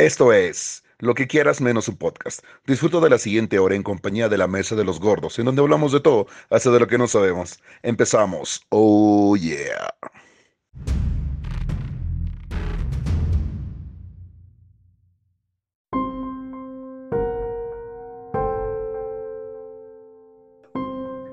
Esto 0.00 0.32
es 0.32 0.82
Lo 0.98 1.14
que 1.14 1.26
quieras 1.26 1.60
menos 1.60 1.86
un 1.86 1.98
podcast. 1.98 2.42
Disfruto 2.66 3.02
de 3.02 3.10
la 3.10 3.18
siguiente 3.18 3.58
hora 3.58 3.74
en 3.74 3.82
compañía 3.82 4.30
de 4.30 4.38
la 4.38 4.46
Mesa 4.46 4.74
de 4.74 4.82
los 4.82 4.98
Gordos, 4.98 5.38
en 5.38 5.44
donde 5.44 5.60
hablamos 5.60 5.92
de 5.92 6.00
todo, 6.00 6.26
hasta 6.48 6.70
de 6.70 6.80
lo 6.80 6.86
que 6.86 6.96
no 6.96 7.06
sabemos. 7.06 7.60
Empezamos. 7.82 8.62
Oh 8.70 9.36
yeah. 9.36 9.90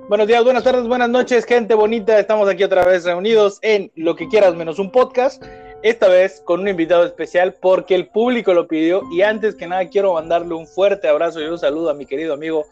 Buenos 0.10 0.28
días, 0.28 0.44
buenas 0.44 0.66
tardes, 0.66 0.86
buenas 0.90 1.10
noches, 1.10 1.46
gente 1.46 1.74
bonita. 1.74 2.20
Estamos 2.20 2.50
aquí 2.50 2.66
otra 2.66 2.84
vez 2.84 3.06
reunidos 3.06 3.60
en 3.62 3.94
Lo 3.96 4.18
que 4.18 4.28
quieras 4.28 4.56
menos 4.56 4.78
un 4.78 4.92
podcast. 4.92 5.42
Esta 5.84 6.08
vez 6.08 6.42
con 6.44 6.62
un 6.62 6.68
invitado 6.68 7.06
especial 7.06 7.56
porque 7.62 7.96
el 7.96 8.08
público 8.08 8.54
lo 8.54 8.68
pidió. 8.68 9.04
Y 9.12 9.22
antes 9.22 9.56
que 9.56 9.68
nada, 9.68 9.88
quiero 9.88 10.14
mandarle 10.14 10.54
un 10.54 10.68
fuerte 10.68 11.08
abrazo 11.08 11.40
y 11.42 11.46
un 11.46 11.60
saludo 11.60 11.90
a 11.90 11.94
mi 11.94 12.06
querido 12.06 12.34
amigo 12.34 12.66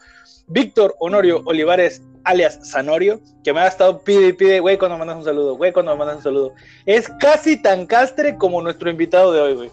Víctor 0.47 0.95
Honorio 0.99 1.41
Olivares, 1.45 2.01
alias 2.23 2.59
Sanorio, 2.63 3.19
que 3.43 3.53
me 3.53 3.61
ha 3.61 3.67
estado 3.67 3.99
pide 3.99 4.27
y 4.27 4.33
pide, 4.33 4.59
güey, 4.59 4.77
cuando 4.77 4.97
mandas 4.97 5.17
un 5.17 5.23
saludo, 5.23 5.55
güey, 5.55 5.71
cuando 5.71 5.91
me 5.91 5.99
mandas 5.99 6.17
un 6.17 6.23
saludo. 6.23 6.53
Es 6.85 7.09
casi 7.19 7.61
tan 7.61 7.85
castre 7.85 8.37
como 8.37 8.61
nuestro 8.61 8.89
invitado 8.89 9.31
de 9.31 9.41
hoy, 9.41 9.53
güey. 9.55 9.71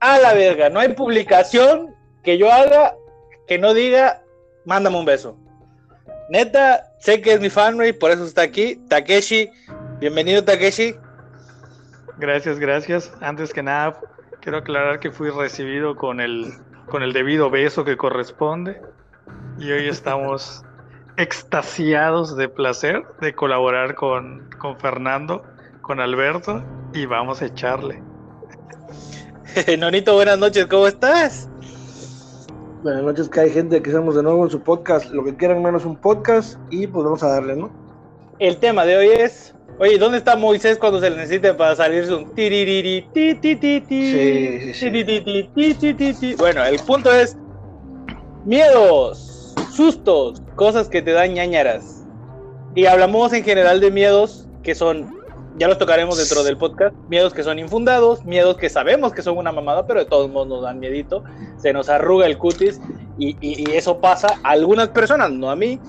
A 0.00 0.18
la 0.18 0.34
verga, 0.34 0.68
no 0.68 0.80
hay 0.80 0.88
publicación 0.88 1.94
que 2.22 2.38
yo 2.38 2.50
haga 2.52 2.94
que 3.46 3.58
no 3.58 3.74
diga, 3.74 4.22
mándame 4.64 4.98
un 4.98 5.04
beso. 5.04 5.36
Neta, 6.30 6.90
sé 6.98 7.20
que 7.20 7.34
es 7.34 7.40
mi 7.40 7.50
fan, 7.50 7.76
güey, 7.76 7.92
por 7.92 8.10
eso 8.10 8.24
está 8.24 8.42
aquí. 8.42 8.76
Takeshi, 8.88 9.50
bienvenido 10.00 10.44
Takeshi. 10.44 10.94
Gracias, 12.18 12.58
gracias. 12.58 13.12
Antes 13.20 13.52
que 13.52 13.62
nada, 13.62 13.98
quiero 14.40 14.58
aclarar 14.58 15.00
que 15.00 15.10
fui 15.10 15.30
recibido 15.30 15.96
con 15.96 16.20
el, 16.20 16.52
con 16.86 17.02
el 17.02 17.12
debido 17.12 17.50
beso 17.50 17.84
que 17.84 17.96
corresponde. 17.96 18.80
Y 19.58 19.72
hoy 19.72 19.88
estamos 19.88 20.64
extasiados 21.16 22.36
de 22.36 22.48
placer 22.48 23.02
de 23.20 23.34
colaborar 23.34 23.94
con, 23.94 24.48
con 24.58 24.78
Fernando, 24.78 25.42
con 25.80 26.00
Alberto, 26.00 26.62
y 26.92 27.06
vamos 27.06 27.42
a 27.42 27.46
echarle. 27.46 28.02
Nonito, 29.78 30.14
buenas 30.14 30.38
noches, 30.38 30.66
¿cómo 30.66 30.86
estás? 30.86 31.48
Buenas 32.82 33.02
noches, 33.02 33.28
que 33.28 33.40
hay 33.40 33.50
gente 33.50 33.80
que 33.82 33.90
estamos 33.90 34.14
de 34.14 34.22
nuevo 34.22 34.44
en 34.44 34.50
su 34.50 34.60
podcast, 34.60 35.10
lo 35.10 35.24
que 35.24 35.34
quieran 35.36 35.62
menos 35.62 35.84
un 35.84 35.96
podcast, 35.96 36.58
y 36.70 36.86
pues 36.86 37.04
vamos 37.04 37.22
a 37.22 37.28
darle, 37.28 37.56
¿no? 37.56 37.70
El 38.38 38.58
tema 38.58 38.84
de 38.84 38.96
hoy 38.96 39.06
es, 39.08 39.54
oye, 39.78 39.98
¿dónde 39.98 40.18
está 40.18 40.36
Moisés 40.36 40.78
cuando 40.78 41.00
se 41.00 41.10
le 41.10 41.16
necesite 41.16 41.54
para 41.54 41.74
salirse 41.76 42.14
un 42.14 42.32
tiririri, 42.34 43.08
ti, 43.12 43.34
ti, 43.34 43.56
ti, 43.56 43.80
ti, 43.80 44.12
Sí, 44.12 45.94
sí, 45.98 46.14
sí. 46.14 46.34
Bueno, 46.36 46.64
el 46.64 46.78
punto 46.80 47.12
es 47.12 47.36
miedos, 48.44 49.54
sustos, 49.74 50.40
cosas 50.54 50.88
que 50.88 51.02
te 51.02 51.12
dan 51.12 51.34
ñañaras. 51.34 52.06
Y 52.74 52.86
hablamos 52.86 53.32
en 53.32 53.44
general 53.44 53.80
de 53.80 53.90
miedos 53.90 54.48
que 54.62 54.74
son, 54.74 55.08
ya 55.56 55.68
los 55.68 55.78
tocaremos 55.78 56.16
dentro 56.18 56.42
del 56.42 56.56
podcast, 56.58 56.94
miedos 57.08 57.32
que 57.32 57.42
son 57.42 57.58
infundados, 57.58 58.24
miedos 58.24 58.56
que 58.56 58.68
sabemos 58.68 59.12
que 59.12 59.22
son 59.22 59.36
una 59.38 59.52
mamada, 59.52 59.86
pero 59.86 60.00
de 60.00 60.06
todos 60.06 60.28
modos 60.30 60.48
nos 60.48 60.62
dan 60.62 60.80
miedito, 60.80 61.22
se 61.56 61.72
nos 61.72 61.88
arruga 61.88 62.26
el 62.26 62.38
cutis 62.38 62.80
y, 63.16 63.36
y- 63.40 63.70
y 63.70 63.76
eso 63.76 64.00
pasa 64.00 64.28
a 64.42 64.50
algunas 64.50 64.88
personas, 64.88 65.30
no 65.30 65.50
a 65.50 65.56
mí. 65.56 65.80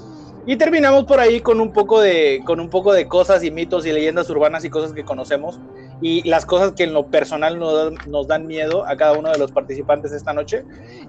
Y 0.47 0.57
terminamos 0.57 1.05
por 1.05 1.19
ahí 1.19 1.41
con 1.41 1.59
un 1.59 1.73
poco 1.73 1.99
de, 1.99 2.41
con 2.45 2.59
un 2.59 2.69
poco 2.69 2.93
de 2.93 3.07
cosas 3.07 3.43
y 3.43 3.49
mitos 3.49 3.85
y 3.85 3.91
leyendas 3.91 4.29
urbanas 4.29 4.63
y 4.63 4.69
cosas 4.69 4.93
que 4.93 5.03
conocemos 5.03 5.59
y 6.02 6.27
las 6.29 6.45
cosas 6.45 6.73
que 6.73 6.83
en 6.83 6.93
lo 6.93 7.07
personal 7.07 7.57
nos 7.57 7.93
nos 8.07 8.27
dan 8.27 8.45
miedo 8.45 8.85
a 8.85 8.95
cada 8.95 9.13
uno 9.13 9.31
de 9.31 9.39
los 9.39 9.52
participantes 9.52 10.11
esta 10.11 10.33
noche. 10.33 10.63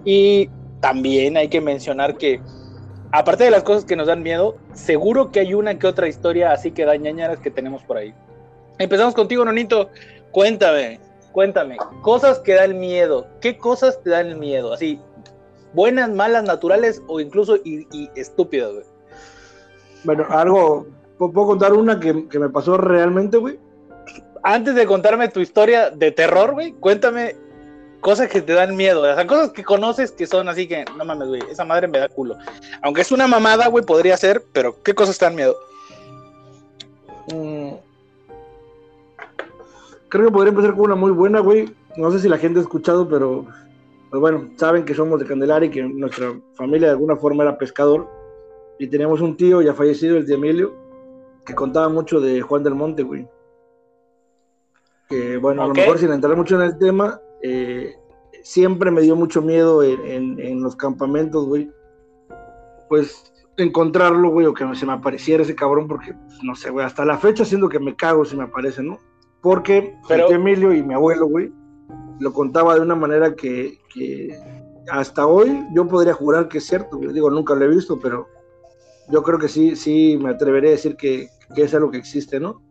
Y 0.06 0.48
también 0.80 1.36
hay 1.36 1.48
que 1.48 1.60
mencionar 1.60 2.16
que, 2.16 2.40
aparte 3.12 3.44
de 3.44 3.50
las 3.50 3.62
cosas 3.62 3.84
que 3.84 3.94
nos 3.94 4.06
dan 4.06 4.22
miedo, 4.22 4.56
seguro 4.72 5.30
que 5.30 5.40
hay 5.40 5.52
una 5.52 5.78
que 5.78 5.86
otra 5.86 6.08
historia 6.08 6.52
así 6.52 6.70
que 6.70 6.86
da 6.86 6.96
que 7.42 7.50
tenemos 7.50 7.82
por 7.82 7.98
ahí. 7.98 8.14
Empezamos 8.78 9.14
contigo, 9.14 9.44
Nonito. 9.44 9.90
Cuéntame, 10.30 10.98
cuéntame, 11.32 11.76
cosas 12.00 12.38
que 12.38 12.54
dan 12.54 12.78
miedo. 12.78 13.26
¿Qué 13.42 13.58
cosas 13.58 14.02
te 14.02 14.10
dan 14.10 14.38
miedo? 14.38 14.72
Así, 14.72 14.98
buenas, 15.74 16.08
malas, 16.08 16.44
naturales 16.44 17.02
o 17.06 17.20
incluso 17.20 17.56
y, 17.56 17.86
y 17.92 18.10
estúpidas, 18.16 18.72
güey. 18.72 18.95
Bueno, 20.06 20.24
algo, 20.30 20.86
¿pu- 21.18 21.32
¿puedo 21.32 21.46
contar 21.48 21.72
una 21.74 22.00
que, 22.00 22.26
que 22.28 22.38
me 22.38 22.48
pasó 22.48 22.78
realmente, 22.78 23.36
güey? 23.36 23.58
Antes 24.42 24.74
de 24.76 24.86
contarme 24.86 25.28
tu 25.28 25.40
historia 25.40 25.90
de 25.90 26.12
terror, 26.12 26.52
güey, 26.52 26.72
cuéntame 26.72 27.34
cosas 28.00 28.28
que 28.28 28.40
te 28.40 28.52
dan 28.52 28.76
miedo. 28.76 29.02
O 29.02 29.14
sea, 29.14 29.26
cosas 29.26 29.50
que 29.50 29.64
conoces 29.64 30.12
que 30.12 30.26
son 30.28 30.48
así 30.48 30.68
que, 30.68 30.84
no 30.96 31.04
mames, 31.04 31.26
güey, 31.28 31.42
esa 31.50 31.64
madre 31.64 31.88
me 31.88 31.98
da 31.98 32.08
culo. 32.08 32.36
Aunque 32.82 33.00
es 33.00 33.10
una 33.10 33.26
mamada, 33.26 33.66
güey, 33.66 33.84
podría 33.84 34.16
ser, 34.16 34.44
pero 34.52 34.80
¿qué 34.84 34.94
cosas 34.94 35.18
te 35.18 35.24
dan 35.24 35.34
miedo? 35.34 35.56
Mm. 37.34 37.72
Creo 40.08 40.26
que 40.26 40.32
podría 40.32 40.50
empezar 40.50 40.72
con 40.76 40.84
una 40.84 40.94
muy 40.94 41.10
buena, 41.10 41.40
güey. 41.40 41.74
No 41.96 42.12
sé 42.12 42.20
si 42.20 42.28
la 42.28 42.38
gente 42.38 42.60
ha 42.60 42.62
escuchado, 42.62 43.08
pero 43.08 43.44
pues 44.10 44.20
bueno, 44.20 44.50
saben 44.56 44.84
que 44.84 44.94
somos 44.94 45.18
de 45.18 45.26
Candelaria 45.26 45.66
y 45.66 45.70
que 45.70 45.82
nuestra 45.82 46.32
familia 46.54 46.86
de 46.88 46.92
alguna 46.92 47.16
forma 47.16 47.42
era 47.42 47.58
pescador. 47.58 48.06
Y 48.78 48.88
teníamos 48.88 49.20
un 49.20 49.36
tío 49.36 49.62
ya 49.62 49.74
fallecido, 49.74 50.16
el 50.16 50.26
de 50.26 50.34
Emilio, 50.34 50.74
que 51.44 51.54
contaba 51.54 51.88
mucho 51.88 52.20
de 52.20 52.40
Juan 52.42 52.62
del 52.62 52.74
Monte, 52.74 53.02
güey. 53.02 53.28
Que 55.08 55.36
bueno, 55.36 55.62
a 55.62 55.66
Ok. 55.66 55.68
lo 55.76 55.82
mejor 55.82 55.98
sin 55.98 56.12
entrar 56.12 56.36
mucho 56.36 56.56
en 56.56 56.62
el 56.62 56.78
tema, 56.78 57.20
eh, 57.42 57.94
siempre 58.42 58.90
me 58.90 59.00
dio 59.02 59.14
mucho 59.16 59.40
miedo 59.40 59.82
en, 59.82 60.00
en- 60.06 60.40
en 60.40 60.62
los 60.62 60.74
campamentos, 60.76 61.46
güey. 61.46 61.70
Pues 62.88 63.32
encontrarlo, 63.56 64.30
güey, 64.30 64.46
o 64.46 64.52
que 64.54 64.64
se 64.74 64.84
me 64.86 64.92
apareciera 64.92 65.42
ese 65.42 65.54
cabrón, 65.54 65.88
porque 65.88 66.12
pues, 66.12 66.38
no 66.42 66.54
sé, 66.54 66.70
güey, 66.70 66.84
hasta 66.84 67.04
la 67.04 67.18
fecha 67.18 67.44
siento 67.44 67.68
que 67.68 67.78
me 67.80 67.96
cago 67.96 68.24
si 68.24 68.36
me 68.36 68.44
aparece, 68.44 68.82
¿no? 68.82 68.98
Porque 69.40 69.94
Pero- 70.08 70.22
el 70.24 70.28
tío 70.28 70.36
Emilio 70.36 70.74
y 70.74 70.82
mi 70.82 70.92
abuelo, 70.94 71.26
güey, 71.26 71.52
lo 72.20 72.32
contaba 72.32 72.74
de 72.74 72.80
una 72.80 72.94
manera 72.96 73.34
que, 73.34 73.78
que 73.94 74.36
hasta 74.90 75.26
hoy 75.26 75.64
yo 75.74 75.86
podría 75.86 76.12
jurar 76.14 76.48
que 76.48 76.58
es 76.58 76.66
cierto, 76.66 76.96
güey. 76.98 77.12
Digo, 77.12 77.30
nunca 77.30 77.54
lo 77.54 77.64
he 77.64 77.68
visto, 77.68 77.98
pero 77.98 78.26
yo 79.08 79.22
creo 79.22 79.38
que 79.38 79.48
sí, 79.48 79.76
sí 79.76 80.18
me 80.20 80.30
atreveré 80.30 80.68
a 80.68 80.70
decir 80.72 80.96
que, 80.96 81.28
que 81.54 81.62
es 81.62 81.74
algo 81.74 81.90
que 81.90 81.98
existe, 81.98 82.40
¿no? 82.40 82.62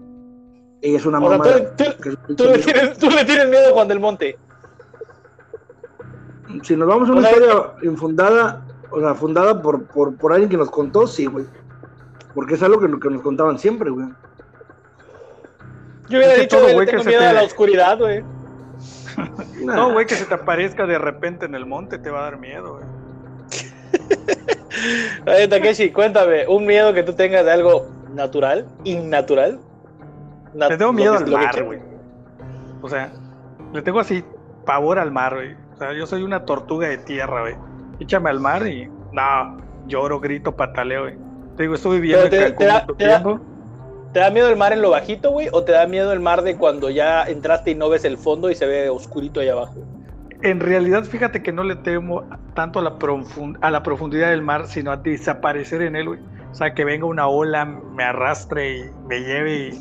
Y 0.81 0.95
es 0.95 1.05
una 1.05 1.19
O 1.19 1.27
sea, 1.29 1.37
mamada. 1.37 1.75
tú, 1.75 2.35
tú- 2.35 2.43
le 2.45 2.59
tienes, 2.59 2.97
tú 2.97 3.09
le 3.09 3.25
tienes 3.25 3.49
miedo 3.49 3.69
a 3.69 3.73
Juan 3.73 3.87
del 3.87 3.99
Monte. 3.99 4.37
Si 6.63 6.75
nos 6.75 6.87
vamos 6.87 7.09
a 7.09 7.13
una 7.13 7.27
O 7.27 7.31
historia 7.31 7.73
infundada, 7.83 8.65
o 8.91 8.99
sea, 8.99 9.15
fundada 9.15 9.61
por, 9.61 9.85
por, 9.87 10.15
por 10.17 10.31
alguien 10.31 10.49
que 10.49 10.57
nos 10.57 10.69
contó, 10.69 11.07
sí, 11.07 11.25
güey. 11.25 11.45
Porque 12.33 12.53
es 12.55 12.63
algo 12.63 12.79
que, 12.79 12.87
que 12.99 13.09
nos 13.09 13.21
contaban 13.21 13.57
siempre, 13.57 13.89
güey. 13.89 14.07
Yo 16.07 16.17
hubiera 16.19 16.33
Es 16.33 16.35
que 16.35 16.41
dicho, 16.41 16.57
todo, 16.59 16.73
güey, 16.73 16.85
que 16.87 16.97
miedo 16.97 17.19
te- 17.19 17.25
a 17.27 17.33
la 17.33 17.43
oscuridad, 17.43 17.97
güey. 17.97 18.23
No, 19.63 19.93
güey, 19.93 20.05
que 20.05 20.15
se 20.15 20.25
te 20.25 20.33
aparezca 20.33 20.85
de 20.85 20.97
repente 20.99 21.45
en 21.45 21.55
el 21.55 21.65
monte 21.65 21.97
te 21.97 22.11
va 22.11 22.19
a 22.19 22.23
dar 22.23 22.37
miedo, 22.37 22.73
güey. 22.77 22.85
Oye, 25.27 25.47
Takeshi, 25.47 25.91
cuéntame, 25.91 26.47
un 26.47 26.65
miedo 26.65 26.93
que 26.93 27.03
tú 27.03 27.13
tengas 27.13 27.45
de 27.45 27.51
algo 27.51 27.87
natural, 28.13 28.65
innatural. 28.83 29.59
Nat- 30.53 30.69
Le 30.71 30.77
tengo 30.77 30.93
miedo 30.93 31.13
al 31.13 31.27
mar, 31.27 31.63
güey. 31.63 31.79
O 32.81 32.89
sea, 32.89 33.11
le 33.73 33.81
tengo 33.81 33.99
así 33.99 34.23
pavor 34.65 34.99
al 34.99 35.11
mar, 35.11 35.35
güey. 35.35 35.53
O 35.73 35.77
sea, 35.77 35.93
yo 35.93 36.05
soy 36.07 36.23
una 36.23 36.45
tortuga 36.45 36.87
de 36.87 36.97
tierra, 36.97 37.41
güey. 37.41 37.55
Échame 37.99 38.29
al 38.29 38.39
mar 38.39 38.65
y 38.67 38.87
no, 39.11 39.57
lloro, 39.87 40.19
grito, 40.19 40.55
pataleo, 40.55 41.03
güey. 41.03 41.15
Te 41.57 41.63
digo, 41.63 41.75
estuve 41.75 41.99
viviendo 41.99 42.29
te- 42.29 42.47
en 42.47 42.55
te 42.55 42.65
da- 42.65 42.85
te 42.97 43.05
da-. 43.05 43.39
¿Te 44.13 44.19
da 44.21 44.29
miedo 44.29 44.47
el 44.47 44.55
mar 44.55 44.71
en 44.71 44.81
lo 44.81 44.91
bajito, 44.91 45.31
güey? 45.31 45.49
¿O 45.51 45.63
te 45.63 45.73
da 45.73 45.87
miedo 45.87 46.13
el 46.13 46.21
mar 46.21 46.41
de 46.41 46.55
cuando 46.55 46.89
ya 46.89 47.23
entraste 47.23 47.71
y 47.71 47.75
no 47.75 47.89
ves 47.89 48.05
el 48.05 48.17
fondo 48.17 48.49
y 48.49 48.55
se 48.55 48.65
ve 48.65 48.87
oscurito 48.89 49.41
ahí 49.41 49.49
abajo? 49.49 49.75
En 50.49 50.59
realidad, 50.59 51.03
fíjate 51.05 51.41
que 51.41 51.51
no 51.51 51.63
le 51.63 51.75
temo 51.75 52.23
tanto 52.53 52.79
a 52.79 52.81
la, 52.83 52.97
profun- 52.99 53.57
a 53.61 53.71
la 53.71 53.81
profundidad 53.83 54.29
del 54.29 54.41
mar, 54.41 54.67
sino 54.67 54.91
a 54.91 54.97
desaparecer 54.97 55.81
en 55.81 55.95
él, 55.95 56.07
güey. 56.07 56.19
O 56.51 56.55
sea, 56.55 56.73
que 56.73 56.85
venga 56.85 57.05
una 57.05 57.27
ola, 57.27 57.65
me 57.65 58.03
arrastre 58.03 58.77
y 58.77 58.83
me 59.07 59.19
lleve 59.21 59.55
y... 59.69 59.79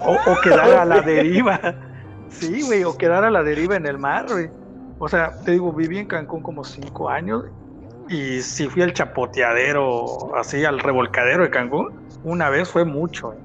O, 0.00 0.12
o 0.12 0.40
quedar 0.42 0.70
a 0.70 0.84
la 0.84 1.00
deriva. 1.06 1.58
Sí, 2.28 2.62
güey, 2.62 2.84
o 2.84 2.96
quedar 2.98 3.24
a 3.24 3.30
la 3.30 3.42
deriva 3.42 3.76
en 3.76 3.86
el 3.86 3.98
mar, 3.98 4.26
güey. 4.30 4.50
O 4.98 5.08
sea, 5.08 5.32
te 5.44 5.52
digo, 5.52 5.72
viví 5.72 5.98
en 5.98 6.06
Cancún 6.06 6.42
como 6.42 6.62
cinco 6.64 7.08
años 7.08 7.44
y 8.08 8.42
si 8.42 8.68
fui 8.68 8.82
al 8.82 8.92
chapoteadero, 8.92 10.34
así, 10.36 10.64
al 10.64 10.78
revolcadero 10.80 11.42
de 11.42 11.50
Cancún, 11.50 11.88
una 12.22 12.50
vez 12.50 12.68
fue 12.68 12.84
mucho, 12.84 13.28
güey. 13.28 13.38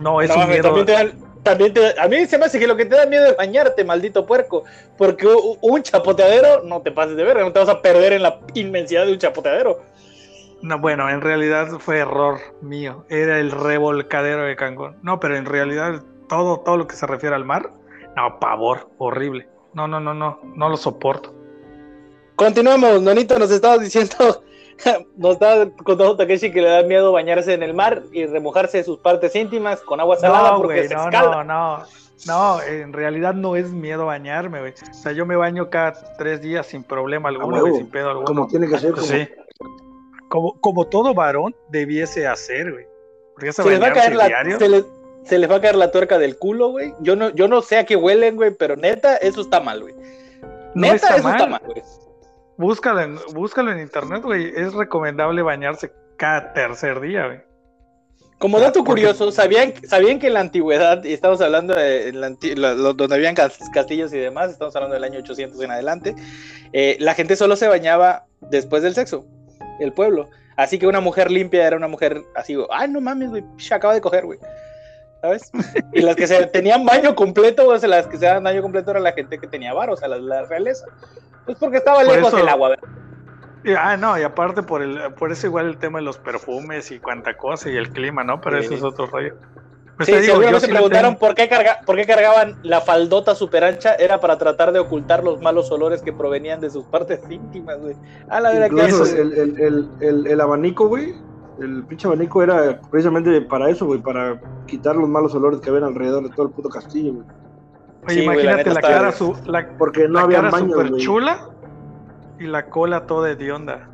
No, 0.00 0.20
es 0.20 0.28
No, 0.28 0.40
un 0.42 0.48
miedo... 0.48 0.62
también 0.62 0.86
te 0.86 0.92
dan- 0.92 1.12
también 1.48 1.72
te- 1.72 1.98
a 2.00 2.08
mí 2.08 2.26
se 2.26 2.38
me 2.38 2.46
hace 2.46 2.58
que 2.58 2.66
lo 2.66 2.76
que 2.76 2.84
te 2.84 2.96
da 2.96 3.06
miedo 3.06 3.26
es 3.26 3.36
bañarte, 3.36 3.84
maldito 3.84 4.26
puerco. 4.26 4.64
Porque 4.96 5.26
un 5.26 5.82
chapoteadero, 5.82 6.62
no 6.64 6.82
te 6.82 6.92
pases 6.92 7.16
de 7.16 7.24
verga, 7.24 7.42
no 7.44 7.52
te 7.52 7.58
vas 7.60 7.68
a 7.68 7.82
perder 7.82 8.12
en 8.14 8.22
la 8.22 8.40
inmensidad 8.54 9.06
de 9.06 9.12
un 9.12 9.18
chapoteadero. 9.18 9.80
No, 10.62 10.78
bueno, 10.78 11.08
en 11.08 11.20
realidad 11.20 11.68
fue 11.78 11.98
error 11.98 12.38
mío. 12.62 13.04
Era 13.08 13.38
el 13.38 13.50
revolcadero 13.50 14.42
de 14.42 14.56
Cancún. 14.56 14.96
No, 15.02 15.20
pero 15.20 15.36
en 15.36 15.46
realidad 15.46 16.02
todo, 16.28 16.60
todo 16.60 16.76
lo 16.76 16.86
que 16.86 16.96
se 16.96 17.06
refiere 17.06 17.34
al 17.36 17.44
mar, 17.44 17.70
no, 18.16 18.38
pavor, 18.40 18.88
horrible. 18.98 19.48
No, 19.74 19.86
no, 19.86 20.00
no, 20.00 20.14
no, 20.14 20.40
no 20.56 20.68
lo 20.68 20.76
soporto. 20.76 21.34
Continuamos, 22.34 23.02
Nonito, 23.02 23.38
nos 23.38 23.50
estabas 23.50 23.80
diciendo, 23.80 24.42
nos 25.16 25.32
estaba 25.34 25.66
contando 25.84 26.16
Takeshi 26.16 26.52
que 26.52 26.62
le 26.62 26.68
da 26.68 26.82
miedo 26.82 27.12
bañarse 27.12 27.54
en 27.54 27.62
el 27.62 27.74
mar 27.74 28.02
y 28.12 28.26
remojarse 28.26 28.82
sus 28.84 28.98
partes 28.98 29.34
íntimas 29.34 29.80
con 29.80 30.00
agua 30.00 30.16
salada 30.16 30.52
No, 30.52 30.56
porque 30.58 30.76
güey, 30.76 30.88
se 30.88 30.94
no, 30.94 31.04
escalda. 31.04 31.44
no, 31.44 31.78
no. 31.78 31.84
No, 32.26 32.60
en 32.62 32.92
realidad 32.92 33.32
no 33.34 33.54
es 33.54 33.70
miedo 33.70 34.06
bañarme, 34.06 34.58
güey. 34.60 34.72
O 34.90 34.94
sea, 34.94 35.12
yo 35.12 35.24
me 35.24 35.36
baño 35.36 35.70
cada 35.70 35.92
tres 36.16 36.40
días 36.42 36.66
sin 36.66 36.82
problema 36.82 37.28
alguno, 37.28 37.60
güey, 37.60 37.62
huevo, 37.62 37.76
sin 37.76 37.90
pedo 37.90 38.10
alguno. 38.10 38.26
Como 38.26 38.46
tiene 38.48 38.66
que 38.68 38.78
ser. 38.78 38.92
Como, 38.92 39.06
Sí. 39.06 39.28
Como, 40.28 40.60
como 40.60 40.84
todo 40.86 41.14
varón 41.14 41.54
debiese 41.70 42.26
hacer, 42.26 42.72
güey. 42.72 42.86
Porque 43.34 43.50
ese 43.50 43.62
Se 43.62 43.70
les, 43.70 43.80
va 43.80 43.86
a 43.88 43.92
caer 43.92 44.16
la, 44.16 44.26
se, 44.58 44.68
les, 44.68 44.84
se 45.24 45.38
les 45.38 45.48
va 45.50 45.56
a 45.56 45.60
caer 45.60 45.76
la 45.76 45.92
tuerca 45.92 46.18
del 46.18 46.36
culo, 46.38 46.70
güey. 46.70 46.92
Yo 47.00 47.14
no, 47.14 47.30
yo 47.30 47.46
no 47.46 47.62
sé 47.62 47.78
a 47.78 47.86
qué 47.86 47.94
huelen, 47.94 48.34
güey, 48.34 48.50
pero 48.50 48.74
neta, 48.74 49.16
eso 49.18 49.40
está 49.40 49.60
mal, 49.60 49.80
güey. 49.82 49.94
No 50.74 50.82
Neta, 50.82 50.94
está 50.96 51.14
eso 51.16 51.24
mal. 51.24 51.36
está 51.36 51.46
mal, 51.48 51.62
güey. 51.64 51.82
Búscalo 52.58 53.00
en, 53.00 53.18
búscalo 53.32 53.72
en 53.72 53.78
internet, 53.80 54.22
güey. 54.22 54.52
Es 54.54 54.74
recomendable 54.74 55.40
bañarse 55.42 55.90
cada 56.16 56.52
tercer 56.52 57.00
día, 57.00 57.26
güey. 57.26 57.40
Como 58.38 58.58
Ah, 58.58 58.60
dato 58.60 58.84
porque- 58.84 59.02
curioso, 59.02 59.32
¿sabían, 59.32 59.72
¿sabían 59.88 60.18
que 60.20 60.28
en 60.28 60.34
la 60.34 60.40
antigüedad, 60.40 61.02
y 61.04 61.12
estamos 61.12 61.40
hablando 61.40 61.74
de 61.74 62.08
en 62.08 62.20
la 62.20 62.26
anti- 62.28 62.54
la- 62.54 62.74
lo- 62.74 62.94
donde 62.94 63.16
habían 63.16 63.34
cas- 63.34 63.58
castillos 63.72 64.12
y 64.12 64.18
demás, 64.18 64.50
estamos 64.50 64.76
hablando 64.76 64.94
del 64.94 65.02
año 65.04 65.18
800 65.20 65.60
en 65.60 65.70
adelante, 65.72 66.14
eh, 66.72 66.96
la 67.00 67.14
gente 67.14 67.34
solo 67.34 67.56
se 67.56 67.66
bañaba 67.66 68.26
después 68.40 68.82
del 68.82 68.94
sexo, 68.94 69.24
el 69.80 69.92
pueblo. 69.92 70.28
Así 70.56 70.78
que 70.78 70.86
una 70.86 71.00
mujer 71.00 71.30
limpia 71.32 71.66
era 71.66 71.76
una 71.76 71.88
mujer 71.88 72.22
así, 72.36 72.54
güey, 72.54 72.66
ay, 72.70 72.88
no 72.90 73.00
mames, 73.00 73.30
güey, 73.30 73.44
se 73.56 73.74
acaba 73.74 73.94
de 73.94 74.00
coger, 74.00 74.24
güey. 74.26 74.38
¿Sabes? 75.20 75.50
Y 75.92 76.00
las 76.02 76.16
que 76.16 76.26
se 76.26 76.46
tenían 76.46 76.84
baño 76.84 77.14
completo, 77.14 77.68
o 77.68 77.78
sea, 77.78 77.88
las 77.88 78.06
que 78.06 78.16
se 78.18 78.26
daban 78.26 78.44
baño 78.44 78.62
completo 78.62 78.90
era 78.92 79.00
la 79.00 79.12
gente 79.12 79.38
que 79.38 79.46
tenía 79.46 79.74
bar, 79.74 79.90
o 79.90 79.96
sea, 79.96 80.08
la, 80.08 80.18
la 80.18 80.42
realeza. 80.44 80.86
Pues 81.44 81.58
porque 81.58 81.78
estaba 81.78 81.98
Por 82.04 82.06
lejos 82.14 82.28
eso- 82.28 82.38
el 82.38 82.48
agua, 82.48 82.68
¿verdad? 82.70 82.88
Y- 83.64 83.72
ah, 83.72 83.96
no, 83.96 84.16
y 84.18 84.22
aparte 84.22 84.62
por 84.62 84.82
el, 84.82 85.12
por 85.14 85.32
eso 85.32 85.46
igual 85.48 85.66
el 85.66 85.78
tema 85.78 85.98
de 85.98 86.04
los 86.04 86.18
perfumes 86.18 86.90
y 86.92 87.00
cuanta 87.00 87.36
cosa 87.36 87.68
y 87.70 87.76
el 87.76 87.90
clima, 87.90 88.22
¿no? 88.22 88.40
Pero 88.40 88.58
Sí. 88.60 88.66
eso 88.66 88.74
es 88.76 88.82
otro 88.84 89.06
rollo. 89.06 89.34
Pues 89.96 90.06
Sí, 90.06 90.12
te 90.12 90.20
digo, 90.20 90.40
yo 90.42 90.60
se 90.60 90.66
sí 90.66 90.72
preguntaron 90.72 91.14
tengo- 91.14 91.18
por, 91.18 91.34
qué 91.34 91.48
carga, 91.48 91.80
por 91.84 91.96
qué 91.96 92.06
cargaban 92.06 92.56
la 92.62 92.80
faldota 92.80 93.34
super 93.34 93.64
ancha. 93.64 93.96
Era 93.96 94.20
para 94.20 94.38
tratar 94.38 94.70
de 94.70 94.78
ocultar 94.78 95.24
los 95.24 95.40
malos 95.42 95.72
olores 95.72 96.02
que 96.02 96.12
provenían 96.12 96.60
de 96.60 96.70
sus 96.70 96.84
partes 96.84 97.18
íntimas, 97.28 97.80
güey. 97.80 97.96
A 98.28 98.40
la 98.40 98.52
verdad 98.52 98.70
que 98.70 98.86
eso. 98.86 99.04
el, 99.04 99.32
el, 99.32 99.60
el, 99.60 99.88
el, 100.00 100.26
el 100.28 100.40
abanico, 100.40 100.86
güey. 100.86 101.14
El 101.60 101.84
pinche 101.84 102.06
abanico 102.06 102.42
era 102.42 102.80
precisamente 102.90 103.40
para 103.42 103.68
eso, 103.68 103.86
güey, 103.86 104.00
para 104.00 104.40
quitar 104.66 104.96
los 104.96 105.08
malos 105.08 105.34
olores 105.34 105.60
que 105.60 105.70
habían 105.70 105.84
alrededor 105.84 106.22
de 106.22 106.30
todo 106.30 106.46
el 106.46 106.52
puto 106.52 106.68
castillo, 106.68 107.14
güey. 107.14 107.26
Oye, 108.06 108.14
Sí, 108.14 108.22
imagínate 108.22 108.72
la, 108.72 108.80
cara, 108.80 109.12
su, 109.12 109.36
la, 109.46 109.68
Porque 109.76 110.06
no 110.06 110.14
la 110.14 110.20
había 110.22 110.38
cara 110.38 110.50
baños, 110.50 110.88
güey. 110.88 111.02
chula 111.02 111.48
y 112.38 112.44
la 112.46 112.66
cola 112.66 113.06
toda 113.06 113.30
hedionda. 113.30 113.88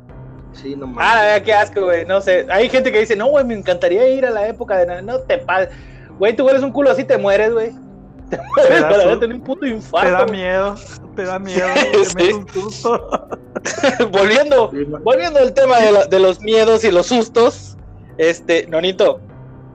Sí, 0.53 0.75
no 0.75 0.87
mames. 0.87 1.03
Ah, 1.05 1.15
la 1.15 1.21
verdad, 1.23 1.43
qué 1.43 1.53
asco, 1.53 1.81
güey. 1.81 2.05
No 2.05 2.21
sé. 2.21 2.45
Hay 2.49 2.69
gente 2.69 2.91
que 2.91 2.99
dice, 2.99 3.15
no, 3.15 3.27
güey, 3.27 3.43
me 3.43 3.55
encantaría 3.55 4.07
ir 4.09 4.25
a 4.25 4.29
la 4.29 4.47
época 4.47 4.77
de. 4.77 5.01
No 5.01 5.19
te 5.19 5.39
pases. 5.39 5.69
Güey, 6.17 6.35
tú 6.35 6.47
eres 6.47 6.61
un 6.61 6.71
culo 6.71 6.91
así, 6.91 7.03
te 7.03 7.17
mueres, 7.17 7.51
güey. 7.51 7.71
Te 8.29 8.39
mueres 8.55 8.83
para 8.83 9.27
un 9.27 9.41
puto 9.41 9.65
infarto. 9.65 10.07
Te 10.07 10.13
da 10.13 10.25
miedo, 10.25 10.75
te 11.15 11.23
da 11.23 11.39
miedo, 11.39 11.67
Sí. 11.75 12.13
te 12.15 12.23
mete 12.23 12.33
un 12.33 12.49
susto. 12.71 13.27
volviendo, 14.11 14.71
volviendo 15.03 15.39
al 15.39 15.53
tema 15.53 15.79
de, 15.79 15.91
la- 15.91 16.05
de 16.05 16.19
los 16.19 16.41
miedos 16.41 16.83
y 16.83 16.91
los 16.91 17.07
sustos. 17.07 17.77
Este, 18.17 18.67
Nonito, 18.67 19.19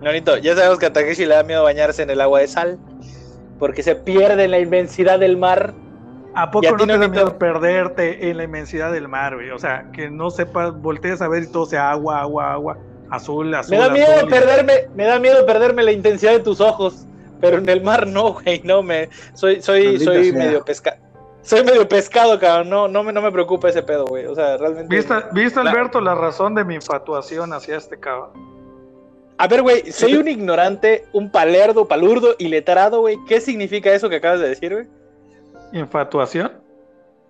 Nonito, 0.01 0.37
ya 0.39 0.55
sabemos 0.55 0.79
que 0.79 0.87
a 0.87 0.93
Takeshi 0.93 1.27
le 1.27 1.35
da 1.35 1.43
miedo 1.43 1.63
bañarse 1.65 2.03
en 2.03 2.11
el 2.11 2.21
agua 2.21 2.41
de 2.41 2.49
sal. 2.49 2.79
Porque 3.59 3.83
se 3.83 3.95
pierde 3.95 4.45
en 4.45 4.53
la 4.53 4.59
inmensidad 4.59 5.19
del 5.19 5.37
mar. 5.37 5.75
¿A 6.35 6.51
poco 6.51 6.67
a 6.69 6.71
no 6.71 6.87
da 6.87 7.09
miedo 7.09 7.37
perderte 7.39 8.31
en 8.31 8.37
la 8.39 8.45
inmensidad 8.45 8.91
del 8.93 9.09
mar, 9.09 9.35
güey? 9.35 9.51
O 9.51 9.59
sea, 9.59 9.91
que 9.93 10.09
no 10.09 10.31
sepas, 10.31 10.73
voltees 10.81 11.21
a 11.21 11.29
ver 11.29 11.43
y 11.43 11.47
todo 11.49 11.67
sea 11.67 11.91
agua, 11.91 12.21
agua, 12.23 12.53
agua, 12.55 12.79
azul, 13.11 13.53
azul. 13.55 13.73
Me 13.77 13.83
da 13.83 13.91
miedo 13.91 14.13
azul, 14.15 14.29
y- 14.29 14.31
perderme, 14.31 14.73
me 14.95 15.05
da 15.05 15.19
miedo 15.19 15.45
perderme 15.45 15.83
la 15.83 15.93
intensidad 15.93 16.33
de 16.33 16.39
tus 16.41 16.61
ojos, 16.63 17.05
pero 17.41 17.59
en 17.59 17.69
el 17.69 17.83
mar 17.83 18.07
no, 18.07 18.33
güey, 18.35 18.63
no 18.65 18.83
me 18.83 19.11
soy 19.35 19.61
soy 19.61 19.85
Maldita 19.85 20.05
soy 20.13 20.31
sea. 20.31 20.39
medio 20.39 20.65
pesca 20.65 20.97
soy 21.43 21.65
medio 21.65 21.89
pescado, 21.89 22.39
cabrón, 22.39 22.69
no 22.69 22.89
no 22.89 23.03
me 23.03 23.13
no 23.13 23.23
me 23.23 23.33
preocupa 23.33 23.69
ese 23.69 23.83
pedo, 23.83 24.05
güey. 24.07 24.27
O 24.27 24.35
sea, 24.35 24.57
realmente 24.57 24.95
¿Viste, 24.95 25.15
¿Viste, 25.33 25.61
Alberto, 25.61 26.01
la 26.01 26.15
razón 26.15 26.55
de 26.55 26.65
mi 26.65 26.75
infatuación 26.75 27.53
hacia 27.53 27.77
este 27.77 27.99
cabrón? 27.99 28.31
A 29.39 29.49
ver, 29.49 29.63
güey, 29.63 29.91
soy 29.91 30.17
un 30.17 30.29
ignorante, 30.29 31.07
un 31.13 31.31
palerdo, 31.31 31.89
palurdo 31.89 32.35
y 32.39 32.49
letrado, 32.49 33.01
güey. 33.01 33.17
¿Qué 33.27 33.41
significa 33.41 33.91
eso 33.91 34.11
que 34.11 34.17
acabas 34.17 34.41
de 34.41 34.51
decir, 34.51 34.73
güey? 34.75 34.87
¿Infatuación? 35.73 36.53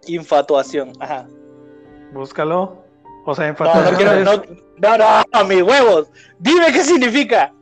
Infatuación, 0.07 0.93
ajá. 0.99 1.29
Búscalo. 2.12 2.83
O 3.27 3.35
sea, 3.35 3.45
No, 3.45 3.51
infatuación 3.51 3.93
no 3.93 3.97
quiero, 3.97 4.12
es... 4.15 4.25
no, 4.25 4.99
no, 4.99 5.23
no, 5.33 5.45
mis 5.45 5.62
huevos. 5.62 6.11
Dime 6.41 6.73
qué 6.73 6.83
significa. 6.83 7.53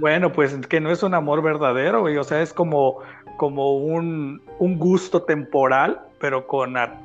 Bueno, 0.00 0.32
pues 0.32 0.56
que 0.66 0.80
no 0.80 0.90
es 0.90 1.04
un 1.04 1.14
amor 1.14 1.40
verdadero, 1.40 2.00
güey. 2.00 2.16
O 2.16 2.24
sea, 2.24 2.42
es 2.42 2.52
como, 2.52 2.98
como 3.36 3.76
un, 3.78 4.42
un 4.58 4.78
gusto 4.78 5.22
temporal, 5.22 6.00
pero 6.20 6.46
con, 6.46 6.76
a- 6.76 7.00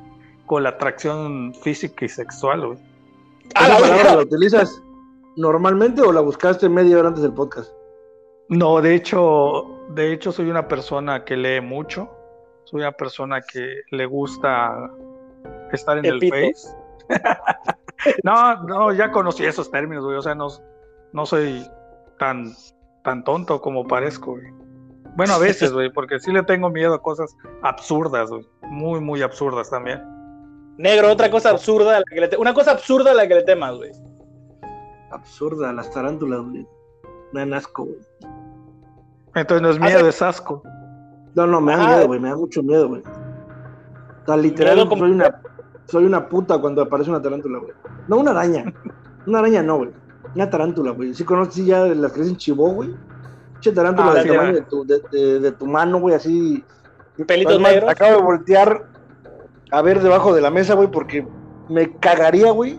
con 0.46 0.62
la 0.62 0.70
atracción 0.70 1.54
física 1.54 2.04
y 2.04 2.08
sexual, 2.08 2.66
güey. 2.66 2.78
A 3.54 3.64
¿Esa 3.66 3.74
la 3.74 3.80
palabra 3.80 4.14
la 4.16 4.22
utilizas 4.22 4.82
normalmente 5.36 6.02
o 6.02 6.12
la 6.12 6.20
buscaste 6.20 6.68
media 6.68 6.98
hora 6.98 7.08
antes 7.08 7.22
del 7.22 7.32
podcast? 7.32 7.72
No, 8.48 8.80
de 8.80 8.94
hecho, 8.94 9.64
de 9.90 10.12
hecho 10.12 10.32
soy 10.32 10.50
una 10.50 10.66
persona 10.68 11.24
que 11.24 11.36
lee 11.36 11.60
mucho. 11.60 12.08
Soy 12.64 12.80
una 12.80 12.92
persona 12.92 13.40
que 13.40 13.80
le 13.90 14.06
gusta 14.06 14.90
estar 15.72 15.98
en 15.98 16.04
El. 16.04 16.20
Face. 16.20 16.68
no, 18.24 18.62
no, 18.64 18.92
ya 18.92 19.10
conocí 19.10 19.44
esos 19.44 19.70
términos, 19.70 20.04
güey. 20.04 20.16
O 20.16 20.22
sea, 20.22 20.34
no, 20.34 20.48
no 21.12 21.26
soy 21.26 21.64
tan, 22.18 22.52
tan 23.02 23.24
tonto 23.24 23.60
como 23.60 23.86
parezco, 23.86 24.32
güey. 24.32 24.46
Bueno, 25.20 25.34
a 25.34 25.38
veces, 25.38 25.70
güey, 25.70 25.92
porque 25.92 26.18
sí 26.18 26.32
le 26.32 26.42
tengo 26.44 26.70
miedo 26.70 26.94
a 26.94 27.02
cosas 27.02 27.36
absurdas, 27.60 28.30
güey. 28.30 28.48
Muy, 28.70 29.00
muy 29.00 29.20
absurdas 29.20 29.68
también. 29.68 30.00
Negro, 30.78 31.12
otra 31.12 31.30
cosa 31.30 31.50
absurda 31.50 31.96
a 31.96 31.98
la 31.98 32.04
que 32.10 32.20
le 32.22 32.28
te- 32.28 32.38
una 32.38 32.54
cosa 32.54 32.70
absurda 32.70 33.10
a 33.10 33.14
la 33.14 33.28
que 33.28 33.34
le 33.34 33.42
temas, 33.42 33.76
güey. 33.76 33.90
Absurda, 35.10 35.74
las 35.74 35.90
tarántulas, 35.90 36.40
güey. 36.40 36.66
Me 37.32 37.40
dan 37.40 37.52
asco, 37.52 37.84
güey. 37.84 37.98
Entonces 39.34 39.60
no 39.62 39.68
es 39.70 39.76
Hace- 39.76 39.94
miedo, 39.94 40.08
es 40.08 40.22
asco. 40.22 40.62
No, 41.34 41.46
no, 41.46 41.60
me 41.60 41.76
da 41.76 41.84
Ah. 41.84 41.88
miedo, 41.96 42.06
güey. 42.06 42.20
Me 42.20 42.28
da 42.30 42.36
mucho 42.36 42.62
miedo, 42.62 42.88
güey. 42.88 43.02
O 43.02 44.24
sea, 44.26 44.36
literal, 44.38 44.88
como- 44.88 45.02
soy 45.02 45.10
una, 45.12 45.42
soy 45.84 46.04
una 46.06 46.28
puta 46.30 46.58
cuando 46.58 46.80
aparece 46.80 47.10
una 47.10 47.20
tarántula, 47.20 47.58
güey. 47.58 47.72
No, 48.08 48.16
una 48.16 48.30
araña. 48.30 48.64
Una 49.26 49.40
araña 49.40 49.62
no, 49.62 49.76
güey. 49.76 49.90
Una 50.34 50.48
tarántula, 50.48 50.92
güey. 50.92 51.12
Sí 51.12 51.24
conoces 51.24 51.54
sí, 51.54 51.66
ya 51.66 51.84
las 51.88 52.10
que 52.12 52.20
dicen 52.22 52.38
chivo, 52.38 52.70
güey. 52.70 52.94
Che 53.60 53.72
tarántula 53.72 54.10
Ah, 54.12 54.14
de 54.52 54.62
tu, 54.62 54.84
de, 54.84 55.00
de- 55.12 55.40
de 55.40 55.52
tu 55.52 55.66
mano, 55.66 56.00
güey, 56.00 56.14
así. 56.14 56.64
Pelitos 57.26 57.54
Es 57.54 57.60
más, 57.60 57.72
negros. 57.72 57.90
Acabo 57.90 58.16
de 58.16 58.22
voltear 58.22 58.82
a 59.70 59.82
ver 59.82 60.00
debajo 60.00 60.34
de 60.34 60.40
la 60.40 60.50
mesa, 60.50 60.74
güey, 60.74 60.90
porque 60.90 61.26
me 61.68 61.92
cagaría, 61.96 62.50
güey. 62.52 62.78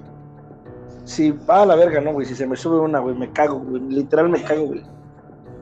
Si, 1.04 1.38
ah, 1.48 1.66
la 1.66 1.76
verga, 1.76 2.02
no, 2.02 2.14
güey. 2.14 2.26
Si 2.26 2.36
se 2.36 2.48
me 2.48 2.56
sube 2.56 2.80
una, 2.80 3.00
güey, 3.00 3.16
me 3.16 3.32
cago, 3.32 3.60
güey. 3.60 3.82
Literal 3.84 4.30
me 4.30 4.42
cago, 4.42 4.68
güey. 4.68 4.84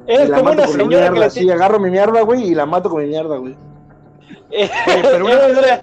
La 0.08 0.38
como 0.38 0.44
mato 0.44 0.54
una 0.54 0.66
con 0.66 0.78
mi 0.78 0.84
señora 0.84 1.06
que 1.06 1.12
mierda, 1.12 1.30
sí, 1.30 1.50
agarro 1.52 1.80
mi 1.80 1.92
mierda, 1.92 2.22
güey, 2.22 2.44
y 2.44 2.56
la 2.56 2.66
mato 2.66 2.90
con 2.90 3.02
mi 3.04 3.08
mierda, 3.10 3.38
güey. 3.38 3.56
Eh, 4.52 4.70
pero 4.86 5.26
una- 5.26 5.36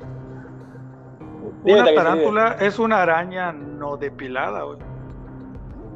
una- 1.64 1.84
tarántula 1.94 2.56
es 2.60 2.78
una 2.78 3.02
araña 3.02 3.52
no 3.52 3.96
depilada, 3.96 4.62
güey. 4.62 4.78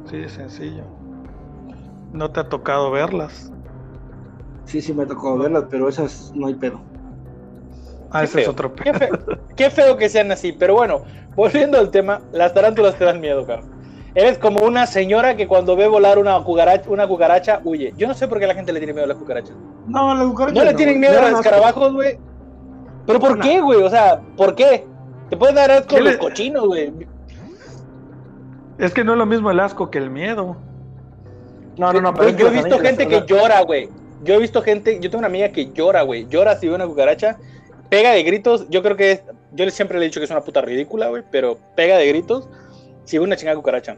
Sí, 0.05 0.17
es 0.17 0.31
sencillo. 0.33 0.83
No 2.11 2.29
te 2.31 2.39
ha 2.41 2.49
tocado 2.49 2.91
verlas. 2.91 3.51
Sí, 4.65 4.81
sí 4.81 4.93
me 4.93 5.05
tocó 5.05 5.37
verlas, 5.37 5.65
pero 5.69 5.87
esas 5.89 6.31
no 6.35 6.47
hay 6.47 6.55
pedo. 6.55 6.81
Ah, 8.11 8.19
Qué 8.19 8.25
ese 8.25 8.41
es 8.41 8.47
otro 8.47 8.73
Qué 8.75 8.91
pedo. 8.93 8.99
feo, 8.99 9.37
qué 9.55 9.69
feo 9.69 9.97
que 9.97 10.09
sean 10.09 10.31
así, 10.31 10.51
pero 10.51 10.73
bueno, 10.75 11.01
volviendo 11.35 11.77
al 11.77 11.91
tema, 11.91 12.21
las 12.33 12.53
tarántulas 12.53 12.95
te 12.95 13.05
dan 13.05 13.19
miedo, 13.21 13.45
cabrón. 13.45 13.71
Eres 14.13 14.37
como 14.37 14.65
una 14.65 14.85
señora 14.87 15.37
que 15.37 15.47
cuando 15.47 15.77
ve 15.77 15.87
volar 15.87 16.19
una 16.19 16.37
cucaracha, 16.43 16.89
una 16.89 17.07
cucaracha 17.07 17.61
huye. 17.63 17.93
Yo 17.95 18.07
no 18.09 18.13
sé 18.13 18.27
por 18.27 18.39
qué 18.39 18.47
la 18.47 18.53
gente 18.53 18.73
le 18.73 18.79
tiene 18.79 18.91
miedo 18.91 19.05
a 19.05 19.07
las 19.07 19.17
cucarachas. 19.17 19.55
No, 19.87 20.13
las 20.13 20.25
cucarachas 20.27 20.57
No 20.57 20.65
le 20.69 20.73
tienen 20.73 20.99
miedo 20.99 21.17
a 21.17 21.29
los 21.29 21.39
escarabajos, 21.39 21.93
güey. 21.93 22.19
Pero 23.07 23.19
¿por 23.19 23.37
No. 23.37 23.41
qué, 23.43 23.61
güey? 23.61 23.81
O 23.81 23.89
sea, 23.89 24.19
¿por 24.35 24.53
qué? 24.55 24.85
Te 25.29 25.37
pueden 25.37 25.55
dar 25.55 25.71
asco 25.71 25.95
¿Qué 25.95 26.01
los 26.01 26.13
le- 26.13 26.19
cochinos, 26.19 26.67
güey. 26.67 26.91
Es 28.77 28.93
que 28.93 29.03
no 29.05 29.13
es 29.13 29.17
lo 29.17 29.25
mismo 29.25 29.49
el 29.49 29.59
asco 29.61 29.89
que 29.89 29.97
el 29.99 30.09
miedo. 30.09 30.57
No, 31.77 31.93
no, 31.93 32.01
no, 32.01 32.13
que 32.13 32.33
yo 32.35 32.47
he 32.47 32.51
visto 32.51 32.79
gente 32.79 33.07
que 33.07 33.23
llora, 33.25 33.61
güey. 33.61 33.89
Yo 34.23 34.35
he 34.35 34.39
visto 34.39 34.61
gente, 34.61 34.95
yo 34.99 35.09
tengo 35.09 35.19
una 35.19 35.27
amiga 35.27 35.49
que 35.49 35.71
llora, 35.71 36.03
güey. 36.03 36.27
Llora 36.27 36.55
si 36.57 36.67
ve 36.67 36.75
una 36.75 36.85
cucaracha, 36.85 37.37
pega 37.89 38.11
de 38.11 38.23
gritos. 38.23 38.67
Yo 38.69 38.83
creo 38.83 38.95
que 38.95 39.11
es- 39.11 39.21
yo 39.53 39.69
siempre 39.71 39.97
le 39.99 40.05
he 40.05 40.07
dicho 40.09 40.19
que 40.19 40.25
es 40.25 40.31
una 40.31 40.41
puta 40.41 40.61
ridícula, 40.61 41.07
güey, 41.09 41.23
pero 41.31 41.57
pega 41.75 41.97
de 41.97 42.07
gritos 42.07 42.47
si 43.03 43.17
ve 43.17 43.23
una 43.23 43.35
chingada 43.35 43.57
cucaracha. 43.57 43.97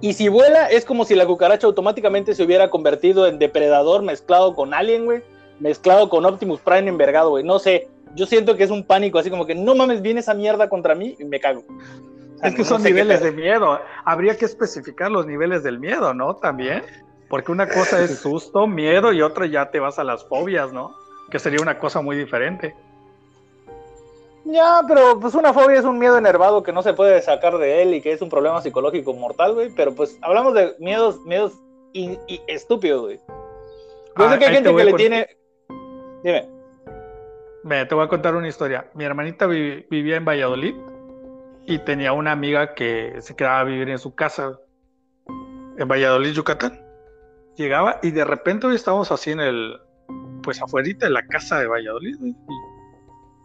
Y 0.00 0.12
si 0.14 0.28
vuela, 0.28 0.66
es 0.68 0.84
como 0.84 1.04
si 1.04 1.14
la 1.14 1.26
cucaracha 1.26 1.66
automáticamente 1.66 2.34
se 2.34 2.42
hubiera 2.42 2.70
convertido 2.70 3.26
en 3.26 3.38
depredador 3.38 4.02
mezclado 4.02 4.54
con 4.54 4.74
Alien, 4.74 5.04
güey. 5.04 5.22
Mezclado 5.60 6.08
con 6.08 6.24
Optimus 6.26 6.60
Prime 6.60 6.88
envergado, 6.88 7.30
güey. 7.30 7.44
No 7.44 7.58
sé. 7.58 7.88
yo 8.16 8.26
siento 8.26 8.56
que 8.56 8.62
es 8.62 8.70
un 8.70 8.84
pánico, 8.84 9.18
así 9.18 9.28
como 9.28 9.44
que 9.44 9.56
no 9.56 9.74
mames, 9.74 10.00
viene 10.00 10.20
esa 10.20 10.34
mierda 10.34 10.68
contra 10.68 10.94
mí 10.94 11.16
y 11.18 11.24
me 11.24 11.40
cago. 11.40 11.64
O 12.34 12.38
sea, 12.38 12.48
Es 12.48 12.54
que 12.54 12.62
no 12.62 12.68
son 12.68 12.82
niveles 12.82 13.22
de 13.22 13.32
miedo. 13.32 13.80
Habría 14.04 14.36
que 14.36 14.44
especificar 14.44 15.10
los 15.10 15.26
niveles 15.26 15.62
del 15.62 15.78
miedo, 15.78 16.12
¿no? 16.14 16.36
También. 16.36 16.82
Porque 17.28 17.52
una 17.52 17.68
cosa 17.68 18.00
es 18.02 18.18
susto, 18.20 18.66
miedo 18.66 19.12
y 19.12 19.22
otra 19.22 19.46
ya 19.46 19.70
te 19.70 19.80
vas 19.80 19.98
a 19.98 20.04
las 20.04 20.24
fobias, 20.26 20.72
¿no? 20.72 20.94
Que 21.30 21.38
sería 21.38 21.60
una 21.62 21.78
cosa 21.78 22.00
muy 22.02 22.16
diferente. 22.16 22.74
Ya, 24.44 24.82
pero 24.86 25.18
pues 25.20 25.34
una 25.34 25.54
fobia 25.54 25.78
es 25.78 25.86
un 25.86 25.98
miedo 25.98 26.18
enervado 26.18 26.62
que 26.62 26.72
no 26.72 26.82
se 26.82 26.92
puede 26.92 27.22
sacar 27.22 27.56
de 27.56 27.82
él 27.82 27.94
y 27.94 28.02
que 28.02 28.12
es 28.12 28.20
un 28.20 28.28
problema 28.28 28.60
psicológico 28.60 29.14
mortal, 29.14 29.54
güey. 29.54 29.70
Pero 29.74 29.94
pues 29.94 30.18
hablamos 30.20 30.52
de 30.54 30.74
miedos, 30.78 31.20
miedos 31.24 31.54
y 31.94 32.18
estúpidos, 32.46 33.02
güey. 33.02 33.16
Yo 34.16 34.24
Ah, 34.26 34.32
sé 34.32 34.38
que 34.38 34.44
hay 34.46 34.54
gente 34.54 34.74
que 34.76 34.84
le 34.84 34.90
con- 34.90 34.98
tiene. 34.98 35.26
Dime. 36.22 36.48
Ve, 37.62 37.86
te 37.86 37.94
voy 37.94 38.04
a 38.04 38.08
contar 38.08 38.34
una 38.36 38.46
historia. 38.48 38.90
Mi 38.94 39.04
hermanita 39.04 39.46
vi- 39.46 39.86
vivía 39.88 40.16
en 40.16 40.24
Valladolid 40.26 40.74
y 41.66 41.78
tenía 41.78 42.12
una 42.12 42.32
amiga 42.32 42.74
que 42.74 43.16
se 43.20 43.34
quedaba 43.34 43.60
a 43.60 43.64
vivir 43.64 43.88
en 43.88 43.98
su 43.98 44.14
casa 44.14 44.58
en 45.76 45.88
Valladolid, 45.88 46.32
Yucatán. 46.32 46.80
Llegaba 47.56 48.00
y 48.02 48.10
de 48.10 48.24
repente 48.24 48.66
hoy 48.66 48.74
estábamos 48.74 49.10
así 49.12 49.30
en 49.30 49.40
el, 49.40 49.80
pues 50.42 50.60
afuera 50.60 50.88
de 50.98 51.10
la 51.10 51.26
casa 51.26 51.58
de 51.58 51.66
Valladolid 51.66 52.16
y, 52.20 52.36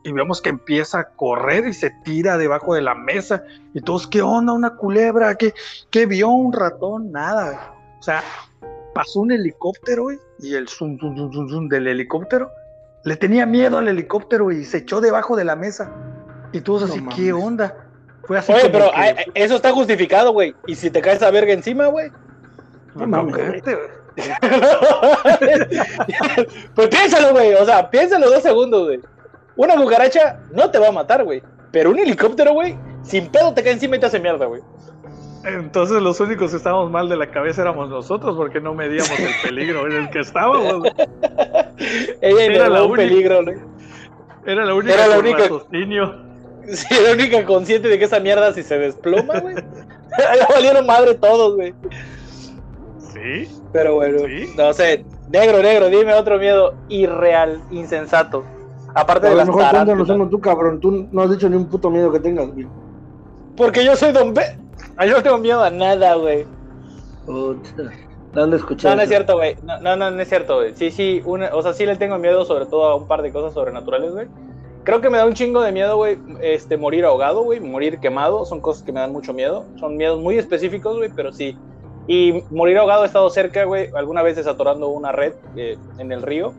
y 0.04 0.12
vemos 0.12 0.42
que 0.42 0.50
empieza 0.50 1.00
a 1.00 1.10
correr 1.10 1.68
y 1.68 1.74
se 1.74 1.92
tira 2.04 2.38
debajo 2.38 2.74
de 2.74 2.82
la 2.82 2.96
mesa 2.96 3.44
y 3.74 3.82
todos, 3.82 4.08
¿qué 4.08 4.22
onda? 4.22 4.54
¿Una 4.54 4.76
culebra? 4.76 5.36
¿Qué, 5.36 5.54
qué 5.92 6.06
vio? 6.06 6.30
¿Un 6.30 6.54
ratón? 6.54 7.12
Nada. 7.12 7.74
O 8.00 8.04
sea, 8.04 8.24
pasó 8.94 9.22
un 9.22 9.32
helicóptero 9.32 10.08
y 10.40 10.56
el 10.56 10.68
zoom, 10.68 10.98
zoom, 11.00 11.32
zoom, 11.32 11.50
zoom 11.50 11.70
del 11.70 11.88
helicóptero 11.88 12.50
le 13.04 13.16
tenía 13.16 13.46
miedo 13.46 13.78
al 13.78 13.88
helicóptero 13.88 14.52
y 14.52 14.66
se 14.66 14.80
echó 14.80 15.02
debajo 15.02 15.36
de 15.36 15.46
la 15.46 15.56
mesa. 15.56 15.92
Y 16.52 16.62
todos 16.62 16.90
así. 16.90 17.04
¿qué 17.16 17.32
onda? 17.32 17.89
Fue 18.30 18.38
así 18.38 18.54
Oye, 18.54 18.70
pero 18.70 18.86
que- 18.92 18.96
ay, 18.96 19.16
eso 19.34 19.56
está 19.56 19.72
justificado, 19.72 20.32
güey. 20.32 20.54
Y 20.68 20.76
si 20.76 20.92
te 20.92 21.02
caes 21.02 21.24
a 21.24 21.32
verga 21.32 21.52
encima, 21.52 21.88
güey. 21.88 22.12
No 22.94 23.26
güey. 23.26 23.60
pues 26.76 26.88
piénsalo, 26.90 27.32
güey. 27.32 27.56
O 27.56 27.66
sea, 27.66 27.90
piénsalo 27.90 28.30
dos 28.30 28.44
segundos, 28.44 28.84
güey. 28.86 29.00
Una 29.56 29.76
cucaracha 29.76 30.40
no 30.52 30.70
te 30.70 30.78
va 30.78 30.90
a 30.90 30.92
matar, 30.92 31.24
güey. 31.24 31.42
Pero 31.72 31.90
un 31.90 31.98
helicóptero, 31.98 32.54
güey, 32.54 32.78
sin 33.02 33.30
pedo 33.32 33.52
te 33.54 33.64
cae 33.64 33.72
encima 33.74 33.96
y 33.96 34.00
te 34.00 34.06
hace 34.06 34.20
mierda, 34.20 34.46
güey. 34.46 34.62
Entonces 35.46 36.00
los 36.02 36.20
únicos 36.20 36.52
que 36.52 36.58
estábamos 36.58 36.92
mal 36.92 37.10
de 37.10 37.18
la 37.18 37.32
cabeza 37.32 37.62
éramos 37.64 37.90
nosotros 37.90 38.36
porque 38.38 38.62
no 38.62 38.76
medíamos 38.76 39.20
el 39.20 39.34
peligro 39.42 39.88
en 39.88 39.94
el 39.94 40.10
que 40.12 40.20
estábamos. 40.20 40.80
güey. 40.80 40.92
Ella 42.22 42.44
Era 42.44 42.56
era 42.56 42.70
la 42.70 42.80
la 42.80 42.84
un 42.84 42.92
única. 42.92 43.08
peligro, 43.10 43.44
güey. 43.44 43.58
Era 44.46 44.66
la 44.66 44.76
única 44.76 44.94
Era 44.94 45.08
la 45.08 45.16
con 45.16 45.26
única- 45.26 45.40
raciocinio. 45.40 46.29
Sí, 46.76 46.96
la 47.06 47.14
única 47.14 47.46
consciente 47.46 47.88
de 47.88 47.98
que 47.98 48.06
esa 48.06 48.20
mierda 48.20 48.54
si 48.54 48.64
se 48.64 48.78
desploma, 48.78 49.40
güey. 49.40 49.56
ya 50.18 50.48
valieron 50.54 50.86
madre 50.86 51.16
todos, 51.16 51.56
güey. 51.56 51.74
Sí, 53.14 53.48
Pero 53.72 53.96
bueno, 53.96 54.20
Sí. 54.28 54.54
no 54.58 54.74
sé. 54.74 55.06
Negro, 55.30 55.62
negro, 55.62 55.88
dime 55.90 56.14
otro 56.14 56.38
miedo 56.40 56.74
irreal, 56.90 57.62
insensato. 57.72 58.44
Aparte 58.96 59.28
A 59.28 59.30
de 59.30 59.36
lo 59.36 59.38
las 59.40 59.48
mejor 59.48 59.70
cuéntanos 59.70 60.10
uno 60.10 60.30
tú, 60.30 60.40
cabrón. 60.40 60.80
Tú 60.80 61.08
no 61.12 61.22
has 61.22 61.32
dicho 61.32 61.48
ni 61.50 61.56
un 61.56 61.66
puto 61.66 61.90
miedo 61.90 62.12
que 62.12 62.20
tengas, 62.20 62.48
güey. 62.52 62.68
Porque 63.56 63.84
yo 63.86 63.96
soy 63.96 64.12
Don 64.12 64.34
B. 64.34 64.42
Yo 65.06 65.18
no 65.18 65.24
tengo 65.24 65.38
miedo 65.38 65.64
a 65.64 65.70
nada, 65.70 66.16
güey. 66.16 66.46
Puta. 67.26 67.92
¿Dónde 68.34 68.58
escuchar? 68.58 68.92
No, 68.92 68.98
no 68.98 69.02
es 69.04 69.10
cierto, 69.10 69.36
güey. 69.38 69.56
No, 69.64 69.80
no, 69.80 69.96
no, 69.96 70.12
no 70.12 70.22
es 70.22 70.30
cierto, 70.30 70.58
güey. 70.58 70.74
Sí, 70.76 70.92
sí, 70.92 71.22
una- 71.26 71.50
o 71.54 71.62
sea, 71.62 71.74
sí 71.74 71.86
le 71.86 71.96
tengo 71.96 72.18
miedo 72.18 72.46
sobre 72.46 72.66
todo 72.66 72.86
a 72.86 72.96
un 72.96 73.08
par 73.08 73.22
de 73.22 73.32
cosas 73.32 73.54
sobrenaturales, 73.54 74.12
güey. 74.12 74.28
Creo 74.84 75.02
que 75.02 75.10
me 75.10 75.18
da 75.18 75.26
un 75.26 75.34
chingo 75.34 75.62
de 75.62 75.72
miedo, 75.72 75.98
güey, 75.98 76.18
este, 76.42 76.78
morir 76.78 77.06
ahogado, 77.06 77.44
güey, 77.44 77.60
morir 77.60 78.00
quemado, 78.00 78.46
son 78.46 78.62
cosas 78.62 78.84
que 78.84 78.92
me 78.92 79.00
dan 79.00 79.12
mucho 79.12 79.34
miedo. 79.34 79.66
Son 79.80 79.98
miedos 79.98 80.22
muy 80.22 80.38
específicos, 80.38 80.98
güey, 80.98 81.10
pero 81.16 81.32
sí. 81.32 81.58
Y 82.08 82.44
morir 82.50 82.78
ahogado 82.78 83.04
he 83.04 83.08
estado 83.08 83.30
cerca, 83.30 83.66
güey, 83.66 83.90
alguna 83.96 84.24
vez 84.24 84.36
desatorando 84.36 84.88
una 84.90 85.12
red 85.12 85.34
eh, 85.56 85.78
en 85.98 86.12
el 86.12 86.22
río. 86.22 86.54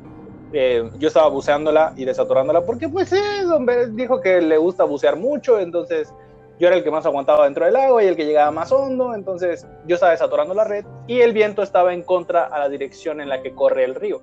Eh, 0.53 0.89
yo 0.99 1.09
estaba 1.09 1.29
buceándola 1.29 1.93
y 1.97 2.05
desatorándola 2.05 2.63
porque, 2.63 2.89
pues, 2.89 3.13
eh, 3.13 3.45
hombre, 3.53 3.89
dijo 3.89 4.21
que 4.21 4.41
le 4.41 4.59
gusta 4.59 4.85
bucear 4.85 5.17
mucho, 5.17 5.59
entonces 5.59 6.13
yo 6.61 6.67
era 6.67 6.77
el 6.77 6.85
que 6.85 6.91
más 6.91 7.07
aguantaba 7.07 7.45
dentro 7.45 7.65
del 7.65 7.75
agua 7.75 8.05
y 8.05 8.07
el 8.07 8.17
que 8.17 8.27
llegaba 8.27 8.51
más 8.51 8.71
hondo, 8.71 9.15
entonces 9.15 9.67
yo 9.87 9.95
estaba 9.95 10.13
desatorando 10.13 10.53
la 10.53 10.65
red 10.65 10.85
y 11.07 11.21
el 11.21 11.33
viento 11.33 11.63
estaba 11.63 11.95
en 11.95 12.03
contra 12.03 12.45
a 12.45 12.59
la 12.59 12.69
dirección 12.69 13.21
en 13.21 13.31
la 13.31 13.43
que 13.43 13.55
corre 13.55 13.85
el 13.85 13.95
río. 13.95 14.21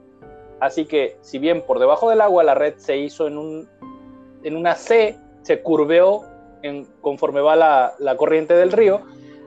Así 0.60 0.86
que 0.86 1.18
si 1.22 1.40
bien 1.40 1.64
por 1.66 1.80
debajo 1.80 2.10
del 2.10 2.22
agua 2.22 2.44
la 2.44 2.54
red 2.54 2.76
se 2.78 2.98
hizo 2.98 3.28
en, 3.28 3.38
un, 3.38 3.70
en 4.44 4.56
una 4.56 4.76
C, 4.76 5.18
se 5.42 5.62
curveó 5.62 6.24
en, 6.64 6.86
conforme 7.02 7.42
va 7.42 7.56
la, 7.56 7.94
la 8.00 8.16
corriente 8.18 8.54
del 8.56 8.72
río, 8.72 9.02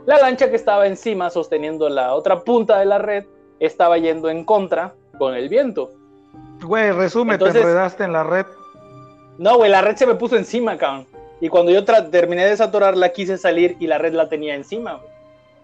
la 0.06 0.18
lancha 0.18 0.48
que 0.50 0.56
estaba 0.56 0.86
encima 0.86 1.30
sosteniendo 1.30 1.88
la 1.88 2.14
otra 2.14 2.40
punta 2.40 2.78
de 2.78 2.86
la 2.86 2.98
red 2.98 3.24
estaba 3.58 3.98
yendo 3.98 4.30
en 4.30 4.44
contra 4.44 4.94
con 5.18 5.34
el 5.34 5.48
viento. 5.48 5.90
Güey, 6.62 6.92
resume, 6.92 7.34
Entonces- 7.34 7.54
te 7.54 7.60
enredaste 7.60 8.04
en 8.04 8.12
la 8.12 8.24
red. 8.24 8.46
No, 9.38 9.56
güey, 9.56 9.70
la 9.70 9.80
red 9.82 9.96
se 9.96 10.06
me 10.06 10.14
puso 10.14 10.36
encima, 10.36 10.76
cabrón. 10.76 11.06
Y 11.40 11.48
cuando 11.48 11.70
yo 11.72 11.84
terminé 11.84 12.44
de 12.44 12.50
desatorarla, 12.50 13.10
quise 13.12 13.38
salir 13.38 13.76
y 13.80 13.86
la 13.86 13.96
red 13.98 14.12
la 14.12 14.28
tenía 14.28 14.54
encima. 14.54 14.94
güey. 14.94 15.08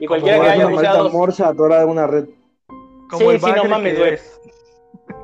Y 0.01 0.07
Como 0.07 0.21
cualquiera 0.21 0.37
que 0.57 0.65
una 0.65 0.81
haya 0.81 1.03
morsa 1.11 1.49
atorada 1.49 1.83
en 1.83 1.89
una 1.91 2.07
red. 2.07 2.27
Como 3.11 3.19
Sí, 3.19 3.27
el 3.27 3.41
sí, 3.41 3.47
no 3.55 3.65
mames, 3.65 3.99
güey. 3.99 4.19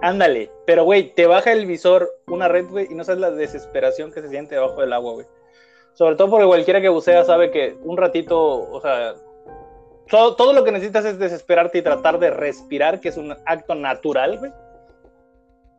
Ándale. 0.03 0.51
Pero, 0.67 0.85
güey, 0.85 1.15
te 1.15 1.27
baja 1.27 1.53
el 1.53 1.67
visor 1.67 2.11
una 2.27 2.49
red, 2.49 2.67
güey, 2.69 2.89
y 2.91 2.95
no 2.95 3.05
sabes 3.05 3.21
la 3.21 3.31
desesperación 3.31 4.13
que 4.13 4.21
se 4.21 4.29
siente 4.29 4.55
debajo 4.55 4.81
del 4.81 4.93
agua, 4.93 5.15
güey. 5.15 5.27
Sobre 5.95 6.17
todo 6.17 6.31
porque 6.31 6.47
cualquiera 6.47 6.81
que 6.81 6.89
bucea 6.89 7.25
sabe 7.25 7.51
que 7.51 7.77
un 7.83 7.97
ratito, 7.97 8.39
o 8.39 8.81
sea, 8.81 9.15
todo, 10.09 10.37
todo 10.37 10.53
lo 10.53 10.65
que 10.65 10.73
necesitas 10.73 11.05
es 11.05 11.19
desesperarte 11.19 11.79
y 11.79 11.83
tratar 11.83 12.19
de 12.19 12.31
respirar, 12.31 13.01
que 13.01 13.09
es 13.09 13.17
un 13.17 13.35
acto 13.47 13.75
natural, 13.75 14.39
güey. 14.39 14.53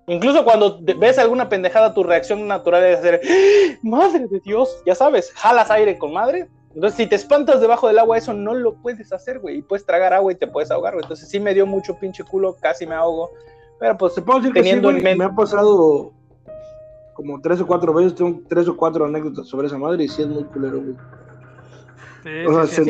Incluso 0.07 0.43
cuando 0.43 0.79
ves 0.81 1.17
alguna 1.17 1.47
pendejada, 1.47 1.93
tu 1.93 2.03
reacción 2.03 2.47
natural 2.47 2.83
es 2.83 2.99
hacer, 2.99 3.21
¡Ah! 3.23 3.77
madre 3.83 4.27
de 4.27 4.39
Dios, 4.41 4.81
ya 4.85 4.95
sabes, 4.95 5.31
jalas 5.31 5.71
aire 5.71 5.97
con 5.97 6.13
madre. 6.13 6.47
Entonces, 6.75 6.97
si 6.97 7.07
te 7.07 7.15
espantas 7.15 7.61
debajo 7.61 7.87
del 7.87 7.99
agua, 7.99 8.17
eso 8.17 8.33
no 8.33 8.53
lo 8.53 8.73
puedes 8.81 9.13
hacer, 9.13 9.39
güey. 9.39 9.57
Y 9.57 9.61
puedes 9.61 9.85
tragar 9.85 10.11
agua 10.11 10.31
y 10.31 10.35
te 10.35 10.47
puedes 10.47 10.71
ahogar, 10.71 10.93
güey. 10.93 11.03
Entonces, 11.03 11.29
sí 11.29 11.39
me 11.39 11.53
dio 11.53 11.65
mucho 11.65 11.97
pinche 11.99 12.23
culo, 12.23 12.55
casi 12.59 12.87
me 12.87 12.95
ahogo. 12.95 13.31
Pero 13.83 13.97
pues, 13.97 14.15
Te 14.15 14.21
puedo 14.21 14.39
decir 14.39 14.53
que 14.53 14.63
sí, 14.63 14.69
teniendo 14.69 14.87
güey, 14.87 14.97
en 14.99 15.03
mente. 15.03 15.17
me 15.19 15.25
ha 15.25 15.35
pasado 15.35 16.13
como 17.15 17.41
tres 17.41 17.59
o 17.59 17.67
cuatro 17.67 17.93
veces, 17.93 18.15
tengo 18.15 18.39
tres 18.47 18.65
o 18.69 18.77
cuatro 18.77 19.03
anécdotas 19.03 19.45
sobre 19.45 19.67
esa 19.67 19.77
madre 19.77 20.05
y 20.05 20.07
sí 20.07 20.21
es 20.21 20.29
muy 20.29 20.45
culero, 20.45 20.79
güey. 20.79 20.95
Sí, 22.23 22.29
O 22.47 22.53
sea, 22.53 22.63
sí, 22.63 22.69
sí, 22.69 22.75
sí, 22.75 22.85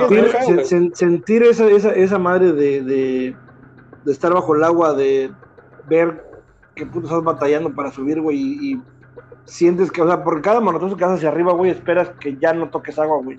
sentir, 0.93 1.41
sen- 1.41 1.49
esa, 1.49 1.65
esa, 1.65 1.93
esa 1.93 2.19
madre 2.19 2.51
de, 2.53 2.83
de, 2.83 3.35
de 4.05 4.11
estar 4.11 4.31
bajo 4.31 4.53
el 4.55 4.63
agua, 4.63 4.93
de 4.93 5.31
ver 5.87 6.23
que 6.75 6.85
puto 6.85 7.07
estás 7.07 7.23
batallando 7.23 7.73
para 7.73 7.91
subir, 7.91 8.21
güey, 8.21 8.37
y, 8.37 8.73
y 8.73 8.81
sientes 9.45 9.91
que, 9.91 10.03
o 10.03 10.05
sea, 10.05 10.23
por 10.23 10.43
cada 10.43 10.61
manotazo 10.61 10.95
que 10.95 11.05
haces 11.05 11.17
hacia 11.17 11.29
arriba, 11.29 11.53
güey, 11.53 11.71
esperas 11.71 12.09
que 12.19 12.37
ya 12.37 12.53
no 12.53 12.69
toques 12.69 12.99
agua, 12.99 13.17
güey. 13.23 13.37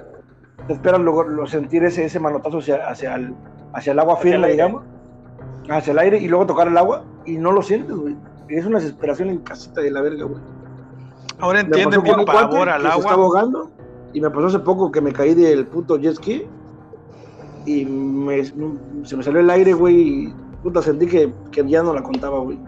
Te 0.67 0.73
esperas 0.73 1.01
luego 1.01 1.23
lo, 1.23 1.47
sentir 1.47 1.85
ese, 1.85 2.05
ese 2.05 2.19
manotazo 2.19 2.59
hacia, 2.59 2.89
hacia, 2.89 3.15
el, 3.15 3.33
hacia 3.73 3.93
el 3.93 4.01
agua 4.01 4.17
firme, 4.17 4.49
digamos, 4.51 4.83
hacia 5.71 5.93
el 5.93 5.99
aire 5.99 6.19
y 6.19 6.29
luego 6.29 6.47
tocar 6.47 6.69
el 6.69 6.77
agua 6.77 7.05
y 7.25 7.37
no 7.37 7.53
lo 7.53 7.63
sientes, 7.63 7.97
güey. 7.97 8.17
Es 8.49 8.67
una 8.67 8.79
desesperación 8.79 9.31
en 9.31 9.39
casita 9.39 9.81
de 9.81 9.91
la 9.91 10.03
verga, 10.03 10.25
güey. 10.25 10.41
Ahora 11.41 11.61
Me 11.63 11.67
entiende 11.69 11.99
pasó 12.01 12.17
mi 12.19 12.25
pavor 12.25 12.69
al 12.69 12.83
que 12.83 12.89
Se 12.89 12.99
está 12.99 13.11
agua. 13.11 13.25
ahogando 13.25 13.71
y 14.13 14.21
me 14.21 14.31
pasó 14.31 14.47
hace 14.47 14.59
poco 14.61 14.93
que 14.93 15.01
me 15.01 15.13
caí 15.13 15.35
del 15.35 15.67
puto 15.67 15.97
jet 15.99 16.15
ski 16.15 16.47
y 17.67 17.85
me- 17.87 18.45
se 18.45 19.17
me 19.17 19.23
salió 19.23 19.41
el 19.41 19.51
aire, 19.51 19.73
güey, 19.73 19.97
y 20.27 20.35
puta 20.63 20.83
sentí 20.83 21.07
que, 21.07 21.33
que 21.51 21.67
ya 21.69 21.83
no 21.83 21.93
la 21.95 22.03
contaba, 22.03 22.39
güey. 22.41 22.59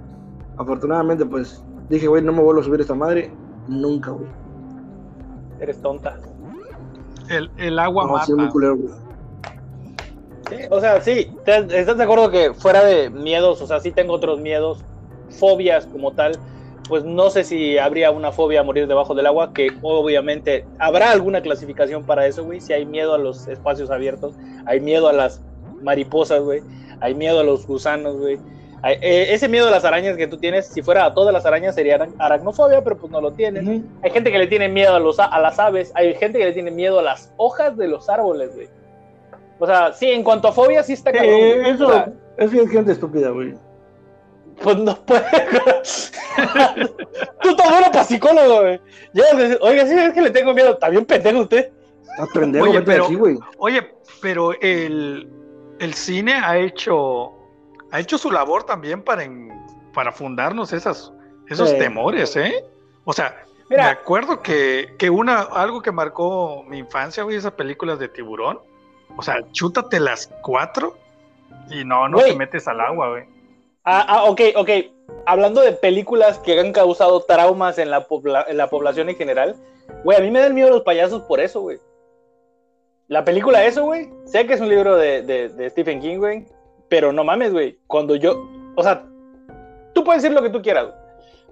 Afortunadamente, 0.57 1.26
pues 1.26 1.62
dije, 1.91 2.07
güey, 2.09 2.23
no 2.23 2.33
me 2.33 2.43
vuelvo 2.43 2.62
a 2.62 2.65
subir 2.65 2.81
esta 2.81 2.95
madre 2.95 3.31
nunca, 3.69 4.11
güey. 4.12 4.26
Eres 5.61 5.81
tonta. 5.83 6.17
El, 7.29 7.50
el 7.59 7.79
agua 7.79 8.07
No, 8.07 8.17
sí, 8.19 8.23
es 8.25 8.29
muy 8.31 8.38
mata. 8.45 8.53
culero, 8.53 8.76
güey. 8.76 8.95
O 10.71 10.81
sea, 10.81 11.00
sí, 11.00 11.31
¿te- 11.45 11.79
¿estás 11.79 11.97
de 11.97 12.05
acuerdo 12.05 12.31
que 12.31 12.53
fuera 12.55 12.85
de 12.85 13.11
miedos, 13.11 13.61
o 13.62 13.67
sea, 13.67 13.81
sí 13.81 13.91
tengo 13.93 14.15
otros 14.15 14.41
miedos, 14.41 14.85
fobias 15.31 15.87
como 15.87 16.12
tal, 16.12 16.38
pues 16.88 17.05
no 17.05 17.31
sé 17.31 17.43
si 17.43 17.79
habría 17.79 18.11
una 18.12 18.31
fobia 18.31 18.61
a 18.61 18.62
morir 18.62 18.87
debajo 18.87 19.15
del 19.15 19.26
agua, 19.26 19.53
que 19.53 19.71
obviamente 19.83 20.65
habrá 20.79 21.11
alguna 21.11 21.41
clasificación 21.41 22.05
para 22.05 22.26
eso, 22.26 22.45
güey, 22.45 22.61
si 22.61 22.73
hay 22.73 22.87
miedo 22.87 23.15
a 23.15 23.19
los 23.19 23.49
espacios 23.49 23.91
abiertos, 23.91 24.35
hay 24.67 24.79
miedo 24.81 25.09
a 25.09 25.12
las 25.12 25.43
mariposas, 25.83 26.41
güey, 26.43 26.62
hay 27.00 27.15
miedo 27.15 27.41
a 27.41 27.45
los 27.45 27.67
gusanos, 27.67 28.17
güey. 28.17 28.38
Eh, 28.85 29.29
ese 29.35 29.49
miedo 29.49 29.67
a 29.67 29.71
las 29.73 29.85
arañas 29.85 30.17
que 30.17 30.29
tú 30.29 30.37
tienes, 30.37 30.69
si 30.69 30.81
fuera 30.81 31.07
a 31.07 31.12
todas 31.15 31.33
las 31.33 31.45
arañas 31.45 31.75
sería 31.75 31.99
aracnofobia, 32.19 32.85
pero 32.85 32.97
pues 32.97 33.11
no 33.11 33.21
lo 33.21 33.33
tienes. 33.33 33.65
Hay 34.03 34.11
gente 34.12 34.31
que 34.31 34.38
le 34.38 34.47
tiene 34.47 34.69
miedo 34.69 34.95
a, 34.95 35.00
los, 35.00 35.19
a 35.19 35.41
las 35.41 35.59
aves, 35.59 35.91
hay 35.97 36.15
gente 36.15 36.38
que 36.38 36.45
le 36.45 36.53
tiene 36.53 36.71
miedo 36.71 37.00
a 37.00 37.03
las 37.03 37.33
hojas 37.37 37.76
de 37.76 37.88
los 37.88 38.09
árboles, 38.09 38.55
güey. 38.55 38.69
O 39.59 39.67
sea, 39.67 39.93
sí, 39.93 40.11
en 40.11 40.23
cuanto 40.23 40.49
a 40.49 40.53
fobia, 40.53 40.83
sí 40.83 40.93
está 40.95 41.11
Eh, 41.11 41.15
cabrón, 41.15 41.35
güey. 41.39 41.71
eso, 41.71 41.87
O 41.89 41.93
sea, 41.93 42.13
eso 42.39 42.61
es 42.63 42.71
gente 42.71 42.93
estúpida, 42.93 43.31
güey. 43.31 43.55
Pues 44.63 44.77
no 44.79 44.95
puede. 45.05 45.25
Tú 47.43 47.57
todo 47.57 47.71
bueno 47.71 47.87
para 47.93 48.05
psicólogo, 48.05 48.61
güey. 48.63 48.81
Oiga, 49.61 49.87
sí, 49.87 49.95
es 49.99 50.13
que 50.13 50.21
le 50.23 50.31
tengo 50.31 50.53
miedo. 50.55 50.73
Está 50.73 50.89
bien 50.89 51.05
pendejo 51.05 51.41
usted. 51.41 51.71
Aprender, 52.19 52.63
Oye, 52.63 52.73
vete 52.79 52.85
pero- 52.93 53.05
aquí, 53.07 53.15
güey. 53.15 53.39
Oye, 53.59 53.93
pero 54.23 54.53
el, 54.61 55.29
el 55.79 55.95
cine 55.95 56.35
ha 56.35 56.57
hecho 56.59 57.33
ha 57.93 58.01
hecho 58.01 58.19
su 58.19 58.31
labor 58.33 58.65
también 58.65 59.03
para 59.03 59.25
en- 59.25 59.53
para 59.95 60.11
fundarnos 60.13 60.73
esas 60.73 61.13
esos 61.49 61.71
Sí. 61.71 61.79
temores, 61.79 62.35
¿eh? 62.37 62.65
O 63.05 63.13
sea, 63.13 63.37
Mira. 63.71 63.85
me 63.85 63.89
acuerdo 63.91 64.43
que, 64.43 64.95
que 64.99 65.09
una 65.11 65.41
algo 65.43 65.81
que 65.83 65.93
marcó 65.93 66.65
mi 66.67 66.79
infancia, 66.79 67.23
güey, 67.23 67.37
esas 67.37 67.53
películas 67.53 67.99
de 67.99 68.09
tiburón. 68.09 68.59
O 69.17 69.23
sea, 69.23 69.37
chútate 69.53 69.99
las 70.01 70.29
cuatro 70.43 70.97
y 71.71 71.85
no, 71.85 72.09
no 72.09 72.19
te 72.19 72.37
metes 72.37 72.69
al 72.69 72.81
agua, 72.81 73.11
güey. 73.11 73.25
Ah, 73.85 74.05
ah, 74.09 74.25
ok, 74.25 74.41
ok. 74.57 74.71
Hablando 75.27 75.61
de 75.61 75.73
películas 75.73 76.39
que 76.41 76.59
han 76.59 76.73
causado 76.73 77.21
traumas 77.23 77.79
en 77.79 77.91
la, 77.91 78.07
pobla- 78.09 78.45
en 78.49 78.57
la 78.57 78.69
población 78.69 79.09
en 79.09 79.17
general, 79.17 79.55
güey, 80.05 80.19
a 80.19 80.21
mí 80.21 80.31
me 80.31 80.41
dan 80.41 80.55
miedo 80.55 80.71
los 80.71 80.83
payasos 80.83 81.23
por 81.23 81.41
eso, 81.41 81.61
güey. 81.61 81.79
La 83.09 83.25
película 83.25 83.65
eso, 83.65 83.85
güey, 83.85 84.11
sé 84.25 84.47
que 84.47 84.55
es 84.55 84.61
un 84.61 84.69
libro 84.69 84.97
de, 84.97 85.23
de- 85.23 85.49
de 85.49 85.71
Stephen 85.71 86.01
King, 86.01 86.19
güey, 86.19 86.47
pero 86.89 87.13
no 87.13 87.23
mames, 87.23 87.53
güey. 87.53 87.79
Cuando 87.87 88.17
yo, 88.17 88.45
o 88.75 88.83
sea, 88.83 89.05
tú 89.95 90.03
puedes 90.03 90.23
decir 90.23 90.35
lo 90.37 90.43
que 90.43 90.51
tú 90.51 90.61
quieras, 90.61 90.89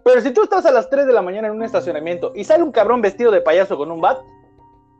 pero 0.03 0.21
si 0.21 0.33
tú 0.33 0.43
estás 0.43 0.67
a 0.67 0.73
las 0.73 0.91
3 0.91 1.07
de 1.07 1.13
la 1.13 1.23
mañana 1.23 1.47
en 1.49 1.55
un 1.55 1.63
estacionamiento 1.63 2.33
y 2.35 2.43
sale 2.45 2.63
un 2.65 2.73
cabrón 2.73 3.01
vestido 3.01 3.31
de 3.31 3.41
payaso 3.41 3.77
con 3.77 3.91
un 3.93 4.01
bat, 4.01 4.19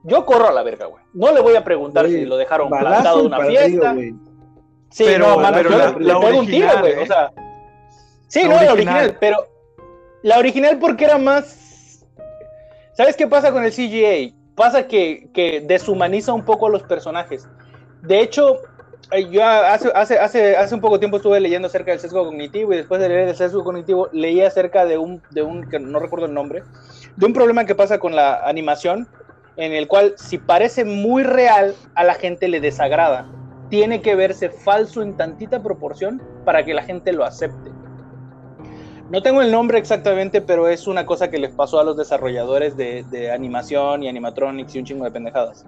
yo 0.05 0.25
corro 0.25 0.49
a 0.49 0.53
la 0.53 0.63
verga, 0.63 0.87
güey. 0.87 1.03
No 1.13 1.33
le 1.33 1.41
voy 1.41 1.57
a 1.57 1.65
preguntar 1.65 2.07
si 2.07 2.25
lo 2.25 2.37
dejaron 2.37 2.69
plantado 2.71 3.21
en 3.21 3.27
una 3.27 3.41
fiesta. 3.41 3.95
Sí, 4.91 5.05
Pero- 5.07 5.41
no, 5.41 5.53
pero 5.53 5.71
yo 5.71 5.77
la- 5.79 5.91
le, 5.93 5.99
le 6.01 6.05
la 6.13 6.21
pego 6.21 6.39
un 6.39 6.47
tiro, 6.47 6.67
original, 6.69 6.81
güey. 6.81 6.93
¿eh? 6.93 7.03
O 7.03 7.07
sea. 7.07 7.33
Sí, 8.29 8.43
La 8.43 8.49
no, 8.49 8.55
la 8.55 8.73
original. 8.73 8.95
original, 8.97 9.17
pero. 9.21 9.47
La 10.23 10.39
original 10.39 10.79
porque 10.79 11.05
era 11.05 11.19
más. 11.19 12.05
¿Sabes 12.93 13.17
qué 13.17 13.27
pasa 13.27 13.51
con 13.53 13.65
el 13.65 13.73
CGA? 13.73 14.33
Pasa 14.55 14.87
que, 14.87 15.29
que 15.35 15.61
deshumaniza 15.67 16.33
un 16.33 16.45
poco 16.45 16.67
a 16.67 16.71
los 16.71 16.85
personajes. 16.85 17.49
De 18.03 18.21
hecho, 18.21 18.59
eh, 19.11 19.29
yo 19.29 19.45
hace, 19.45 19.91
hace, 19.95 20.19
hace, 20.19 20.57
hace 20.57 20.75
un 20.77 20.81
poco 20.81 21.01
tiempo 21.01 21.17
estuve 21.17 21.41
leyendo 21.41 21.67
acerca 21.67 21.91
del 21.91 21.99
sesgo 22.01 22.25
cognitivo 22.25 22.73
y 22.73 22.77
después 22.77 23.01
de 23.01 23.09
leer 23.09 23.29
el 23.29 23.37
sesgo 23.37 23.65
cognitivo 23.65 24.09
leí 24.13 24.41
acerca 24.43 24.85
de 24.87 24.97
un, 24.97 25.21
de 25.33 25.43
un, 25.43 25.69
que 25.69 25.81
no 25.81 25.99
recuerdo 25.99 26.27
el 26.27 26.35
nombre, 26.35 26.63
de 27.17 27.27
un 27.27 27.33
problema 27.33 27.65
que 27.65 27.75
pasa 27.75 27.99
con 27.99 28.15
la 28.15 28.47
animación 28.47 29.09
en 29.57 29.73
el 29.73 29.89
cual 29.89 30.15
si 30.17 30.39
parece 30.39 30.85
muy 30.85 31.23
real 31.23 31.75
a 31.95 32.05
la 32.05 32.15
gente 32.15 32.49
le 32.49 32.61
desagrada. 32.61 33.27
Tiene 33.71 34.03
que 34.03 34.15
verse 34.15 34.51
falso 34.51 35.03
en 35.03 35.17
tantita 35.17 35.63
proporción 35.63 36.23
para 36.45 36.65
que 36.65 36.75
la 36.75 36.83
gente 36.83 37.13
lo 37.13 37.25
acepte. 37.25 37.71
No 39.11 39.23
tengo 39.23 39.43
el 39.43 39.53
nombre 39.53 39.79
exactamente, 39.79 40.41
pero 40.41 40.69
es 40.69 40.87
una 40.87 41.05
cosa 41.05 41.31
que 41.31 41.39
les 41.39 41.53
pasó 41.53 41.79
a 41.79 41.85
los 41.85 41.97
desarrolladores 41.97 42.77
de, 42.77 43.31
animación 43.31 44.03
y 44.03 44.09
animatronics 44.09 44.75
y 44.75 44.79
un 44.79 44.85
chingo 44.85 45.05
de 45.05 45.11
pendejadas. 45.11 45.67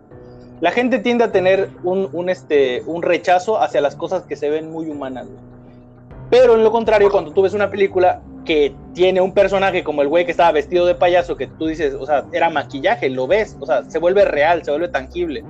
La 0.61 0.71
gente 0.71 0.99
tiende 0.99 1.25
a 1.25 1.33
tener 1.33 1.69
un, 1.85 2.31
este, 2.31 2.83
rechazo 3.03 3.61
hacia 3.61 3.83
las 3.83 3.95
cosas 3.95 4.23
que 4.23 4.37
se 4.37 4.49
ven 4.49 4.71
muy 4.71 4.89
humanas. 4.89 5.27
Pero 6.31 6.55
en 6.55 6.65
lo 6.65 6.71
contrario, 6.73 7.11
cuando 7.11 7.33
tú 7.33 7.43
ves 7.43 7.55
una 7.55 7.71
película 7.71 8.21
que 8.45 8.75
tiene 8.95 9.21
un 9.21 9.33
personaje 9.33 9.83
como 9.85 10.03
el 10.03 10.09
güey 10.09 10.25
que 10.25 10.31
estaba 10.31 10.53
vestido 10.53 10.87
de 10.87 10.95
payaso, 10.95 11.37
que 11.37 11.47
tú 11.47 11.67
dices, 11.67 11.95
o 11.95 12.07
sea, 12.07 12.25
era 12.33 12.49
maquillaje, 12.51 13.09
lo 13.11 13.27
ves, 13.27 13.57
o 13.61 13.67
sea, 13.67 13.83
se 13.85 13.99
vuelve 13.99 14.25
real, 14.25 14.65
se 14.65 14.71
vuelve 14.71 14.89
tangible. 14.89 15.45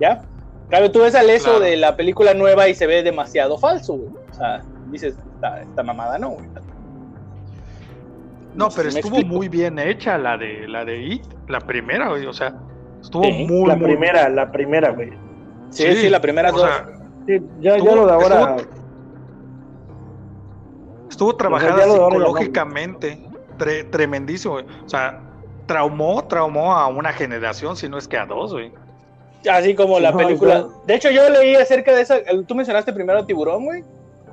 ¿Ya? 0.00 0.22
Claro, 0.68 0.90
tú 0.90 1.00
ves 1.00 1.14
al 1.14 1.28
eso 1.30 1.50
Claro. 1.50 1.60
de 1.60 1.76
la 1.76 1.96
película 1.96 2.34
nueva 2.34 2.68
y 2.68 2.74
se 2.74 2.86
ve 2.86 3.02
demasiado 3.02 3.58
falso, 3.58 3.94
güey. 3.94 4.08
O 4.30 4.34
sea, 4.34 4.62
dices, 4.90 5.14
esta, 5.34 5.60
esta 5.62 5.82
mamada 5.82 6.18
no, 6.18 6.30
güey. 6.30 6.46
No, 8.54 8.68
pero 8.70 8.90
si 8.90 8.98
estuvo 8.98 9.16
explico. 9.16 9.34
muy 9.36 9.48
bien 9.48 9.78
hecha 9.78 10.16
la 10.16 10.36
de 10.36 10.68
la 10.68 10.84
de 10.84 11.02
It, 11.02 11.24
la 11.48 11.60
primera, 11.60 12.08
güey, 12.10 12.24
o 12.26 12.32
sea, 12.32 12.54
estuvo 13.02 13.24
Sí, 13.24 13.46
muy 13.48 13.68
La 13.68 13.74
muy 13.76 13.86
primera, 13.86 14.28
la 14.28 14.50
primera, 14.52 14.90
güey. 14.92 15.10
Sí, 15.70 15.92
sí, 15.96 16.08
la 16.08 16.20
primera 16.20 16.50
o 16.50 16.52
dos. 16.52 16.62
sea, 16.62 16.86
Sí, 17.26 17.40
ya, 17.60 17.76
ya 17.78 17.94
lo 17.94 18.06
de 18.06 18.12
ahora. 18.12 18.56
estuvo 18.56 18.83
trabajada 21.36 21.80
ya 21.80 21.86
no. 21.86 21.94
psicológicamente, 21.94 23.18
tre- 23.58 23.88
tremendísimo, 23.90 24.54
güey. 24.54 24.66
O 24.84 24.88
sea, 24.88 25.20
traumó, 25.66 26.24
traumó 26.24 26.72
a 26.74 26.86
una 26.88 27.12
generación, 27.12 27.76
si 27.76 27.88
no 27.88 27.98
es 27.98 28.06
que 28.08 28.16
a 28.18 28.26
dos, 28.26 28.52
güey. 28.52 28.72
Así 29.50 29.74
como 29.74 30.00
la 30.00 30.10
No, 30.10 30.18
película. 30.18 30.66
De 30.86 30.94
hecho, 30.94 31.10
yo 31.10 31.28
leí 31.28 31.54
acerca 31.54 31.94
de 31.94 32.02
esa. 32.02 32.16
el- 32.16 32.46
Tú 32.46 32.54
mencionaste 32.54 32.92
primero 32.92 33.24
tiburón, 33.26 33.64
güey. 33.64 33.84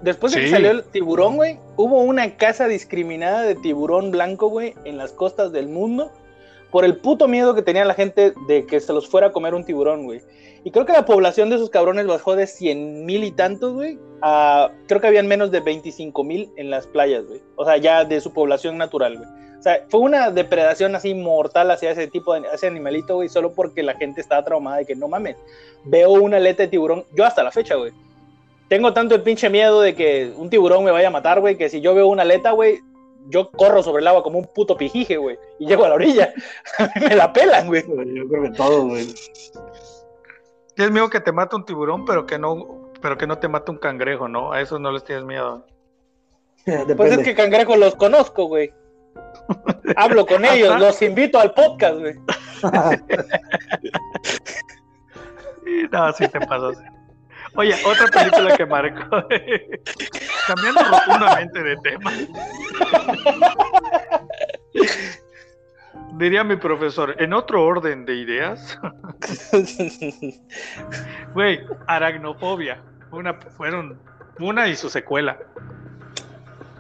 Después 0.02 0.34
de 0.34 0.42
que 0.42 0.50
salió 0.50 0.72
el 0.72 0.84
tiburón, 0.86 1.36
güey, 1.36 1.60
hubo 1.76 2.00
una 2.00 2.36
caza 2.36 2.68
discriminada 2.68 3.44
de 3.44 3.54
tiburón 3.56 4.10
blanco, 4.10 4.48
güey, 4.50 4.74
en 4.84 4.98
las 4.98 5.12
costas 5.12 5.52
del 5.52 5.68
mundo. 5.68 6.12
Por 6.72 6.86
el 6.86 6.98
puto 6.98 7.28
miedo 7.28 7.54
que 7.54 7.62
tenía 7.62 7.86
la 7.86 7.94
gente 7.94 8.34
de 8.48 8.66
que 8.66 8.80
se 8.80 8.94
los 8.94 9.08
fuera 9.08 9.28
a 9.28 9.32
comer 9.32 9.54
un 9.54 9.64
tiburón, 9.66 10.06
güey. 10.06 10.22
Y 10.64 10.72
creo 10.72 10.86
que 10.86 10.94
la 10.94 11.06
población 11.06 11.50
de 11.50 11.56
esos 11.56 11.70
cabrones 11.70 12.06
bajó 12.06 12.36
de 12.36 12.46
100 12.48 13.06
mil 13.06 13.24
y 13.24 13.32
tantos, 13.32 13.74
güey. 13.74 13.98
A, 14.22 14.72
creo 14.88 15.02
que 15.02 15.08
habían 15.08 15.28
menos 15.28 15.50
de 15.50 15.60
25 15.60 16.24
mil 16.24 16.52
en 16.56 16.70
las 16.70 16.86
playas, 16.86 17.26
güey. 17.26 17.42
O 17.56 17.66
sea, 17.66 17.78
ya 17.78 18.06
de 18.06 18.22
su 18.22 18.32
población 18.32 18.78
natural, 18.78 19.18
güey. 19.18 19.30
O 19.62 19.64
sea, 19.64 19.86
fue 19.90 20.00
una 20.00 20.32
depredación 20.32 20.96
así 20.96 21.14
mortal 21.14 21.70
hacia 21.70 21.92
ese 21.92 22.08
tipo 22.08 22.34
de 22.34 22.42
ese 22.52 22.66
animalito, 22.66 23.16
güey, 23.16 23.30
solo 23.30 23.54
porque 23.54 23.84
la 23.84 23.94
gente 23.96 24.20
estaba 24.20 24.44
traumada 24.44 24.78
de 24.78 24.86
que 24.86 24.96
no 24.96 25.08
mames. 25.08 25.38
Veo 25.84 26.12
una 26.12 26.38
aleta 26.38 26.64
de 26.64 26.70
tiburón, 26.70 27.06
yo 27.16 27.26
hasta 27.26 27.44
la 27.44 27.52
fecha, 27.52 27.76
güey. 27.76 27.92
Tengo 28.70 28.94
tanto 28.94 29.14
el 29.14 29.22
pinche 29.22 29.50
miedo 29.52 29.82
de 29.82 29.94
que 29.94 30.34
un 30.36 30.50
tiburón 30.50 30.84
me 30.84 30.90
vaya 30.90 31.10
a 31.10 31.12
matar, 31.12 31.42
güey, 31.42 31.58
que 31.58 31.70
si 31.70 31.80
yo 31.80 31.94
veo 31.94 32.08
una 32.08 32.24
aleta, 32.24 32.52
güey, 32.52 32.80
yo 33.30 33.52
corro 33.52 33.84
sobre 33.84 34.02
el 34.02 34.08
agua 34.08 34.24
como 34.24 34.40
un 34.40 34.46
puto 34.46 34.76
pijije, 34.78 35.18
güey, 35.18 35.38
y 35.60 35.68
llego 35.68 35.86
a 35.86 35.90
la 35.90 35.96
orilla. 35.96 36.34
Me 37.02 37.16
la 37.16 37.32
pelan, 37.32 37.68
güey. 37.68 37.84
Yo 37.84 38.28
creo 38.28 38.44
que 38.44 38.52
todo, 38.52 38.88
güey. 38.88 39.08
Tienes 40.82 40.94
miedo 40.94 41.12
que 41.12 41.20
te 41.20 41.32
mate 41.32 41.56
un 41.56 41.64
tiburón, 41.64 42.06
pero 42.06 42.26
que 42.26 42.40
no, 42.40 42.90
pero 43.04 43.16
que 43.16 43.28
no 43.28 43.38
te 43.38 43.48
mate 43.48 43.70
un 43.70 43.78
cangrejo, 43.78 44.28
¿no? 44.28 44.52
A 44.52 44.62
esos 44.62 44.80
no 44.80 44.92
les 44.92 45.04
tienes 45.04 45.24
miedo. 45.24 45.64
Depende. 46.66 46.96
Pues 46.96 47.12
es 47.12 47.20
que 47.20 47.36
cangrejos 47.36 47.78
los 47.78 47.94
conozco, 47.94 48.46
güey. 48.46 48.74
Hablo 49.96 50.26
con 50.26 50.44
ellos, 50.44 50.80
los 50.80 51.00
invito 51.04 51.40
al 51.40 51.54
podcast, 51.54 52.00
güey. 52.00 52.16
No, 55.92 56.12
sí 56.14 56.28
te 56.28 56.40
pasó. 56.40 56.72
Oye, 57.56 57.76
otra 57.86 58.08
película 58.08 58.58
que 58.58 58.66
marcó. 58.66 59.28
Cambiando 60.48 60.82
rotundamente 60.84 61.62
de 61.62 61.78
tema. 61.78 62.12
Diría 66.18 66.44
mi 66.44 66.58
profesor, 66.58 67.16
en 67.20 67.34
otro 67.34 67.64
orden 67.66 68.06
de 68.06 68.16
ideas, 68.16 68.78
güey, 71.34 71.60
aracnofobia. 71.88 72.80
Una, 73.12 73.34
fueron 73.34 73.98
una 74.40 74.68
y 74.68 74.76
su 74.76 74.90
secuela. 74.90 75.38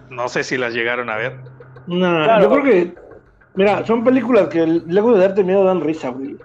No 0.09 0.27
sé 0.27 0.43
si 0.43 0.57
las 0.57 0.73
llegaron 0.73 1.09
a 1.09 1.17
ver. 1.17 1.37
No, 1.87 2.23
Claro. 2.23 2.43
yo 2.43 2.49
creo 2.51 2.63
que. 2.63 2.95
Mira, 3.55 3.85
son 3.85 4.03
películas 4.03 4.47
que 4.47 4.65
luego 4.65 5.13
de 5.13 5.19
darte 5.27 5.43
miedo 5.43 5.63
dan 5.63 5.81
risa, 5.81 6.09
güey. 6.09 6.37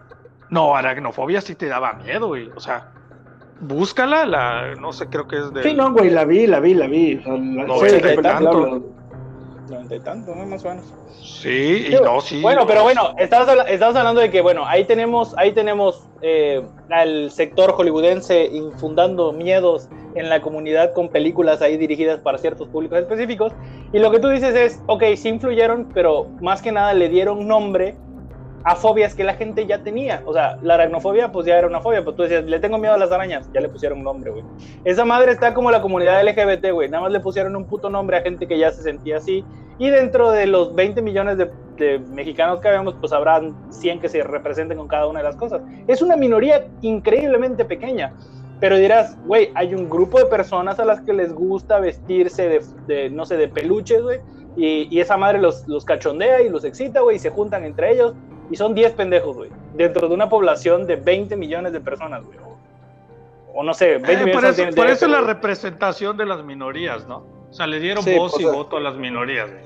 No, 0.51 0.77
aracnofobia 0.77 1.40
sí 1.40 1.55
te 1.55 1.66
daba 1.66 1.94
miedo, 1.94 2.29
güey. 2.29 2.51
O 2.57 2.61
sea, 2.61 2.90
búscala, 3.61 4.27
la, 4.27 4.75
no 4.75 4.92
sé, 4.92 5.07
creo 5.09 5.29
que 5.29 5.37
es 5.38 5.53
de. 5.53 5.62
Sí, 5.62 5.75
no, 5.75 5.92
güey, 5.92 6.11
la 6.11 6.25
vi, 6.25 6.46
la 6.46 6.61
vi, 6.61 6.75
la 6.75 6.87
vi. 6.88 7.16
O 7.18 7.22
sea, 7.22 7.33
la, 7.33 7.64
No, 7.64 7.79
sé 7.79 7.92
de 7.92 8.01
qué 8.16 8.22
tanto. 8.22 8.92
Noventa 9.68 9.96
y 9.96 10.00
tanto, 10.00 10.35
¿no? 10.35 10.46
Más 10.46 10.64
o 10.64 10.68
menos. 10.68 10.85
Sí, 11.20 11.87
y 11.88 11.94
no, 11.94 12.20
sí. 12.20 12.40
Bueno, 12.40 12.66
pero 12.66 12.83
bueno, 12.83 13.14
estabas, 13.18 13.68
estabas 13.68 13.96
hablando 13.96 14.20
de 14.20 14.31
que, 14.31 14.40
bueno, 14.40 14.64
ahí 14.66 14.85
tenemos, 14.85 15.35
ahí 15.37 15.52
tenemos 15.52 16.05
eh, 16.22 16.62
al 16.90 17.31
sector 17.31 17.72
hollywoodense 17.72 18.46
infundando 18.46 19.33
miedos 19.33 19.88
en 20.14 20.29
la 20.29 20.40
comunidad 20.40 20.92
con 20.92 21.09
películas 21.09 21.62
ahí 21.62 21.76
dirigidas 21.76 22.20
para 22.20 22.38
ciertos 22.38 22.68
públicos 22.68 22.98
específicos. 22.98 23.52
Y 23.92 23.98
lo 23.98 24.11
que 24.11 24.18
tú 24.18 24.29
dices 24.29 24.55
es, 24.55 24.81
ok, 24.87 25.02
sí 25.16 25.29
influyeron, 25.29 25.90
pero 25.92 26.29
más 26.40 26.62
que 26.62 26.72
nada 26.72 26.94
le 26.94 27.09
dieron 27.09 27.46
nombre 27.46 27.96
a 28.66 28.74
fobias 28.74 29.14
que 29.14 29.22
la 29.22 29.35
gente 29.35 29.64
ya 29.64 29.85
tenía. 29.85 30.22
O 30.26 30.33
sea, 30.33 30.59
la 30.61 30.74
aracnofobia, 30.74 31.31
pues 31.31 31.46
ya 31.46 31.57
era 31.57 31.68
una 31.68 31.81
fobia, 31.81 32.02
pues 32.02 32.16
tú 32.16 32.24
decías, 32.24 32.44
le 32.44 32.59
tengo 32.59 32.79
miedo 32.79 32.94
a 32.94 32.98
las 32.98 33.12
arañas, 33.12 33.48
ya 33.55 33.61
le 33.61 33.68
pusieron 33.68 34.02
nombre, 34.02 34.33
güey. 34.33 34.42
Esa 34.85 35.05
madre 35.05 35.31
está 35.31 35.55
como 35.55 35.70
la 35.70 35.81
comunidad 35.81 36.20
LGBT, 36.24 36.72
güey. 36.72 36.88
Nada 36.88 37.05
más 37.05 37.12
le 37.12 37.20
pusieron 37.20 37.55
un 37.55 37.66
puto 37.66 37.88
nombre 37.88 38.16
a 38.16 38.22
gente 38.22 38.48
que 38.48 38.59
ya 38.59 38.72
se 38.72 38.83
sentía 38.83 39.18
así. 39.18 39.44
Y 39.79 39.88
dentro 39.90 40.33
de 40.33 40.48
los 40.48 40.74
20 40.74 41.00
millones 41.00 41.38
de, 41.38 41.98
mexicanos 42.11 42.59
que 42.61 42.66
habemos, 42.66 42.94
pues 42.94 43.12
habrán 43.12 43.55
100 43.70 44.00
que 44.00 44.09
se 44.09 44.24
representen 44.24 44.79
con 44.79 44.88
cada 44.88 45.07
una 45.07 45.20
de 45.20 45.26
las 45.26 45.37
cosas. 45.37 45.62
Es 45.87 46.02
una 46.02 46.16
minoría 46.16 46.66
increíblemente 46.83 47.64
pequeña. 47.64 48.14
Pero 48.59 48.79
dirás, 48.79 49.16
güey, 49.26 49.52
hay 49.55 49.74
un 49.74 49.88
grupo 49.88 50.18
de 50.18 50.24
personas 50.26 50.81
a 50.81 50.85
las 50.85 51.02
que 51.02 51.12
les 51.12 51.33
gusta 51.33 51.79
vestirse 51.79 52.48
de, 52.48 52.64
de, 52.88 53.11
no 53.11 53.26
sé, 53.26 53.37
de 53.37 53.46
peluches, 53.46 54.02
güey. 54.02 54.18
Y, 54.57 54.88
y 54.90 55.00
esa 55.00 55.16
madre 55.16 55.38
los, 55.38 55.68
los 55.68 55.85
cachondea 55.85 56.42
y 56.42 56.48
los 56.48 56.64
excita, 56.64 57.02
güey, 57.02 57.16
y 57.16 57.18
se 57.20 57.31
juntan 57.31 57.64
entre 57.64 57.92
ellos. 57.92 58.14
Y 58.50 58.56
son 58.56 58.74
10 58.74 58.92
pendejos, 58.92 59.37
güey. 59.37 59.50
Dentro 59.74 60.09
de 60.09 60.14
una 60.14 60.28
población 60.28 60.87
de 60.87 60.96
20 60.96 61.37
millones 61.37 61.72
de 61.72 61.80
personas, 61.80 62.24
güey. 62.24 62.38
O, 63.54 63.62
no 63.62 63.72
sé, 63.74 63.98
20 63.98 64.12
Eh, 64.12 64.16
millones 64.26 64.35
por 64.35 64.44
eso, 64.44 64.54
tienen 64.56 64.74
por 64.74 64.87
de 64.87 64.92
eso 64.92 65.06
es 65.06 65.11
la 65.12 65.20
representación 65.22 66.16
de 66.16 66.26
las 66.26 66.44
minorías, 66.44 67.06
¿no? 67.06 67.24
O 67.50 67.52
sea, 67.52 67.66
le 67.66 67.80
dieron 67.80 68.04
Sí, 68.04 68.16
voz 68.16 68.35
o 68.35 68.40
y 68.40 68.44
voto 68.44 68.76
a 68.76 68.80
las 68.80 68.96
minorías, 68.96 69.50
güey. 69.50 69.64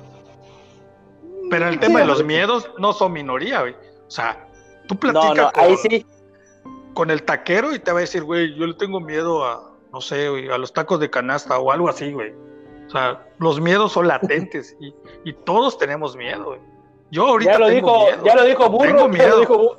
Pero 1.50 1.68
el 1.68 1.80
tema 1.80 2.00
de 2.00 2.06
los 2.06 2.24
miedos 2.24 2.70
no 2.78 2.92
son 2.92 3.12
minoría, 3.12 3.60
güey. 3.62 3.74
O 4.06 4.10
sea, 4.10 4.46
tú 4.86 4.94
No, 4.94 5.00
platicas 5.00 5.36
no, 5.36 5.52
con, 5.52 5.64
ahí 5.64 5.76
sí. 5.78 6.06
con 6.94 7.10
el 7.10 7.22
taquero 7.24 7.74
y 7.74 7.80
te 7.80 7.90
va 7.90 7.98
a 7.98 8.02
decir, 8.02 8.22
güey, 8.22 8.54
yo 8.54 8.66
le 8.66 8.74
tengo 8.74 9.00
miedo 9.00 9.44
a, 9.44 9.72
no 9.92 10.00
sé, 10.00 10.28
güey, 10.28 10.48
a 10.50 10.58
los 10.58 10.72
tacos 10.72 11.00
de 11.00 11.10
canasta 11.10 11.58
o 11.58 11.72
algo 11.72 11.88
así, 11.88 12.12
güey. 12.12 12.32
O 12.86 12.90
sea, 12.90 13.24
los 13.38 13.60
miedos 13.60 13.92
son 13.92 14.06
latentes 14.08 14.76
y, 14.80 14.94
y 15.24 15.32
todos 15.32 15.76
tenemos 15.78 16.16
miedo, 16.16 16.44
güey. 16.44 16.60
Yo 17.10 17.26
ahorita 17.26 17.52
Ya 17.52 17.58
lo 17.58 17.66
tengo 17.66 17.76
dijo, 17.76 18.04
miedo. 18.06 18.24
ya 18.24 18.34
lo 18.36 18.44
dijo 18.44 18.70
Burro, 18.70 18.86
Tengo 19.06 19.16
ya 19.16 19.28
lo 19.28 19.40
dijo 19.40 19.58
Bu- 19.58 19.76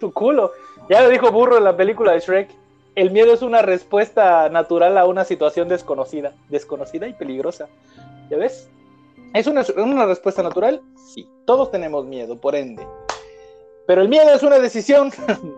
tu 0.00 0.12
culo. 0.12 0.52
Ya 0.88 1.02
lo 1.02 1.08
dijo 1.08 1.30
Burro 1.30 1.58
en 1.58 1.64
la 1.64 1.76
película 1.76 2.12
de 2.12 2.20
Shrek. 2.20 2.50
El 2.94 3.10
miedo 3.10 3.32
es 3.32 3.40
una 3.42 3.62
respuesta 3.62 4.48
natural 4.50 4.98
a 4.98 5.06
una 5.06 5.24
situación 5.24 5.68
desconocida, 5.68 6.32
desconocida 6.48 7.06
y 7.08 7.12
peligrosa. 7.14 7.68
¿Ya 8.30 8.36
ves? 8.36 8.68
¿Es 9.32 9.46
una, 9.46 9.64
una 9.76 10.04
respuesta 10.06 10.42
natural? 10.42 10.82
Sí. 11.14 11.26
Todos 11.46 11.70
tenemos 11.70 12.04
miedo, 12.04 12.36
por 12.36 12.54
ende. 12.54 12.86
Pero 13.86 14.02
el 14.02 14.08
miedo 14.08 14.28
es 14.34 14.42
una 14.42 14.58
decisión. 14.58 15.10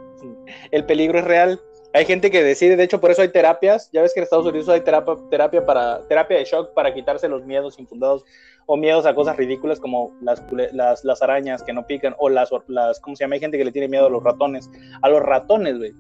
el 0.71 0.85
peligro 0.85 1.19
es 1.19 1.25
real. 1.25 1.61
Hay 1.95 2.05
gente 2.05 2.31
que 2.31 2.43
decide, 2.43 2.75
de 2.77 2.83
hecho, 2.83 3.01
por 3.01 3.11
eso 3.13 3.23
hay 3.23 3.29
terapias. 3.29 3.89
Ya 3.93 4.03
ves 4.03 4.13
que 4.13 4.21
en 4.21 4.25
Estados 4.25 4.45
Unidos 4.47 4.69
hay 4.69 4.81
terapia, 4.81 5.15
terapia 5.31 5.65
para 5.65 6.01
terapia 6.09 6.39
de 6.39 6.45
shock 6.45 6.75
para 6.75 6.93
quitarse 6.93 7.29
los 7.29 7.45
miedos 7.47 7.79
infundados 7.79 8.25
o 8.67 8.77
miedos 8.77 9.07
a 9.07 9.15
cosas 9.15 9.37
ridículas 9.37 9.79
como 9.79 10.13
las, 10.21 10.43
las, 10.73 11.05
las 11.05 11.23
arañas 11.23 11.63
que 11.63 11.73
no 11.73 11.87
pican 11.87 12.15
o 12.19 12.29
las, 12.29 12.51
las, 12.67 12.99
¿cómo 13.01 13.15
se 13.15 13.23
llama? 13.25 13.35
Hay 13.37 13.41
gente 13.41 13.57
que 13.59 13.65
le 13.65 13.71
tiene 13.73 13.87
miedo 13.89 14.07
a 14.07 14.11
los 14.11 14.25
ratones. 14.25 14.69
A 15.03 15.09
los 15.09 15.23
ratones, 15.23 15.79
güey. 15.79 15.93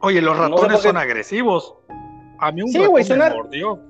Oye, 0.00 0.20
los 0.20 0.36
No 0.36 0.44
sé 0.44 0.50
ratones 0.50 0.80
son 0.80 0.96
agresivos. 0.96 1.76
A 2.40 2.50
mí 2.50 2.62
un 2.62 2.68
Sí, 2.68 2.78
ratón 2.78 2.90
güey, 2.90 3.04
me 3.08 3.30
mordió. 3.30 3.80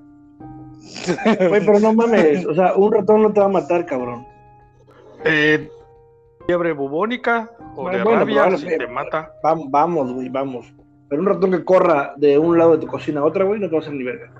Güey, 1.48 1.64
pero 1.66 1.80
no 1.80 1.92
mames, 1.94 2.46
o 2.46 2.54
sea, 2.54 2.74
un 2.76 2.92
ratón 2.92 3.22
no 3.22 3.32
te 3.32 3.40
va 3.40 3.46
a 3.46 3.48
matar, 3.48 3.86
cabrón. 3.86 4.26
Eh, 5.24 5.68
fiebre 6.46 6.72
bubónica 6.72 7.50
o 7.74 7.88
de 7.88 8.02
Bueno, 8.04 8.20
rabia, 8.20 8.56
si 8.56 8.66
te 8.66 8.86
mata. 8.86 9.32
Vam- 9.42 9.66
Vamos, 9.70 10.12
güey, 10.12 10.28
vamos. 10.28 10.66
Pero 11.08 11.22
un 11.22 11.28
ratón 11.28 11.52
que 11.52 11.64
corra 11.64 12.14
de 12.16 12.38
un 12.38 12.58
lado 12.58 12.72
de 12.72 12.78
tu 12.78 12.86
cocina 12.86 13.20
a 13.20 13.24
otra, 13.24 13.44
güey, 13.44 13.60
no 13.60 13.68
te 13.68 13.72
va 13.72 13.78
a 13.78 13.82
hacer 13.82 13.94
ni 13.94 14.02
verga. 14.04 14.30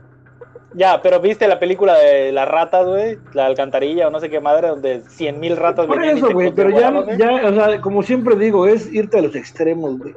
Ya, 0.75 1.01
pero 1.01 1.21
viste 1.21 1.49
la 1.49 1.59
película 1.59 1.95
de 1.95 2.33
las 2.33 2.47
ratas, 2.47 2.87
güey, 2.87 3.19
la 3.33 3.47
alcantarilla 3.47 4.09
o 4.09 4.11
no 4.11 4.21
sé 4.21 4.29
qué 4.29 4.41
madre, 4.41 4.69
donde 4.69 5.01
cien 5.09 5.41
mil 5.41 5.57
ratas 5.57 5.87
Por 5.87 6.05
eso, 6.05 6.31
güey, 6.33 6.53
pero 6.53 6.71
ya, 6.71 6.93
ya, 7.17 7.49
o 7.49 7.55
sea, 7.55 7.81
como 7.81 8.03
siempre 8.03 8.37
digo, 8.37 8.67
es 8.67 8.93
irte 8.93 9.19
a 9.19 9.23
los 9.23 9.35
extremos, 9.35 9.97
güey. 9.99 10.15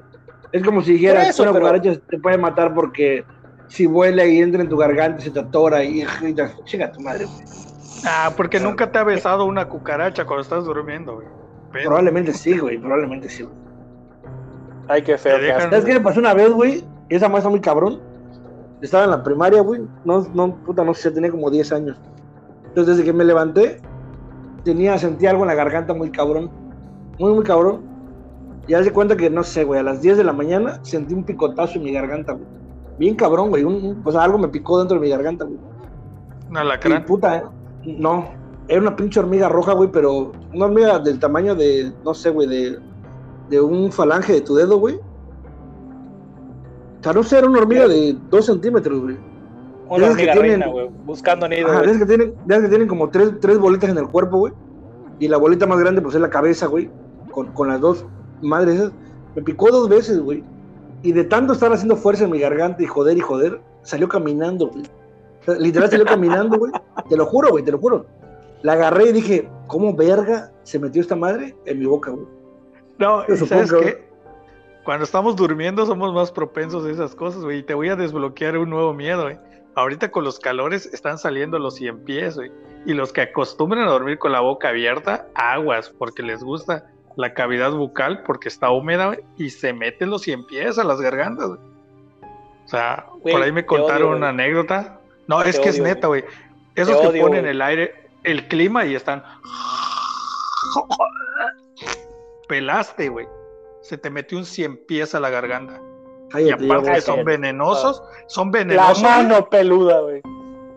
Es 0.52 0.64
como 0.64 0.82
si 0.82 0.94
dijeras, 0.94 1.30
eso, 1.30 1.44
una 1.44 1.54
pero- 1.54 1.66
cucaracha 1.66 2.00
te 2.10 2.18
puede 2.18 2.38
matar 2.38 2.74
porque 2.74 3.24
si 3.68 3.86
vuela 3.86 4.26
y 4.26 4.40
entra 4.40 4.62
en 4.62 4.68
tu 4.70 4.76
garganta 4.78 5.22
se 5.22 5.32
te 5.32 5.40
atora 5.40 5.84
y, 5.84 6.02
y 6.02 6.34
te- 6.34 6.88
tu 6.90 7.00
madre, 7.02 7.26
güey. 7.26 7.46
Ah, 8.06 8.34
porque 8.36 8.60
nunca 8.60 8.92
te 8.92 8.98
ha 8.98 9.04
besado 9.04 9.46
una 9.46 9.70
cucaracha 9.70 10.26
cuando 10.26 10.42
estás 10.42 10.66
durmiendo, 10.66 11.16
güey. 11.16 11.28
Pero- 11.72 11.86
Probablemente 11.86 12.34
sí, 12.34 12.58
güey, 12.58 12.78
probablemente 12.80 13.30
sí, 13.30 13.44
güey. 13.44 13.56
Ay, 14.90 15.02
qué 15.04 15.18
feo. 15.18 15.38
Dejan- 15.38 15.58
asco. 15.58 15.70
¿Sabes 15.70 15.86
qué 15.86 15.94
me 15.94 16.02
pasó 16.02 16.20
una 16.20 16.34
vez, 16.34 16.52
güey? 16.52 16.84
Esa 17.08 17.28
está 17.28 17.50
muy 17.50 17.62
cabrón. 17.62 18.00
Estaba 18.82 19.06
en 19.06 19.12
la 19.12 19.24
primaria, 19.24 19.62
güey. 19.62 19.82
No, 20.04 20.26
no, 20.34 20.56
puta, 20.66 20.84
no 20.84 20.94
sé, 20.94 21.12
tenía 21.12 21.32
como 21.32 21.50
10 21.50 21.72
años. 21.72 21.98
Entonces, 22.70 22.98
desde 22.98 23.04
que 23.04 23.14
me 23.14 23.24
levanté, 23.24 23.82
tenía, 24.64 24.98
sentí 24.98 25.26
algo 25.28 25.44
en 25.44 25.48
la 25.48 25.56
garganta 25.56 25.94
muy 25.94 26.12
cabrón. 26.12 26.50
Muy, 27.18 27.34
muy 27.34 27.44
cabrón. 27.44 27.82
Y 28.68 28.74
haz 28.74 28.86
de 28.86 28.92
cuenta 28.94 29.16
que, 29.18 29.30
no 29.30 29.44
sé, 29.44 29.64
güey, 29.64 29.80
a 29.80 29.84
las 29.84 30.02
10 30.02 30.18
de 30.18 30.24
la 30.24 30.34
mañana 30.34 30.80
sentí 30.84 31.14
un 31.14 31.24
picotazo 31.24 31.78
en 31.78 31.84
mi 31.84 31.92
garganta, 31.94 32.34
güey. 32.34 32.46
Bien 32.98 33.16
cabrón, 33.16 33.50
güey. 33.50 33.64
un- 33.64 33.76
un- 33.84 34.02
o 34.04 34.12
sea, 34.12 34.24
algo 34.24 34.38
me 34.38 34.48
picó 34.50 34.78
dentro 34.80 34.96
de 35.00 35.02
mi 35.02 35.10
garganta, 35.10 35.46
güey. 35.46 35.58
Un 36.50 36.56
Y 36.56 36.60
alacrán. 36.60 37.06
puta, 37.06 37.38
eh, 37.38 37.44
no. 37.86 38.28
Era 38.68 38.82
una 38.82 38.96
pinche 38.96 39.20
hormiga 39.20 39.50
roja, 39.50 39.74
güey, 39.74 39.90
pero 39.92 40.32
una 40.54 40.66
hormiga 40.66 41.00
del 41.00 41.20
tamaño 41.20 41.56
de, 41.56 41.92
no 42.06 42.14
sé, 42.14 42.30
güey, 42.30 42.48
de, 42.48 42.78
de 43.50 43.62
un 43.62 43.92
falange 43.92 44.34
de 44.34 44.42
tu 44.42 44.56
dedo, 44.56 44.78
güey. 44.78 44.96
O 47.00 47.04
sea, 47.04 47.14
no 47.14 47.24
sé, 47.24 47.38
era 47.38 47.48
una 47.48 47.60
hormiga 47.60 47.88
de 47.88 48.16
dos 48.30 48.46
centímetros, 48.46 49.02
güey. 49.02 49.18
Una 49.88 50.16
que 50.16 50.28
tienen- 50.28 50.70
güey, 50.70 50.90
buscando 51.06 51.48
nido, 51.48 51.68
Ajá, 51.68 51.82
que 51.82 52.06
tienen, 52.06 52.34
que 52.48 52.68
tienen 52.68 52.88
como 52.88 53.10
tres, 53.10 53.32
tres 53.40 53.58
bolitas 53.58 53.90
en 53.90 53.98
el 53.98 54.08
cuerpo, 54.08 54.38
güey. 54.38 54.54
Y 55.20 55.28
la 55.28 55.38
bolita 55.38 55.66
más 55.66 55.80
grande, 55.80 56.02
pues 56.02 56.16
es 56.16 56.22
la 56.22 56.30
cabeza, 56.30 56.68
güey. 56.68 56.90
Con, 57.32 57.48
con 57.54 57.68
las 57.70 57.82
dos 57.82 58.06
madres 58.42 58.76
esas. 58.76 58.92
Me 59.36 59.42
picó 59.42 59.72
dos 59.72 59.90
veces, 59.90 60.20
güey. 60.20 60.44
Y 61.02 61.12
de 61.14 61.24
tanto 61.24 61.54
estar 61.54 61.72
haciendo 61.72 61.96
fuerza 61.96 62.26
en 62.26 62.32
mi 62.32 62.40
garganta 62.40 62.84
y 62.84 62.86
joder 62.86 63.18
y 63.18 63.22
joder, 63.22 63.62
salió 63.84 64.08
caminando, 64.08 64.68
güey. 64.68 64.84
Literal 65.60 65.90
salió 65.90 66.06
caminando, 66.06 66.58
güey. 66.60 66.72
Te 67.08 67.16
lo 67.16 67.26
juro, 67.26 67.50
güey, 67.50 67.64
te 67.64 67.72
lo 67.72 67.80
juro. 67.80 68.06
La 68.62 68.74
agarré 68.74 69.10
y 69.10 69.14
dije, 69.14 69.50
¿cómo 69.68 69.96
verga 69.96 70.52
se 70.64 70.78
metió 70.80 71.02
esta 71.02 71.16
madre 71.16 71.56
en 71.66 71.80
mi 71.80 71.86
boca, 71.86 72.12
güey? 72.12 72.26
No, 73.00 73.26
Yo 73.28 73.34
¿y 73.34 73.38
¿sabes 73.38 73.68
supongo. 73.70 73.86
qué? 73.86 74.10
Cuando 74.84 75.04
estamos 75.04 75.36
durmiendo 75.36 75.86
somos 75.86 76.14
más 76.14 76.32
propensos 76.32 76.86
a 76.86 76.90
esas 76.92 77.16
cosas, 77.16 77.44
güey. 77.44 77.60
Y 77.60 77.64
te 77.64 77.74
voy 77.74 77.90
a 77.90 77.96
desbloquear 77.96 78.58
un 78.58 78.70
nuevo 78.70 78.94
miedo, 78.94 79.24
güey. 79.24 79.38
Ahorita 79.76 80.10
con 80.12 80.24
los 80.24 80.40
calores 80.40 80.88
están 80.94 81.18
saliendo 81.18 81.58
los 81.60 81.76
cien 81.76 82.04
pies, 82.04 82.36
güey. 82.36 82.52
Y 82.86 82.94
los 82.94 83.14
que 83.14 83.22
acostumbran 83.22 83.88
a 83.88 83.92
dormir 83.92 84.18
con 84.18 84.32
la 84.32 84.40
boca 84.42 84.70
abierta, 84.70 85.28
aguas, 85.36 85.90
porque 85.98 86.24
les 86.24 86.44
gusta 86.44 86.86
la 87.18 87.34
cavidad 87.34 87.72
bucal, 87.72 88.24
porque 88.24 88.48
está 88.48 88.72
húmeda, 88.72 89.08
güey, 89.08 89.20
y 89.38 89.50
se 89.50 89.74
meten 89.74 90.10
los 90.10 90.22
cien 90.24 90.46
pies 90.46 90.80
a 90.80 90.84
las 90.84 91.02
gargantas, 91.02 91.48
güey. 91.50 91.60
O 92.66 92.68
sea, 92.68 93.06
Güey, 93.22 93.34
por 93.34 93.44
ahí 93.44 93.52
me 93.52 93.66
contaron 93.66 94.10
odio, 94.10 94.18
una 94.18 94.32
güey. 94.32 94.46
anécdota. 94.46 95.00
No, 95.28 95.42
es 95.42 95.60
que 95.60 95.70
es 95.70 95.80
neta, 95.80 96.08
güey. 96.08 96.24
Esos 96.76 96.96
Te 96.96 97.02
que 97.02 97.08
odio, 97.08 97.22
ponen 97.24 97.42
güey. 97.42 97.52
el 97.52 97.62
aire, 97.62 98.10
el 98.24 98.48
clima 98.48 98.86
y 98.86 98.96
están. 98.96 99.24
Pelaste, 102.50 103.08
güey. 103.08 103.28
Se 103.82 103.98
te 103.98 104.10
metió 104.10 104.38
un 104.38 104.44
cien 104.46 104.86
pies 104.86 105.16
a 105.16 105.22
la 105.22 105.30
garganta. 105.30 105.82
Y 106.38 106.50
aparte 106.50 106.92
que 106.92 107.02
son 107.02 107.24
venenosos, 107.24 108.04
son 108.28 108.48
La 108.52 108.60
venenosos. 108.60 109.02
güey. 109.02 109.12
mano 109.14 109.50
peluda, 109.50 110.02
güey. 110.02 110.22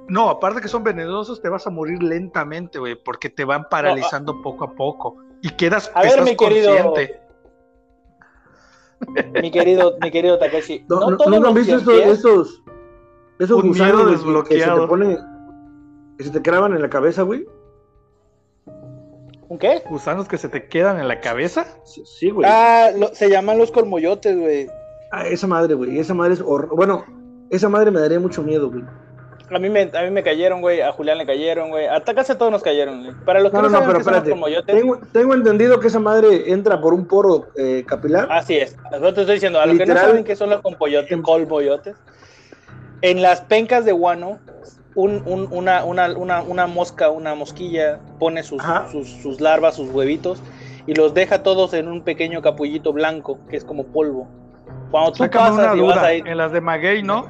No, 0.08 0.28
aparte 0.30 0.60
que 0.60 0.68
son 0.68 0.84
venenosos, 0.84 1.40
te 1.42 1.48
vas 1.48 1.66
a 1.66 1.70
morir 1.70 2.02
lentamente, 2.02 2.78
güey, 2.78 2.94
porque 3.02 3.28
te 3.30 3.44
van 3.44 3.68
paralizando 3.68 4.40
poco 4.42 4.64
a 4.64 4.72
poco. 4.74 5.16
Y 5.42 5.50
quedas, 5.50 5.90
A 5.94 6.00
ver, 6.02 6.10
estás 6.10 6.24
mi 6.26 6.36
querido- 6.36 6.70
consciente. 6.84 7.20
Mi 9.40 9.50
querido, 9.50 9.96
mi 10.00 10.10
querido 10.10 10.38
Takeshi. 10.38 10.84
No, 10.88 11.00
No, 11.00 11.10
no- 11.10 11.16
todos 11.16 11.30
¿Nunca 11.30 11.48
han 11.48 11.54
los 11.54 11.66
visto 11.66 11.76
esos 13.38 13.62
gusanos 13.62 13.74
miedo 13.74 14.04
güey, 14.04 14.42
que- 14.44 14.54
que 14.56 14.60
se 14.62 14.70
te 14.70 14.86
ponen, 14.86 15.18
que 16.18 16.24
se 16.24 16.30
te 16.30 16.42
clavan 16.42 16.74
en 16.74 16.82
la 16.82 16.88
cabeza, 16.90 17.22
güey? 17.22 17.44
¿Un 19.52 19.58
qué? 19.58 19.82
Gusanos 19.90 20.28
que 20.28 20.38
se 20.38 20.48
te 20.48 20.66
quedan 20.66 20.98
en 20.98 21.08
la 21.08 21.20
cabeza. 21.20 21.66
Sí, 21.84 22.02
sí, 22.06 22.30
güey. 22.30 22.48
Ah, 22.50 22.88
lo- 22.96 23.14
se 23.14 23.28
llaman 23.28 23.58
los 23.58 23.70
colmoyotes, 23.70 24.34
güey. 24.34 24.66
Ah, 25.10 25.26
esa 25.26 25.46
madre, 25.46 25.74
güey. 25.74 25.98
Esa 25.98 26.14
madre 26.14 26.32
es 26.32 26.40
hor- 26.42 26.70
Bueno, 26.74 27.04
esa 27.50 27.68
madre 27.68 27.90
me 27.90 28.00
daría 28.00 28.18
mucho 28.18 28.42
miedo, 28.42 28.70
güey. 28.70 28.82
A 29.54 29.58
mí 29.58 29.68
me, 29.68 29.82
a 29.92 30.02
mí 30.04 30.10
me 30.10 30.22
cayeron, 30.22 30.62
güey. 30.62 30.80
A 30.80 30.90
Julián 30.92 31.18
le 31.18 31.26
cayeron, 31.26 31.68
güey. 31.68 31.86
Hasta 31.86 32.14
casi 32.14 32.32
a 32.32 32.38
todos 32.38 32.50
nos 32.50 32.62
cayeron, 32.62 33.04
güey. 33.04 33.14
Para 33.26 33.40
los 33.40 33.50
que 33.50 33.58
No, 33.58 33.64
no, 33.64 33.68
no, 33.68 33.72
no, 33.72 33.78
saben 33.80 33.88
pero 33.88 33.98
qué 33.98 34.04
son 34.04 34.12
los 34.14 34.18
espérate. 34.22 34.30
colmoyotes, 34.30 34.74
Tengo, 34.74 34.98
tengo 35.12 35.34
entendido 35.34 35.80
que 35.80 35.88
esa 35.88 35.98
madre 36.00 36.50
entra 36.50 36.80
por 36.80 36.94
un 36.94 37.06
poro 37.06 37.48
eh, 37.54 37.84
capilar. 37.86 38.28
Así 38.30 38.56
es. 38.56 38.74
Yo 38.90 39.12
te 39.12 39.20
estoy 39.20 39.34
diciendo, 39.34 39.60
a 39.60 39.66
los 39.66 39.76
que 39.76 39.84
no 39.84 39.94
saben 39.94 40.24
qué 40.24 40.34
son 40.34 40.48
los 40.48 40.62
compoyotes, 40.62 41.20
colmoyotes, 41.20 41.94
en 43.02 43.20
las 43.20 43.42
pencas 43.42 43.84
de 43.84 43.92
guano, 43.92 44.38
un- 44.94 45.22
un- 45.26 45.48
una, 45.50 45.84
una, 45.84 46.12
una, 46.12 46.42
una 46.42 46.66
mosca, 46.66 47.10
una 47.10 47.34
mosquilla, 47.34 47.98
pone 48.18 48.42
sus, 48.42 48.62
sus, 48.90 49.08
sus 49.08 49.40
larvas, 49.40 49.76
sus 49.76 49.90
huevitos, 49.90 50.42
y 50.86 50.94
los 50.94 51.14
deja 51.14 51.42
todos 51.42 51.74
en 51.74 51.88
un 51.88 52.02
pequeño 52.02 52.42
capullito 52.42 52.92
blanco, 52.92 53.38
que 53.48 53.56
es 53.56 53.64
como 53.64 53.84
polvo. 53.86 54.28
Cuando 54.90 55.12
tú 55.12 55.18
Sácame 55.24 55.50
una 55.52 55.56
pasas 55.62 55.76
y 55.76 55.80
vas 55.80 55.98
ahí, 55.98 56.22
En 56.26 56.36
las 56.36 56.52
de 56.52 56.60
Maguey, 56.60 57.02
¿no? 57.02 57.26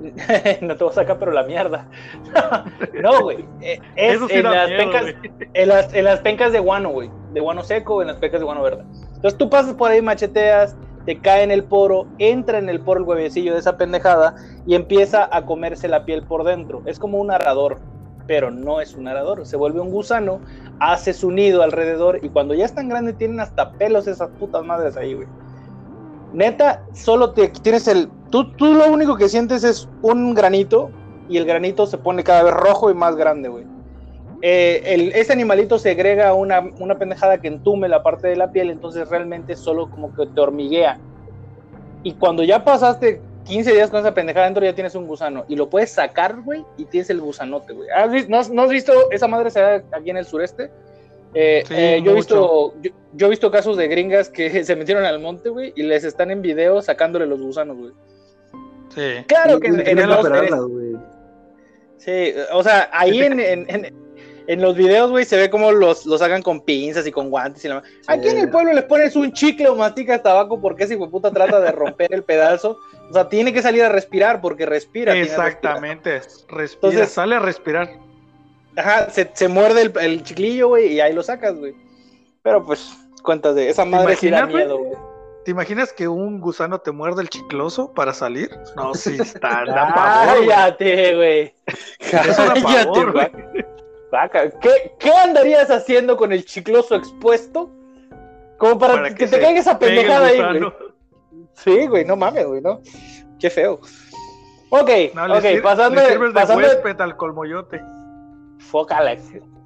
no 0.60 0.76
te 0.76 0.84
voy 0.84 0.92
a 0.92 0.94
sacar, 0.94 1.18
pero 1.18 1.32
la 1.32 1.42
mierda. 1.42 1.88
no, 3.02 3.22
güey. 3.22 3.44
eh, 3.60 3.80
Es 3.96 4.16
Eso 4.16 4.28
sí 4.28 4.34
en, 4.34 4.44
las 4.44 4.68
miedo, 4.68 4.78
pencas, 4.92 5.14
en, 5.54 5.68
las, 5.68 5.92
en 5.94 6.04
las 6.04 6.20
pencas 6.20 6.52
de 6.52 6.60
guano, 6.60 6.90
güey. 6.90 7.10
De 7.32 7.40
guano 7.40 7.64
seco 7.64 8.00
en 8.00 8.08
las 8.08 8.16
pencas 8.18 8.40
de 8.40 8.44
guano 8.44 8.62
verde. 8.62 8.84
Entonces 9.16 9.36
tú 9.36 9.50
pasas 9.50 9.74
por 9.74 9.90
ahí, 9.90 10.00
macheteas, 10.00 10.76
te 11.04 11.20
cae 11.20 11.42
en 11.42 11.50
el 11.50 11.64
poro, 11.64 12.06
entra 12.18 12.58
en 12.58 12.68
el 12.68 12.80
poro 12.80 13.00
el 13.00 13.06
huevecillo 13.06 13.52
de 13.52 13.60
esa 13.60 13.76
pendejada 13.76 14.34
y 14.66 14.74
empieza 14.74 15.28
a 15.30 15.44
comerse 15.44 15.88
la 15.88 16.04
piel 16.04 16.22
por 16.22 16.44
dentro. 16.44 16.82
Es 16.86 16.98
como 16.98 17.18
un 17.18 17.30
arador, 17.30 17.78
pero 18.26 18.50
no 18.50 18.80
es 18.80 18.94
un 18.94 19.08
arador. 19.08 19.46
Se 19.46 19.56
vuelve 19.56 19.80
un 19.80 19.90
gusano, 19.90 20.40
hace 20.80 21.12
su 21.12 21.30
nido 21.30 21.62
alrededor 21.62 22.20
y 22.22 22.28
cuando 22.28 22.54
ya 22.54 22.64
es 22.64 22.74
tan 22.74 22.88
grande 22.88 23.12
tienen 23.12 23.40
hasta 23.40 23.72
pelos 23.72 24.06
esas 24.06 24.30
putas 24.38 24.64
madres 24.64 24.96
ahí, 24.96 25.14
güey. 25.14 25.28
Neta, 26.32 26.84
solo 26.92 27.32
te 27.32 27.48
tienes 27.48 27.88
el. 27.88 28.10
Tú, 28.30 28.52
tú 28.52 28.74
lo 28.74 28.92
único 28.92 29.16
que 29.16 29.28
sientes 29.28 29.64
es 29.64 29.88
un 30.02 30.34
granito 30.34 30.90
y 31.28 31.38
el 31.38 31.46
granito 31.46 31.86
se 31.86 31.96
pone 31.96 32.22
cada 32.22 32.42
vez 32.42 32.52
rojo 32.52 32.90
y 32.90 32.94
más 32.94 33.16
grande, 33.16 33.48
güey. 33.48 33.64
Eh, 34.42 34.82
el- 34.84 35.12
ese 35.14 35.32
animalito 35.32 35.78
segrega 35.78 36.32
una, 36.34 36.60
una 36.78 36.96
pendejada 36.98 37.38
que 37.40 37.48
entume 37.48 37.88
la 37.88 38.02
parte 38.02 38.28
de 38.28 38.36
la 38.36 38.52
piel, 38.52 38.70
entonces 38.70 39.08
realmente 39.08 39.56
solo 39.56 39.90
como 39.90 40.14
que 40.14 40.26
te 40.26 40.40
hormiguea. 40.40 40.98
Y 42.04 42.12
cuando 42.14 42.44
ya 42.44 42.64
pasaste 42.64 43.20
15 43.44 43.72
días 43.72 43.90
con 43.90 43.98
esa 44.00 44.14
pendejada 44.14 44.44
dentro 44.46 44.64
ya 44.64 44.74
tienes 44.74 44.94
un 44.94 45.06
gusano 45.06 45.44
y 45.48 45.56
lo 45.56 45.68
puedes 45.68 45.90
sacar, 45.90 46.40
güey, 46.42 46.64
y 46.76 46.84
tienes 46.84 47.10
el 47.10 47.20
gusanote, 47.20 47.72
güey. 47.72 47.88
¿Has 47.90 48.12
vis- 48.12 48.28
¿No, 48.28 48.38
has- 48.38 48.50
no 48.50 48.62
has 48.62 48.70
visto 48.70 48.92
esa 49.10 49.26
madre 49.26 49.50
se 49.50 49.60
da 49.60 49.82
aquí 49.92 50.10
en 50.10 50.18
el 50.18 50.24
sureste? 50.24 50.70
Eh, 51.34 51.62
Sí, 51.66 51.74
eh, 51.76 52.00
yo, 52.04 52.12
he 52.12 52.14
visto, 52.14 52.74
yo, 52.80 52.90
yo 53.14 53.26
he 53.26 53.30
visto 53.30 53.50
casos 53.50 53.76
de 53.76 53.88
gringas 53.88 54.28
que 54.30 54.48
se 54.64 54.76
metieron 54.76 55.04
al 55.04 55.18
monte, 55.18 55.48
güey, 55.48 55.72
y 55.76 55.82
les 55.82 56.04
están 56.04 56.30
en 56.30 56.42
video 56.42 56.80
sacándole 56.80 57.26
los 57.26 57.40
gusanos, 57.40 57.76
güey. 57.76 57.92
Sí. 58.94 59.24
Claro 59.26 59.58
que 59.60 59.66
en, 59.68 59.80
Y- 59.80 59.90
el 60.00 60.08
Lost. 60.08 60.30
Sí, 61.98 62.32
o 62.52 62.62
sea, 62.62 62.88
ahí 62.92 63.20
en, 63.20 63.40
en, 63.40 63.66
en- 63.68 64.07
en 64.48 64.60
los 64.62 64.74
videos, 64.74 65.10
güey, 65.10 65.24
se 65.24 65.36
ve 65.36 65.48
como 65.50 65.70
los, 65.70 66.04
los 66.06 66.18
sacan 66.20 66.42
con 66.42 66.60
pinzas 66.62 67.06
y 67.06 67.12
con 67.12 67.30
guantes 67.30 67.64
y 67.64 67.68
la 67.68 67.76
ma- 67.76 67.82
Aquí 68.08 68.28
en 68.28 68.38
el 68.38 68.50
pueblo 68.50 68.72
les 68.72 68.84
pones 68.84 69.14
un 69.14 69.32
chicle 69.32 69.68
o 69.68 69.76
masticas 69.76 70.22
tabaco 70.22 70.60
porque 70.60 70.84
ese 70.84 70.96
puta 70.96 71.30
trata 71.30 71.60
de 71.60 71.70
romper 71.70 72.12
el 72.14 72.24
pedazo. 72.24 72.78
O 73.08 73.12
sea, 73.12 73.28
tiene 73.28 73.52
que 73.52 73.62
salir 73.62 73.82
a 73.84 73.88
respirar 73.88 74.40
porque 74.40 74.66
respira. 74.66 75.14
Exactamente. 75.14 76.20
Respira, 76.48 76.88
Entonces- 76.92 77.12
sale 77.12 77.36
a 77.36 77.38
respirar. 77.40 77.88
Ajá, 78.76 79.10
se, 79.10 79.30
se 79.34 79.48
muerde 79.48 79.82
el, 79.82 79.92
el 80.00 80.22
chiclillo, 80.22 80.68
güey, 80.68 80.94
y 80.94 81.00
ahí 81.00 81.12
lo 81.12 81.22
sacas, 81.22 81.54
güey. 81.56 81.74
Pero 82.42 82.64
pues, 82.64 82.90
cuentas 83.22 83.54
de 83.54 83.68
esa 83.68 83.84
madre 83.84 84.16
sí 84.16 84.30
da 84.30 84.46
miedo, 84.46 84.78
güey. 84.78 84.92
¿Te 85.44 85.50
imaginas 85.50 85.92
que 85.92 86.06
un 86.08 86.40
gusano 86.40 86.78
te 86.78 86.90
muerde 86.92 87.22
el 87.22 87.28
chicloso 87.28 87.92
para 87.92 88.12
salir? 88.14 88.50
No, 88.76 88.94
sí, 88.94 89.16
está, 89.20 89.64
da 89.66 89.92
pavor. 89.94 90.46
Cállate, 90.46 91.14
güey. 91.16 91.54
Cállate, 92.10 93.04
güey. 93.12 93.30
¿Qué, 94.60 94.94
¿Qué 94.98 95.10
andarías 95.12 95.70
haciendo 95.70 96.16
con 96.16 96.32
el 96.32 96.44
chicloso 96.44 96.94
expuesto? 96.94 97.70
Como 98.56 98.78
para, 98.78 98.94
Para 98.94 99.08
que, 99.10 99.14
que 99.14 99.26
te 99.28 99.40
caiga 99.40 99.60
esa 99.60 99.78
pendejada 99.78 100.26
ahí, 100.26 100.38
güey. 100.58 100.72
Sí, 101.54 101.86
güey, 101.86 102.04
no 102.04 102.16
mames, 102.16 102.46
güey, 102.46 102.60
¿no? 102.60 102.80
Qué 103.38 103.50
feo. 103.50 103.80
Ok, 104.70 104.90
No, 105.14 105.24
ok, 105.36 105.42
sir- 105.42 105.62
pasando, 105.62 106.00
de, 106.00 106.32
pasando, 106.32 106.68
de, 106.68 106.96
al 107.02 107.16
colmoyote. 107.16 107.80
fócala. 108.58 109.16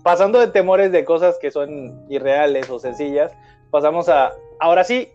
pasando 0.02 0.38
de 0.38 0.48
temores 0.48 0.92
de 0.92 1.04
cosas 1.04 1.38
que 1.40 1.50
son 1.50 2.04
irreales 2.08 2.68
o 2.70 2.78
sencillas, 2.78 3.32
pasamos 3.70 4.08
a, 4.08 4.32
ahora 4.60 4.84
sí, 4.84 5.08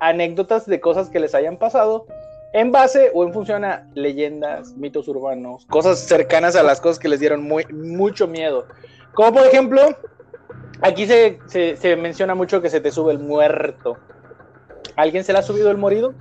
anécdotas 0.00 0.66
de 0.66 0.80
cosas 0.80 1.10
que 1.10 1.20
les 1.20 1.34
hayan 1.34 1.56
pasado 1.58 2.06
en 2.54 2.70
base 2.70 3.10
o 3.12 3.24
en 3.24 3.32
función 3.32 3.64
a 3.64 3.86
leyendas, 3.94 4.74
mitos 4.76 5.08
urbanos, 5.08 5.66
cosas 5.66 5.98
cercanas 5.98 6.54
a 6.54 6.62
las 6.62 6.80
cosas 6.80 7.00
que 7.00 7.08
les 7.08 7.18
dieron 7.18 7.42
muy, 7.42 7.66
mucho 7.72 8.28
miedo. 8.28 8.66
Como 9.12 9.32
por 9.32 9.42
ejemplo, 9.46 9.80
aquí 10.80 11.04
se, 11.06 11.40
se, 11.46 11.76
se 11.76 11.96
menciona 11.96 12.36
mucho 12.36 12.62
que 12.62 12.70
se 12.70 12.80
te 12.80 12.92
sube 12.92 13.12
el 13.12 13.18
muerto. 13.18 13.98
¿Alguien 14.94 15.24
se 15.24 15.32
le 15.32 15.40
ha 15.40 15.42
subido 15.42 15.68
el 15.72 15.78
morido? 15.78 16.14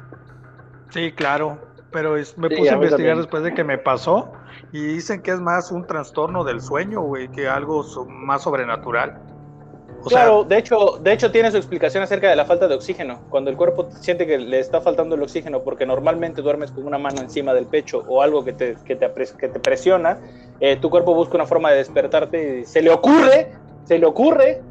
Sí, 0.89 1.11
claro. 1.11 1.59
Pero 1.91 2.17
es- 2.17 2.35
me 2.39 2.49
Sí, 2.49 2.55
puse 2.55 2.71
a 2.71 2.73
investigar 2.73 2.97
también. 2.97 3.17
después 3.19 3.43
de 3.43 3.53
que 3.53 3.63
me 3.63 3.77
pasó 3.77 4.33
y 4.71 4.81
dicen 4.83 5.21
que 5.21 5.29
es 5.29 5.39
más 5.39 5.71
un 5.71 5.85
trastorno 5.85 6.43
del 6.43 6.61
sueño, 6.61 7.01
güey, 7.01 7.27
que 7.29 7.47
algo 7.47 7.83
so- 7.83 8.05
más 8.07 8.41
sobrenatural. 8.41 9.21
O 10.05 10.09
claro, 10.09 10.43
de 10.43 10.57
hecho, 10.57 10.97
de 11.01 11.13
hecho 11.13 11.31
tiene 11.31 11.49
su 11.49 11.55
explicación 11.57 12.03
acerca 12.03 12.29
de 12.29 12.35
la 12.35 12.43
falta 12.45 12.67
de 12.67 12.75
oxígeno. 12.75 13.21
Cuando 13.29 13.49
el 13.49 13.55
cuerpo 13.55 13.89
siente 13.89 14.27
que 14.27 14.37
le 14.37 14.59
está 14.59 14.81
faltando 14.81 15.15
el 15.15 15.21
oxígeno 15.23 15.61
porque 15.61 15.85
normalmente 15.85 16.41
duermes 16.41 16.71
con 16.71 16.85
una 16.85 16.97
mano 16.97 17.21
encima 17.21 17.53
del 17.53 17.67
pecho 17.67 18.03
o 18.07 18.21
algo 18.21 18.43
que 18.43 18.51
te, 18.53 18.75
que 18.83 18.95
te, 18.97 19.09
que 19.37 19.47
te 19.47 19.59
presiona, 19.59 20.19
eh, 20.59 20.75
tu 20.75 20.89
cuerpo 20.89 21.13
busca 21.15 21.35
una 21.35 21.45
forma 21.45 21.71
de 21.71 21.77
despertarte 21.77 22.59
y 22.59 22.65
se 22.65 22.81
le 22.81 22.89
ocurre, 22.89 23.51
se 23.85 23.97
le 23.97 24.05
ocurre 24.05 24.61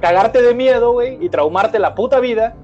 cagarte 0.00 0.40
de 0.40 0.54
miedo, 0.54 0.92
güey, 0.92 1.18
y 1.20 1.28
traumarte 1.28 1.78
la 1.78 1.94
puta 1.94 2.20
vida 2.20 2.54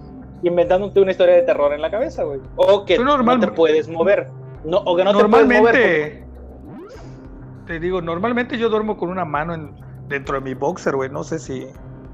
inventándote 0.43 1.01
una 1.01 1.11
historia 1.11 1.35
de 1.35 1.43
terror 1.43 1.73
en 1.73 1.83
la 1.83 1.91
cabeza, 1.91 2.23
güey. 2.23 2.41
O 2.57 2.85
que 2.85 2.97
Tú 2.97 3.05
no 3.05 3.17
normal- 3.17 3.41
te 3.41 3.49
puedes 3.49 3.89
mover. 3.89 4.29
No, 4.65 4.79
o 4.79 4.97
que 4.97 5.05
no 5.05 5.13
sea, 5.13 5.23
te 5.23 5.29
puedes 5.29 5.47
mover. 5.47 5.75
normalmente, 5.75 6.25
te 7.67 7.81
digo, 7.81 8.01
normalmente 8.01 8.59
yo 8.59 8.69
duermo 8.69 8.97
con 8.97 9.09
una 9.11 9.25
mano 9.25 9.55
en, 9.55 9.75
dentro 10.11 10.35
de 10.35 10.41
mi 10.43 10.53
boxer, 10.55 10.95
güey. 10.95 11.09
No 11.09 11.25
sé 11.25 11.39
si, 11.39 11.67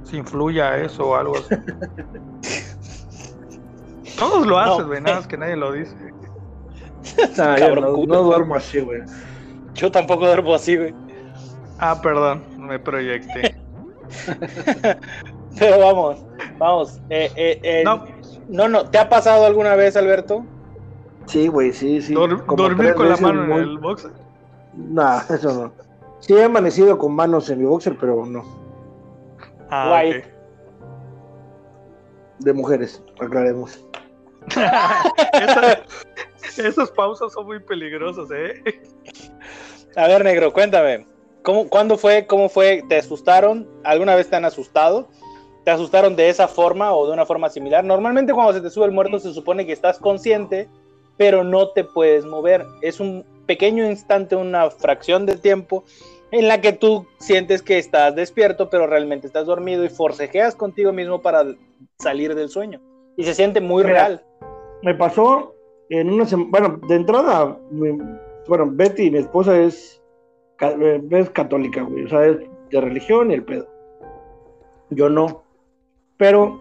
si 0.04 0.16
influya 0.18 0.76
eso 0.78 1.08
o 1.08 1.16
algo 1.16 1.34
así. 1.38 1.56
Todos 4.18 4.46
lo 4.46 4.58
hacen, 4.58 4.82
No. 4.82 4.86
güey, 4.86 5.00
nada 5.00 5.16
más 5.16 5.26
que 5.26 5.36
nadie 5.36 5.56
lo 5.56 5.72
dice. 5.72 5.94
Nah, 7.36 7.54
Cabrón, 7.56 7.84
no, 7.84 7.92
culo. 7.94 8.14
no 8.14 8.22
duermo 8.22 8.56
así, 8.56 8.80
güey. 8.80 9.00
Yo 9.74 9.90
tampoco 9.92 10.26
duermo 10.26 10.54
así, 10.54 10.76
güey. 10.76 10.92
Ah, 11.78 12.00
perdón, 12.02 12.42
me 12.58 12.78
proyecté. 12.80 13.56
Pero 15.58 15.78
vamos, 15.78 16.24
vamos. 16.58 17.00
eh, 17.08 17.30
eh, 17.36 17.60
eh, 17.62 17.82
No. 17.84 18.04
no, 18.48 18.68
no, 18.68 18.90
¿te 18.90 18.98
ha 18.98 19.08
pasado 19.08 19.46
alguna 19.46 19.76
vez, 19.76 19.96
Alberto? 19.96 20.44
Sí, 21.26 21.46
güey, 21.48 21.72
sí, 21.72 22.02
sí. 22.02 22.12
Dor- 22.14 22.44
Como 22.44 22.62
dormir 22.64 22.94
con 22.94 23.08
la 23.08 23.16
mano 23.18 23.42
muy- 23.44 23.62
en 23.62 23.68
el 23.68 23.78
boxer. 23.78 24.10
Nah, 24.74 25.20
eso 25.30 25.52
no. 25.54 25.72
Sí 26.20 26.34
he 26.34 26.42
amanecido 26.44 26.98
con 26.98 27.14
manos 27.14 27.48
en 27.50 27.58
mi 27.60 27.64
boxer, 27.66 27.96
pero 27.98 28.24
no. 28.26 28.42
Ah, 29.70 29.88
Guay. 29.88 30.18
ok. 30.18 30.24
De 32.40 32.52
mujeres, 32.52 33.02
aclaremos. 33.20 33.84
Esa- 35.32 35.80
esas 36.68 36.90
pausas 36.92 37.32
son 37.32 37.46
muy 37.46 37.60
peligrosas, 37.60 38.28
¿eh? 38.30 38.62
A 39.96 40.06
ver, 40.08 40.24
negro, 40.24 40.52
cuéntame. 40.52 41.06
¿Cómo, 41.42 41.68
¿Cuándo 41.68 41.96
fue? 41.96 42.26
¿Cómo 42.26 42.48
fue? 42.48 42.82
¿Te 42.88 42.96
asustaron? 42.98 43.68
¿Alguna 43.84 44.14
vez 44.14 44.28
te 44.28 44.36
han 44.36 44.44
asustado? 44.44 45.08
¿Te 45.64 45.70
asustaron 45.70 46.14
de 46.16 46.28
esa 46.28 46.46
forma 46.48 46.92
o 46.94 47.06
de 47.06 47.12
una 47.12 47.24
forma 47.26 47.48
similar? 47.50 47.84
Normalmente 47.84 48.32
cuando 48.32 48.52
se 48.52 48.60
te 48.60 48.70
sube 48.70 48.84
el 48.86 48.92
muerto 48.92 49.18
se 49.18 49.32
supone 49.32 49.64
que 49.66 49.72
estás 49.72 49.98
consciente, 49.98 50.68
pero 51.16 51.42
no 51.44 51.70
te 51.70 51.84
puedes 51.84 52.24
mover. 52.24 52.64
Es 52.82 53.00
un 53.00 53.24
pequeño 53.46 53.88
instante, 53.88 54.36
una 54.36 54.70
fracción 54.70 55.26
de 55.26 55.36
tiempo 55.36 55.84
en 56.32 56.48
la 56.48 56.60
que 56.60 56.72
tú 56.72 57.06
sientes 57.18 57.62
que 57.62 57.78
estás 57.78 58.14
despierto, 58.16 58.68
pero 58.68 58.86
realmente 58.86 59.26
estás 59.26 59.46
dormido 59.46 59.84
y 59.84 59.88
forcejeas 59.88 60.54
contigo 60.56 60.92
mismo 60.92 61.22
para 61.22 61.44
salir 61.98 62.34
del 62.34 62.48
sueño. 62.48 62.80
Y 63.16 63.24
se 63.24 63.34
siente 63.34 63.60
muy 63.60 63.84
Mira, 63.84 63.94
real. 63.94 64.24
Me 64.82 64.94
pasó 64.94 65.54
en 65.88 66.12
una 66.12 66.26
semana. 66.26 66.48
Bueno, 66.50 66.80
de 66.88 66.94
entrada, 66.96 67.58
mi- 67.70 67.98
bueno, 68.48 68.68
Betty, 68.70 69.10
mi 69.10 69.18
esposa, 69.18 69.58
es, 69.58 70.02
es 71.10 71.30
católica, 71.30 71.82
güey. 71.82 72.04
O 72.04 72.08
sea, 72.08 72.26
es 72.26 72.38
de 72.70 72.80
religión 72.80 73.30
y 73.30 73.34
el 73.34 73.44
pedo. 73.44 73.66
Yo 74.90 75.08
no. 75.08 75.42
Pero, 76.18 76.60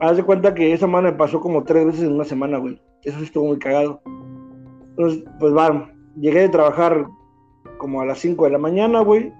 haz 0.00 0.16
de 0.16 0.22
cuenta 0.24 0.54
que 0.54 0.72
esa 0.72 0.86
mano 0.86 1.10
me 1.10 1.16
pasó 1.18 1.40
como 1.40 1.64
tres 1.64 1.84
veces 1.86 2.02
en 2.02 2.12
una 2.14 2.24
semana, 2.24 2.58
güey. 2.58 2.80
Eso 3.04 3.18
estuvo 3.20 3.46
muy 3.46 3.58
cagado. 3.58 4.00
Entonces, 4.90 5.24
pues 5.38 5.54
va, 5.54 5.90
llegué 6.16 6.40
de 6.40 6.48
trabajar 6.48 7.06
como 7.78 8.00
a 8.00 8.06
las 8.06 8.18
5 8.18 8.44
de 8.44 8.50
la 8.50 8.58
mañana, 8.58 9.00
güey. 9.00 9.32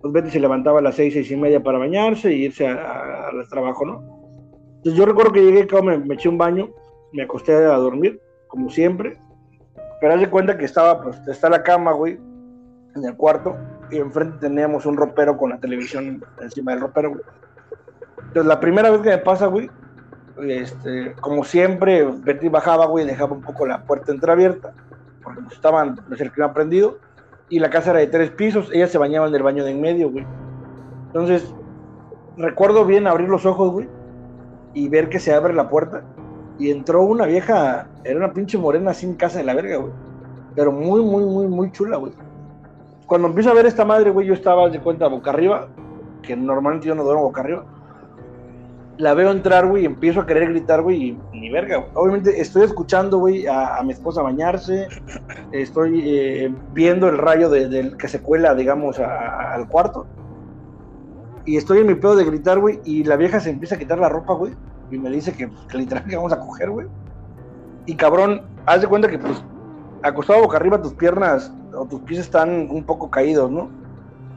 Pues 0.00 0.12
Betty 0.12 0.30
se 0.30 0.40
levantaba 0.40 0.80
a 0.80 0.82
las 0.82 0.96
6, 0.96 1.14
6 1.14 1.30
y 1.30 1.36
media 1.36 1.62
para 1.62 1.78
bañarse 1.78 2.32
y 2.32 2.44
irse 2.44 2.66
al 2.66 3.48
trabajo, 3.48 3.86
¿no? 3.86 4.02
Entonces 4.76 4.94
yo 4.94 5.06
recuerdo 5.06 5.32
que 5.32 5.44
llegué, 5.44 5.66
cabrón, 5.66 5.86
me, 5.86 6.06
me 6.06 6.14
eché 6.14 6.28
un 6.28 6.38
baño, 6.38 6.70
me 7.12 7.22
acosté 7.22 7.54
a 7.54 7.76
dormir, 7.76 8.20
como 8.48 8.68
siempre. 8.70 9.18
Pero 10.00 10.14
haz 10.14 10.20
de 10.20 10.30
cuenta 10.30 10.58
que 10.58 10.64
estaba, 10.64 11.00
pues, 11.00 11.16
está 11.28 11.48
la 11.48 11.62
cama, 11.62 11.92
güey, 11.92 12.18
en 12.96 13.04
el 13.04 13.16
cuarto, 13.16 13.56
y 13.90 13.98
enfrente 13.98 14.38
teníamos 14.40 14.84
un 14.86 14.96
ropero 14.96 15.36
con 15.36 15.50
la 15.50 15.60
televisión 15.60 16.24
encima 16.40 16.72
del 16.72 16.80
ropero, 16.80 17.10
güey. 17.10 17.22
Entonces 18.18 18.46
la 18.46 18.60
primera 18.60 18.90
vez 18.90 19.00
que 19.00 19.10
me 19.10 19.18
pasa, 19.18 19.46
güey, 19.46 19.70
este, 20.40 21.12
como 21.20 21.44
siempre, 21.44 22.04
Betty 22.04 22.48
bajaba, 22.48 22.86
güey, 22.86 23.06
dejaba 23.06 23.32
un 23.32 23.42
poco 23.42 23.66
la 23.66 23.84
puerta 23.84 24.10
entreabierta, 24.10 24.74
porque 25.22 25.40
estaban, 25.52 26.00
el 26.10 26.32
clima 26.32 26.52
prendido, 26.52 26.98
y 27.48 27.58
la 27.58 27.70
casa 27.70 27.90
era 27.90 28.00
de 28.00 28.06
tres 28.06 28.30
pisos, 28.30 28.70
ellas 28.72 28.90
se 28.90 28.98
bañaban 28.98 29.28
en 29.28 29.34
el 29.34 29.42
baño 29.42 29.64
de 29.64 29.70
en 29.70 29.80
medio, 29.80 30.10
güey. 30.10 30.26
Entonces, 31.06 31.54
recuerdo 32.36 32.84
bien 32.84 33.06
abrir 33.06 33.28
los 33.28 33.44
ojos, 33.44 33.70
güey, 33.72 33.88
y 34.74 34.88
ver 34.88 35.08
que 35.08 35.18
se 35.18 35.34
abre 35.34 35.52
la 35.52 35.68
puerta 35.68 36.02
y 36.58 36.70
entró 36.70 37.02
una 37.02 37.26
vieja, 37.26 37.88
era 38.04 38.16
una 38.16 38.32
pinche 38.32 38.58
morena 38.58 38.94
sin 38.94 39.14
casa 39.14 39.38
de 39.38 39.44
la 39.44 39.54
verga, 39.54 39.76
güey. 39.76 39.92
Pero 40.54 40.72
muy, 40.72 41.02
muy, 41.02 41.24
muy, 41.24 41.46
muy 41.48 41.72
chula, 41.72 41.96
güey. 41.96 42.12
Cuando 43.06 43.28
empiezo 43.28 43.50
a 43.50 43.54
ver 43.54 43.66
esta 43.66 43.84
madre, 43.84 44.10
güey, 44.10 44.26
yo 44.26 44.34
estaba 44.34 44.68
de 44.68 44.80
cuenta 44.80 45.08
boca 45.08 45.30
arriba, 45.30 45.68
que 46.22 46.36
normalmente 46.36 46.86
yo 46.86 46.94
no 46.94 47.04
duermo 47.04 47.24
boca 47.24 47.40
arriba. 47.40 47.64
La 49.02 49.14
veo 49.14 49.32
entrar, 49.32 49.66
güey, 49.66 49.82
y 49.82 49.86
empiezo 49.86 50.20
a 50.20 50.26
querer 50.26 50.50
gritar, 50.50 50.80
güey, 50.80 51.02
y 51.08 51.18
ni 51.32 51.50
verga, 51.50 51.78
güey. 51.78 51.90
Obviamente 51.96 52.40
estoy 52.40 52.62
escuchando, 52.62 53.18
güey, 53.18 53.48
a, 53.48 53.78
a 53.78 53.82
mi 53.82 53.92
esposa 53.92 54.22
bañarse, 54.22 54.86
estoy 55.50 56.02
eh, 56.08 56.54
viendo 56.72 57.08
el 57.08 57.18
rayo 57.18 57.50
de- 57.50 57.68
del 57.68 57.96
que 57.96 58.06
se 58.06 58.22
cuela, 58.22 58.54
digamos, 58.54 59.00
a- 59.00 59.06
a- 59.06 59.54
al 59.54 59.68
cuarto. 59.68 60.06
Y 61.44 61.56
estoy 61.56 61.78
en 61.80 61.88
mi 61.88 61.96
pedo 61.96 62.14
de 62.14 62.24
gritar, 62.24 62.60
güey, 62.60 62.78
y 62.84 63.02
la 63.02 63.16
vieja 63.16 63.40
se 63.40 63.50
empieza 63.50 63.74
a 63.74 63.78
quitar 63.78 63.98
la 63.98 64.08
ropa, 64.08 64.34
güey, 64.34 64.54
y 64.88 64.98
me 64.98 65.10
dice 65.10 65.32
que, 65.32 65.50
que 65.68 65.78
literal 65.78 66.04
que 66.04 66.14
vamos 66.14 66.32
a 66.32 66.38
coger, 66.38 66.70
güey. 66.70 66.86
Y 67.86 67.96
cabrón, 67.96 68.40
haz 68.66 68.82
de 68.82 68.86
cuenta 68.86 69.08
que, 69.10 69.18
pues, 69.18 69.42
acostado 70.04 70.42
boca 70.42 70.58
arriba, 70.58 70.80
tus 70.80 70.94
piernas 70.94 71.52
o 71.76 71.86
tus 71.86 72.02
pies 72.02 72.20
están 72.20 72.68
un 72.70 72.84
poco 72.84 73.10
caídos, 73.10 73.50
¿no? 73.50 73.68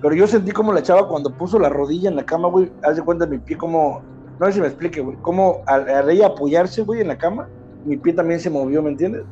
Pero 0.01 0.15
yo 0.15 0.25
sentí 0.25 0.49
como 0.51 0.73
la 0.73 0.81
chava 0.81 1.07
cuando 1.07 1.29
puso 1.29 1.59
la 1.59 1.69
rodilla 1.69 2.09
en 2.09 2.15
la 2.15 2.25
cama, 2.25 2.47
güey, 2.49 2.71
haz 2.81 2.95
de 2.95 3.03
cuenta 3.03 3.27
mi 3.27 3.37
pie 3.37 3.57
como, 3.57 4.01
no 4.39 4.45
sé 4.47 4.53
si 4.53 4.61
me 4.61 4.67
explique, 4.67 5.01
güey, 5.01 5.17
como 5.21 5.61
al, 5.67 5.87
al 5.89 6.09
ella 6.09 6.27
apoyarse, 6.27 6.81
güey, 6.81 7.01
en 7.01 7.07
la 7.07 7.17
cama, 7.17 7.47
mi 7.85 7.97
pie 7.97 8.13
también 8.13 8.39
se 8.39 8.49
movió, 8.49 8.81
¿me 8.81 8.89
entiendes? 8.89 9.23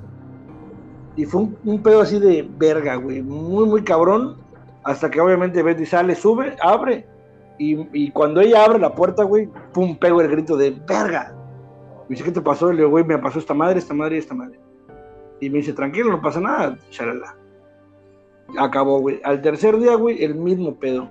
Y 1.16 1.26
fue 1.26 1.42
un, 1.42 1.58
un 1.66 1.84
pedo 1.84 2.02
así 2.02 2.20
de 2.20 2.48
verga, 2.58 2.96
güey. 2.96 3.22
Muy, 3.22 3.66
muy 3.66 3.84
cabrón. 3.84 4.38
Hasta 4.84 5.10
que 5.10 5.22
obviamente 5.22 5.62
Betty 5.62 5.86
sale, 5.86 6.16
sube, 6.16 6.56
abre. 6.62 7.06
Y, 7.60 7.88
y 7.94 8.12
cuando 8.12 8.42
ella 8.42 8.66
abre 8.66 8.80
la 8.80 8.96
puerta, 8.96 9.24
güey, 9.24 9.48
pum, 9.74 9.98
pego 9.98 10.22
el 10.22 10.30
grito 10.30 10.58
de 10.58 10.72
verga. 10.72 11.36
Me 12.10 12.16
dice, 12.16 12.24
¿qué 12.24 12.32
te 12.32 12.42
pasó? 12.42 12.72
Le 12.72 12.80
digo, 12.80 12.89
güey, 12.89 13.04
me 13.04 13.18
pasó 13.20 13.39
esta 13.39 13.54
madre, 13.54 13.80
esta 13.80 13.94
madre 13.94 14.16
y 14.16 14.20
esta 14.20 14.34
madre. 14.34 14.60
Y 15.39 15.50
me 15.50 15.60
dice, 15.60 15.74
tranquilo, 15.74 16.10
no 16.10 16.22
pasa 16.22 16.39
nada, 16.39 16.78
charala. 16.89 17.36
Acabó, 18.58 19.00
güey. 19.00 19.22
Al 19.24 19.42
tercer 19.42 19.78
día, 19.78 19.96
güey, 19.96 20.24
el 20.24 20.36
mismo 20.36 20.76
pedo. 20.76 21.10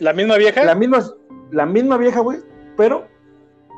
¿La 0.00 0.12
misma 0.12 0.36
vieja? 0.36 0.64
La 0.64 0.74
misma, 0.74 1.04
la 1.52 1.66
misma 1.66 1.96
vieja, 1.96 2.20
güey, 2.20 2.40
pero 2.76 3.06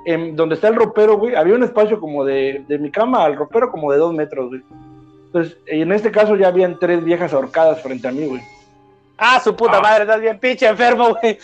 en 0.04 0.36
donde 0.36 0.54
está 0.54 0.68
el 0.68 0.76
ropero, 0.76 1.18
güey, 1.18 1.34
había 1.34 1.54
un 1.54 1.62
espacio 1.64 1.98
como 2.00 2.24
de, 2.24 2.64
de 2.68 2.78
mi 2.78 2.90
cama 2.90 3.24
al 3.24 3.36
ropero 3.36 3.70
como 3.70 3.90
de 3.92 3.98
dos 3.98 4.14
metros, 4.14 4.48
güey. 4.48 4.62
Entonces, 5.26 5.58
en 5.66 5.90
este 5.92 6.10
caso 6.10 6.36
ya 6.36 6.48
habían 6.48 6.78
tres 6.78 7.02
viejas 7.04 7.32
ahorcadas 7.32 7.82
frente 7.82 8.06
a 8.08 8.12
mí, 8.12 8.26
güey. 8.26 8.40
Ah, 9.18 9.40
su 9.40 9.54
puta 9.56 9.78
Ah. 9.78 9.82
madre, 9.82 10.02
estás 10.04 10.20
bien 10.20 10.38
pinche 10.38 10.66
enfermo, 10.66 11.08
güey. 11.20 11.38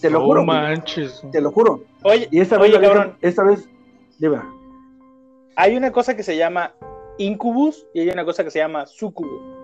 Te 0.00 0.10
lo 0.10 0.20
No 0.20 0.24
juro, 0.26 0.44
güey, 0.44 0.56
manches. 0.58 1.22
te 1.32 1.40
lo 1.40 1.50
juro. 1.50 1.80
Oye, 2.02 2.28
Y 2.30 2.40
esta 2.40 2.58
vez, 2.58 2.70
oye, 2.74 2.80
cabrón, 2.86 3.14
esta 3.20 3.42
vez, 3.44 3.68
dime, 4.18 4.38
hay 5.56 5.76
una 5.76 5.90
cosa 5.92 6.14
que 6.16 6.22
se 6.22 6.36
llama 6.36 6.72
incubus 7.18 7.86
y 7.94 8.00
hay 8.00 8.08
una 8.10 8.24
cosa 8.24 8.44
que 8.44 8.50
se 8.50 8.58
llama 8.58 8.86
sucubus. 8.86 9.55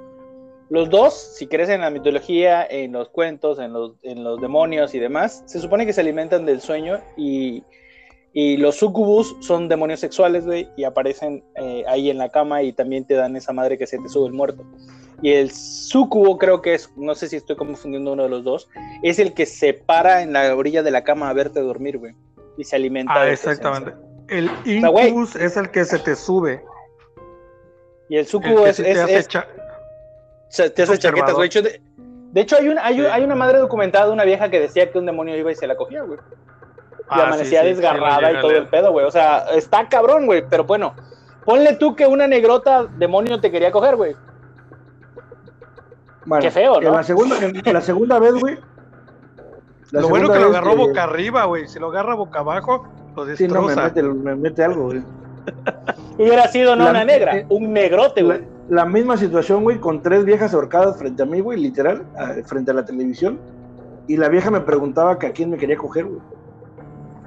Los 0.73 0.89
dos, 0.89 1.13
si 1.37 1.47
crees 1.49 1.69
en 1.69 1.83
la 1.83 1.91
mitología, 1.91 2.65
en 2.65 2.93
los 2.93 3.11
cuentos, 3.11 3.59
en 3.59 3.75
los, 3.75 3.93
en 4.03 4.25
los 4.25 4.41
demonios 4.41 4.95
y 4.95 4.99
demás, 4.99 5.43
se 5.45 5.61
supone 5.61 5.85
que 5.85 5.93
se 5.93 6.01
alimentan 6.01 6.47
del 6.47 6.63
sueño 6.63 6.99
y, 7.15 7.63
y 8.33 8.57
los 8.57 8.77
sucubus 8.77 9.37
son 9.41 9.69
demonios 9.69 10.01
sexuales, 10.01 10.47
güey, 10.47 10.71
y 10.79 10.85
aparecen 10.85 11.45
eh, 11.57 11.85
ahí 11.87 12.09
en 12.09 12.17
la 12.17 12.31
cama 12.31 12.63
y 12.63 12.73
también 12.73 13.05
te 13.07 13.13
dan 13.13 13.37
esa 13.37 13.53
madre 13.53 13.77
que 13.77 13.87
se 13.87 13.99
te 13.99 14.09
sube 14.09 14.29
el 14.29 14.33
muerto. 14.33 14.65
Y 15.21 15.33
el 15.33 15.51
sucubo 15.51 16.39
creo 16.39 16.63
que 16.63 16.73
es, 16.73 16.91
no 16.97 17.15
sé 17.15 17.29
si 17.29 17.37
estoy 17.37 17.57
confundiendo 17.57 18.15
uno 18.15 18.23
de 18.23 18.31
los 18.31 18.43
dos, 18.43 18.71
es 19.03 19.19
el 19.19 19.35
que 19.35 19.45
se 19.45 19.75
para 19.75 20.23
en 20.23 20.33
la 20.33 20.57
orilla 20.57 20.83
de 20.83 20.91
la 20.91 21.05
cama 21.05 21.29
a 21.29 21.35
verte 21.35 21.61
dormir, 21.61 21.99
güey, 21.99 22.15
y 22.57 22.65
se 22.65 22.77
alimenta. 22.77 23.13
Ah, 23.15 23.25
de 23.27 23.33
exactamente. 23.35 23.93
El 24.29 24.49
incubus 24.65 25.37
es 25.37 25.59
el 25.59 25.71
que 25.71 25.85
se 25.85 25.99
te 25.99 26.17
sube. 26.17 26.65
Y 28.09 28.15
el 28.15 28.21
El 28.21 28.27
sucubo 28.27 28.65
que 28.65 28.71
es, 28.71 28.79
es- 28.81 28.99
hace 28.99 29.19
es- 29.19 29.29
te 30.57 30.83
hace 30.83 30.93
Observador. 30.93 30.99
chaquetas, 30.99 31.35
güey. 31.35 31.43
De 31.43 31.47
hecho, 31.47 31.63
De, 31.63 31.83
de 32.33 32.41
hecho, 32.41 32.57
hay, 32.57 32.69
una, 32.69 32.85
hay, 32.85 33.01
un- 33.01 33.07
Sí. 33.07 33.11
hay 33.13 33.25
una 33.25 33.35
madre 33.35 33.59
documentada 33.59 34.07
de 34.07 34.13
una 34.13 34.25
vieja 34.25 34.49
que 34.51 34.61
decía 34.61 34.91
que 34.91 34.99
un 34.99 35.07
demonio 35.07 35.37
iba 35.37 35.51
y 35.51 35.55
se 35.55 35.67
la 35.67 35.77
cogía, 35.77 36.03
güey. 36.03 36.19
Y 36.19 37.05
Ah, 37.09 37.17
sí, 37.17 37.21
amanecía 37.23 37.61
sí, 37.63 37.69
sí, 37.69 37.75
desgarrada 37.75 38.33
y 38.33 38.37
a 38.37 38.41
todo 38.41 38.51
el 38.53 38.69
pedo, 38.69 38.93
güey. 38.93 39.05
O 39.07 39.11
sea, 39.11 39.45
está 39.55 39.89
cabrón, 39.89 40.25
güey. 40.27 40.45
Pero 40.49 40.65
bueno, 40.65 40.95
ponle 41.45 41.75
tú 41.75 41.95
que 41.97 42.07
una 42.07 42.27
negrota 42.27 42.85
demonio 42.97 43.41
te 43.41 43.51
quería 43.51 43.71
coger, 43.71 43.97
güey. 43.97 44.15
Bueno, 46.25 46.43
Qué 46.43 46.51
feo, 46.51 46.81
¿no? 46.81 46.89
En 46.89 46.95
la 46.95 47.03
segunda, 47.03 47.37
en 47.43 47.73
la 47.75 47.81
segunda 47.81 48.19
vez, 48.19 48.35
güey. 48.35 48.57
la 49.91 50.01
Lo 50.03 50.09
bueno 50.09 50.33
que 50.33 50.39
lo 50.39 50.47
agarró 50.47 50.77
boca 50.77 51.03
arriba, 51.03 51.45
güey. 51.45 51.67
Si 51.67 51.79
lo 51.79 51.89
agarra 51.89 52.15
boca 52.15 52.39
abajo, 52.39 52.87
lo 53.17 53.27
Sí, 53.37 53.49
no, 53.49 53.63
me 53.63 53.69
destroza. 53.69 53.83
mete, 53.83 54.03
me 54.03 54.35
mete 54.37 54.65
algo, 54.65 54.85
güey. 54.85 55.03
Hubiera 56.19 56.47
sido 56.49 56.77
no 56.77 56.85
La- 56.85 56.91
una 56.91 57.05
negra, 57.05 57.39
eh, 57.39 57.47
un 57.49 57.73
negrote, 57.73 58.23
La, 58.23 58.37
güey. 58.37 58.49
La 58.69 58.85
misma 58.87 59.17
situación, 59.17 59.63
güey, 59.65 59.79
con 59.79 60.03
tres 60.03 60.25
viejas 60.25 60.55
ahorcadas 60.55 60.97
frente 60.99 61.23
a 61.23 61.27
mí, 61.27 61.41
güey, 61.41 61.61
literal, 61.61 62.07
frente 62.47 62.71
a 62.71 62.75
la 62.75 62.85
televisión. 62.85 63.41
Y 64.07 64.17
la 64.17 64.29
vieja 64.29 64.51
me 64.51 64.61
preguntaba 64.61 65.19
que 65.19 65.27
a 65.27 65.33
quién 65.33 65.51
me 65.51 65.57
quería 65.57 65.77
coger, 65.77 66.07
güey. 66.07 66.21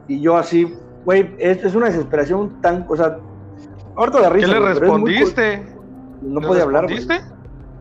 Y 0.07 0.21
yo 0.21 0.37
así, 0.37 0.73
güey, 1.03 1.35
es, 1.39 1.63
es 1.63 1.75
una 1.75 1.87
desesperación 1.87 2.61
tan, 2.61 2.85
o 2.89 2.95
sea, 2.95 3.17
ahorita 3.95 4.21
de 4.21 4.29
risa. 4.29 4.47
¿Qué 4.47 4.53
le 4.53 4.59
muy 4.59 4.69
respondiste? 4.79 5.65
no 6.21 6.39
¿Le 6.41 6.47
podía 6.47 6.63
hablar, 6.63 6.87
respondiste? 6.87 7.21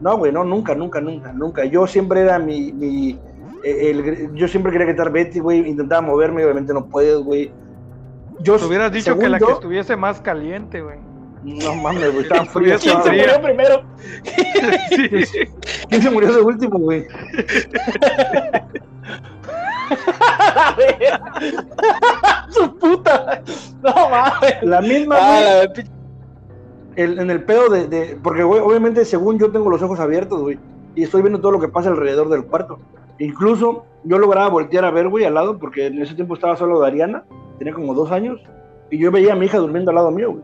No, 0.01 0.19
güey, 0.19 0.33
no, 0.33 0.45
nunca, 0.45 0.75
nunca, 0.75 1.01
nunca, 1.01 1.33
nunca. 1.33 1.64
Yo 1.64 1.87
siempre 1.87 2.21
era 2.21 2.38
mi, 2.38 2.73
mi 2.73 3.19
eh, 3.62 3.90
el- 3.90 4.35
yo 4.35 4.49
siempre 4.49 4.73
quería 4.73 4.87
quitar 4.88 5.11
Betty, 5.11 5.38
güey, 5.40 5.69
intentaba 5.69 6.01
moverme, 6.03 6.45
obviamente 6.45 6.73
no 6.75 6.87
puedes, 6.87 7.17
güey. 7.19 7.53
Yo, 8.40 8.57
Te 8.57 8.64
hubieras 8.64 8.93
dicho 8.93 9.17
que 9.19 9.29
la 9.29 9.38
yo- 9.38 9.47
que 9.47 9.53
estuviese 9.55 9.97
más 9.97 10.21
caliente, 10.21 10.83
güey. 10.83 10.99
No 11.45 11.75
mames, 11.75 12.11
güey, 12.13 12.23
estaba 12.25 12.45
frío. 12.47 12.75
Estuviese 12.75 13.03
¿Quién 13.03 13.03
se 13.03 13.11
murió 13.23 13.43
primero? 13.43 13.83
Sí. 15.27 15.39
¿Quién 15.89 16.03
se 16.03 16.11
murió 16.11 16.33
de 16.33 16.41
último, 16.41 16.79
güey? 16.79 17.07
Su 22.51 22.77
puta. 22.79 23.43
No 23.83 24.09
mames. 24.11 24.63
La 24.63 24.81
misma, 24.81 25.17
Ah, 25.21 25.63
güey, 25.75 25.87
el- 26.97 27.19
en 27.19 27.31
el 27.31 27.43
pedo 27.45 27.69
de, 27.69 27.87
de- 27.89 28.19
porque 28.23 28.43
güey, 28.43 28.61
obviamente 28.61 29.05
según 29.05 29.39
yo 29.39 29.51
tengo 29.51 29.69
los 29.71 29.83
ojos 29.83 29.99
abiertos, 30.01 30.41
güey, 30.41 30.59
y 30.95 31.03
estoy 31.03 31.23
viendo 31.23 31.41
todo 31.41 31.53
lo 31.53 31.61
que 31.61 31.69
pasa 31.69 31.89
alrededor 31.91 32.29
del 32.29 32.45
cuarto. 32.45 32.79
Incluso 33.19 33.85
yo 34.05 34.19
lograba 34.19 34.49
voltear 34.49 34.85
a 34.85 34.91
ver, 34.91 35.09
güey, 35.09 35.25
al 35.25 35.35
lado, 35.35 35.59
porque 35.59 35.87
en 35.87 36.01
ese 36.01 36.15
tiempo 36.15 36.35
estaba 36.35 36.57
solo 36.57 36.79
Dariana, 36.81 37.25
tenía 37.59 37.75
como 37.75 37.95
dos 37.95 38.11
años, 38.11 38.41
y 38.91 38.99
yo 38.99 39.11
veía 39.11 39.33
a 39.33 39.37
mi 39.37 39.47
hija 39.47 39.59
durmiendo 39.59 39.91
al 39.91 39.97
lado 39.97 40.11
mío, 40.11 40.33
güey. 40.33 40.43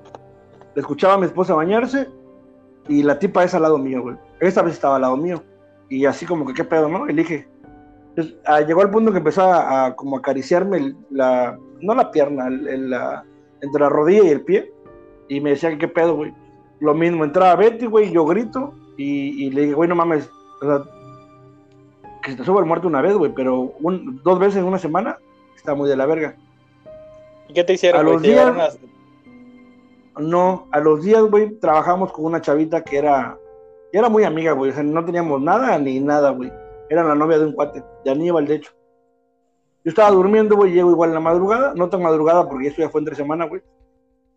Escuchaba 0.76 1.14
a 1.14 1.18
mi 1.18 1.26
esposa 1.26 1.54
bañarse, 1.54 2.08
y 2.88 3.02
la 3.02 3.18
tipa 3.18 3.44
es 3.44 3.54
al 3.54 3.62
lado 3.62 3.78
mío, 3.78 4.02
güey. 4.02 4.16
Esta 4.40 4.62
vez 4.62 4.74
estaba 4.74 4.96
al 4.96 5.02
lado 5.02 5.16
mío, 5.16 5.42
y 5.88 6.06
así 6.06 6.26
como 6.26 6.46
que, 6.46 6.54
¿qué 6.54 6.64
pedo, 6.64 6.88
no? 6.88 7.06
Elige. 7.06 7.48
Entonces, 8.10 8.36
ah, 8.46 8.60
llegó 8.60 8.80
al 8.82 8.90
punto 8.90 9.12
que 9.12 9.18
empezó 9.18 9.42
a, 9.42 9.86
a 9.86 9.96
como 9.96 10.16
acariciarme 10.16 10.94
la, 11.10 11.56
no 11.80 11.94
la 11.94 12.10
pierna, 12.10 12.48
el- 12.48 12.66
el- 12.68 12.90
la, 12.90 13.24
entre 13.60 13.80
la 13.82 13.88
rodilla 13.88 14.24
y 14.24 14.28
el 14.30 14.40
pie, 14.42 14.72
y 15.28 15.40
me 15.40 15.50
decía, 15.50 15.76
¿qué 15.78 15.86
pedo, 15.88 16.16
güey? 16.16 16.32
Lo 16.80 16.94
mismo, 16.94 17.24
entraba 17.24 17.54
Betty, 17.56 17.86
güey, 17.86 18.10
yo 18.10 18.24
grito 18.24 18.72
y, 18.96 19.44
y 19.46 19.50
le 19.50 19.62
dije, 19.62 19.74
güey, 19.74 19.88
no 19.88 19.94
mames, 19.94 20.28
o 20.62 20.66
sea, 20.66 20.82
que 22.22 22.32
se 22.32 22.36
te 22.38 22.44
suba 22.44 22.60
el 22.60 22.66
muerto 22.66 22.88
una 22.88 23.00
vez, 23.02 23.14
güey, 23.14 23.32
pero 23.34 23.72
un- 23.80 24.20
dos 24.24 24.38
veces 24.38 24.56
en 24.56 24.64
una 24.64 24.78
semana 24.78 25.18
está 25.56 25.74
muy 25.74 25.88
de 25.88 25.96
la 25.96 26.06
verga. 26.06 26.34
¿Y 27.48 27.52
qué 27.54 27.64
te 27.64 27.74
hicieron, 27.74 28.00
A 28.00 28.04
los 28.04 28.22
¿Te 28.22 28.28
días- 28.28 28.78
No, 30.18 30.66
a 30.72 30.80
los 30.80 31.02
días, 31.02 31.22
güey, 31.22 31.50
trabajamos 31.58 32.12
con 32.12 32.24
una 32.26 32.40
chavita 32.40 32.82
que 32.82 32.98
era, 32.98 33.38
que 33.92 33.98
era 33.98 34.08
muy 34.08 34.24
amiga, 34.24 34.52
güey, 34.52 34.70
o 34.70 34.74
sea, 34.74 34.82
no 34.82 35.04
teníamos 35.04 35.40
nada 35.40 35.78
ni 35.78 36.00
nada, 36.00 36.30
güey. 36.30 36.52
Era 36.88 37.04
la 37.04 37.14
novia 37.14 37.38
de 37.38 37.46
un 37.46 37.52
cuate, 37.52 37.82
de 38.04 38.10
Aníbal, 38.10 38.46
de 38.46 38.56
hecho. 38.56 38.72
Yo 39.84 39.88
estaba 39.90 40.10
durmiendo, 40.10 40.56
güey, 40.56 40.72
llego 40.72 40.90
igual 40.90 41.10
en 41.10 41.14
la 41.14 41.20
madrugada, 41.20 41.72
no 41.74 41.88
tan 41.88 42.02
madrugada 42.02 42.46
porque 42.48 42.66
eso 42.68 42.82
ya 42.82 42.90
fue 42.90 43.00
entre 43.00 43.14
semana, 43.14 43.46
güey. 43.46 43.62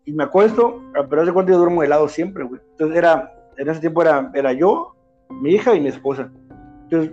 Y 0.06 0.12
me 0.12 0.24
acuesto, 0.24 0.80
pero 1.10 1.22
hace 1.22 1.32
cuánto 1.32 1.52
yo 1.52 1.58
duermo 1.58 1.82
helado 1.82 2.08
siempre, 2.08 2.44
güey. 2.44 2.60
Entonces 2.70 2.96
era, 2.96 3.34
en 3.56 3.68
ese 3.68 3.80
tiempo 3.80 4.02
era, 4.02 4.30
era 4.34 4.52
yo, 4.52 4.94
mi 5.30 5.50
hija 5.50 5.74
y 5.74 5.80
mi 5.80 5.88
esposa. 5.88 6.30
Entonces, 6.84 7.12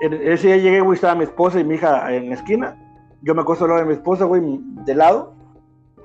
en- 0.00 0.14
ese 0.14 0.48
día 0.48 0.56
llegué, 0.56 0.80
güey, 0.80 0.96
estaba 0.96 1.14
mi 1.14 1.24
esposa 1.24 1.60
y 1.60 1.64
mi 1.64 1.76
hija 1.76 2.12
en 2.14 2.28
la 2.30 2.34
esquina. 2.34 2.76
Yo 3.22 3.34
me 3.34 3.42
acuesto 3.42 3.64
al 3.64 3.70
lado 3.70 3.82
de 3.82 3.86
mi 3.88 3.94
esposa, 3.94 4.24
güey, 4.24 4.42
de 4.84 4.94
lado. 4.94 5.34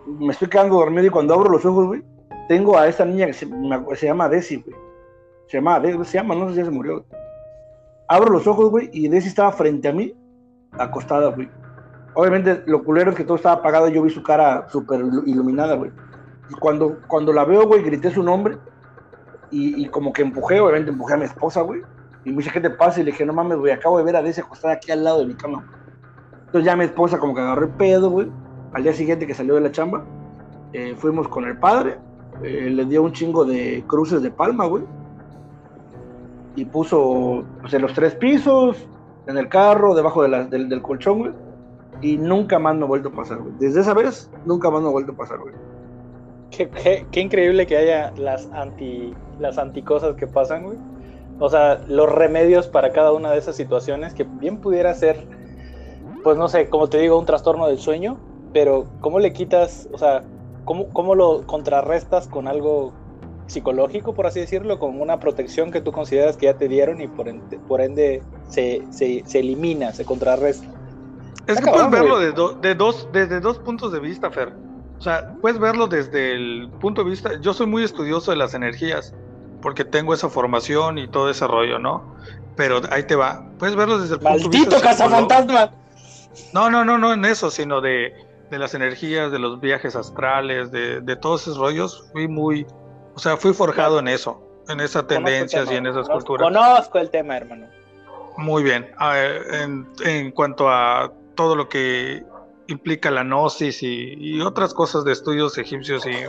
Me 0.08 0.32
estoy 0.32 0.48
quedando 0.48 0.76
dormido 0.76 1.06
y 1.06 1.10
cuando 1.10 1.34
abro 1.34 1.50
los 1.50 1.66
ojos, 1.66 1.88
güey, 1.88 2.04
tengo 2.48 2.78
a 2.78 2.88
esta 2.88 3.04
niña 3.06 3.26
que 3.28 3.34
se, 3.34 3.48
se 3.96 4.06
llama 4.06 4.30
Desi, 4.30 4.58
güey. 4.58 4.76
Se 5.48 5.58
llama, 5.58 5.82
se 6.04 6.18
llama, 6.18 6.36
no 6.36 6.48
sé 6.48 6.54
si 6.54 6.58
ya 6.60 6.66
se 6.66 6.72
murió. 6.72 7.06
Abro 8.08 8.32
los 8.32 8.48
ojos, 8.48 8.70
güey, 8.70 8.90
y 8.94 9.08
Desi 9.10 9.28
estaba 9.28 9.52
frente 9.52 9.88
a 9.90 9.94
mí, 9.94 10.14
acostada, 10.72 11.30
güey. 11.32 11.50
Obviamente, 12.14 12.64
lo 12.66 12.84
culero 12.84 13.12
es 13.12 13.18
que 13.18 13.24
todo 13.24 13.36
estaba 13.38 13.56
apagado 13.56 13.90
yo 13.90 14.02
vi 14.02 14.10
su 14.10 14.24
cara 14.24 14.68
súper 14.70 15.02
ilu- 15.02 15.24
iluminada, 15.26 15.76
güey. 15.76 15.92
Y 16.50 16.54
cuando, 16.56 16.98
cuando 17.08 17.34
la 17.34 17.44
veo, 17.46 17.68
güey, 17.68 17.84
grité 17.84 18.10
su 18.10 18.24
nombre 18.24 18.58
y, 19.52 19.84
y 19.84 19.90
como 19.90 20.14
que 20.14 20.22
empujé, 20.22 20.60
obviamente 20.60 20.90
empujé 20.92 21.14
a 21.14 21.18
mi 21.18 21.26
esposa, 21.26 21.62
güey. 21.62 21.82
Y 22.24 22.32
me 22.32 22.38
dice, 22.38 22.52
¿qué 22.52 22.60
te 22.62 22.70
pasa? 22.70 23.00
Y 23.00 23.04
le 23.04 23.12
dije, 23.12 23.26
no 23.26 23.34
mames, 23.34 23.58
güey, 23.58 23.72
acabo 23.74 23.98
de 23.98 24.04
ver 24.06 24.16
a 24.16 24.22
Desi 24.22 24.42
acostada 24.42 24.74
aquí 24.76 24.92
al 24.92 25.04
lado 25.04 25.20
de 25.20 25.26
mi 25.28 25.36
cama. 25.36 25.66
Entonces 26.46 26.66
ya 26.66 26.76
mi 26.76 26.86
esposa 26.86 27.20
como 27.20 27.36
que 27.36 27.42
agarró 27.42 27.66
el 27.66 27.72
pedo, 27.72 28.10
güey. 28.10 28.32
Al 28.78 28.84
día 28.84 28.94
siguiente 28.94 29.26
que 29.26 29.34
salió 29.34 29.56
de 29.56 29.62
la 29.62 29.72
chamba, 29.72 30.06
eh, 30.72 30.94
fuimos 30.96 31.28
con 31.28 31.46
el 31.46 31.58
padre, 31.58 31.98
eh, 32.44 32.70
le 32.70 32.86
dio 32.86 33.02
un 33.02 33.12
chingo 33.12 33.44
de 33.44 33.84
cruces 33.88 34.22
de 34.22 34.30
palma, 34.30 34.68
güey. 34.68 34.84
Y 36.56 36.64
puso 36.66 37.44
pues, 37.60 37.74
en 37.74 37.82
los 37.82 37.96
tres 37.96 38.14
pisos, 38.14 38.88
en 39.26 39.36
el 39.36 39.50
carro, 39.50 39.96
debajo 39.96 40.22
del 40.22 40.82
colchón, 40.84 41.18
güey. 41.18 41.32
Y 42.04 42.18
nunca 42.20 42.60
más 42.60 42.76
me 42.76 42.84
ha 42.84 42.88
vuelto 42.88 43.10
a 43.10 43.14
pasar, 43.14 43.40
güey. 43.40 43.56
Desde 43.58 43.82
esa 43.82 43.96
vez, 43.96 44.30
nunca 44.46 44.70
más 44.70 44.84
me 44.84 44.90
ha 44.90 44.92
vuelto 44.92 45.14
a 45.14 45.16
pasar, 45.16 45.40
güey. 45.40 45.56
Qué, 46.52 46.70
qué- 46.70 47.08
qué 47.12 47.20
increíble 47.20 47.66
que 47.66 47.78
haya 47.78 48.14
las 48.16 48.48
anti 48.54 49.12
las 49.40 49.58
anticosas 49.58 50.16
que 50.18 50.28
pasan, 50.28 50.66
güey. 50.66 50.78
O 51.40 51.50
sea, 51.50 51.84
los 51.88 52.12
remedios 52.12 52.68
para 52.68 52.92
cada 52.92 53.12
una 53.12 53.32
de 53.32 53.40
esas 53.40 53.56
situaciones 53.56 54.14
que 54.14 54.24
bien 54.24 54.58
pudiera 54.62 54.94
ser, 54.94 55.28
pues 56.24 56.38
no 56.38 56.48
sé, 56.48 56.70
como 56.70 56.88
te 56.90 57.00
digo, 57.00 57.18
un 57.18 57.26
trastorno 57.26 57.66
del 57.66 57.80
sueño, 57.80 58.18
pero 58.54 58.88
¿cómo 59.00 59.20
le 59.20 59.34
quitas, 59.34 59.88
o 59.92 59.98
sea, 59.98 60.24
cómo, 60.64 60.92
cómo 60.92 61.16
lo 61.16 61.46
contrarrestas 61.46 62.28
con 62.28 62.48
algo 62.48 62.94
psicológico, 63.48 64.14
por 64.14 64.28
así 64.28 64.40
decirlo, 64.42 64.78
con 64.80 65.00
una 65.00 65.20
protección 65.20 65.72
que 65.72 65.82
tú 65.82 65.92
consideras 65.92 66.36
que 66.38 66.48
ya 66.48 66.58
te 66.58 66.68
dieron 66.68 67.00
y 67.02 67.08
por 67.08 67.30
ende, 67.30 67.60
por 67.68 67.82
ende 67.82 68.24
se, 68.50 68.86
se, 68.92 69.24
se 69.26 69.40
elimina, 69.40 69.94
se 69.94 70.06
contrarresta? 70.06 70.68
Es 71.46 71.60
que 71.62 71.68
puedes 71.68 71.90
verlo 71.90 72.20
de, 72.20 72.32
do- 72.34 72.56
de 72.62 72.76
dos, 72.76 73.08
desde 73.14 73.40
dos 73.40 73.60
puntos 73.60 73.92
de 73.92 74.00
vista, 74.00 74.30
Fer. 74.32 74.54
O 75.00 75.02
sea, 75.02 75.38
puedes 75.42 75.60
verlo 75.60 75.88
desde 75.88 76.34
el 76.34 76.72
punto 76.80 77.04
de 77.04 77.10
vista. 77.10 77.40
Yo 77.40 77.54
soy 77.54 77.68
muy 77.68 77.84
estudioso 77.84 78.32
de 78.32 78.38
las 78.38 78.54
energías. 78.54 79.14
porque 79.60 79.86
tengo 79.86 80.14
esa 80.14 80.30
formación 80.30 80.98
y 81.00 81.08
todo 81.10 81.30
ese 81.32 81.48
rollo, 81.48 81.80
¿no? 81.80 82.14
Pero 82.56 82.82
ahí 82.92 83.04
te 83.08 83.16
va. 83.16 83.44
Puedes 83.58 83.76
verlo 83.76 83.98
desde 84.00 84.16
el 84.16 84.20
punto 84.22 84.34
de 84.34 84.40
¡Maldito 84.44 84.70
vista 84.70 84.82
cazafantasma! 84.82 85.72
No, 86.54 86.70
no, 86.70 86.86
no, 86.86 86.98
no 86.98 87.14
en 87.14 87.26
eso, 87.26 87.50
sino 87.50 87.82
de, 87.82 88.14
de 88.50 88.60
las 88.60 88.74
energías, 88.74 89.32
de 89.32 89.40
los 89.40 89.60
viajes 89.60 89.96
astrales, 89.96 90.72
de, 90.72 91.02
de 91.02 91.16
todos 91.16 91.42
esos 91.44 91.58
rollos. 91.58 92.10
Fui 92.14 92.28
muy, 92.28 92.66
o 93.16 93.20
sea, 93.20 93.38
fui 93.38 93.54
forjado 93.54 94.00
en 94.00 94.08
eso, 94.08 94.42
en 94.70 94.80
esas 94.80 95.08
tendencias 95.08 95.70
y 95.72 95.76
en 95.76 95.88
esas 95.88 96.08
conozco- 96.08 96.28
culturas. 96.38 96.48
Conozco 96.48 96.98
el 97.00 97.10
tema, 97.10 97.38
hermano. 97.38 97.68
Muy 98.38 98.64
bien. 98.64 98.90
En, 99.52 99.88
en 100.06 100.32
cuanto 100.32 100.70
a 100.70 101.12
todo 101.36 101.56
lo 101.56 101.68
que 101.68 102.24
implica 102.68 103.10
la 103.10 103.24
gnosis 103.24 103.82
y, 103.82 104.14
y 104.18 104.42
otras 104.42 104.74
cosas 104.74 105.04
de 105.06 105.14
estudios 105.14 105.58
egipcios 105.58 106.06
y 106.06 106.24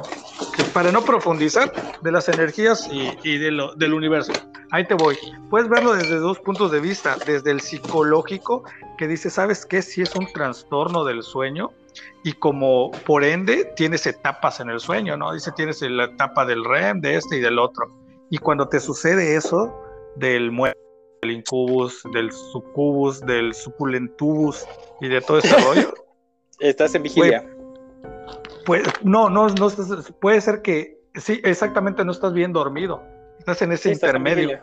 para 0.72 0.90
no 0.92 1.04
profundizar 1.04 1.72
de 2.00 2.12
las 2.12 2.28
energías 2.28 2.88
y, 2.90 3.18
y 3.22 3.38
de 3.38 3.50
lo, 3.50 3.74
del 3.74 3.92
universo. 3.92 4.32
Ahí 4.70 4.86
te 4.86 4.94
voy. 4.94 5.18
Puedes 5.50 5.68
verlo 5.68 5.94
desde 5.94 6.16
dos 6.16 6.38
puntos 6.40 6.70
de 6.70 6.80
vista, 6.80 7.18
desde 7.26 7.50
el 7.50 7.60
psicológico, 7.60 8.64
que 8.96 9.06
dice, 9.08 9.30
¿sabes 9.30 9.66
qué? 9.66 9.82
Si 9.82 10.02
es 10.02 10.14
un 10.14 10.26
trastorno 10.32 11.04
del 11.04 11.22
sueño 11.22 11.70
y 12.24 12.32
como 12.34 12.90
por 13.06 13.24
ende 13.24 13.72
tienes 13.76 14.06
etapas 14.06 14.60
en 14.60 14.70
el 14.70 14.80
sueño, 14.80 15.16
¿no? 15.16 15.32
Dice, 15.32 15.52
tienes 15.52 15.80
la 15.82 16.04
etapa 16.04 16.44
del 16.44 16.64
REM, 16.64 17.00
de 17.00 17.16
este 17.16 17.36
y 17.38 17.40
del 17.40 17.58
otro. 17.58 17.86
Y 18.30 18.38
cuando 18.38 18.68
te 18.68 18.80
sucede 18.80 19.36
eso, 19.36 19.74
del 20.16 20.50
muerto, 20.52 20.78
del 21.22 21.30
incubus, 21.32 22.02
del 22.12 22.30
sucubus, 22.32 23.20
del 23.22 23.54
suculentubus 23.54 24.66
y 25.00 25.08
de 25.08 25.20
todo 25.20 25.38
ese 25.38 25.56
rollo, 25.64 25.94
Estás 26.60 26.94
en 26.96 27.04
vigilia. 27.04 27.44
pues 28.66 28.82
no, 29.02 29.30
no, 29.30 29.48
no, 29.48 29.68
puede 30.20 30.40
ser 30.40 30.60
que, 30.62 30.98
sí, 31.14 31.40
exactamente 31.44 32.04
no 32.04 32.10
estás 32.12 32.32
bien 32.32 32.52
dormido, 32.52 33.02
estás 33.38 33.62
en 33.62 33.72
ese 33.72 33.92
estás 33.92 34.08
intermedio. 34.10 34.58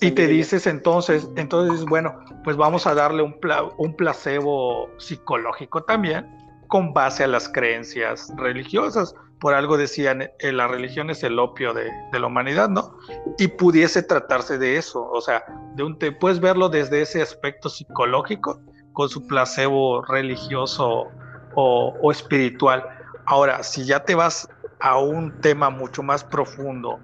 Y 0.00 0.12
te 0.12 0.26
dices 0.26 0.66
entonces, 0.66 1.28
entonces 1.36 1.84
bueno, 1.84 2.18
pues 2.42 2.56
vamos 2.56 2.86
a 2.86 2.94
darle 2.94 3.22
un, 3.22 3.38
pla- 3.40 3.68
un 3.76 3.94
placebo 3.94 4.88
psicológico 4.98 5.82
también 5.84 6.26
con 6.68 6.92
base 6.92 7.24
a 7.24 7.28
las 7.28 7.48
creencias 7.48 8.32
religiosas. 8.36 9.14
Por 9.40 9.54
algo 9.54 9.76
decían, 9.76 10.22
eh, 10.22 10.52
la 10.52 10.68
religión 10.68 11.10
es 11.10 11.22
el 11.22 11.38
opio 11.38 11.74
de, 11.74 11.90
la 12.12 12.26
humanidad, 12.26 12.68
¿no? 12.68 12.96
Y 13.38 13.48
pudiese 13.48 14.02
tratarse 14.02 14.58
de 14.58 14.76
eso, 14.76 15.04
o 15.10 15.20
sea, 15.20 15.44
de 15.74 15.82
un, 15.82 15.98
te 15.98 16.12
puedes 16.12 16.40
verlo 16.40 16.68
desde 16.68 17.02
ese 17.02 17.20
aspecto 17.20 17.68
psicológico 17.68 18.60
con 18.92 19.08
su 19.08 19.26
placebo 19.26 20.02
religioso 20.02 21.08
o 21.56 22.10
espiritual. 22.10 22.84
Ahora, 23.26 23.62
si 23.62 23.84
ya 23.84 24.04
te 24.04 24.14
vas 24.14 24.48
a 24.80 24.98
un 24.98 25.40
tema 25.40 25.70
mucho 25.70 26.02
más 26.02 26.24
profundo 26.24 26.98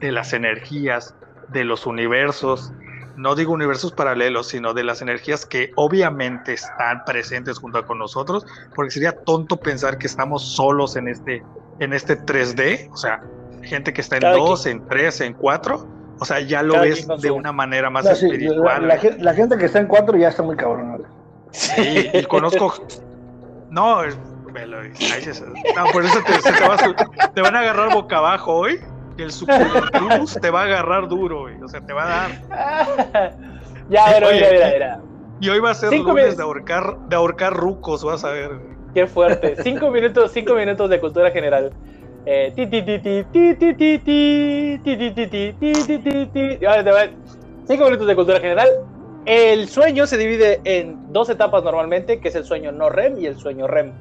de 0.00 0.12
las 0.12 0.32
energías, 0.32 1.14
de 1.48 1.64
los 1.64 1.86
universos, 1.86 2.72
no 3.16 3.34
digo 3.34 3.52
universos 3.52 3.92
paralelos, 3.92 4.48
sino 4.48 4.74
de 4.74 4.84
las 4.84 5.02
energías 5.02 5.46
que 5.46 5.70
obviamente 5.76 6.52
están 6.52 7.04
presentes 7.04 7.58
junto 7.58 7.84
con 7.86 7.98
nosotros, 7.98 8.44
porque 8.74 8.90
sería 8.90 9.12
tonto 9.12 9.56
pensar 9.56 9.98
que 9.98 10.06
estamos 10.06 10.54
solos 10.54 10.96
en 10.96 11.08
este, 11.08 11.42
en 11.78 11.92
este 11.92 12.18
3D, 12.18 12.88
o 12.92 12.96
sea, 12.96 13.20
gente 13.62 13.92
que 13.92 14.00
está 14.00 14.16
en 14.16 14.22
Cada 14.22 14.36
2, 14.36 14.66
en 14.66 14.86
3, 14.86 15.20
en 15.22 15.32
4, 15.34 15.86
o 16.18 16.24
sea, 16.24 16.40
ya 16.40 16.62
lo 16.62 16.80
ves 16.80 17.06
de 17.06 17.30
una 17.30 17.52
manera 17.52 17.90
más 17.90 18.04
No, 18.04 18.14
sí, 18.14 18.26
espiritual. 18.26 18.82
la, 18.82 18.94
la 18.94 18.98
gen- 19.00 19.16
la 19.24 19.34
gente 19.34 19.56
que 19.58 19.66
está 19.66 19.80
en 19.80 19.86
cuatro 19.86 20.16
ya 20.16 20.28
está 20.28 20.42
muy 20.42 20.56
cabrón. 20.56 21.02
Sí, 21.52 22.10
y 22.12 22.24
conozco. 22.24 22.74
No, 23.68 24.00
se- 25.34 25.44
no, 25.76 25.90
por 25.92 26.04
eso 26.04 26.20
te, 26.24 26.40
se 26.40 26.52
te 26.52 26.66
va 26.66 26.74
a 26.74 26.78
su- 26.78 26.94
te 27.34 27.42
van 27.42 27.56
a 27.56 27.60
agarrar 27.60 27.92
boca 27.92 28.18
abajo 28.18 28.54
hoy. 28.54 28.78
Y 29.18 29.22
el 29.22 29.32
suculentus 29.32 30.38
te 30.40 30.50
va 30.50 30.62
a 30.62 30.64
agarrar 30.64 31.08
duro, 31.08 31.42
güey. 31.42 31.60
O 31.62 31.68
sea, 31.68 31.80
te 31.80 31.92
va 31.92 32.04
a 32.04 32.06
dar. 32.08 32.30
ya, 33.88 34.06
mira, 34.14 34.28
Oye, 34.28 34.34
mira, 34.40 34.50
mira, 34.50 34.70
mira. 34.72 35.00
Y 35.40 35.48
hoy 35.48 35.58
va 35.60 35.70
a 35.70 35.74
ser 35.74 35.90
Cinco 35.90 36.10
lunes 36.10 36.16
minutos. 36.24 36.36
de 36.38 36.42
ahorcar, 36.42 36.96
de 37.08 37.16
ahorcar 37.16 37.52
rucos, 37.54 38.04
vas 38.04 38.24
a 38.24 38.30
ver. 38.30 38.48
güey. 38.58 38.76
Qué 38.94 39.06
fuerte. 39.06 39.56
Cinco 39.62 39.90
minutos, 39.90 40.32
cinco 40.32 40.54
minutos 40.54 40.88
de 40.90 41.00
cultura 41.00 41.30
general. 41.30 41.72
Eh, 42.24 42.52
ti, 42.56 42.66
ti, 42.66 42.82
ti, 42.82 42.98
ti, 42.98 43.24
ti, 43.30 43.54
ti, 43.54 43.74
ti, 43.74 43.98
ti, 43.98 44.80
ti, 44.80 44.98
ti, 44.98 45.12
ti, 45.12 45.28
ti, 45.28 45.52
ti, 45.58 45.84
ti, 45.84 45.98
ti, 45.98 46.56
ti. 46.58 46.66
Ahora 46.66 46.84
te 46.84 46.90
va- 46.90 47.10
Cinco 47.66 47.84
minutos 47.84 48.06
de 48.06 48.14
cultura 48.14 48.40
general. 48.40 48.68
El 49.26 49.68
sueño 49.68 50.06
se 50.06 50.16
divide 50.16 50.60
en 50.64 51.12
dos 51.12 51.28
etapas 51.28 51.62
normalmente, 51.64 52.20
que 52.20 52.28
es 52.28 52.34
el 52.36 52.44
sueño 52.44 52.70
no 52.72 52.88
REM 52.90 53.18
y 53.18 53.26
el 53.26 53.36
sueño 53.36 53.66
REM. 53.66 53.92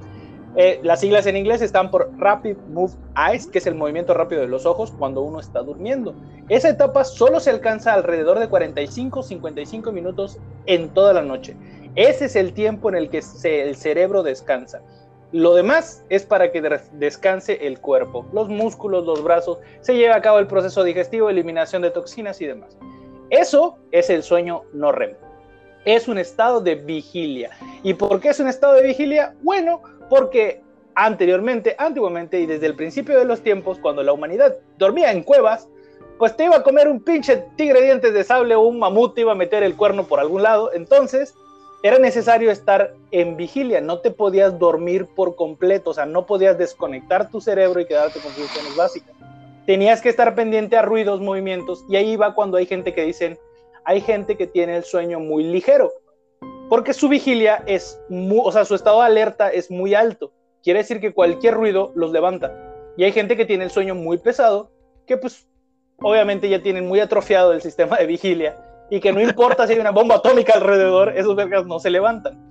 Eh, 0.58 0.80
las 0.84 1.02
siglas 1.02 1.26
en 1.26 1.36
inglés 1.36 1.62
están 1.62 1.92
por 1.92 2.10
Rapid 2.18 2.56
Move 2.70 2.94
Eyes, 3.30 3.48
que 3.48 3.58
es 3.58 3.68
el 3.68 3.76
movimiento 3.76 4.14
rápido 4.14 4.42
de 4.42 4.48
los 4.48 4.66
ojos 4.66 4.92
cuando 4.98 5.22
uno 5.22 5.40
está 5.40 5.62
durmiendo. 5.62 6.16
Esa 6.48 6.70
etapa 6.70 7.04
solo 7.04 7.40
se 7.42 7.50
alcanza 7.50 7.94
alrededor 7.94 8.40
de 8.40 8.50
45-55 8.50 9.92
minutos 9.92 10.38
en 10.66 10.90
toda 10.90 11.14
la 11.14 11.22
noche. 11.22 11.56
Ese 11.96 12.26
es 12.26 12.36
el 12.36 12.54
tiempo 12.54 12.90
en 12.90 12.96
el 12.96 13.10
que 13.10 13.22
el 13.44 13.76
cerebro 13.76 14.24
descansa. 14.24 14.82
Lo 15.32 15.54
demás 15.56 16.04
es 16.10 16.26
para 16.26 16.52
que 16.52 16.62
de- 16.62 16.80
descanse 16.94 17.68
el 17.68 17.80
cuerpo, 17.82 18.26
los 18.32 18.48
músculos, 18.48 19.06
los 19.06 19.24
brazos, 19.24 19.58
se 19.82 19.96
lleva 19.96 20.16
a 20.16 20.22
cabo 20.22 20.40
el 20.40 20.48
proceso 20.48 20.84
digestivo, 20.84 21.30
eliminación 21.30 21.82
de 21.82 21.92
toxinas 21.92 22.40
y 22.42 22.46
demás. 22.46 22.78
Eso 23.30 23.78
es 23.92 24.10
el 24.10 24.24
sueño 24.24 24.64
no 24.72 24.92
REM. 24.92 25.16
Es 25.84 26.08
un 26.08 26.18
estado 26.18 26.62
de 26.62 26.76
vigilia. 26.76 27.52
¿Y 27.84 27.94
por 27.96 28.20
qué 28.20 28.30
es 28.30 28.40
un 28.40 28.48
estado 28.48 28.74
de 28.76 28.84
vigilia? 28.84 29.36
Bueno, 29.42 29.82
porque 30.10 30.62
anteriormente, 30.96 31.76
antiguamente 31.78 32.40
y 32.40 32.46
desde 32.46 32.68
el 32.68 32.76
principio 32.76 33.18
de 33.20 33.26
los 33.26 33.42
tiempos, 33.42 33.80
cuando 33.80 34.04
la 34.04 34.14
humanidad 34.14 34.56
dormía 34.78 35.12
en 35.12 35.24
cuevas, 35.24 35.68
pues 36.18 36.36
te 36.36 36.46
iba 36.46 36.56
a 36.56 36.64
comer 36.64 36.88
un 36.88 37.04
pinche 37.04 37.44
tigre 37.58 37.82
dientes 37.82 38.14
de 38.14 38.24
sable 38.24 38.56
o 38.56 38.62
un 38.62 38.80
mamut 38.80 39.16
te 39.16 39.22
iba 39.22 39.34
a 39.34 39.36
meter 39.36 39.64
el 39.64 39.76
cuerno 39.76 40.06
por 40.06 40.20
algún 40.20 40.44
lado. 40.44 40.72
Entonces, 40.74 41.34
era 41.84 42.00
necesario 42.00 42.50
estar 42.50 42.96
en 43.12 43.38
vigilia, 43.38 43.82
no 43.82 44.00
te 44.00 44.10
podías 44.10 44.58
dormir 44.58 45.06
por 45.16 45.36
completo, 45.36 45.92
o 45.92 45.94
sea, 45.94 46.06
no 46.06 46.26
podías 46.26 46.58
desconectar 46.58 47.30
tu 47.30 47.42
cerebro 47.42 47.80
y 47.80 47.86
quedarte 47.86 48.20
con 48.22 48.32
funciones 48.32 48.76
básicas. 48.76 49.14
Tenías 49.68 50.02
que 50.02 50.10
estar 50.10 50.34
pendiente 50.36 50.78
a 50.78 50.82
ruidos, 50.82 51.22
movimientos, 51.22 51.84
y 51.90 51.96
ahí 51.98 52.16
va 52.16 52.34
cuando 52.34 52.58
hay 52.58 52.66
gente 52.66 52.94
que 52.94 53.04
dicen, 53.04 53.38
hay 53.84 54.02
gente 54.02 54.36
que 54.36 54.48
tiene 54.48 54.78
el 54.78 54.84
sueño 54.84 55.20
muy 55.20 55.44
ligero, 55.44 55.92
porque 56.70 56.94
su 56.94 57.08
vigilia 57.10 57.64
es, 57.66 58.00
mu- 58.10 58.42
o 58.42 58.52
sea, 58.52 58.66
su 58.66 58.76
estado 58.76 59.00
de 59.02 59.06
alerta 59.08 59.50
es 59.50 59.70
muy 59.72 59.94
alto. 59.94 60.32
Quiere 60.64 60.80
decir 60.80 61.00
que 61.00 61.14
cualquier 61.14 61.54
ruido 61.54 61.92
los 61.96 62.12
levanta. 62.12 62.52
Y 62.98 63.04
hay 63.04 63.12
gente 63.12 63.36
que 63.38 63.46
tiene 63.46 63.66
el 63.66 63.72
sueño 63.72 63.94
muy 63.96 64.18
pesado, 64.18 64.72
que 65.06 65.18
pues 65.18 65.48
obviamente 66.00 66.50
ya 66.50 66.62
tienen 66.62 66.88
muy 66.88 67.00
atrofiado 67.00 67.54
el 67.54 67.62
sistema 67.62 67.98
de 67.98 68.06
vigilia 68.06 68.58
y 68.90 69.00
que 69.00 69.12
no 69.14 69.22
importa 69.22 69.66
si 69.68 69.74
hay 69.74 69.80
una 69.80 69.92
bomba 69.92 70.16
atómica 70.16 70.54
alrededor, 70.54 71.18
esos 71.18 71.36
vergas 71.36 71.66
no 71.66 71.80
se 71.80 71.90
levantan. 71.90 72.45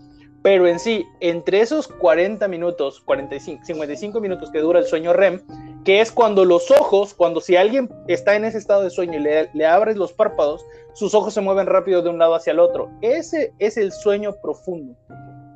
Pero 0.45 0.67
en 0.67 0.79
sí, 0.79 1.09
entre 1.21 1.63
esos 1.63 1.89
40 1.89 2.47
minutos, 2.49 3.01
45, 3.07 3.65
55 3.65 4.21
minutos 4.21 4.51
que 4.51 4.59
dura 4.59 4.79
el 4.79 4.85
sueño 4.85 5.15
REM, 5.15 5.41
que 5.87 6.03
es 6.03 6.13
cuando 6.13 6.45
los 6.45 6.71
ojos, 6.71 7.15
cuando 7.15 7.41
si 7.41 7.57
alguien 7.57 7.91
está 8.09 8.37
en 8.37 8.45
ese 8.45 8.59
estado 8.59 8.83
de 8.83 8.91
sueño 8.91 9.19
y 9.19 9.23
le, 9.23 9.49
le 9.55 9.65
abres 9.65 9.97
los 9.97 10.13
párpados, 10.13 10.63
sus 10.93 11.15
ojos 11.15 11.33
se 11.33 11.41
mueven 11.41 11.65
rápido 11.67 12.03
de 12.03 12.11
un 12.11 12.19
lado 12.19 12.35
hacia 12.35 12.51
el 12.51 12.59
otro. 12.59 12.91
Ese 13.01 13.55
es 13.59 13.79
el 13.79 13.91
sueño 13.91 14.35
profundo. 14.43 14.95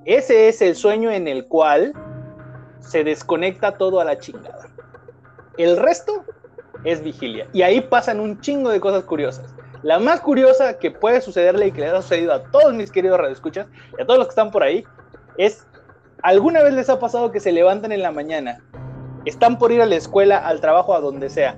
Ese 0.06 0.48
es 0.48 0.62
el 0.62 0.74
sueño 0.74 1.10
en 1.10 1.28
el 1.28 1.46
cual 1.46 1.92
se 2.80 3.04
desconecta 3.04 3.76
todo 3.76 4.00
a 4.00 4.06
la 4.06 4.18
chingada. 4.18 4.70
El 5.58 5.76
resto 5.76 6.24
es 6.84 7.04
vigilia. 7.04 7.46
Y 7.52 7.60
ahí 7.60 7.82
pasan 7.82 8.20
un 8.20 8.40
chingo 8.40 8.70
de 8.70 8.80
cosas 8.80 9.04
curiosas. 9.04 9.54
La 9.82 9.98
más 9.98 10.20
curiosa 10.20 10.78
que 10.78 10.90
puede 10.90 11.20
sucederle 11.20 11.68
y 11.68 11.72
que 11.72 11.82
les 11.82 11.92
ha 11.92 12.02
sucedido 12.02 12.32
a 12.32 12.42
todos 12.42 12.74
mis 12.74 12.90
queridos 12.90 13.18
radioescuchas 13.18 13.66
y 13.96 14.02
a 14.02 14.06
todos 14.06 14.18
los 14.18 14.26
que 14.26 14.32
están 14.32 14.50
por 14.50 14.62
ahí 14.62 14.84
es, 15.36 15.66
¿alguna 16.22 16.62
vez 16.62 16.74
les 16.74 16.90
ha 16.90 16.98
pasado 16.98 17.30
que 17.30 17.40
se 17.40 17.52
levantan 17.52 17.92
en 17.92 18.02
la 18.02 18.10
mañana, 18.10 18.60
están 19.24 19.58
por 19.58 19.70
ir 19.70 19.80
a 19.80 19.86
la 19.86 19.96
escuela, 19.96 20.38
al 20.38 20.60
trabajo, 20.60 20.94
a 20.94 21.00
donde 21.00 21.30
sea, 21.30 21.56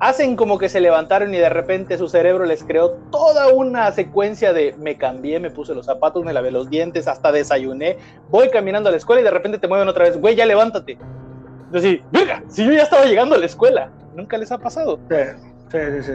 hacen 0.00 0.36
como 0.36 0.58
que 0.58 0.68
se 0.68 0.80
levantaron 0.80 1.32
y 1.32 1.38
de 1.38 1.48
repente 1.48 1.96
su 1.96 2.08
cerebro 2.08 2.44
les 2.44 2.64
creó 2.64 2.90
toda 3.10 3.48
una 3.48 3.90
secuencia 3.92 4.52
de 4.52 4.74
me 4.78 4.98
cambié, 4.98 5.40
me 5.40 5.50
puse 5.50 5.74
los 5.74 5.86
zapatos, 5.86 6.24
me 6.24 6.32
lavé 6.32 6.50
los 6.50 6.68
dientes, 6.68 7.08
hasta 7.08 7.32
desayuné, 7.32 7.98
voy 8.28 8.50
caminando 8.50 8.88
a 8.88 8.92
la 8.92 8.98
escuela 8.98 9.22
y 9.22 9.24
de 9.24 9.30
repente 9.30 9.58
te 9.58 9.68
mueven 9.68 9.88
otra 9.88 10.04
vez, 10.04 10.20
güey, 10.20 10.34
ya 10.34 10.44
levántate. 10.44 10.98
Entonces, 11.66 12.00
verga, 12.12 12.42
si 12.48 12.64
yo 12.64 12.72
ya 12.72 12.82
estaba 12.82 13.04
llegando 13.04 13.34
a 13.34 13.38
la 13.38 13.46
escuela, 13.46 13.90
nunca 14.14 14.36
les 14.36 14.52
ha 14.52 14.58
pasado. 14.58 14.98
Sí, 15.08 15.78
sí, 15.78 16.02
sí. 16.02 16.12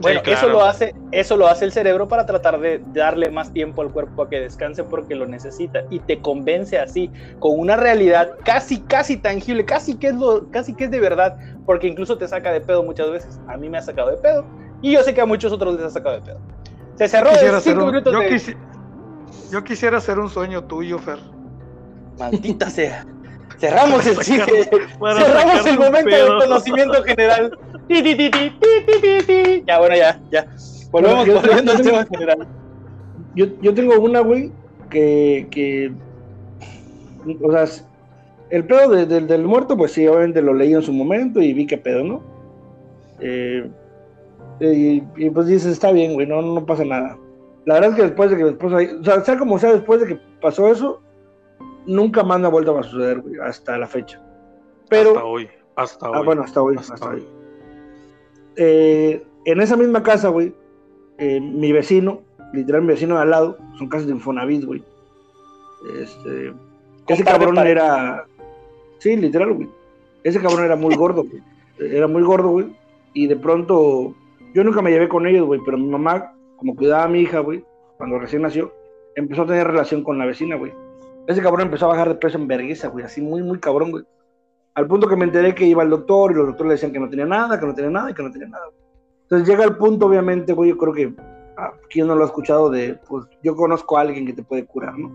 Bueno, 0.00 0.20
Sí, 0.20 0.24
claro. 0.24 0.38
eso, 0.40 0.48
lo 0.48 0.64
hace, 0.64 0.94
eso 1.12 1.36
lo 1.36 1.46
hace 1.46 1.64
el 1.64 1.72
cerebro 1.72 2.08
para 2.08 2.26
tratar 2.26 2.58
de 2.58 2.82
darle 2.86 3.30
más 3.30 3.52
tiempo 3.52 3.80
al 3.82 3.92
cuerpo 3.92 4.22
a 4.22 4.28
que 4.28 4.40
descanse 4.40 4.82
porque 4.84 5.14
lo 5.14 5.26
necesita 5.26 5.82
y 5.88 6.00
te 6.00 6.20
convence 6.20 6.78
así, 6.78 7.12
con 7.38 7.58
una 7.58 7.76
realidad 7.76 8.32
casi, 8.44 8.82
casi 8.82 9.18
tangible, 9.18 9.64
casi 9.64 9.96
que 9.96 10.08
es, 10.08 10.14
lo, 10.16 10.50
casi 10.50 10.74
que 10.74 10.84
es 10.84 10.90
de 10.90 10.98
verdad, 11.00 11.36
porque 11.64 11.86
incluso 11.86 12.18
te 12.18 12.26
saca 12.26 12.50
de 12.52 12.60
pedo 12.60 12.82
muchas 12.82 13.10
veces. 13.10 13.38
A 13.46 13.56
mí 13.56 13.68
me 13.68 13.78
ha 13.78 13.82
sacado 13.82 14.10
de 14.10 14.16
pedo 14.16 14.44
y 14.82 14.92
yo 14.92 15.02
sé 15.02 15.14
que 15.14 15.20
a 15.20 15.26
muchos 15.26 15.52
otros 15.52 15.74
les 15.76 15.84
ha 15.84 15.90
sacado 15.90 16.16
de 16.16 16.22
pedo. 16.22 16.40
Se 16.96 17.08
cerró 17.08 17.30
hacer 17.30 17.60
cinco 17.60 17.80
un- 17.80 17.86
minutos 17.86 18.12
yo, 18.12 18.18
de... 18.20 18.30
quisi- 18.30 18.56
yo 19.50 19.62
quisiera 19.62 19.98
hacer 19.98 20.18
un 20.18 20.28
sueño 20.28 20.64
tuyo, 20.64 20.98
Fer. 20.98 21.18
Maldita 22.18 22.68
sea. 22.70 23.04
Cerramos 23.58 24.06
el 24.06 24.18
chiste. 24.18 24.70
Para 24.98 25.20
Cerramos 25.20 25.66
el 25.66 25.78
momento 25.78 26.10
pedo. 26.10 26.34
de 26.38 26.46
conocimiento 26.46 27.02
general. 27.04 27.58
Ti, 27.88 28.02
ti, 28.02 28.16
ti, 28.16 28.30
ti, 28.30 28.50
ti, 28.60 28.66
ti, 28.86 29.22
ti, 29.26 29.42
ti. 29.44 29.64
Ya, 29.66 29.78
bueno, 29.78 29.96
ya, 29.96 30.20
ya. 30.30 30.46
Volvemos 30.90 31.26
Bueno, 31.26 31.32
yo- 31.34 31.40
volviendo 31.40 31.72
al 31.72 31.82
tema 31.82 32.06
general. 32.06 32.48
Yo, 33.34 33.46
yo 33.60 33.74
tengo 33.74 33.98
una, 34.00 34.20
güey, 34.20 34.52
que, 34.90 35.46
que. 35.50 35.92
O 37.42 37.50
sea, 37.52 37.64
el 38.50 38.64
pedo 38.66 38.90
de- 38.90 39.06
del- 39.06 39.26
del 39.26 39.44
muerto, 39.44 39.76
pues 39.76 39.92
sí, 39.92 40.06
obviamente 40.06 40.42
lo 40.42 40.54
leí 40.54 40.72
en 40.74 40.82
su 40.82 40.92
momento 40.92 41.40
y 41.40 41.52
vi 41.52 41.66
qué 41.66 41.78
pedo, 41.78 42.04
¿no? 42.04 42.22
Eh, 43.20 43.68
y, 44.60 45.02
y, 45.16 45.30
pues 45.30 45.46
dices, 45.46 45.72
está 45.72 45.90
bien, 45.90 46.14
güey, 46.14 46.26
no, 46.26 46.42
no 46.42 46.64
pasa 46.64 46.84
nada. 46.84 47.16
La 47.66 47.74
verdad 47.74 47.90
es 47.90 47.96
que 47.96 48.02
después 48.02 48.30
de 48.30 48.36
que 48.36 48.44
mi 48.44 48.50
esposa. 48.50 48.76
O 49.00 49.04
sea, 49.04 49.24
sea 49.24 49.38
como 49.38 49.58
sea, 49.58 49.72
después 49.72 50.00
de 50.00 50.06
que 50.06 50.20
pasó 50.40 50.70
eso, 50.70 51.00
nunca 51.86 52.22
más 52.22 52.40
me 52.40 52.46
ha 52.46 52.50
vuelto 52.50 52.76
a 52.78 52.82
suceder, 52.82 53.20
güey, 53.20 53.36
hasta 53.40 53.78
la 53.78 53.86
fecha. 53.86 54.22
Pero. 54.88 55.10
Hasta 55.10 55.24
hoy. 55.24 55.48
Hasta 55.76 56.10
hoy. 56.10 56.16
Ah, 56.16 56.22
bueno, 56.22 56.42
hasta 56.42 56.62
hoy. 56.62 56.76
Hasta 56.78 56.94
hasta 56.94 57.08
hoy. 57.08 57.20
hoy. 57.20 57.26
Eh, 58.56 59.26
en 59.44 59.60
esa 59.60 59.76
misma 59.76 60.02
casa, 60.02 60.28
güey, 60.28 60.54
eh, 61.18 61.40
mi 61.40 61.72
vecino, 61.72 62.22
literal, 62.52 62.82
mi 62.82 62.88
vecino 62.88 63.16
de 63.16 63.22
al 63.22 63.30
lado, 63.30 63.58
son 63.78 63.88
casas 63.88 64.06
de 64.06 64.12
Infonavit, 64.12 64.64
güey. 64.64 64.82
Este, 66.00 66.52
ese 67.08 67.24
cabrón 67.24 67.58
era. 67.58 68.26
Sí, 68.98 69.16
literal, 69.16 69.52
güey. 69.52 69.68
Ese 70.22 70.40
cabrón 70.40 70.64
era 70.64 70.76
muy 70.76 70.94
gordo, 70.94 71.24
güey. 71.24 71.42
Era 71.78 72.06
muy 72.06 72.22
gordo, 72.22 72.48
güey. 72.48 72.66
Y 73.12 73.26
de 73.26 73.36
pronto, 73.36 74.14
yo 74.54 74.64
nunca 74.64 74.82
me 74.82 74.90
llevé 74.90 75.08
con 75.08 75.26
ellos, 75.26 75.46
güey, 75.46 75.60
pero 75.64 75.76
mi 75.76 75.86
mamá, 75.86 76.32
como 76.56 76.74
cuidaba 76.74 77.04
a 77.04 77.08
mi 77.08 77.20
hija, 77.20 77.40
güey, 77.40 77.64
cuando 77.98 78.18
recién 78.18 78.42
nació, 78.42 78.72
empezó 79.14 79.42
a 79.42 79.46
tener 79.46 79.66
relación 79.66 80.02
con 80.02 80.18
la 80.18 80.26
vecina, 80.26 80.56
güey. 80.56 80.72
Ese 81.26 81.40
cabrón 81.40 81.62
empezó 81.62 81.86
a 81.86 81.88
bajar 81.88 82.08
de 82.08 82.14
peso 82.16 82.38
en 82.38 82.46
vergüenza, 82.46 82.88
güey, 82.88 83.04
así 83.04 83.22
muy, 83.22 83.42
muy 83.42 83.58
cabrón, 83.58 83.90
güey. 83.90 84.04
Al 84.74 84.86
punto 84.86 85.08
que 85.08 85.16
me 85.16 85.24
enteré 85.24 85.54
que 85.54 85.64
iba 85.64 85.82
al 85.82 85.90
doctor 85.90 86.32
y 86.32 86.34
los 86.34 86.46
doctores 86.46 86.68
le 86.68 86.74
decían 86.74 86.92
que 86.92 87.00
no 87.00 87.08
tenía 87.08 87.26
nada, 87.26 87.58
que 87.58 87.66
no 87.66 87.74
tenía 87.74 87.90
nada 87.90 88.10
y 88.10 88.14
que 88.14 88.22
no 88.22 88.30
tenía 88.30 88.48
nada. 88.48 88.66
Entonces 89.22 89.48
llega 89.48 89.64
el 89.64 89.76
punto, 89.76 90.06
obviamente, 90.06 90.52
güey, 90.52 90.70
yo 90.70 90.76
creo 90.76 90.92
que 90.92 91.14
ah, 91.56 91.72
quien 91.88 92.06
no 92.06 92.14
lo 92.14 92.24
ha 92.24 92.26
escuchado 92.26 92.68
de, 92.68 92.98
pues 93.08 93.26
yo 93.42 93.56
conozco 93.56 93.96
a 93.96 94.02
alguien 94.02 94.26
que 94.26 94.32
te 94.32 94.42
puede 94.42 94.66
curar, 94.66 94.98
¿no? 94.98 95.10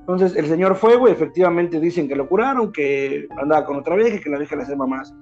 Entonces 0.00 0.36
el 0.36 0.46
señor 0.46 0.76
fue, 0.76 0.96
güey, 0.96 1.12
efectivamente 1.12 1.80
dicen 1.80 2.08
que 2.08 2.14
lo 2.14 2.28
curaron, 2.28 2.72
que 2.72 3.26
andaba 3.36 3.66
con 3.66 3.76
otra 3.76 3.96
vieja 3.96 4.16
y 4.16 4.20
que 4.20 4.30
la 4.30 4.38
vieja 4.38 4.56
le 4.56 4.62
hacía 4.62 4.76
mamás. 4.76 5.12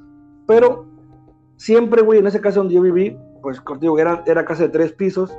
Pero 0.47 0.87
siempre, 1.57 2.03
güey, 2.03 2.19
en 2.21 2.27
ese 2.27 2.41
caso 2.41 2.61
donde 2.61 2.75
yo 2.75 2.83
viví, 2.83 3.17
pues 3.43 3.61
contigo 3.63 3.99
era, 3.99 4.23
era 4.27 4.45
casa 4.45 4.65
de 4.65 4.69
tres 4.69 4.93
pisos 4.93 5.35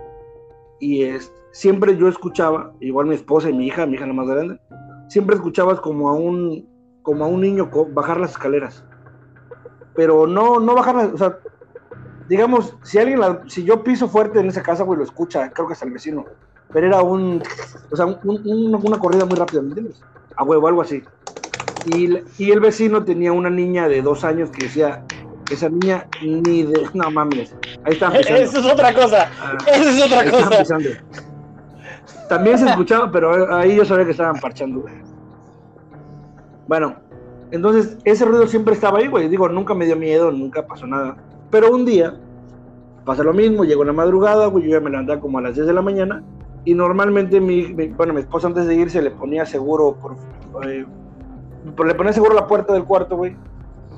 y 0.79 1.03
es, 1.03 1.31
siempre 1.51 1.97
yo 1.97 2.07
escuchaba, 2.07 2.73
igual 2.79 3.07
mi 3.07 3.15
esposa 3.15 3.49
y 3.49 3.53
mi 3.53 3.67
hija, 3.67 3.85
mi 3.85 3.95
hija 3.95 4.05
la 4.07 4.13
más 4.13 4.27
grande, 4.27 4.59
siempre 5.09 5.35
escuchabas 5.35 5.79
como 5.79 6.09
a 6.09 6.13
un, 6.13 6.67
como 7.01 7.25
a 7.25 7.27
un 7.27 7.41
niño 7.41 7.69
bajar 7.93 8.19
las 8.19 8.31
escaleras. 8.31 8.83
Pero 9.95 10.27
no, 10.27 10.59
no 10.59 10.75
bajar 10.75 10.95
las, 10.95 11.13
o 11.13 11.17
sea, 11.17 11.37
digamos, 12.27 12.75
si 12.83 12.97
alguien, 12.97 13.19
la- 13.19 13.43
si 13.47 13.63
yo 13.63 13.83
piso 13.83 14.07
fuerte 14.09 14.39
en 14.39 14.47
esa 14.47 14.63
casa, 14.63 14.83
güey, 14.83 14.97
lo 14.97 15.05
escucha, 15.05 15.51
creo 15.53 15.67
que 15.67 15.73
es 15.73 15.81
el 15.83 15.91
vecino. 15.91 16.25
Pero 16.73 16.87
era 16.87 17.01
un, 17.01 17.41
o 17.91 17.95
sea, 17.95 18.05
un- 18.05 18.19
un- 18.23 18.75
una 18.83 18.99
corrida 18.99 19.25
muy 19.25 19.37
rápida, 19.37 19.61
¿me 19.61 19.69
entiendes? 19.69 20.03
A 20.35 20.43
huevo, 20.43 20.67
algo 20.67 20.81
así. 20.81 21.01
Y, 21.85 22.09
y 22.43 22.51
el 22.51 22.59
vecino 22.59 23.05
tenía 23.05 23.31
una 23.31 23.49
niña 23.49 23.87
de 23.87 24.01
dos 24.01 24.23
años 24.23 24.51
que 24.51 24.63
decía, 24.63 25.05
esa 25.51 25.69
niña 25.69 26.07
ni 26.21 26.63
de, 26.63 26.87
no 26.93 27.11
mames, 27.11 27.55
ahí 27.83 27.93
están 27.93 28.13
pisando. 28.13 28.39
Eso 28.41 28.59
es 28.59 28.65
otra 28.65 28.93
cosa. 28.93 29.29
Ah, 29.41 29.57
Eso 29.67 29.89
es 29.89 30.03
otra 30.03 30.31
cosa. 30.31 30.59
pisando. 30.59 30.89
También 32.29 32.57
se 32.57 32.67
escuchaba, 32.69 33.11
pero 33.11 33.55
ahí 33.55 33.75
yo 33.75 33.85
sabía 33.85 34.05
que 34.05 34.11
estaban 34.11 34.39
parchando. 34.39 34.81
güey. 34.81 34.93
Bueno, 36.67 36.95
entonces 37.51 37.97
ese 38.03 38.25
ruido 38.25 38.47
siempre 38.47 38.73
estaba 38.73 38.97
ahí, 38.99 39.07
güey. 39.07 39.27
Digo, 39.29 39.47
nunca 39.49 39.73
me 39.75 39.85
dio 39.85 39.95
miedo, 39.95 40.31
nunca 40.31 40.65
pasó 40.65 40.87
nada. 40.87 41.15
Pero 41.51 41.71
un 41.71 41.85
día 41.85 42.15
pasa 43.05 43.23
lo 43.23 43.33
mismo, 43.33 43.63
llegó 43.63 43.83
la 43.83 43.93
madrugada, 43.93 44.47
güey, 44.47 44.63
yo 44.65 44.71
ya 44.71 44.79
me 44.79 44.89
levantaba 44.89 45.21
como 45.21 45.37
a 45.37 45.41
las 45.41 45.53
10 45.55 45.67
de 45.67 45.73
la 45.73 45.81
mañana. 45.83 46.23
Y 46.63 46.73
normalmente 46.73 47.39
mi, 47.39 47.67
mi- 47.73 47.89
bueno, 47.89 48.13
mi 48.13 48.21
esposa 48.21 48.47
antes 48.47 48.65
de 48.65 48.73
irse 48.73 48.99
le 49.03 49.11
ponía 49.11 49.45
seguro, 49.45 49.95
por, 50.01 50.15
eh, 50.67 50.83
le 51.85 51.93
ponía 51.95 52.11
seguro 52.11 52.31
a 52.31 52.35
la 52.35 52.47
puerta 52.47 52.73
del 52.73 52.83
cuarto, 52.85 53.15
güey. 53.17 53.35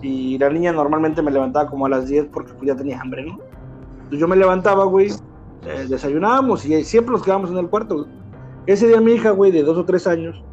Y 0.02 0.38
la 0.38 0.50
niña 0.50 0.72
normalmente 0.72 1.22
me 1.22 1.32
levantaba 1.32 1.70
como 1.70 1.86
a 1.86 1.90
las 1.90 2.08
10 2.08 2.28
porque 2.32 2.54
pues, 2.54 2.68
ya 2.68 2.76
tenía 2.76 3.00
hambre, 3.02 3.26
¿no? 3.26 3.40
Entonces 3.96 4.20
yo 4.20 4.28
me 4.28 4.36
levantaba, 4.36 4.86
güey, 4.86 5.12
eh, 5.66 5.86
desayunábamos 5.90 6.66
y 6.66 6.84
siempre 6.84 7.14
nos 7.14 7.24
quedábamos 7.24 7.52
en 7.52 7.58
el 7.58 7.68
cuarto. 7.68 8.08
Ese 8.66 8.88
día 8.88 9.02
mi 9.02 9.14
hija, 9.14 9.32
güey, 9.32 9.52
de 9.52 9.64
dos 9.64 9.78
o 9.78 9.86
tres 9.86 10.08
años, 10.08 10.44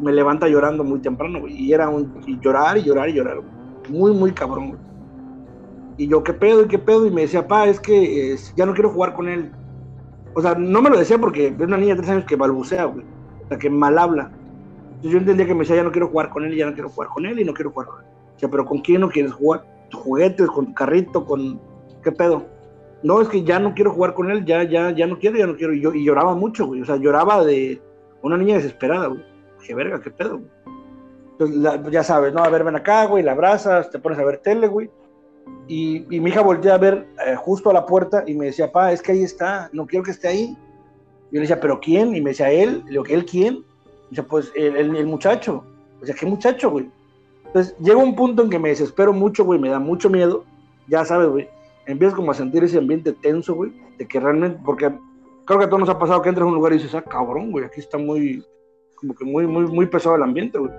me 0.00 0.12
levanta 0.12 0.48
llorando 0.48 0.84
muy 0.84 1.00
temprano, 1.00 1.40
güey. 1.40 1.54
Y 1.54 1.72
era 1.72 1.88
un 1.88 2.12
llorar 2.40 2.78
y 2.78 2.82
llorar 2.82 3.08
y 3.08 3.14
llorar, 3.14 3.38
güey. 3.38 3.50
Muy, 3.90 4.12
muy 4.12 4.32
cabrón, 4.32 4.68
güey. 4.68 4.80
Y 5.96 6.08
yo, 6.08 6.22
¿qué 6.22 6.32
pedo 6.32 6.62
y 6.62 6.68
qué 6.68 6.78
pedo? 6.78 7.06
Y 7.06 7.10
me 7.10 7.22
decía, 7.22 7.46
pa, 7.46 7.66
es 7.66 7.80
que 7.80 8.36
ya 8.56 8.64
no 8.64 8.72
quiero 8.72 8.90
jugar 8.90 9.14
con 9.14 9.28
él. 9.28 9.50
O 10.34 10.40
sea, 10.40 10.54
no 10.54 10.80
me 10.80 10.90
lo 10.90 10.98
decía 10.98 11.18
porque 11.18 11.48
es 11.48 11.60
una 11.60 11.76
niña 11.76 11.94
de 11.94 12.00
tres 12.00 12.10
años 12.10 12.24
que 12.24 12.36
balbucea, 12.36 12.84
güey. 12.84 13.04
O 13.44 13.48
sea, 13.48 13.58
que 13.58 13.68
mal 13.68 13.98
habla. 13.98 14.30
Entonces 14.88 15.12
yo 15.12 15.18
entendía 15.18 15.46
que 15.46 15.54
me 15.54 15.60
decía, 15.60 15.76
ya 15.76 15.82
no 15.82 15.92
quiero 15.92 16.08
jugar 16.08 16.30
con 16.30 16.44
él, 16.44 16.56
ya 16.56 16.66
no 16.66 16.72
quiero 16.72 16.88
jugar 16.88 17.08
con 17.10 17.26
él 17.26 17.38
y 17.40 17.44
no 17.44 17.52
quiero 17.52 17.70
jugar 17.70 17.88
con 17.88 18.00
él. 18.00 18.09
Pero 18.48 18.64
¿con 18.64 18.78
quién 18.80 19.00
no 19.00 19.10
quieres 19.10 19.32
jugar? 19.32 19.64
¿Tus 19.90 20.00
juguetes, 20.00 20.46
con 20.48 20.66
tu 20.66 20.74
carrito, 20.74 21.24
con... 21.24 21.60
¿Qué 22.02 22.12
pedo? 22.12 22.46
No, 23.02 23.20
es 23.20 23.28
que 23.28 23.42
ya 23.42 23.58
no 23.58 23.74
quiero 23.74 23.92
jugar 23.92 24.14
con 24.14 24.30
él, 24.30 24.44
ya, 24.44 24.62
ya, 24.62 24.90
ya 24.90 25.06
no 25.06 25.18
quiero, 25.18 25.38
ya 25.38 25.46
no 25.46 25.56
quiero. 25.56 25.72
Y, 25.74 25.80
yo, 25.80 25.92
y 25.92 26.04
lloraba 26.04 26.34
mucho, 26.34 26.66
güey. 26.66 26.82
O 26.82 26.84
sea, 26.84 26.96
lloraba 26.96 27.44
de 27.44 27.80
una 28.22 28.36
niña 28.36 28.56
desesperada, 28.56 29.06
güey. 29.06 29.22
Dije, 29.60 29.74
verga, 29.74 30.00
qué 30.00 30.10
pedo, 30.10 30.38
güey. 30.38 30.50
Entonces, 31.32 31.92
ya 31.92 32.02
sabes, 32.04 32.34
¿no? 32.34 32.42
A 32.42 32.50
ver, 32.50 32.64
ven 32.64 32.76
acá, 32.76 33.06
güey, 33.06 33.22
la 33.22 33.32
abrazas, 33.32 33.90
te 33.90 33.98
pones 33.98 34.18
a 34.18 34.24
ver 34.24 34.38
tele, 34.38 34.66
güey. 34.66 34.90
Y, 35.66 36.04
y 36.14 36.20
mi 36.20 36.30
hija 36.30 36.42
voltea 36.42 36.74
a 36.74 36.78
ver 36.78 37.06
eh, 37.26 37.34
justo 37.36 37.70
a 37.70 37.72
la 37.72 37.86
puerta 37.86 38.24
y 38.26 38.34
me 38.34 38.46
decía, 38.46 38.70
pa, 38.70 38.92
es 38.92 39.00
que 39.00 39.12
ahí 39.12 39.22
está, 39.22 39.70
no 39.72 39.86
quiero 39.86 40.04
que 40.04 40.10
esté 40.10 40.28
ahí. 40.28 40.56
Y 41.30 41.34
yo 41.34 41.40
le 41.40 41.40
decía, 41.40 41.60
¿pero 41.60 41.80
quién? 41.80 42.14
Y 42.14 42.20
me 42.20 42.30
decía, 42.30 42.50
¿él? 42.50 42.82
Le 42.84 42.90
digo, 42.90 43.04
¿él 43.08 43.24
quién? 43.24 43.54
Y 43.54 44.10
dice, 44.10 44.22
pues 44.22 44.52
el, 44.54 44.76
el, 44.76 44.96
el 44.96 45.06
muchacho. 45.06 45.64
O 46.02 46.04
sea, 46.04 46.14
¿qué 46.14 46.26
muchacho, 46.26 46.70
güey? 46.70 46.90
Entonces, 47.50 47.76
llega 47.78 47.96
un 47.98 48.14
punto 48.14 48.42
en 48.44 48.50
que 48.50 48.60
me 48.60 48.68
desespero 48.68 49.12
mucho, 49.12 49.44
güey, 49.44 49.58
me 49.58 49.68
da 49.68 49.80
mucho 49.80 50.08
miedo. 50.08 50.44
Ya 50.86 51.04
sabes, 51.04 51.28
güey, 51.28 51.48
empiezas 51.86 52.14
como 52.14 52.30
a 52.30 52.34
sentir 52.34 52.62
ese 52.62 52.78
ambiente 52.78 53.12
tenso, 53.12 53.54
güey, 53.54 53.72
de 53.98 54.06
que 54.06 54.20
realmente, 54.20 54.60
porque 54.64 54.88
creo 55.46 55.58
que 55.58 55.64
a 55.64 55.68
todos 55.68 55.80
nos 55.80 55.88
ha 55.88 55.98
pasado 55.98 56.22
que 56.22 56.28
entras 56.28 56.44
a 56.44 56.48
un 56.48 56.54
lugar 56.54 56.72
y 56.72 56.76
dices, 56.76 56.94
ah, 56.94 57.02
cabrón, 57.02 57.50
güey, 57.50 57.64
aquí 57.64 57.80
está 57.80 57.98
muy, 57.98 58.44
como 58.94 59.14
que 59.14 59.24
muy, 59.24 59.46
muy, 59.48 59.66
muy 59.66 59.86
pesado 59.86 60.14
el 60.14 60.22
ambiente, 60.22 60.58
güey. 60.58 60.70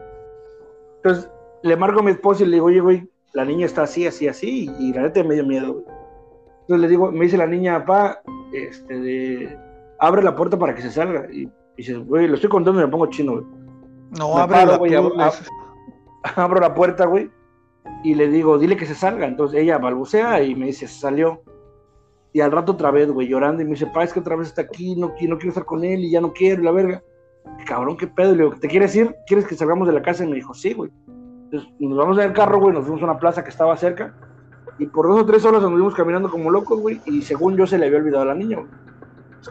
Entonces, 0.97 1.29
le 1.63 1.75
marco 1.75 1.99
a 1.99 2.03
mi 2.03 2.11
esposa 2.11 2.43
y 2.43 2.47
le 2.47 2.53
digo, 2.53 2.67
oye, 2.67 2.79
güey, 2.79 3.07
la 3.33 3.43
niña 3.45 3.65
está 3.65 3.83
así, 3.83 4.07
así, 4.07 4.27
así, 4.27 4.69
y, 4.79 4.93
la 4.93 5.01
neta 5.03 5.23
me 5.23 5.35
dio 5.35 5.45
miedo, 5.45 5.73
güey. 5.73 5.85
Entonces 6.61 6.81
le 6.81 6.87
digo, 6.87 7.11
me 7.11 7.25
dice 7.25 7.37
la 7.37 7.47
niña, 7.47 7.79
papá, 7.85 8.21
este, 8.53 8.99
de, 8.99 9.57
abre 9.99 10.23
la 10.23 10.35
puerta 10.35 10.57
para 10.57 10.73
que 10.73 10.81
se 10.81 10.91
salga. 10.91 11.27
Y, 11.31 11.41
y 11.43 11.49
dices, 11.77 11.97
güey, 12.05 12.27
lo 12.27 12.35
estoy 12.35 12.49
contando 12.49 12.79
y 12.81 12.85
me 12.85 12.89
pongo 12.91 13.07
chino, 13.07 13.33
güey. 13.33 13.45
No, 14.17 14.35
Me 14.35 14.41
ábrela 14.41 14.65
paro, 14.65 14.77
güey, 14.79 14.93
abro- 14.95 15.15
les- 15.17 15.49
abro 16.35 16.59
la 16.59 16.73
puerta, 16.73 17.05
güey, 17.05 17.29
y 18.03 18.15
le 18.15 18.27
digo, 18.27 18.57
dile 18.57 18.77
que 18.77 18.85
se 18.85 18.95
salga. 18.95 19.27
Entonces 19.27 19.61
ella 19.61 19.77
balbucea 19.77 20.41
y 20.43 20.55
me 20.55 20.67
dice, 20.67 20.87
salió. 20.87 21.41
Y 22.33 22.41
al 22.41 22.51
rato 22.51 22.73
otra 22.73 22.91
vez, 22.91 23.11
güey, 23.11 23.27
llorando, 23.27 23.61
y 23.61 23.65
me 23.65 23.71
dice, 23.71 23.87
pa, 23.87 24.03
es 24.03 24.13
que 24.13 24.21
otra 24.21 24.35
vez 24.35 24.47
está 24.47 24.61
aquí, 24.61 24.95
no, 24.95 25.07
no 25.07 25.13
quiero 25.15 25.49
estar 25.49 25.65
con 25.65 25.83
él 25.83 26.05
y 26.05 26.11
ya 26.11 26.21
no 26.21 26.31
quiero, 26.31 26.63
la 26.63 26.71
verga. 26.71 27.03
Cabrón, 27.65 27.97
qué 27.97 28.07
pedo. 28.07 28.33
Y 28.33 28.37
le 28.37 28.43
digo, 28.43 28.55
¿te 28.59 28.67
quieres 28.67 28.95
ir? 28.95 29.13
¿Quieres 29.27 29.45
que 29.45 29.55
salgamos 29.55 29.87
de 29.87 29.93
la 29.93 30.01
casa? 30.01 30.23
Y 30.23 30.27
me 30.27 30.35
dijo, 30.35 30.53
sí, 30.53 30.73
güey. 30.73 30.91
Entonces 31.45 31.69
nos 31.79 31.97
vamos 31.97 32.17
en 32.17 32.23
el 32.25 32.33
carro, 32.33 32.59
güey, 32.59 32.73
nos 32.73 32.85
fuimos 32.85 33.01
a 33.01 33.05
una 33.05 33.19
plaza 33.19 33.43
que 33.43 33.49
estaba 33.49 33.75
cerca. 33.75 34.15
Y 34.79 34.85
por 34.85 35.07
dos 35.07 35.21
o 35.21 35.25
tres 35.25 35.43
horas 35.43 35.61
nos 35.61 35.71
fuimos 35.71 35.93
caminando 35.93 36.29
como 36.29 36.49
locos, 36.49 36.79
güey. 36.79 37.01
Y 37.05 37.21
según 37.21 37.57
yo 37.57 37.67
se 37.67 37.77
le 37.77 37.87
había 37.87 37.99
olvidado 37.99 38.23
a 38.23 38.27
la 38.27 38.35
niña, 38.35 38.57
güey. 38.57 38.69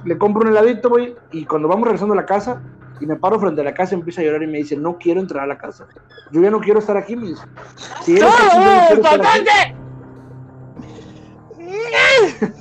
Le 0.04 0.16
compro 0.16 0.42
un 0.42 0.48
heladito, 0.48 0.88
güey. 0.88 1.14
Y 1.32 1.44
cuando 1.44 1.68
vamos 1.68 1.84
regresando 1.84 2.14
a 2.14 2.16
la 2.16 2.26
casa, 2.26 2.62
y 3.00 3.06
me 3.06 3.16
paro 3.16 3.40
frente 3.40 3.60
a 3.60 3.64
la 3.64 3.74
casa, 3.74 3.94
empieza 3.94 4.20
a 4.20 4.24
llorar 4.24 4.42
y 4.42 4.46
me 4.46 4.58
dice, 4.58 4.76
no 4.76 4.98
quiero 4.98 5.20
entrar 5.20 5.44
a 5.44 5.46
la 5.46 5.58
casa. 5.58 5.86
Yo 6.30 6.40
ya 6.42 6.50
no 6.50 6.60
quiero 6.60 6.78
estar 6.80 6.96
aquí, 6.96 7.16
me 7.16 7.28
dice. 7.28 7.42
Si 8.02 8.18
yo 8.18 8.26
no 8.28 8.32
quiero 8.88 9.02
estar 9.02 9.20
aquí". 9.20 9.74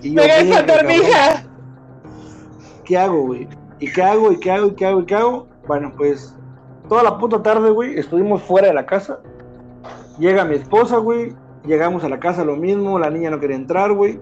Y 0.00 0.14
yo, 0.14 0.22
¡Me 0.22 0.28
dejas 0.28 0.44
"Verga, 0.44 0.56
cantar, 0.58 0.76
cabrón". 0.76 0.86
mija! 1.00 1.44
¿qué 2.84 2.96
hago, 2.98 3.22
güey? 3.26 3.48
¿Y 3.80 3.92
qué 3.92 4.02
hago? 4.02 4.30
¿Y 4.32 4.38
qué 4.38 4.50
hago? 4.52 4.66
¿Y 4.68 4.74
qué 4.74 4.86
hago? 4.86 5.00
¿Y 5.00 5.06
qué 5.06 5.14
hago? 5.16 5.48
Bueno, 5.66 5.92
pues 5.96 6.34
toda 6.88 7.02
la 7.02 7.18
puta 7.18 7.42
tarde, 7.42 7.70
güey, 7.70 7.98
estuvimos 7.98 8.42
fuera 8.42 8.68
de 8.68 8.74
la 8.74 8.86
casa. 8.86 9.18
Llega 10.18 10.44
mi 10.44 10.54
esposa, 10.54 10.98
güey. 10.98 11.34
Llegamos 11.66 12.04
a 12.04 12.08
la 12.08 12.18
casa 12.20 12.44
lo 12.44 12.54
mismo, 12.56 12.98
la 12.98 13.10
niña 13.10 13.30
no 13.30 13.40
quería 13.40 13.56
entrar, 13.56 13.92
güey. 13.92 14.20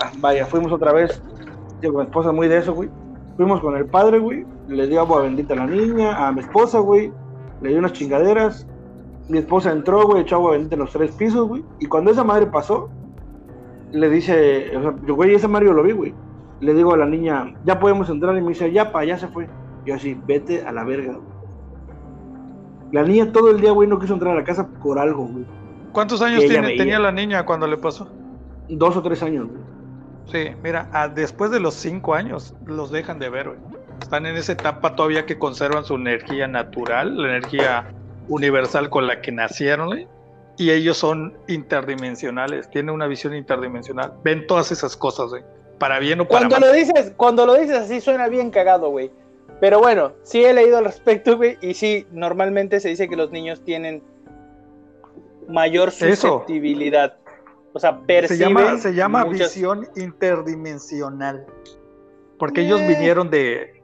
Va- 0.00 0.10
Vaya, 0.18 0.46
fuimos 0.46 0.72
otra 0.72 0.92
vez. 0.92 1.20
Digo, 1.80 1.98
mi 1.98 2.04
esposa 2.04 2.30
muy 2.32 2.46
de 2.48 2.58
eso, 2.58 2.72
güey. 2.72 2.88
Fuimos 3.36 3.60
con 3.60 3.76
el 3.76 3.86
padre, 3.86 4.18
güey. 4.18 4.44
Le 4.68 4.86
dio 4.86 5.00
agua 5.00 5.22
bendita 5.22 5.54
a 5.54 5.58
la 5.58 5.66
niña, 5.66 6.26
a 6.26 6.32
mi 6.32 6.40
esposa, 6.40 6.78
güey. 6.80 7.12
Le 7.60 7.70
dio 7.70 7.78
unas 7.78 7.92
chingaderas. 7.92 8.66
Mi 9.28 9.38
esposa 9.38 9.72
entró, 9.72 10.06
güey, 10.06 10.22
echó 10.22 10.36
agua 10.36 10.52
bendita 10.52 10.74
en 10.74 10.80
los 10.80 10.92
tres 10.92 11.12
pisos, 11.12 11.48
güey. 11.48 11.64
Y 11.80 11.86
cuando 11.86 12.10
esa 12.10 12.24
madre 12.24 12.46
pasó, 12.46 12.90
le 13.92 14.08
dice, 14.10 14.76
o 14.76 14.82
sea, 14.82 14.94
yo, 15.06 15.14
güey, 15.14 15.34
ese 15.34 15.48
Mario 15.48 15.72
lo 15.72 15.82
vi, 15.82 15.92
güey 15.92 16.14
le 16.60 16.74
digo 16.74 16.94
a 16.94 16.96
la 16.96 17.06
niña, 17.06 17.54
ya 17.64 17.80
podemos 17.80 18.08
entrar, 18.08 18.36
y 18.38 18.40
me 18.40 18.50
dice, 18.50 18.70
ya, 18.70 18.92
pa, 18.92 19.04
ya 19.04 19.18
se 19.18 19.26
fue. 19.26 19.48
Yo 19.84 19.96
así, 19.96 20.16
vete 20.28 20.64
a 20.64 20.70
la 20.70 20.84
verga. 20.84 21.14
güey. 21.14 21.26
La 22.92 23.02
niña 23.02 23.32
todo 23.32 23.50
el 23.50 23.60
día, 23.60 23.72
güey, 23.72 23.88
no 23.88 23.98
quiso 23.98 24.14
entrar 24.14 24.34
a 24.36 24.40
la 24.40 24.44
casa 24.44 24.68
por 24.80 24.96
algo, 24.98 25.26
güey. 25.26 25.44
¿Cuántos 25.90 26.22
años 26.22 26.44
tiene- 26.46 26.76
tenía 26.76 27.00
la 27.00 27.10
niña 27.10 27.44
cuando 27.44 27.66
le 27.66 27.78
pasó? 27.78 28.06
Dos 28.68 28.96
o 28.96 29.02
tres 29.02 29.24
años, 29.24 29.48
güey. 29.48 29.58
Sí, 30.30 30.50
mira, 30.62 30.88
después 31.14 31.50
de 31.50 31.60
los 31.60 31.74
cinco 31.74 32.14
años 32.14 32.54
los 32.66 32.90
dejan 32.90 33.18
de 33.18 33.28
ver, 33.28 33.48
güey. 33.48 33.60
Están 34.00 34.26
en 34.26 34.36
esa 34.36 34.52
etapa 34.52 34.96
todavía 34.96 35.26
que 35.26 35.38
conservan 35.38 35.84
su 35.84 35.94
energía 35.94 36.48
natural, 36.48 37.16
la 37.16 37.28
energía 37.36 37.92
universal 38.28 38.90
con 38.90 39.06
la 39.06 39.20
que 39.20 39.32
nacieron, 39.32 39.86
güey. 39.86 40.08
Y 40.58 40.70
ellos 40.70 40.96
son 40.96 41.36
interdimensionales, 41.48 42.68
tienen 42.70 42.94
una 42.94 43.06
visión 43.06 43.34
interdimensional. 43.34 44.12
Ven 44.22 44.46
todas 44.46 44.70
esas 44.70 44.96
cosas, 44.96 45.30
güey. 45.30 45.42
Para 45.78 45.98
bien 45.98 46.20
o 46.20 46.28
para 46.28 46.48
Cuando 46.48 46.60
mal. 46.60 46.68
lo 46.68 46.72
dices, 46.76 47.12
cuando 47.16 47.46
lo 47.46 47.54
dices 47.54 47.76
así 47.76 48.00
suena 48.00 48.28
bien 48.28 48.50
cagado, 48.50 48.90
güey. 48.90 49.10
Pero 49.60 49.78
bueno, 49.78 50.12
sí 50.24 50.44
he 50.44 50.52
leído 50.52 50.78
al 50.78 50.84
respecto, 50.84 51.36
güey, 51.36 51.56
y 51.60 51.74
sí, 51.74 52.06
normalmente 52.10 52.80
se 52.80 52.88
dice 52.88 53.08
que 53.08 53.16
los 53.16 53.30
niños 53.30 53.62
tienen 53.64 54.02
mayor 55.48 55.92
Eso. 56.00 56.44
O 57.72 57.78
sea, 57.80 57.92
Se 57.92 58.06
perciben 58.06 58.48
llama, 58.54 58.78
se 58.78 58.94
llama 58.94 59.24
muchas- 59.24 59.54
visión 59.54 59.88
interdimensional. 59.96 61.46
Porque 62.38 62.62
ellos 62.62 62.80
vinieron 62.80 63.30
de. 63.30 63.82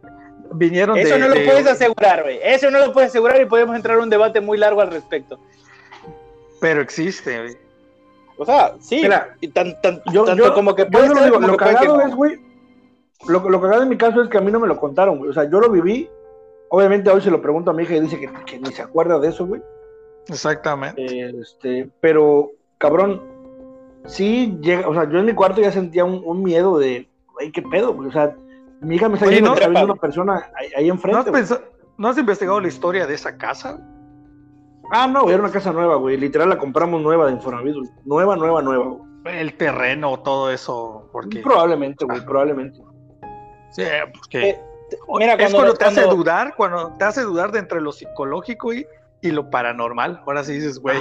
Vinieron 0.53 0.97
Eso 0.99 1.15
de. 1.15 1.21
no 1.21 1.29
lo 1.29 1.35
de- 1.35 1.45
puedes 1.45 1.67
asegurar, 1.67 2.23
güey. 2.23 2.39
Eso 2.43 2.71
no 2.71 2.79
lo 2.85 2.93
puedes 2.93 3.11
asegurar 3.11 3.41
y 3.41 3.47
podemos 3.47 3.77
entrar 3.77 3.99
a 3.99 4.03
un 4.03 4.11
debate 4.11 4.41
muy 4.41 4.59
largo 4.59 4.81
al 4.81 4.91
respecto. 4.91 5.39
Pero 6.61 6.81
existe, 6.81 7.39
güey. 7.41 7.57
O 8.37 8.45
sea, 8.45 8.75
sí, 8.81 9.01
Mira, 9.03 9.37
y 9.41 9.49
tan, 9.49 9.81
tan- 9.81 10.01
Yo, 10.13 10.25
tanto 10.25 10.45
yo- 10.45 10.55
como 10.55 10.75
que 10.75 10.85
yo 10.85 10.91
puede 10.91 11.09
no 11.09 11.15
lo 11.15 11.25
digo, 11.25 11.41
lo 11.41 11.53
que 11.53 11.57
puede 11.59 11.71
que 11.71 11.75
cagado 11.77 11.97
no. 11.99 12.07
es, 12.07 12.15
güey. 12.15 12.39
Lo, 13.27 13.49
lo 13.51 13.61
cagado 13.61 13.83
en 13.83 13.89
mi 13.89 13.97
caso 13.99 14.23
es 14.23 14.29
que 14.29 14.39
a 14.39 14.41
mí 14.41 14.51
no 14.53 14.61
me 14.61 14.69
lo 14.69 14.77
contaron, 14.79 15.19
güey. 15.19 15.31
O 15.31 15.33
sea, 15.33 15.45
yo 15.51 15.61
lo 15.61 15.69
viví. 15.71 16.09
Obviamente 16.71 17.11
hoy 17.11 17.21
se 17.21 17.31
lo 17.31 17.41
pregunto 17.43 17.71
a 17.71 17.75
mi 17.75 17.83
hija 17.85 17.97
y 17.97 18.01
dice 18.01 18.19
que, 18.21 18.31
que 18.47 18.59
ni 18.61 18.71
se 18.73 18.83
acuerda 18.83 19.19
de 19.19 19.29
eso, 19.29 19.47
güey. 19.47 19.61
Exactamente. 20.29 21.31
Este, 21.41 21.89
pero, 22.01 22.53
cabrón, 22.79 23.23
sí 24.09 24.59
llega, 24.61 24.89
o 24.89 24.95
sea, 24.95 25.09
yo 25.09 25.19
en 25.21 25.27
mi 25.27 25.35
cuarto 25.35 25.61
ya 25.61 25.71
sentía 25.71 26.05
un, 26.05 26.21
un 26.25 26.43
miedo 26.43 26.79
de, 26.79 27.09
güey, 27.33 27.53
qué 27.53 27.63
pedo, 27.63 27.95
güey. 27.95 28.09
O 28.09 28.13
sea, 28.13 28.35
mi 28.81 28.97
hija 28.97 29.09
me 29.09 29.15
está 29.15 29.27
Oye, 29.27 29.41
¿no? 29.41 29.55
viendo 29.55 29.85
una 29.85 29.95
persona 29.95 30.51
ahí, 30.57 30.67
ahí 30.77 30.87
¿No 30.89 30.95
enfrente. 30.95 31.19
has, 31.21 31.27
güey. 31.31 31.43
pensa- 31.43 31.61
¿No 31.97 32.09
has 32.09 32.19
investigado 32.19 32.61
la 32.61 32.69
historia 32.69 33.07
de 33.07 33.15
esa 33.15 33.37
casa? 33.37 33.81
Ah, 34.93 35.07
no, 35.07 35.23
güey, 35.23 35.35
era 35.35 35.43
una 35.43 35.53
casa 35.53 35.73
nueva, 35.73 35.97
güey. 35.97 36.17
Literal 36.17 36.49
la 36.49 36.57
compramos 36.59 37.03
nueva 37.03 37.27
de 37.27 37.33
Infonavit. 37.33 37.75
Nueva, 38.05 38.37
nueva, 38.37 38.63
nueva, 38.63 38.85
güey. 38.87 39.39
El 39.39 39.55
terreno, 39.55 40.19
todo 40.21 40.51
eso. 40.51 41.09
Porque. 41.13 41.41
Probablemente, 41.41 42.05
güey, 42.05 42.25
probablemente. 42.25 42.81
Sí, 43.73 43.83
porque. 44.15 44.51
Eh, 44.51 44.61
Mira, 45.19 45.33
es 45.35 45.39
cuando, 45.39 45.59
cuando 45.59 45.75
te 45.75 45.85
hace 45.85 46.03
dudar, 46.05 46.55
cuando 46.57 46.93
te 46.97 47.05
hace 47.05 47.21
dudar 47.23 47.53
de 47.53 47.59
entre 47.59 47.81
lo 47.83 47.93
psicológico 47.93 48.73
y, 48.73 48.87
y 49.21 49.31
lo 49.33 49.51
paranormal. 49.51 50.23
Ahora 50.25 50.43
sí 50.45 50.55
dices, 50.55 50.79
güey, 50.79 50.99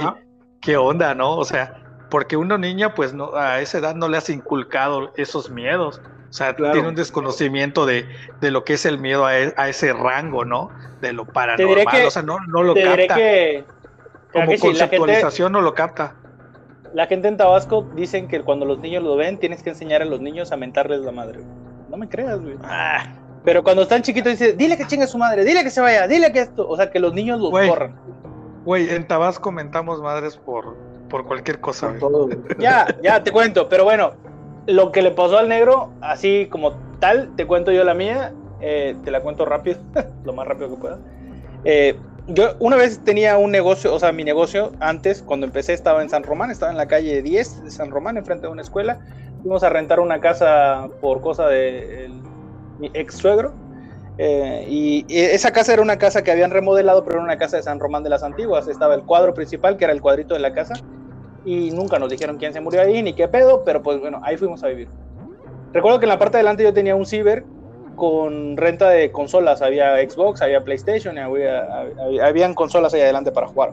qué 0.60 0.76
onda, 0.76 1.14
¿no? 1.14 1.36
O 1.38 1.44
sea, 1.44 1.80
porque 2.10 2.36
una 2.36 2.56
niña, 2.58 2.94
pues 2.94 3.12
no, 3.14 3.34
a 3.34 3.60
esa 3.60 3.78
edad 3.78 3.94
no 3.94 4.08
le 4.08 4.16
has 4.16 4.30
inculcado 4.30 5.12
esos 5.16 5.50
miedos. 5.50 6.00
O 6.30 6.32
sea, 6.32 6.54
Claro. 6.54 6.72
tiene 6.74 6.88
un 6.88 6.94
desconocimiento 6.94 7.86
de, 7.86 8.06
de 8.40 8.50
lo 8.50 8.64
que 8.64 8.74
es 8.74 8.84
el 8.86 8.98
miedo 8.98 9.24
a, 9.24 9.38
e- 9.38 9.54
a 9.56 9.68
ese 9.68 9.92
rango, 9.92 10.44
¿no? 10.44 10.70
De 11.00 11.12
lo 11.12 11.24
paranormal. 11.24 11.76
diré 11.86 11.86
que- 11.90 12.06
o 12.06 12.10
sea, 12.10 12.22
no, 12.22 12.38
no 12.48 12.62
lo 12.62 12.74
te 12.74 12.80
diré 12.80 13.06
capta. 13.06 13.14
que, 13.16 13.64
Como 14.32 14.48
que 14.48 14.56
sí, 14.58 14.62
gente, 14.62 14.78
conceptualización 14.80 15.52
no 15.52 15.62
lo 15.62 15.72
capta. 15.74 16.14
la 16.94 17.06
gente 17.06 17.28
en 17.28 17.36
Tabasco 17.36 17.86
dicen 17.94 18.28
que 18.28 18.42
cuando 18.42 18.64
los 18.66 18.78
niños 18.78 19.02
lo 19.02 19.16
ven, 19.16 19.38
tienes 19.38 19.62
que 19.62 19.70
enseñar 19.70 20.02
a 20.02 20.04
los 20.04 20.20
niños 20.20 20.52
a 20.52 20.56
mentarles 20.56 21.00
la 21.00 21.12
madre. 21.12 21.40
No 21.90 21.96
me 21.96 22.08
creas, 22.08 22.40
güey. 22.40 22.56
Ah, 22.62 23.04
Pero 23.44 23.62
cuando 23.62 23.82
están 23.82 24.02
chiquitos 24.02 24.32
dice, 24.32 24.52
dile 24.52 24.76
que 24.76 24.86
chingue 24.86 25.06
su 25.06 25.16
madre, 25.16 25.44
dile 25.44 25.62
que 25.62 25.70
se 25.70 25.80
vaya, 25.80 26.06
dile 26.06 26.30
que 26.32 26.40
esto, 26.40 26.68
o 26.68 26.76
sea, 26.76 26.90
que 26.90 26.98
los 26.98 27.14
niños 27.14 27.40
los 27.40 27.50
Güey. 27.50 27.68
corran. 27.70 27.94
Güey, 28.64 28.90
en 28.90 29.06
Tabasco 29.06 29.50
mentamos 29.52 30.02
madres 30.02 30.36
por, 30.36 30.76
por 31.08 31.26
cualquier 31.26 31.60
cosa. 31.60 31.94
Todo. 31.98 32.28
Ya, 32.58 32.86
ya, 33.02 33.22
te 33.22 33.30
cuento, 33.30 33.68
pero 33.68 33.84
bueno, 33.84 34.12
lo 34.66 34.90
que 34.92 35.02
le 35.02 35.10
pasó 35.12 35.38
al 35.38 35.48
negro, 35.48 35.90
así 36.00 36.46
como 36.50 36.72
tal, 37.00 37.34
te 37.36 37.46
cuento 37.46 37.70
yo 37.72 37.84
la 37.84 37.94
mía, 37.94 38.32
eh, 38.60 38.96
te 39.04 39.10
la 39.10 39.20
cuento 39.20 39.44
rápido, 39.44 39.78
lo 40.24 40.32
más 40.32 40.46
rápido 40.46 40.70
que 40.70 40.76
pueda. 40.76 40.98
Eh, 41.64 41.98
yo 42.26 42.50
una 42.58 42.76
vez 42.76 43.02
tenía 43.04 43.38
un 43.38 43.50
negocio, 43.50 43.94
o 43.94 43.98
sea, 43.98 44.12
mi 44.12 44.22
negocio 44.24 44.72
antes, 44.80 45.22
cuando 45.22 45.46
empecé, 45.46 45.72
estaba 45.72 46.02
en 46.02 46.10
San 46.10 46.22
Román, 46.24 46.50
estaba 46.50 46.70
en 46.72 46.76
la 46.78 46.86
calle 46.86 47.22
10 47.22 47.62
de 47.64 47.70
San 47.70 47.90
Román, 47.90 48.16
enfrente 48.18 48.46
de 48.46 48.52
una 48.52 48.62
escuela. 48.62 48.98
Fuimos 49.42 49.62
a 49.62 49.70
rentar 49.70 50.00
una 50.00 50.20
casa 50.20 50.88
por 51.00 51.20
cosa 51.20 51.46
de 51.48 52.04
el- 52.06 52.22
mi 52.78 52.90
ex 52.94 53.16
suegro. 53.16 53.54
eh, 54.20 54.66
y 54.68 55.06
esa 55.08 55.52
casa 55.52 55.72
era 55.72 55.80
una 55.80 55.96
casa 55.96 56.22
que 56.24 56.32
habían 56.32 56.50
remodelado, 56.50 57.04
pero 57.04 57.16
era 57.18 57.24
una 57.24 57.38
casa 57.38 57.56
de 57.56 57.62
San 57.62 57.78
Román 57.78 58.02
de 58.02 58.10
las 58.10 58.24
Antiguas. 58.24 58.66
Estaba 58.66 58.94
el 58.96 59.04
cuadro 59.04 59.32
principal, 59.32 59.76
que 59.76 59.84
era 59.84 59.92
el 59.92 60.00
cuadrito 60.02 60.34
de 60.34 60.40
la 60.40 60.52
casa, 60.52 60.74
y 61.48 61.70
nunca 61.70 61.98
nos 61.98 62.10
dijeron 62.10 62.36
quién 62.36 62.52
se 62.52 62.60
murió 62.60 62.82
ahí 62.82 63.02
ni 63.02 63.12
qué 63.12 63.26
pedo, 63.28 63.64
pero 63.64 63.82
pues 63.82 64.00
bueno, 64.00 64.20
ahí 64.22 64.36
fuimos 64.36 64.62
a 64.64 64.68
vivir. 64.68 64.88
Recuerdo 65.72 65.98
que 65.98 66.06
en 66.06 66.10
la 66.10 66.18
parte 66.18 66.36
de 66.36 66.40
adelante 66.40 66.62
yo 66.64 66.72
tenía 66.74 66.94
un 66.96 67.06
ciber 67.06 67.44
con 67.96 68.56
renta 68.56 68.88
de 68.90 69.10
consolas, 69.10 69.60
había 69.62 69.96
Xbox, 70.08 70.40
había 70.42 70.62
PlayStation, 70.62 71.18
había, 71.18 71.64
había- 72.00 72.26
habían 72.26 72.54
consolas 72.54 72.94
ahí 72.94 73.00
adelante 73.00 73.32
para 73.32 73.48
jugar. 73.48 73.72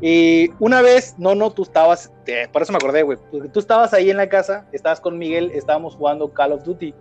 Y 0.00 0.50
una 0.58 0.82
vez, 0.82 1.14
no, 1.18 1.34
no, 1.34 1.50
tú 1.50 1.62
estabas, 1.62 2.12
eh, 2.26 2.48
por 2.52 2.62
eso 2.62 2.72
me 2.72 2.76
acordé, 2.76 3.02
güey, 3.02 3.18
porque 3.30 3.48
tú 3.48 3.60
estabas 3.60 3.92
ahí 3.94 4.10
en 4.10 4.16
la 4.16 4.28
casa, 4.28 4.66
estabas 4.72 5.00
con 5.00 5.16
Miguel, 5.18 5.50
estábamos 5.54 5.94
jugando 5.96 6.32
Call 6.32 6.52
of 6.52 6.64
Duty. 6.64 6.92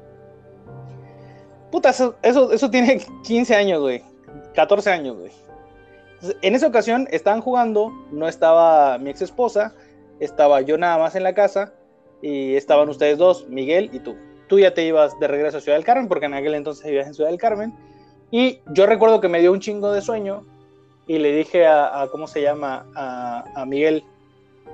Puta, 1.72 1.90
eso, 1.90 2.16
eso, 2.22 2.52
eso 2.52 2.70
tiene 2.70 3.02
15 3.24 3.56
años, 3.56 3.80
güey, 3.82 4.04
14 4.56 4.90
años, 4.92 5.18
güey. 5.18 5.32
En 6.42 6.56
esa 6.56 6.68
ocasión 6.68 7.08
estaban 7.12 7.42
jugando, 7.42 7.92
no 8.12 8.28
estaba 8.28 8.98
mi 8.98 9.10
ex 9.10 9.22
esposa, 9.22 9.74
estaba 10.20 10.62
yo 10.62 10.78
nada 10.78 10.98
más 10.98 11.16
en 11.16 11.24
la 11.24 11.34
casa 11.34 11.74
y 12.22 12.56
estaban 12.56 12.90
ustedes 12.90 13.18
dos, 13.18 13.48
Miguel 13.50 13.90
y 13.94 14.00
tú. 14.00 14.16
Tú 14.48 14.60
ya 14.60 14.74
te 14.74 14.86
ibas 14.86 15.18
de 15.20 15.28
regreso 15.28 15.58
a 15.58 15.62
Ciudad 15.62 15.78
del 15.78 15.86
Carmen 15.86 16.08
porque 16.08 16.26
en 16.26 16.34
aquel 16.34 16.54
entonces 16.56 16.86
vivías 16.86 17.08
en 17.08 17.14
Ciudad 17.14 17.30
del 17.30 17.40
Carmen. 17.40 17.74
Y 18.30 18.60
yo 18.74 18.86
recuerdo 18.86 19.20
que 19.20 19.30
me 19.30 19.40
dio 19.40 19.52
un 19.52 19.60
chingo 19.60 19.92
de 19.92 20.02
sueño 20.02 20.46
y 21.08 21.18
le 21.18 21.34
dije 21.36 21.66
a, 21.66 22.02
a- 22.02 22.08
¿cómo 22.10 22.28
se 22.28 22.42
llama? 22.42 22.86
A, 22.96 23.44
a 23.56 23.66
Miguel, 23.66 24.04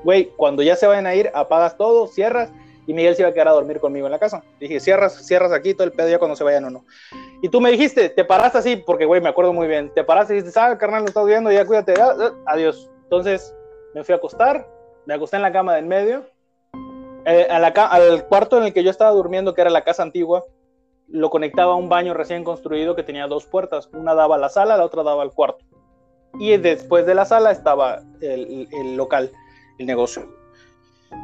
güey, 0.04 0.32
cuando 0.36 0.64
ya 0.64 0.76
se 0.76 0.86
vayan 0.88 1.08
a 1.08 1.16
ir, 1.16 1.32
apagas 1.34 1.78
todo, 1.78 2.08
cierras. 2.08 2.52
Y 2.88 2.94
Miguel 2.94 3.16
se 3.16 3.22
iba 3.22 3.30
a 3.30 3.34
quedar 3.34 3.50
a 3.50 3.52
dormir 3.52 3.82
conmigo 3.82 4.08
en 4.08 4.14
la 4.14 4.18
casa. 4.18 4.42
Dije, 4.62 4.80
cierras, 4.80 5.14
cierras 5.28 5.52
aquí 5.52 5.74
todo 5.74 5.84
el 5.84 5.92
pedo 5.92 6.08
ya 6.08 6.20
cuando 6.20 6.38
se 6.38 6.46
vayan 6.46 6.64
o 6.66 6.70
no. 6.70 6.86
Y 7.42 7.50
tú 7.50 7.60
me 7.60 7.70
dijiste, 7.70 8.08
te 8.08 8.24
paraste 8.24 8.60
así, 8.60 8.78
porque 8.78 9.06
güey, 9.06 9.20
me 9.20 9.28
acuerdo 9.28 9.52
muy 9.52 9.68
bien. 9.68 9.94
Te 9.94 10.06
paraste 10.06 10.34
y 10.34 10.38
dijiste, 10.38 10.58
ah, 10.58 10.78
carnal, 10.78 11.02
lo 11.02 11.10
estás 11.10 11.26
viendo, 11.26 11.52
ya 11.52 11.66
cuídate, 11.66 11.94
ah, 12.00 12.16
ah, 12.18 12.32
adiós. 12.46 12.90
Entonces 13.04 13.54
me 13.94 14.06
fui 14.06 14.14
a 14.14 14.16
acostar, 14.16 14.66
me 15.06 15.14
acosté 15.14 15.36
en 15.36 15.42
la 15.42 15.52
cama 15.52 15.76
del 15.76 15.86
medio. 15.86 16.26
Eh, 17.26 17.46
al 17.50 18.26
cuarto 18.28 18.58
en 18.58 18.64
el 18.64 18.74
que 18.74 18.86
yo 18.86 18.90
estaba 18.90 19.12
durmiendo, 19.12 19.54
que 19.54 19.60
era 19.60 19.70
la 19.70 19.84
casa 19.84 20.02
antigua, 20.02 20.46
lo 21.10 21.30
conectaba 21.30 21.74
a 21.74 21.76
un 21.76 21.90
baño 21.90 22.14
recién 22.14 22.46
construido 22.46 22.96
que 22.96 23.04
tenía 23.04 23.28
dos 23.28 23.46
puertas. 23.48 23.90
Una 23.92 24.16
daba 24.16 24.36
a 24.36 24.40
la 24.40 24.48
sala, 24.48 24.78
la 24.78 24.86
otra 24.86 25.04
daba 25.04 25.24
al 25.24 25.34
cuarto. 25.34 25.66
Y 26.40 26.56
después 26.56 27.06
de 27.06 27.16
la 27.16 27.26
sala 27.26 27.52
estaba 27.52 28.00
el 28.22 28.96
local, 28.96 29.30
el 29.78 29.88
negocio. 29.88 30.37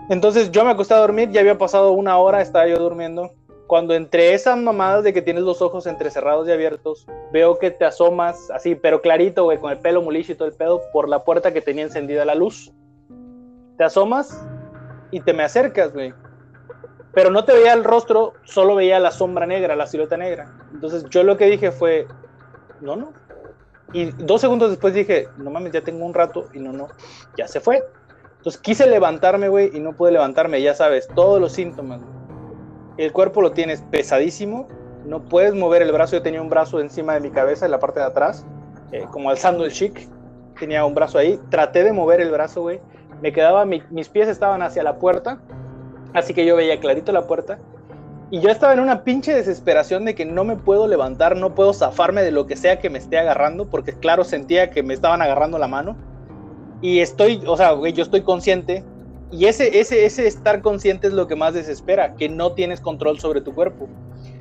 Entonces 0.09 0.51
yo 0.51 0.63
me 0.65 0.71
acosté 0.71 0.93
a 0.93 0.97
dormir, 0.97 1.29
ya 1.31 1.41
había 1.41 1.57
pasado 1.57 1.91
una 1.91 2.17
hora, 2.17 2.41
estaba 2.41 2.67
yo 2.67 2.77
durmiendo. 2.77 3.31
Cuando 3.67 3.93
entre 3.93 4.33
esas 4.33 4.57
mamadas 4.57 5.03
de 5.03 5.13
que 5.13 5.21
tienes 5.21 5.43
los 5.43 5.61
ojos 5.61 5.87
entrecerrados 5.87 6.47
y 6.47 6.51
abiertos, 6.51 7.07
veo 7.31 7.57
que 7.57 7.71
te 7.71 7.85
asomas 7.85 8.51
así, 8.51 8.75
pero 8.75 9.01
clarito, 9.01 9.45
güey, 9.45 9.57
con 9.57 9.71
el 9.71 9.79
pelo 9.79 10.01
mulicho 10.01 10.33
y 10.33 10.35
todo 10.35 10.47
el 10.47 10.53
pedo, 10.53 10.81
por 10.91 11.07
la 11.07 11.23
puerta 11.23 11.53
que 11.53 11.61
tenía 11.61 11.83
encendida 11.83 12.25
la 12.25 12.35
luz. 12.35 12.71
Te 13.77 13.83
asomas 13.83 14.45
y 15.11 15.21
te 15.21 15.33
me 15.33 15.43
acercas, 15.43 15.93
güey. 15.93 16.13
Pero 17.13 17.29
no 17.29 17.45
te 17.45 17.53
veía 17.53 17.73
el 17.73 17.83
rostro, 17.83 18.33
solo 18.43 18.75
veía 18.75 18.99
la 18.99 19.11
sombra 19.11 19.45
negra, 19.45 19.75
la 19.75 19.87
silueta 19.87 20.17
negra. 20.17 20.53
Entonces 20.73 21.05
yo 21.09 21.23
lo 21.23 21.37
que 21.37 21.45
dije 21.45 21.71
fue, 21.71 22.07
no, 22.81 22.95
no. 22.95 23.13
Y 23.93 24.05
dos 24.05 24.41
segundos 24.41 24.71
después 24.71 24.93
dije, 24.93 25.27
no 25.37 25.51
mames, 25.51 25.71
ya 25.71 25.81
tengo 25.81 26.05
un 26.05 26.13
rato 26.13 26.49
y 26.53 26.59
no, 26.59 26.73
no, 26.73 26.87
ya 27.37 27.47
se 27.47 27.59
fue. 27.59 27.83
Entonces 28.43 28.61
quise 28.61 28.85
levantarme, 28.87 29.47
güey, 29.47 29.71
y 29.73 29.79
no 29.79 29.93
pude 29.93 30.11
levantarme, 30.11 30.61
ya 30.61 30.73
sabes, 30.73 31.07
todos 31.15 31.39
los 31.39 31.53
síntomas. 31.53 32.01
El 32.97 33.13
cuerpo 33.13 33.41
lo 33.41 33.53
tienes 33.53 33.81
pesadísimo, 33.83 34.67
no 35.05 35.23
puedes 35.23 35.53
mover 35.53 35.81
el 35.81 35.93
brazo. 35.93 36.17
Yo 36.17 36.21
tenía 36.23 36.41
un 36.41 36.49
brazo 36.49 36.81
encima 36.81 37.13
de 37.13 37.21
mi 37.21 37.29
cabeza, 37.31 37.63
en 37.63 37.71
la 37.71 37.79
parte 37.79 38.01
de 38.01 38.05
atrás, 38.05 38.45
eh, 38.91 39.05
como 39.11 39.29
alzando 39.29 39.63
el 39.63 39.71
chic. 39.71 40.09
Tenía 40.59 40.83
un 40.83 40.93
brazo 40.93 41.17
ahí, 41.19 41.39
traté 41.49 41.85
de 41.85 41.93
mover 41.93 42.19
el 42.19 42.31
brazo, 42.31 42.63
güey. 42.63 42.81
Me 43.21 43.31
quedaba, 43.31 43.63
mi- 43.63 43.81
mis 43.89 44.09
pies 44.09 44.27
estaban 44.27 44.61
hacia 44.61 44.83
la 44.83 44.97
puerta, 44.97 45.39
así 46.13 46.33
que 46.33 46.45
yo 46.45 46.57
veía 46.57 46.81
clarito 46.81 47.13
la 47.13 47.25
puerta. 47.25 47.59
Y 48.29 48.41
yo 48.41 48.49
estaba 48.49 48.73
en 48.73 48.81
una 48.81 49.05
pinche 49.05 49.33
desesperación 49.33 50.03
de 50.03 50.15
que 50.15 50.25
no 50.25 50.43
me 50.43 50.57
puedo 50.57 50.85
levantar, 50.87 51.37
no 51.37 51.55
puedo 51.55 51.71
zafarme 51.71 52.23
de 52.23 52.31
lo 52.31 52.45
que 52.45 52.57
sea 52.57 52.79
que 52.79 52.89
me 52.89 52.97
esté 52.97 53.17
agarrando, 53.17 53.69
porque 53.69 53.93
claro, 53.93 54.25
sentía 54.25 54.69
que 54.69 54.83
me 54.83 54.93
estaban 54.93 55.21
agarrando 55.21 55.57
la 55.57 55.69
mano. 55.69 55.95
Y 56.83 56.99
estoy, 56.99 57.41
o 57.47 57.55
sea, 57.55 57.71
güey, 57.71 57.93
yo 57.93 58.03
estoy 58.03 58.23
consciente. 58.23 58.83
Y 59.31 59.45
ese, 59.45 59.79
ese, 59.79 60.03
ese 60.03 60.27
estar 60.27 60.61
consciente 60.61 61.07
es 61.07 61.13
lo 61.13 61.27
que 61.27 61.35
más 61.37 61.53
desespera, 61.53 62.15
que 62.15 62.27
no 62.27 62.51
tienes 62.51 62.81
control 62.81 63.21
sobre 63.21 63.39
tu 63.39 63.55
cuerpo. 63.55 63.87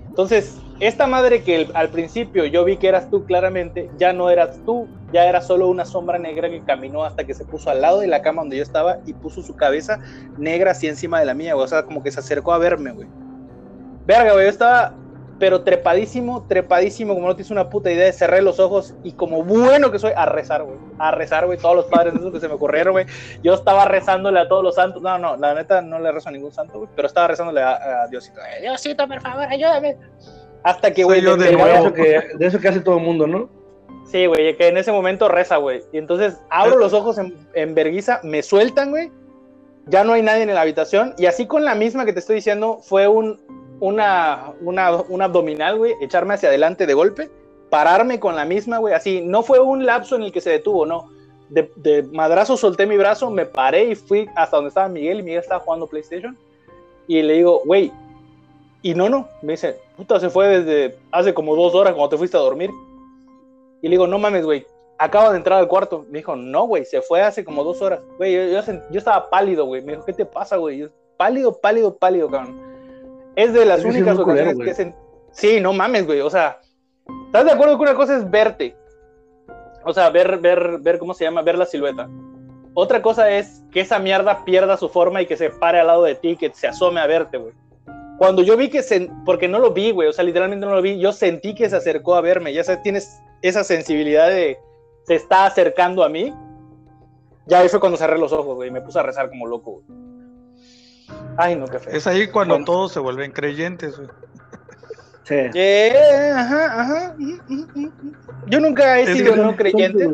Entonces, 0.09 0.59
esta 0.81 1.07
madre 1.07 1.45
que 1.45 1.69
al 1.73 1.91
principio 1.91 2.45
yo 2.45 2.65
vi 2.65 2.79
que 2.79 2.89
eras 2.89 3.09
tú 3.11 3.25
claramente, 3.27 3.89
ya 3.97 4.13
no 4.13 4.29
eras 4.29 4.59
tú, 4.67 4.89
ya 5.13 5.27
era 5.27 5.41
solo 5.41 5.69
una 5.69 5.85
sombra 5.85 6.19
negra 6.19 6.51
que 6.51 6.61
caminó 6.63 7.05
hasta 7.05 7.23
que 7.23 7.33
se 7.33 7.45
puso 7.45 7.71
al 7.71 7.81
lado 7.81 8.01
de 8.01 8.09
la 8.09 8.23
cama 8.23 8.43
donde 8.43 8.57
yo 8.57 8.65
estaba 8.65 8.99
y 9.07 9.13
puso 9.13 9.41
su 9.41 9.55
cabeza 9.55 10.01
negra 10.37 10.73
así 10.73 10.89
encima 10.89 11.21
de 11.21 11.27
la 11.27 11.35
mía, 11.35 11.55
güey. 11.55 11.65
O 11.65 11.69
sea, 11.69 11.85
como 11.85 12.03
que 12.03 12.11
se 12.11 12.19
acercó 12.19 12.53
a 12.53 12.59
verme, 12.59 12.91
güey. 12.91 13.07
Verga, 14.05 14.33
güey, 14.33 14.47
yo 14.47 14.51
estaba 14.51 14.97
pero 15.43 15.65
trepadísimo, 15.65 16.47
trepadísimo, 16.47 17.15
como 17.15 17.27
no 17.27 17.35
tienes 17.35 17.51
una 17.51 17.69
puta 17.69 17.91
idea, 17.91 18.13
cerré 18.13 18.41
los 18.43 18.61
ojos 18.61 18.95
y 19.03 19.11
como 19.11 19.43
bueno 19.43 19.91
que 19.91 19.99
soy, 19.99 20.13
a 20.15 20.25
rezar, 20.25 20.63
güey, 20.63 20.79
a 21.01 21.11
rezar, 21.11 21.47
güey, 21.47 21.59
todos 21.59 21.75
los 21.75 21.87
padres 21.87 22.13
de 22.13 22.21
esos 22.21 22.33
que 22.33 22.39
se 22.39 22.47
me 22.47 22.55
ocurrieron, 22.55 22.93
güey, 22.93 23.07
yo 23.43 23.55
estaba 23.55 23.85
rezándole 23.87 24.39
a 24.39 24.47
todos 24.47 24.63
los 24.63 24.77
santos, 24.77 25.03
no, 25.03 25.19
no, 25.19 25.37
la 25.37 25.53
neta 25.55 25.83
no 25.83 25.99
le 25.99 26.13
rezo 26.13 26.29
a 26.29 26.33
ningún 26.33 26.53
santo, 26.53 26.79
güey, 26.79 26.91
pero 26.95 27.09
estaba 27.09 27.27
rezándole 27.27 27.61
a, 27.61 28.07
Diosito, 28.09 28.39
eh, 28.41 28.61
Diosito, 28.61 29.09
por 29.09 29.21
favor, 29.21 29.43
ayúdame, 29.51 29.97
hasta 30.63 30.93
que, 30.93 31.03
güey, 31.03 31.21
de, 31.21 31.33
eso 31.33 31.93
que, 31.93 32.23
de 32.39 32.47
eso 32.47 32.61
que 32.61 32.69
hace 32.69 32.79
todo 32.79 32.99
el 32.99 33.03
mundo, 33.03 33.27
¿no? 33.27 33.51
Sí, 34.07 34.27
güey, 34.27 34.57
que 34.57 34.69
en 34.69 34.77
ese 34.77 34.93
momento 34.93 35.27
reza, 35.27 35.57
güey, 35.57 35.83
y 35.93 35.99
entonces 35.99 36.41
abro 36.51 36.79
los 36.79 36.93
ojos 36.93 37.19
en, 37.19 37.49
en 37.55 37.75
verguiza, 37.75 38.21
me 38.23 38.45
sueltan, 38.45 38.91
güey, 38.91 39.11
ya 39.87 40.05
no 40.05 40.13
hay 40.13 40.23
nadie 40.23 40.45
en 40.45 40.55
la 40.55 40.61
habitación, 40.61 41.17
y 41.19 41.27
así 41.27 41.49
con 41.49 41.65
la 41.65 41.75
misma 41.75 42.05
que 42.05 42.13
te 42.13 42.21
estoy 42.21 42.37
diciendo, 42.37 42.79
fue 42.81 43.09
un, 43.09 43.41
una, 43.83 44.53
una, 44.61 44.93
un 44.93 45.23
abdominal, 45.23 45.77
güey, 45.77 45.97
echarme 46.01 46.35
hacia 46.35 46.49
adelante 46.49 46.87
de 46.87 46.95
golpe, 46.95 47.29
pararme 47.69 48.21
con 48.21 48.37
la 48.37 48.45
misma, 48.45 48.79
güey, 48.79 48.95
así. 48.95 49.21
No 49.23 49.43
fue 49.43 49.59
un 49.59 49.85
lapso 49.85 50.15
en 50.15 50.23
el 50.23 50.31
que 50.31 50.41
se 50.41 50.51
detuvo, 50.51 50.87
no. 50.87 51.11
De, 51.49 51.69
de, 51.75 52.05
madrazo 52.05 52.57
solté 52.57 52.87
mi 52.87 52.97
brazo, 52.97 53.29
me 53.29 53.45
paré 53.45 53.87
y 53.87 53.95
fui 53.97 54.29
hasta 54.37 54.57
donde 54.57 54.69
estaba 54.69 54.89
Miguel 54.89 55.19
y 55.19 55.23
Miguel 55.25 55.41
estaba 55.41 55.65
jugando 55.65 55.89
PlayStation. 55.89 56.39
Y 57.09 57.23
le 57.23 57.35
digo, 57.35 57.61
güey, 57.65 57.91
y 58.83 58.95
no, 58.95 59.09
no, 59.09 59.29
me 59.43 59.55
dice, 59.55 59.81
puta, 59.97 60.21
se 60.21 60.31
fue 60.31 60.61
desde 60.61 60.97
hace 61.11 61.35
como 61.35 61.57
dos 61.57 61.75
horas 61.75 61.93
cuando 61.95 62.11
te 62.11 62.19
fuiste 62.19 62.37
a 62.37 62.41
dormir. 62.41 62.71
Y 63.81 63.89
le 63.89 63.91
digo, 63.91 64.07
no 64.07 64.21
mames, 64.21 64.45
güey, 64.45 64.65
acaba 64.97 65.33
de 65.33 65.39
entrar 65.39 65.59
al 65.59 65.67
cuarto. 65.67 66.07
Me 66.09 66.19
dijo, 66.19 66.37
no, 66.37 66.69
güey, 66.69 66.85
se 66.85 67.03
fue 67.03 67.21
hace 67.21 67.45
como 67.45 67.65
dos 67.65 67.83
horas. 67.83 67.99
Güey, 68.17 68.33
yo, 68.33 68.61
yo, 68.61 68.73
yo, 68.93 68.99
estaba 68.99 69.29
pálido, 69.29 69.65
güey. 69.65 69.83
Me 69.83 69.95
dijo, 69.95 70.05
¿qué 70.05 70.13
te 70.13 70.25
pasa, 70.25 70.57
güey? 70.57 70.89
Pálido, 71.17 71.61
pálido, 71.61 71.97
pálido, 71.97 72.31
cabrón. 72.31 72.72
Es 73.37 73.53
de 73.53 73.65
las 73.65 73.85
únicas 73.85 74.19
ocasiones 74.19 74.59
que 74.59 74.75
se... 74.75 74.95
Sí, 75.33 75.61
no 75.61 75.73
mames, 75.73 76.07
güey. 76.07 76.21
O 76.21 76.31
sea, 76.31 76.61
¿estás 77.27 77.45
de 77.45 77.53
acuerdo 77.53 77.77
que 77.77 77.83
una 77.83 77.95
cosa 77.95 78.17
es 78.17 78.31
verte? 78.31 78.77
O 79.85 79.93
sea, 79.93 80.11
ver, 80.11 80.39
ver, 80.39 80.79
ver, 80.81 80.99
¿cómo 80.99 81.15
se 81.15 81.25
llama? 81.25 81.43
Ver 81.43 81.57
la 81.57 81.67
silueta. 81.67 82.09
Otra 82.75 83.03
cosa 83.03 83.31
es 83.31 83.63
que 83.71 83.81
esa 83.81 83.99
mierda 83.99 84.45
pierda 84.45 84.77
su 84.77 84.89
forma 84.89 85.23
y 85.23 85.27
que 85.27 85.37
se 85.37 85.51
pare 85.51 85.81
al 85.81 85.87
lado 85.87 86.05
de 86.05 86.15
ti, 86.15 86.37
que 86.37 86.51
se 86.55 86.69
asome 86.69 87.01
a 87.01 87.07
verte, 87.07 87.39
güey. 87.39 87.53
Cuando 88.19 88.43
yo 88.43 88.57
vi 88.57 88.69
que 88.69 88.83
se... 88.83 89.11
Porque 89.25 89.49
no 89.49 89.59
lo 89.59 89.73
vi, 89.73 89.91
güey. 89.91 90.09
O 90.09 90.13
sea, 90.13 90.25
literalmente 90.25 90.67
no 90.67 90.75
lo 90.75 90.83
vi. 90.83 90.99
Yo 90.99 91.13
sentí 91.13 91.55
que 91.55 91.69
se 91.69 91.77
acercó 91.77 92.15
a 92.15 92.21
verme. 92.21 92.53
Ya 92.53 92.63
sabes, 92.63 92.83
tienes 92.83 93.21
esa 93.41 93.65
sensibilidad 93.65 94.29
de... 94.29 94.59
Se 95.05 95.15
está 95.15 95.47
acercando 95.47 96.05
a 96.05 96.09
mí. 96.09 96.33
Ya 97.47 97.61
ahí 97.61 97.69
fue 97.69 97.81
cuando 97.81 97.99
cerré 97.99 98.19
los 98.19 98.33
ojos, 98.33 98.55
güey. 98.55 98.71
Me 98.71 98.81
puse 98.81 98.99
a 99.01 99.03
rezar 99.03 99.29
como 99.29 99.47
loco, 99.47 99.73
güey. 99.73 100.02
Ay, 101.37 101.57
no, 101.57 101.67
qué 101.67 101.79
feo. 101.79 101.93
Es 101.93 102.07
ahí 102.07 102.29
cuando 102.29 102.63
todos 102.65 102.93
se 102.93 103.01
vuelven 103.01 103.33
creyentes, 103.33 103.97
güey. 103.97 104.09
Sí. 105.25 105.37
ajá, 106.35 106.81
ajá. 106.81 107.17
Yo 108.47 108.61
nunca 108.61 108.99
he 108.99 109.07
sido 109.07 109.37
no 109.37 109.57
creyente. 109.57 110.09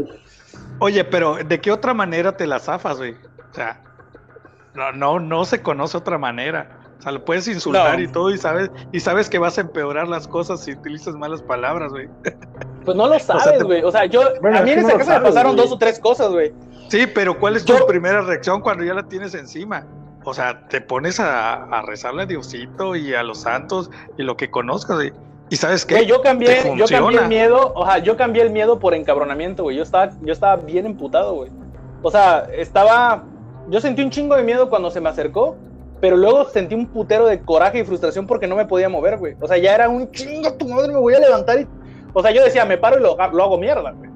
Oye, 0.80 1.04
pero 1.04 1.36
¿de 1.36 1.60
qué 1.60 1.72
otra 1.72 1.94
manera 1.94 2.36
te 2.36 2.46
la 2.46 2.58
zafas, 2.58 2.98
güey? 2.98 3.16
O 3.50 3.54
sea, 3.54 3.80
no, 4.74 4.92
no, 4.92 5.18
no 5.18 5.44
se 5.44 5.62
conoce 5.62 5.96
otra 5.96 6.18
manera. 6.18 6.78
O 6.98 7.02
sea, 7.02 7.12
lo 7.12 7.24
puedes 7.24 7.46
insultar 7.46 8.00
y 8.00 8.08
todo 8.08 8.30
y 8.30 8.38
sabes, 8.38 8.70
y 8.92 9.00
sabes 9.00 9.30
que 9.30 9.38
vas 9.38 9.56
a 9.58 9.60
empeorar 9.60 10.08
las 10.08 10.26
cosas 10.26 10.64
si 10.64 10.72
utilizas 10.72 11.14
malas 11.14 11.42
palabras, 11.42 11.90
güey. 11.90 12.08
Pues 12.84 12.96
no 12.96 13.06
lo 13.06 13.18
sabes, 13.18 13.62
güey. 13.64 13.82
O, 13.82 13.90
sea, 13.90 14.06
yo, 14.06 14.22
a 14.22 14.62
mí 14.62 14.70
en 14.70 14.78
esa 14.78 14.96
casa 14.96 15.18
me 15.18 15.26
pasaron 15.26 15.56
dos 15.56 15.70
o 15.70 15.76
tres 15.76 15.98
cosas, 15.98 16.30
güey. 16.30 16.54
Sí, 16.88 17.06
pero 17.06 17.38
¿cuál 17.38 17.54
es 17.54 17.64
tu 17.66 17.74
primera 17.86 18.22
reacción 18.22 18.62
cuando 18.62 18.82
ya 18.82 18.94
la 18.94 19.02
tienes 19.02 19.34
encima? 19.34 19.86
O 20.24 20.34
sea, 20.34 20.66
te 20.68 20.80
pones 20.80 21.20
a, 21.20 21.82
rezarle 21.86 22.22
a 22.22 22.26
Diosito 22.26 22.96
y 22.96 23.14
a 23.14 23.22
los 23.22 23.42
santos 23.42 23.90
y 24.16 24.22
lo 24.22 24.36
que 24.36 24.50
conozcas. 24.50 24.98
Y, 25.50 25.56
sabes 25.56 25.86
qué? 25.86 26.04
yo 26.04 26.20
cambié, 26.20 26.74
yo 26.76 26.86
cambié 26.86 27.20
el 27.20 27.28
miedo, 27.28 27.72
o 27.74 27.86
sea, 27.86 27.98
yo 27.98 28.16
cambié 28.16 28.42
el 28.42 28.50
miedo 28.50 28.78
por 28.78 28.94
encabronamiento, 28.94 29.62
güey. 29.62 29.76
Yo 29.76 29.82
estaba, 29.82 30.12
yo 30.20 30.32
estaba 30.32 30.56
bien 30.56 30.86
emputado, 30.86 31.34
güey. 31.34 31.50
O 32.02 32.10
sea, 32.10 32.46
estaba. 32.52 33.24
Yo 33.68 33.80
sentí 33.80 34.02
un 34.02 34.10
chingo 34.10 34.34
de 34.34 34.42
miedo 34.42 34.68
cuando 34.68 34.90
se 34.90 35.00
me 35.00 35.08
acercó, 35.08 35.56
pero 36.00 36.16
luego 36.16 36.44
sentí 36.46 36.74
un 36.74 36.86
putero 36.86 37.26
de 37.26 37.40
coraje 37.40 37.80
y 37.80 37.84
frustración 37.84 38.26
porque 38.26 38.46
no 38.46 38.56
me 38.56 38.66
podía 38.66 38.88
mover, 38.88 39.18
güey. 39.18 39.36
O 39.40 39.46
sea, 39.46 39.58
ya 39.58 39.74
era 39.74 39.88
un 39.88 40.10
chingo, 40.10 40.52
tu 40.54 40.68
madre, 40.68 40.92
me 40.92 41.00
voy 41.00 41.14
a 41.14 41.20
levantar 41.20 41.60
y. 41.60 41.66
O 42.12 42.22
sea, 42.22 42.30
yo 42.30 42.42
decía, 42.42 42.64
me 42.64 42.78
paro 42.78 42.98
y 42.98 43.02
lo, 43.02 43.16
lo 43.16 43.42
hago 43.42 43.58
mierda, 43.58 43.92
güey. 43.92 44.07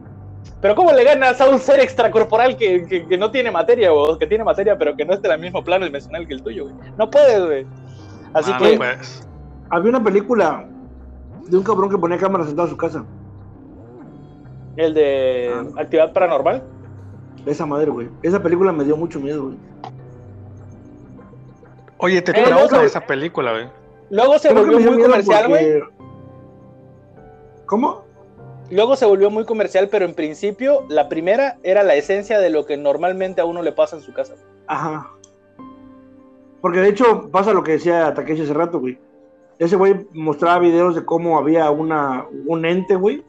Pero 0.61 0.77
¿cómo 0.77 0.93
le 0.93 1.03
ganas 1.03 1.41
a 1.41 1.49
un 1.49 1.59
ser 1.59 1.81
extracorporal 1.81 2.57
que, 2.57 3.07
que, 3.09 3.19
no 3.19 3.31
tiene 3.33 3.51
materia, 3.51 3.93
o 3.93 4.17
que 4.17 4.29
tiene 4.29 4.45
materia, 4.45 4.79
pero 4.79 4.97
que 4.97 5.05
no 5.05 5.15
esté 5.15 5.27
en 5.27 5.35
el 5.35 5.41
mismo 5.41 5.65
plano 5.65 5.85
dimensional 5.85 6.27
que 6.27 6.35
el 6.35 6.43
tuyo, 6.43 6.65
güey? 6.65 6.77
No 6.97 7.11
puedes, 7.11 7.45
güey. 7.45 7.67
Así 8.33 8.51
ah, 8.55 8.59
que... 8.59 8.79
Había 9.71 9.91
una 9.91 10.05
película 10.05 10.65
de 11.49 11.57
un 11.57 11.65
cabrón 11.65 11.91
que 11.91 11.99
ponía 11.99 12.17
cámara 12.17 12.45
sentado 12.45 12.69
en 12.69 12.71
su 12.71 12.77
casa. 12.77 13.05
¿El 14.77 14.95
de 14.95 15.53
ah. 15.53 15.81
Actividad 15.81 16.13
Paranormal? 16.13 16.63
Esa 17.45 17.67
madre, 17.67 17.91
güey. 17.91 18.09
Esa 18.23 18.41
película 18.41 18.73
me 18.73 18.85
dio 18.85 18.97
mucho 18.97 19.19
miedo, 19.19 19.45
güey. 19.45 19.57
Oye, 21.99 22.23
te 22.23 22.33
eh, 22.33 22.45
trauma 22.45 22.85
esa 22.85 23.01
película, 23.01 23.53
güey. 23.53 23.69
Luego 24.11 24.39
se 24.39 24.53
volvió 24.53 24.93
muy 24.93 25.03
comercial, 25.03 25.49
güey. 25.49 25.83
¿Cómo? 27.67 28.02
Luego 28.73 28.97
se 28.97 29.05
volvió 29.05 29.31
muy 29.31 29.45
comercial, 29.45 29.91
pero 29.91 30.07
en 30.07 30.15
principio 30.15 30.87
la 30.89 31.11
primera 31.11 31.59
era 31.63 31.83
la 31.83 31.95
esencia 31.95 32.39
de 32.39 32.49
lo 32.49 32.65
que 32.65 32.79
normalmente 32.79 33.43
a 33.43 33.45
uno 33.45 33.61
le 33.61 33.73
pasa 33.73 33.97
en 33.97 34.03
su 34.03 34.15
casa. 34.15 34.35
Ajá. 34.67 35.11
Porque 36.63 36.81
de 36.81 36.89
hecho 36.89 37.29
pasa 37.31 37.53
lo 37.53 37.63
que 37.63 37.73
decía 37.73 38.15
Takeshi 38.15 38.45
hace 38.45 38.55
rato, 38.55 38.81
güey. 38.81 38.99
Ese 39.59 39.77
güey 39.77 40.07
mostraba 40.15 40.59
videos 40.59 40.95
de 40.95 41.05
cómo 41.05 41.37
había 41.37 41.71
una, 41.71 42.25
un 42.47 42.65
ente, 42.65 42.97
güey, 42.97 43.23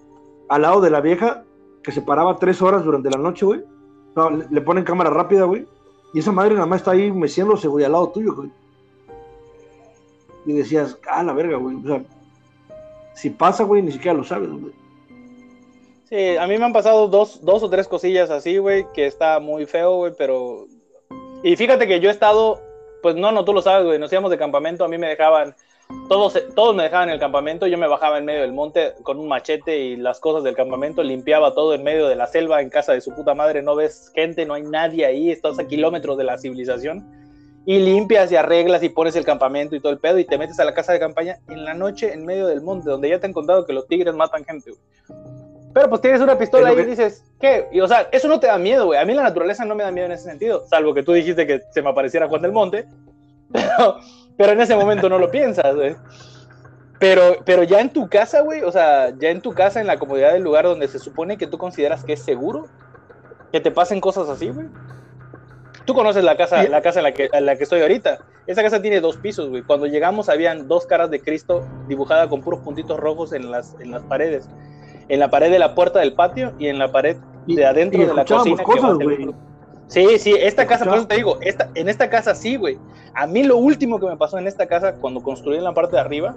al 0.47 0.61
lado 0.61 0.79
de 0.79 0.89
la 0.89 1.01
vieja 1.01 1.43
que 1.83 1.91
se 1.91 2.01
paraba 2.01 2.37
tres 2.37 2.61
horas 2.61 2.85
durante 2.85 3.09
la 3.09 3.17
noche, 3.17 3.45
güey. 3.45 3.65
le, 4.49 4.61
ponen 4.61 4.85
cámara 4.85 5.09
rápida, 5.09 5.43
güey. 5.43 5.67
Y 6.13 6.19
esa 6.19 6.31
madre 6.31 6.53
nada 6.53 6.67
más 6.67 6.79
está 6.79 6.91
ahí 6.91 7.11
meciéndose, 7.11 7.67
güey, 7.67 7.83
al 7.83 7.91
lado 7.91 8.11
tuyo, 8.11 8.33
güey. 8.33 8.49
Y 10.45 10.53
decías, 10.53 10.97
ah, 11.11 11.21
la 11.21 11.33
verga, 11.33 11.57
güey. 11.57 11.75
O 11.75 11.81
sea, 11.85 12.01
si 13.13 13.29
pasa, 13.29 13.65
güey, 13.65 13.81
ni 13.81 13.91
siquiera 13.91 14.17
lo 14.17 14.23
sabes, 14.23 14.49
güey. 14.49 14.82
Sí, 16.05 16.37
a 16.37 16.45
mí 16.47 16.57
me 16.57 16.65
han 16.65 16.73
pasado 16.73 17.07
dos, 17.07 17.43
dos 17.43 17.63
o 17.63 17.69
tres 17.69 17.87
cosillas 17.87 18.29
así, 18.29 18.57
güey, 18.57 18.85
que 18.93 19.05
está 19.05 19.39
muy 19.39 19.65
feo, 19.65 19.95
güey, 19.97 20.13
pero... 20.17 20.67
Y 21.43 21.55
fíjate 21.55 21.87
que 21.87 21.99
yo 21.99 22.09
he 22.09 22.11
estado, 22.11 22.61
pues 23.01 23.15
no, 23.15 23.31
no, 23.31 23.45
tú 23.45 23.53
lo 23.53 23.61
sabes, 23.61 23.85
güey, 23.85 23.99
nos 23.99 24.11
íbamos 24.11 24.31
de 24.31 24.37
campamento, 24.37 24.83
a 24.83 24.87
mí 24.87 24.97
me 24.97 25.07
dejaban, 25.07 25.55
todos, 26.09 26.41
todos 26.55 26.75
me 26.75 26.83
dejaban 26.83 27.09
en 27.09 27.15
el 27.15 27.19
campamento, 27.19 27.67
yo 27.67 27.77
me 27.77 27.87
bajaba 27.87 28.17
en 28.17 28.25
medio 28.25 28.41
del 28.41 28.53
monte 28.53 28.93
con 29.03 29.17
un 29.19 29.27
machete 29.27 29.77
y 29.77 29.95
las 29.95 30.19
cosas 30.19 30.43
del 30.43 30.55
campamento, 30.55 31.03
limpiaba 31.03 31.53
todo 31.53 31.73
en 31.73 31.83
medio 31.83 32.07
de 32.07 32.15
la 32.15 32.27
selva, 32.27 32.61
en 32.61 32.69
casa 32.69 32.93
de 32.93 33.01
su 33.01 33.13
puta 33.13 33.33
madre, 33.33 33.61
no 33.61 33.75
ves 33.75 34.11
gente, 34.13 34.45
no 34.45 34.53
hay 34.53 34.63
nadie 34.63 35.05
ahí, 35.05 35.31
estás 35.31 35.57
a 35.59 35.67
kilómetros 35.67 36.17
de 36.17 36.23
la 36.25 36.37
civilización, 36.37 37.05
y 37.65 37.79
limpias 37.79 38.31
y 38.31 38.35
arreglas 38.35 38.83
y 38.83 38.89
pones 38.89 39.15
el 39.15 39.25
campamento 39.25 39.75
y 39.75 39.79
todo 39.79 39.93
el 39.93 39.99
pedo, 39.99 40.19
y 40.19 40.25
te 40.25 40.37
metes 40.37 40.59
a 40.59 40.65
la 40.65 40.73
casa 40.73 40.93
de 40.93 40.99
campaña 40.99 41.39
en 41.47 41.63
la 41.63 41.73
noche 41.73 42.13
en 42.13 42.25
medio 42.25 42.47
del 42.47 42.61
monte, 42.61 42.89
donde 42.89 43.09
ya 43.09 43.19
te 43.19 43.27
han 43.27 43.33
contado 43.33 43.65
que 43.65 43.73
los 43.73 43.87
tigres 43.87 44.13
matan 44.13 44.43
gente, 44.43 44.71
güey. 44.71 45.52
Pero 45.73 45.89
pues 45.89 46.01
tienes 46.01 46.21
una 46.21 46.37
pistola 46.37 46.69
ahí 46.69 46.79
y 46.79 46.85
dices, 46.85 47.23
¿qué? 47.39 47.67
Y, 47.71 47.81
o 47.81 47.87
sea, 47.87 48.07
eso 48.11 48.27
no 48.27 48.39
te 48.39 48.47
da 48.47 48.57
miedo, 48.57 48.85
güey. 48.85 48.99
A 48.99 49.05
mí 49.05 49.13
la 49.13 49.23
naturaleza 49.23 49.65
no 49.65 49.73
me 49.73 49.83
da 49.83 49.91
miedo 49.91 50.05
en 50.05 50.11
ese 50.11 50.25
sentido, 50.25 50.65
salvo 50.67 50.93
que 50.93 51.03
tú 51.03 51.13
dijiste 51.13 51.47
que 51.47 51.63
se 51.71 51.81
me 51.81 51.89
apareciera 51.89 52.27
Juan 52.27 52.43
del 52.43 52.51
Monte, 52.51 52.85
pero, 53.51 53.97
pero 54.37 54.51
en 54.51 54.61
ese 54.61 54.75
momento 54.75 55.09
no 55.09 55.17
lo 55.17 55.31
piensas, 55.31 55.75
güey. 55.75 55.95
Pero, 56.99 57.37
pero 57.43 57.63
ya 57.63 57.81
en 57.81 57.89
tu 57.89 58.07
casa, 58.07 58.41
güey, 58.41 58.61
o 58.61 58.71
sea, 58.71 59.13
ya 59.17 59.29
en 59.29 59.41
tu 59.41 59.51
casa, 59.51 59.81
en 59.81 59.87
la 59.87 59.97
comodidad 59.97 60.31
del 60.31 60.43
lugar 60.43 60.65
donde 60.65 60.87
se 60.87 60.99
supone 60.99 61.37
que 61.37 61.47
tú 61.47 61.57
consideras 61.57 62.05
que 62.05 62.13
es 62.13 62.23
seguro, 62.23 62.67
que 63.51 63.59
te 63.59 63.71
pasen 63.71 63.99
cosas 63.99 64.29
así, 64.29 64.49
güey. 64.49 64.67
Tú 65.85 65.93
conoces 65.93 66.23
la 66.23 66.37
casa, 66.37 66.63
la 66.63 66.81
casa 66.81 66.99
en 66.99 67.03
la, 67.03 67.11
que, 67.13 67.29
en 67.33 67.45
la 67.45 67.57
que 67.57 67.63
estoy 67.63 67.81
ahorita. 67.81 68.19
Esa 68.47 68.61
casa 68.61 68.81
tiene 68.81 69.01
dos 69.01 69.17
pisos, 69.17 69.49
güey. 69.49 69.63
Cuando 69.63 69.85
llegamos 69.85 70.29
habían 70.29 70.69
dos 70.69 70.85
caras 70.85 71.09
de 71.09 71.19
Cristo 71.19 71.67
dibujadas 71.89 72.29
con 72.29 72.41
puros 72.41 72.61
puntitos 72.61 72.97
rojos 72.97 73.33
en 73.33 73.51
las, 73.51 73.75
en 73.81 73.91
las 73.91 74.03
paredes 74.03 74.47
en 75.13 75.19
la 75.19 75.29
pared 75.29 75.51
de 75.51 75.59
la 75.59 75.75
puerta 75.75 75.99
del 75.99 76.13
patio 76.13 76.53
y 76.57 76.67
en 76.67 76.79
la 76.79 76.91
pared 76.91 77.17
de 77.45 77.65
adentro 77.65 78.05
de 78.05 78.13
la 78.13 78.25
cocina. 78.25 78.63
sí, 79.87 80.17
sí, 80.17 80.33
esta 80.39 80.65
casa, 80.65 80.85
por 80.85 80.95
eso 80.95 81.07
te 81.07 81.15
digo, 81.17 81.37
esta, 81.41 81.69
en 81.75 81.87
esta 81.87 82.09
casa 82.09 82.33
sí, 82.33 82.55
güey. 82.55 82.79
A 83.13 83.27
mí 83.27 83.43
lo 83.43 83.57
último 83.57 83.99
que 83.99 84.07
me 84.07 84.17
pasó 84.17 84.39
en 84.39 84.47
esta 84.47 84.65
casa 84.65 84.95
cuando 84.95 85.21
construí 85.21 85.57
en 85.57 85.63
la 85.63 85.73
parte 85.73 85.97
de 85.97 86.01
arriba 86.01 86.35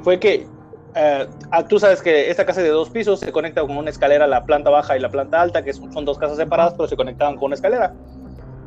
fue 0.00 0.18
que 0.18 0.48
eh, 0.96 1.26
ah, 1.52 1.64
tú 1.64 1.78
sabes 1.78 2.02
que 2.02 2.28
esta 2.28 2.44
casa 2.44 2.60
de 2.60 2.70
dos 2.70 2.90
pisos 2.90 3.20
se 3.20 3.30
conecta 3.30 3.60
con 3.60 3.76
una 3.76 3.90
escalera 3.90 4.26
la 4.26 4.44
planta 4.44 4.68
baja 4.68 4.96
y 4.96 5.00
la 5.00 5.08
planta 5.08 5.40
alta, 5.40 5.62
que 5.62 5.72
son, 5.72 5.92
son 5.92 6.04
dos 6.04 6.18
casas 6.18 6.36
separadas, 6.38 6.74
pero 6.74 6.88
se 6.88 6.96
conectaban 6.96 7.36
con 7.36 7.46
una 7.46 7.54
escalera. 7.54 7.94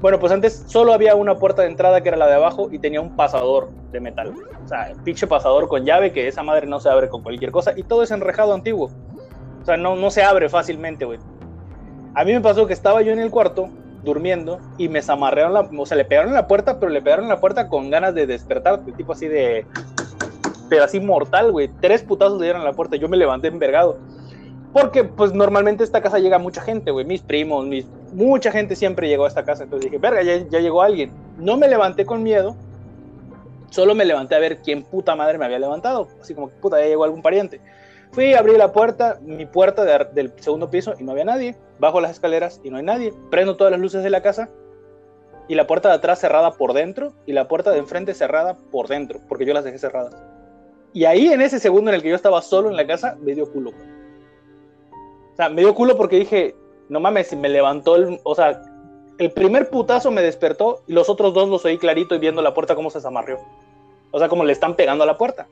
Bueno, 0.02 0.20
pues 0.20 0.32
antes 0.32 0.64
solo 0.68 0.94
había 0.94 1.16
una 1.16 1.36
puerta 1.36 1.64
de 1.64 1.70
entrada 1.70 2.02
que 2.02 2.10
era 2.10 2.18
la 2.18 2.28
de 2.28 2.36
abajo 2.36 2.70
y 2.72 2.80
tenía 2.80 3.02
un 3.02 3.16
pasador 3.16 3.70
de 3.92 4.00
metal. 4.00 4.34
O 4.64 4.68
sea, 4.68 4.92
pinche 5.04 5.26
pasador 5.26 5.68
con 5.68 5.84
llave, 5.86 6.12
que 6.12 6.28
esa 6.28 6.44
madre 6.44 6.68
no 6.68 6.80
se 6.80 6.90
abre 6.90 7.10
con 7.10 7.24
cualquier 7.24 7.52
cosa. 7.52 7.74
Y 7.76 7.84
todo 7.84 8.04
es 8.04 8.12
enrejado 8.12 8.54
antiguo. 8.54 8.92
O 9.66 9.68
sea, 9.68 9.78
no, 9.78 9.96
no 9.96 10.12
se 10.12 10.22
abre 10.22 10.48
fácilmente, 10.48 11.06
güey. 11.06 11.18
A 12.14 12.24
mí 12.24 12.34
me 12.34 12.40
pasó 12.40 12.68
que 12.68 12.74
estaba 12.74 13.02
yo 13.02 13.12
en 13.12 13.18
el 13.18 13.32
cuarto 13.32 13.68
durmiendo 14.04 14.60
y 14.78 14.90
me 14.90 15.02
zamarrearon 15.02 15.56
la, 15.56 15.62
o 15.62 15.86
sea, 15.88 15.98
le 15.98 16.06
pegaron 16.06 16.36
la 16.36 16.48
puerta, 16.48 16.80
pero 16.80 16.92
le 16.92 17.02
pegaron 17.02 17.28
la 17.28 17.40
puerta 17.40 17.68
con 17.68 17.90
ganas 17.90 18.14
de 18.14 18.28
despertar, 18.28 18.86
tipo 18.96 19.14
así 19.14 19.28
de, 19.28 19.66
pero 20.70 20.84
así 20.84 21.00
mortal, 21.00 21.52
güey. 21.52 21.72
Tres 21.82 22.04
putazos 22.04 22.38
le 22.40 22.46
dieron 22.46 22.62
a 22.62 22.66
la 22.66 22.74
puerta, 22.74 22.96
yo 22.96 23.10
me 23.10 23.18
levanté 23.18 23.48
envergado. 23.48 23.98
Porque, 24.72 25.04
pues, 25.04 25.34
normalmente 25.34 25.84
esta 25.84 26.00
casa 26.00 26.20
llega 26.20 26.38
mucha 26.38 26.62
gente, 26.62 26.92
güey, 26.92 27.04
mis 27.04 27.24
primos, 27.24 27.66
mucha 28.14 28.52
gente 28.52 28.76
siempre 28.76 29.08
llegó 29.08 29.26
a 29.26 29.30
esta 29.30 29.46
casa, 29.46 29.64
entonces 29.64 29.90
dije, 29.90 29.98
verga, 30.00 30.22
ya, 30.22 30.48
ya 30.48 30.60
llegó 30.60 30.84
alguien. 30.84 31.12
No 31.40 31.58
me 31.58 31.68
levanté 31.68 32.06
con 32.06 32.22
miedo, 32.22 32.56
solo 33.72 33.96
me 33.96 34.06
levanté 34.06 34.36
a 34.36 34.40
ver 34.40 34.60
quién 34.62 34.84
puta 34.84 35.16
madre 35.16 35.40
me 35.40 35.46
había 35.46 35.58
levantado, 35.58 36.08
así 36.22 36.36
como 36.36 36.50
puta, 36.50 36.80
ya 36.80 36.86
llegó 36.86 37.04
algún 37.04 37.24
pariente. 37.24 37.60
Fui, 38.16 38.34
abrí 38.34 38.56
la 38.56 38.72
puerta, 38.72 39.20
mi 39.22 39.46
puerta 39.46 39.84
del 39.84 40.32
segundo 40.40 40.70
piso 40.70 40.94
y 40.98 41.04
no 41.04 41.12
había 41.12 41.26
nadie. 41.26 41.58
Bajo 41.80 42.00
las 42.00 42.12
escaleras 42.12 42.62
y 42.64 42.70
no 42.70 42.78
hay 42.78 42.84
nadie. 42.84 43.14
Prendo 43.30 43.58
todas 43.58 43.72
las 43.72 43.82
luces 43.82 44.04
de 44.04 44.10
la 44.10 44.22
casa 44.22 44.48
y 45.50 45.56
la 45.56 45.68
puerta 45.68 45.90
de 45.90 45.96
atrás 45.96 46.20
cerrada 46.22 46.52
por 46.52 46.72
dentro 46.72 47.12
y 47.26 47.34
la 47.34 47.50
puerta 47.50 47.72
de 47.72 47.80
enfrente 47.80 48.14
cerrada 48.14 48.56
por 48.72 48.88
dentro, 48.88 49.20
porque 49.28 49.46
yo 49.46 49.54
las 49.54 49.66
dejé 49.66 49.80
cerradas. 49.80 50.16
Y 50.94 51.04
ahí 51.04 51.28
en 51.28 51.42
ese 51.42 51.60
segundo 51.60 51.92
en 51.92 51.96
el 51.96 52.02
que 52.02 52.08
yo 52.08 52.16
estaba 52.16 52.42
solo 52.42 52.70
en 52.70 52.78
la 52.78 52.88
casa, 52.88 53.18
me 53.20 53.36
dio 53.36 53.52
culo. 53.52 53.72
O 53.72 55.36
sea, 55.36 55.50
me 55.50 55.62
dio 55.62 55.76
culo 55.76 55.98
porque 55.98 56.16
dije, 56.16 56.56
no 56.88 57.02
mames, 57.02 57.36
me 57.36 57.50
levantó 57.50 57.98
el, 57.98 58.22
o 58.24 58.34
sea, 58.34 58.62
el 59.18 59.32
primer 59.32 59.70
putazo 59.70 60.10
me 60.10 60.22
despertó 60.22 60.84
y 60.88 60.94
los 60.94 61.10
otros 61.10 61.34
dos 61.34 61.50
los 61.50 61.66
oí 61.66 61.78
clarito 61.78 62.16
y 62.16 62.20
viendo 62.20 62.42
la 62.42 62.54
puerta 62.54 62.76
cómo 62.76 62.90
se 62.90 63.02
zamarrió. 63.02 63.40
O 64.12 64.20
sea, 64.20 64.30
como 64.30 64.46
le 64.46 64.54
están 64.54 64.76
pegando 64.76 65.04
a 65.04 65.08
la 65.08 65.18
puerta. 65.18 65.50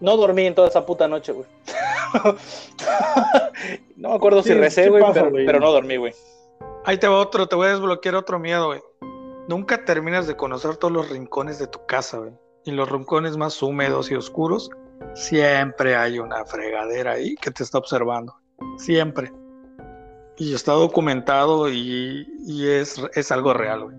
No 0.00 0.16
dormí 0.16 0.46
en 0.46 0.54
toda 0.54 0.68
esa 0.68 0.84
puta 0.84 1.08
noche, 1.08 1.32
güey. 1.32 1.46
no 3.96 4.10
me 4.10 4.14
acuerdo 4.14 4.42
si 4.42 4.54
recé, 4.54 4.88
güey, 4.88 5.02
pero, 5.46 5.60
no 5.60 5.72
dormí, 5.72 5.96
güey. 5.96 6.12
Ahí 6.84 6.98
te 6.98 7.08
va 7.08 7.18
otro, 7.18 7.46
te 7.46 7.56
voy 7.56 7.68
a 7.68 7.70
desbloquear 7.70 8.14
otro 8.16 8.38
miedo, 8.38 8.66
güey. 8.66 8.80
Nunca 9.48 9.84
terminas 9.84 10.26
de 10.26 10.36
conocer 10.36 10.76
todos 10.76 10.92
los 10.92 11.08
rincones 11.10 11.58
de 11.58 11.66
tu 11.66 11.84
casa, 11.86 12.18
güey. 12.18 12.32
Y 12.64 12.72
los 12.72 12.90
rincones 12.90 13.36
más 13.36 13.62
húmedos 13.62 14.10
y 14.10 14.14
oscuros, 14.14 14.70
siempre 15.14 15.96
hay 15.96 16.18
una 16.18 16.44
fregadera 16.44 17.12
ahí 17.12 17.34
que 17.36 17.50
te 17.50 17.62
está 17.62 17.78
observando. 17.78 18.34
Siempre. 18.78 19.32
Y 20.38 20.54
está 20.54 20.72
documentado 20.72 21.70
y, 21.70 22.26
y 22.46 22.68
es, 22.68 23.00
es 23.14 23.30
algo 23.30 23.54
real, 23.54 23.84
güey. 23.84 23.96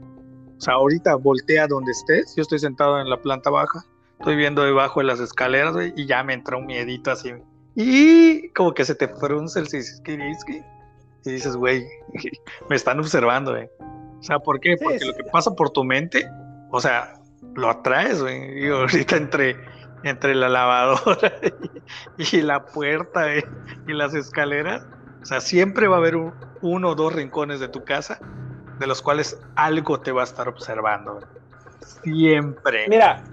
O 0.58 0.62
sea, 0.62 0.76
ahorita 0.76 1.16
voltea 1.16 1.68
donde 1.68 1.92
estés. 1.92 2.36
Yo 2.36 2.42
estoy 2.42 2.60
sentado 2.60 3.00
en 3.00 3.10
la 3.10 3.22
planta 3.22 3.50
baja 3.50 3.86
estoy 4.20 4.36
viendo 4.36 4.64
debajo 4.64 5.00
de 5.00 5.06
las 5.06 5.20
escaleras, 5.20 5.74
güey, 5.74 5.94
y 5.96 6.06
ya 6.06 6.24
me 6.24 6.34
entra 6.34 6.58
un 6.58 6.66
miedito 6.66 7.12
así. 7.12 7.34
Y 7.76 8.50
como 8.50 8.74
que 8.74 8.86
se 8.86 8.96
te 8.96 9.08
frunce 9.08 9.60
el 9.60 9.68
Siskiriski. 9.68 10.62
Y 11.26 11.32
dices, 11.32 11.56
güey, 11.56 11.86
me 12.70 12.76
están 12.76 13.00
observando, 13.00 13.52
güey. 13.52 13.68
O 14.20 14.24
sea, 14.24 14.40
¿por 14.40 14.60
qué? 14.60 14.76
Porque 14.82 15.06
lo 15.06 15.14
que 15.14 15.24
pasa 15.26 15.52
por 15.52 15.72
tu 15.72 15.84
mente, 15.84 16.28
o 16.72 16.80
sea, 16.80 17.14
lo 17.56 17.70
atraes, 17.70 18.22
güey. 18.22 18.66
Y 18.66 18.70
ahorita 18.70 19.18
entre, 19.18 19.58
entre 20.04 20.36
la 20.36 20.50
lavadora 20.50 21.34
y, 22.18 22.42
la 22.42 22.66
puerta 22.66 23.36
y 23.36 23.44
las 23.94 24.14
escaleras, 24.14 24.86
o 25.22 25.26
sea, 25.26 25.42
siempre 25.42 25.88
va 25.88 25.96
a 25.96 26.00
haber 26.00 26.16
uno 26.62 26.90
o 26.90 26.96
dos 26.96 27.14
rincones 27.14 27.60
de 27.60 27.68
tu 27.68 27.84
casa 27.84 28.20
de 28.80 28.88
los 28.88 29.02
cuales 29.02 29.40
algo 29.56 30.00
te 30.00 30.12
va 30.12 30.22
a 30.22 30.26
estar 30.26 30.48
observando. 30.48 31.16
Güey. 31.16 31.26
Siempre. 32.04 32.86
Mira, 32.88 33.24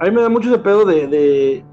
a 0.00 0.04
mí 0.04 0.10
me 0.10 0.22
da 0.22 0.28
mucho 0.28 0.48
ese 0.48 0.58
pedo 0.58 0.84
de, 0.84 1.64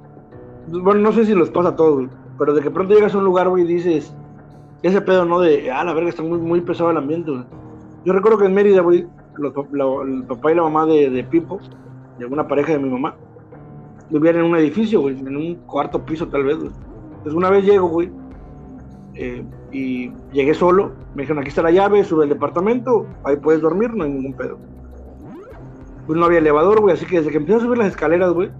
Bueno, 0.67 1.01
no 1.01 1.11
sé 1.11 1.26
si 1.26 1.34
los 1.34 1.49
pasa 1.49 1.69
a 1.69 1.76
todos, 1.76 2.07
Pero 2.38 2.53
de 2.53 2.61
que 2.61 2.71
pronto 2.71 2.93
llegas 2.93 3.13
a 3.15 3.17
un 3.17 3.26
lugar, 3.26 3.49
güey, 3.49 3.63
y 3.63 3.67
dices. 3.67 4.13
Ese 4.84 5.01
pedo, 5.01 5.26
¿no? 5.26 5.39
De. 5.39 5.71
Ah, 5.71 5.84
la 5.84 5.93
verga, 5.93 6.09
está 6.09 6.21
muy, 6.21 6.38
muy 6.38 6.61
pesado 6.61 6.91
el 6.91 6.97
ambiente, 6.97 7.32
Yo 8.03 8.13
recuerdo 8.13 8.38
que 8.38 8.45
en 8.45 8.53
Mérida, 8.53 8.82
güey, 8.82 9.07
el 9.38 10.23
papá 10.28 10.51
y 10.51 10.55
la 10.55 10.63
mamá 10.63 10.86
de, 10.86 11.26
Pipo, 11.30 11.59
de 12.19 12.26
una 12.26 12.47
pareja 12.47 12.73
de 12.73 12.80
mi 12.80 12.89
mamá, 12.89 13.15
vivían 14.09 14.38
en 14.38 14.43
un 14.43 14.55
edificio, 14.55 15.01
güey, 15.01 15.17
en 15.19 15.36
un 15.36 15.55
cuarto 15.65 16.05
piso 16.05 16.28
tal 16.28 16.43
vez, 16.43 16.57
güey. 16.57 16.71
Entonces 17.09 17.34
una 17.34 17.49
vez 17.49 17.65
llego, 17.65 17.88
güey, 17.88 18.11
eh, 19.16 19.43
y 19.72 20.11
llegué 20.34 20.53
solo, 20.53 20.91
me 21.16 21.24
dijeron, 21.24 21.39
aquí 21.39 21.49
está 21.49 21.61
la 21.61 21.72
llave, 21.72 22.03
sube 22.03 22.24
al 22.24 22.30
departamento, 22.30 23.07
ahí 23.24 23.38
puedes 23.38 23.61
dormir, 23.61 23.93
no 23.93 24.03
hay 24.03 24.11
ningún 24.11 24.34
pedo. 24.34 24.57
Pues 26.05 26.20
no 26.20 26.26
había 26.26 26.39
elevador, 26.39 26.82
güey, 26.82 26.93
así 26.93 27.05
que 27.05 27.18
desde 27.18 27.32
que 27.32 27.38
empecé 27.38 27.57
a 27.57 27.61
subir 27.61 27.78
las 27.78 27.88
escaleras, 27.88 28.34
güey, 28.34 28.51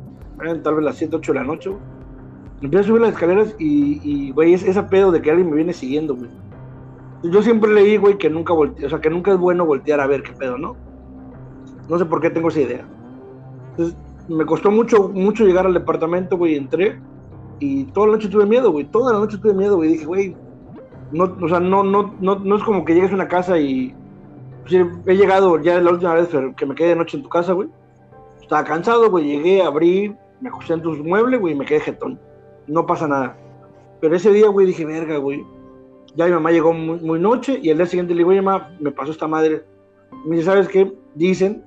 tal 0.64 0.76
vez 0.76 0.86
las 0.86 0.96
7, 0.96 1.18
8 1.18 1.34
de 1.34 1.40
la 1.40 1.46
noche, 1.46 1.70
güey, 1.70 1.82
empecé 2.62 2.84
a 2.84 2.88
subir 2.88 3.02
las 3.02 3.12
escaleras 3.12 3.56
y, 3.60 4.32
güey, 4.32 4.54
es 4.54 4.64
ese 4.64 4.82
pedo 4.84 5.12
de 5.12 5.22
que 5.22 5.30
alguien 5.30 5.50
me 5.50 5.58
viene 5.58 5.74
siguiendo, 5.74 6.16
güey. 6.16 6.30
Yo 7.24 7.42
siempre 7.42 7.74
leí, 7.74 7.98
güey, 7.98 8.18
que 8.18 8.30
nunca 8.30 8.54
o 8.54 8.90
sea, 8.90 9.02
que 9.02 9.10
nunca 9.10 9.32
es 9.32 9.38
bueno 9.38 9.66
voltear 9.66 10.00
a 10.00 10.08
ver 10.08 10.24
qué 10.24 10.32
pedo, 10.34 10.58
¿no? 10.58 10.76
No 11.90 11.98
sé 11.98 12.06
por 12.06 12.22
qué 12.22 12.30
tengo 12.30 12.50
esa 12.50 12.62
idea. 12.62 12.86
Entonces, 13.72 13.98
me 14.28 14.46
costó 14.46 14.72
mucho, 14.72 15.10
mucho 15.10 15.46
llegar 15.46 15.66
al 15.66 15.74
departamento, 15.74 16.38
güey, 16.38 16.56
entré 16.56 17.00
y 17.60 17.86
toda 17.86 18.08
la 18.08 18.14
noche 18.14 18.28
tuve 18.28 18.46
miedo, 18.46 18.72
güey, 18.72 18.86
toda 18.86 19.14
la 19.14 19.20
noche 19.20 19.38
tuve 19.38 19.54
miedo, 19.54 19.78
güey, 19.78 19.92
dije, 19.94 20.06
güey, 20.06 20.36
no, 21.12 21.36
o 21.42 21.48
sea, 21.48 21.60
no, 21.60 21.84
no, 21.84 22.16
no, 22.20 22.40
no 22.40 22.56
es 22.56 22.64
como 22.64 22.84
que 22.86 22.94
llegues 22.94 23.12
a 23.12 23.16
una 23.16 23.28
casa 23.28 23.60
y 23.60 23.94
he 24.74 25.16
llegado 25.16 25.60
ya 25.62 25.80
la 25.80 25.92
última 25.92 26.16
vez 26.16 26.30
que 26.58 26.66
me 26.66 26.76
quedé 26.76 26.90
de 26.90 26.96
noche 26.96 27.18
en 27.18 27.24
tu 27.24 27.30
casa, 27.30 27.54
güey. 27.54 27.70
Estaba 28.42 28.64
cansado, 28.64 29.10
güey, 29.10 29.26
llegué, 29.26 29.62
abrí, 29.62 30.16
me 30.42 30.50
acosté 30.50 30.74
en 30.74 30.82
tus 30.82 31.00
muebles, 31.00 31.40
güey, 31.40 31.54
y 31.54 31.58
me 31.58 31.66
quedé 31.66 31.80
jetón. 31.80 32.20
No 32.68 32.86
pasa 32.86 33.08
nada. 33.08 33.38
Pero 34.02 34.16
ese 34.16 34.32
día, 34.32 34.48
güey, 34.50 34.68
dije, 34.68 34.86
verga, 34.86 35.18
güey. 35.18 35.46
Ya 36.16 36.26
mi 36.26 36.32
mamá 36.32 36.52
llegó 36.52 36.74
muy, 36.74 37.20
noche 37.20 37.60
y 37.62 37.70
el 37.70 37.78
día 37.78 37.86
siguiente 37.86 38.14
le 38.14 38.20
digo, 38.20 38.30
oye, 38.30 38.42
mamá, 38.42 38.76
me 38.80 38.92
pasó 38.92 39.12
esta 39.12 39.28
madre. 39.28 39.64
Me 40.26 40.38
dice, 40.38 40.46
¿sabes 40.46 40.68
qué? 40.68 40.94
Dicen 41.14 41.64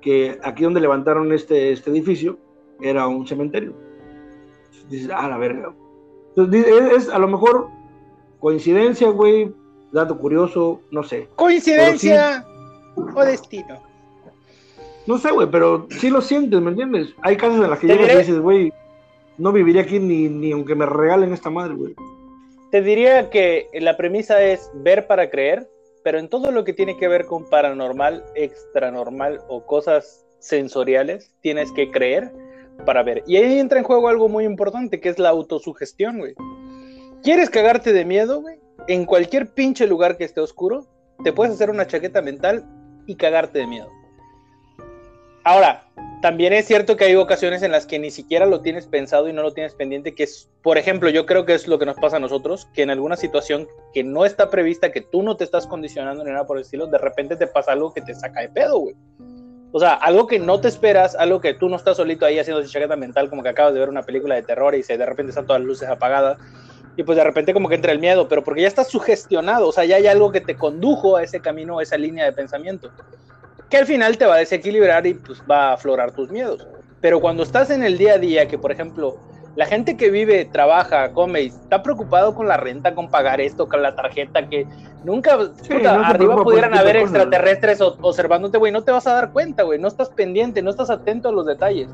que 0.00 0.38
aquí 0.42 0.64
donde 0.64 0.80
levantaron 0.80 1.32
este, 1.32 1.72
este 1.72 1.90
edificio 1.90 2.38
era 2.80 3.06
un 3.06 3.26
cementerio. 3.26 3.74
Dices, 4.88 5.10
ah, 5.14 5.28
la 5.28 5.38
verga. 5.38 5.72
Entonces, 6.34 6.66
es, 6.66 7.08
a 7.08 7.18
lo 7.18 7.28
mejor 7.28 7.68
Coincidencia, 8.42 9.08
güey, 9.08 9.54
dato 9.92 10.18
curioso, 10.18 10.80
no 10.90 11.04
sé. 11.04 11.28
Coincidencia 11.36 12.44
o 12.96 13.24
destino. 13.24 13.80
No 15.06 15.16
sé, 15.16 15.30
güey, 15.30 15.48
pero 15.48 15.86
sí 15.90 16.10
lo 16.10 16.20
sientes, 16.20 16.60
¿me 16.60 16.70
entiendes? 16.70 17.14
Hay 17.22 17.36
casas 17.36 17.62
en 17.62 17.70
las 17.70 17.78
que 17.78 17.86
llegas 17.86 18.12
y 18.12 18.18
dices, 18.18 18.40
güey, 18.40 18.72
no 19.38 19.52
viviría 19.52 19.82
aquí 19.82 20.00
ni, 20.00 20.28
ni 20.28 20.50
aunque 20.50 20.74
me 20.74 20.86
regalen 20.86 21.32
esta 21.32 21.50
madre, 21.50 21.74
güey. 21.74 21.94
Te 22.72 22.82
diría 22.82 23.30
que 23.30 23.68
la 23.74 23.96
premisa 23.96 24.42
es 24.42 24.72
ver 24.74 25.06
para 25.06 25.30
creer, 25.30 25.70
pero 26.02 26.18
en 26.18 26.28
todo 26.28 26.50
lo 26.50 26.64
que 26.64 26.72
tiene 26.72 26.96
que 26.96 27.06
ver 27.06 27.26
con 27.26 27.48
paranormal, 27.48 28.24
extranormal 28.34 29.38
o 29.46 29.64
cosas 29.64 30.26
sensoriales, 30.40 31.32
tienes 31.42 31.70
que 31.70 31.92
creer 31.92 32.32
para 32.84 33.04
ver. 33.04 33.22
Y 33.28 33.36
ahí 33.36 33.60
entra 33.60 33.78
en 33.78 33.84
juego 33.84 34.08
algo 34.08 34.28
muy 34.28 34.44
importante, 34.44 34.98
que 34.98 35.10
es 35.10 35.20
la 35.20 35.28
autosugestión, 35.28 36.18
güey. 36.18 36.34
¿Quieres 37.22 37.50
cagarte 37.50 37.92
de 37.92 38.04
miedo, 38.04 38.40
güey? 38.40 38.58
En 38.88 39.06
cualquier 39.06 39.54
pinche 39.54 39.86
lugar 39.86 40.16
que 40.16 40.24
esté 40.24 40.40
oscuro, 40.40 40.88
te 41.22 41.32
puedes 41.32 41.54
hacer 41.54 41.70
una 41.70 41.86
chaqueta 41.86 42.20
mental 42.20 42.64
y 43.06 43.14
cagarte 43.14 43.60
de 43.60 43.66
miedo. 43.68 43.88
Ahora, 45.44 45.84
también 46.20 46.52
es 46.52 46.66
cierto 46.66 46.96
que 46.96 47.04
hay 47.04 47.14
ocasiones 47.14 47.62
en 47.62 47.70
las 47.70 47.86
que 47.86 48.00
ni 48.00 48.10
siquiera 48.10 48.44
lo 48.46 48.60
tienes 48.60 48.86
pensado 48.86 49.28
y 49.28 49.32
no 49.32 49.42
lo 49.42 49.52
tienes 49.52 49.72
pendiente, 49.74 50.16
que 50.16 50.24
es, 50.24 50.50
por 50.62 50.78
ejemplo, 50.78 51.10
yo 51.10 51.24
creo 51.24 51.44
que 51.46 51.54
es 51.54 51.68
lo 51.68 51.78
que 51.78 51.86
nos 51.86 51.94
pasa 51.96 52.16
a 52.16 52.20
nosotros, 52.20 52.66
que 52.74 52.82
en 52.82 52.90
alguna 52.90 53.16
situación 53.16 53.68
que 53.94 54.02
no 54.02 54.24
está 54.24 54.50
prevista, 54.50 54.90
que 54.90 55.00
tú 55.00 55.22
no 55.22 55.36
te 55.36 55.44
estás 55.44 55.68
condicionando 55.68 56.24
ni 56.24 56.32
nada 56.32 56.44
por 56.44 56.56
el 56.56 56.62
estilo, 56.62 56.88
de 56.88 56.98
repente 56.98 57.36
te 57.36 57.46
pasa 57.46 57.70
algo 57.70 57.94
que 57.94 58.00
te 58.00 58.14
saca 58.14 58.40
de 58.40 58.48
pedo, 58.48 58.78
güey. 58.78 58.96
O 59.70 59.78
sea, 59.78 59.94
algo 59.94 60.26
que 60.26 60.40
no 60.40 60.60
te 60.60 60.66
esperas, 60.66 61.14
algo 61.14 61.40
que 61.40 61.54
tú 61.54 61.68
no 61.68 61.76
estás 61.76 61.96
solito 61.98 62.26
ahí 62.26 62.40
haciendo 62.40 62.66
chaqueta 62.66 62.96
mental, 62.96 63.30
como 63.30 63.44
que 63.44 63.48
acabas 63.48 63.74
de 63.74 63.80
ver 63.80 63.88
una 63.88 64.02
película 64.02 64.34
de 64.34 64.42
terror 64.42 64.74
y 64.74 64.82
se, 64.82 64.98
de 64.98 65.06
repente 65.06 65.30
están 65.30 65.46
todas 65.46 65.60
las 65.60 65.68
luces 65.68 65.88
apagadas 65.88 66.36
y 66.96 67.02
pues 67.02 67.16
de 67.16 67.24
repente 67.24 67.54
como 67.54 67.68
que 67.68 67.74
entra 67.74 67.92
el 67.92 67.98
miedo, 67.98 68.28
pero 68.28 68.44
porque 68.44 68.62
ya 68.62 68.68
estás 68.68 68.88
sugestionado, 68.88 69.68
o 69.68 69.72
sea, 69.72 69.84
ya 69.84 69.96
hay 69.96 70.06
algo 70.06 70.30
que 70.30 70.40
te 70.40 70.56
condujo 70.56 71.16
a 71.16 71.22
ese 71.22 71.40
camino, 71.40 71.78
a 71.78 71.82
esa 71.82 71.96
línea 71.96 72.24
de 72.24 72.32
pensamiento, 72.32 72.90
que 73.70 73.78
al 73.78 73.86
final 73.86 74.18
te 74.18 74.26
va 74.26 74.34
a 74.34 74.38
desequilibrar 74.38 75.06
y 75.06 75.14
pues 75.14 75.42
va 75.50 75.70
a 75.70 75.72
aflorar 75.74 76.12
tus 76.12 76.30
miedos. 76.30 76.66
Pero 77.00 77.20
cuando 77.20 77.42
estás 77.42 77.70
en 77.70 77.82
el 77.82 77.96
día 77.96 78.14
a 78.14 78.18
día, 78.18 78.46
que 78.46 78.58
por 78.58 78.70
ejemplo, 78.70 79.16
la 79.56 79.66
gente 79.66 79.96
que 79.96 80.10
vive, 80.10 80.44
trabaja, 80.44 81.12
come 81.12 81.42
y 81.42 81.46
está 81.46 81.82
preocupado 81.82 82.34
con 82.34 82.48
la 82.48 82.56
renta, 82.56 82.94
con 82.94 83.10
pagar 83.10 83.40
esto, 83.40 83.68
con 83.68 83.82
la 83.82 83.94
tarjeta, 83.94 84.48
que 84.48 84.66
nunca 85.04 85.38
arriba 86.04 86.42
pudieran 86.42 86.74
haber 86.74 86.96
extraterrestres 86.96 87.80
observándote, 87.80 88.58
güey, 88.58 88.72
no 88.72 88.82
te 88.82 88.92
vas 88.92 89.06
a 89.06 89.14
dar 89.14 89.32
cuenta, 89.32 89.62
güey, 89.62 89.78
no 89.78 89.88
estás 89.88 90.10
pendiente, 90.10 90.62
no 90.62 90.70
estás 90.70 90.90
atento 90.90 91.30
a 91.30 91.32
los 91.32 91.46
detalles. 91.46 91.88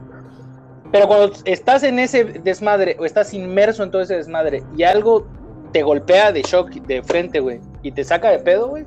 Pero 0.92 1.06
cuando 1.06 1.32
estás 1.44 1.82
en 1.82 1.98
ese 1.98 2.24
desmadre 2.24 2.96
o 2.98 3.04
estás 3.04 3.34
inmerso 3.34 3.82
en 3.82 3.90
todo 3.90 4.02
ese 4.02 4.16
desmadre 4.16 4.62
y 4.76 4.84
algo 4.84 5.26
te 5.72 5.82
golpea 5.82 6.32
de 6.32 6.42
shock 6.42 6.70
de 6.70 7.02
frente, 7.02 7.40
güey, 7.40 7.60
y 7.82 7.92
te 7.92 8.04
saca 8.04 8.30
de 8.30 8.38
pedo, 8.38 8.68
güey. 8.68 8.86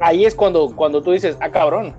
ahí 0.00 0.24
es 0.24 0.34
cuando, 0.34 0.74
cuando 0.74 1.02
tú 1.02 1.12
dices, 1.12 1.36
ah, 1.40 1.50
cabrón, 1.50 1.94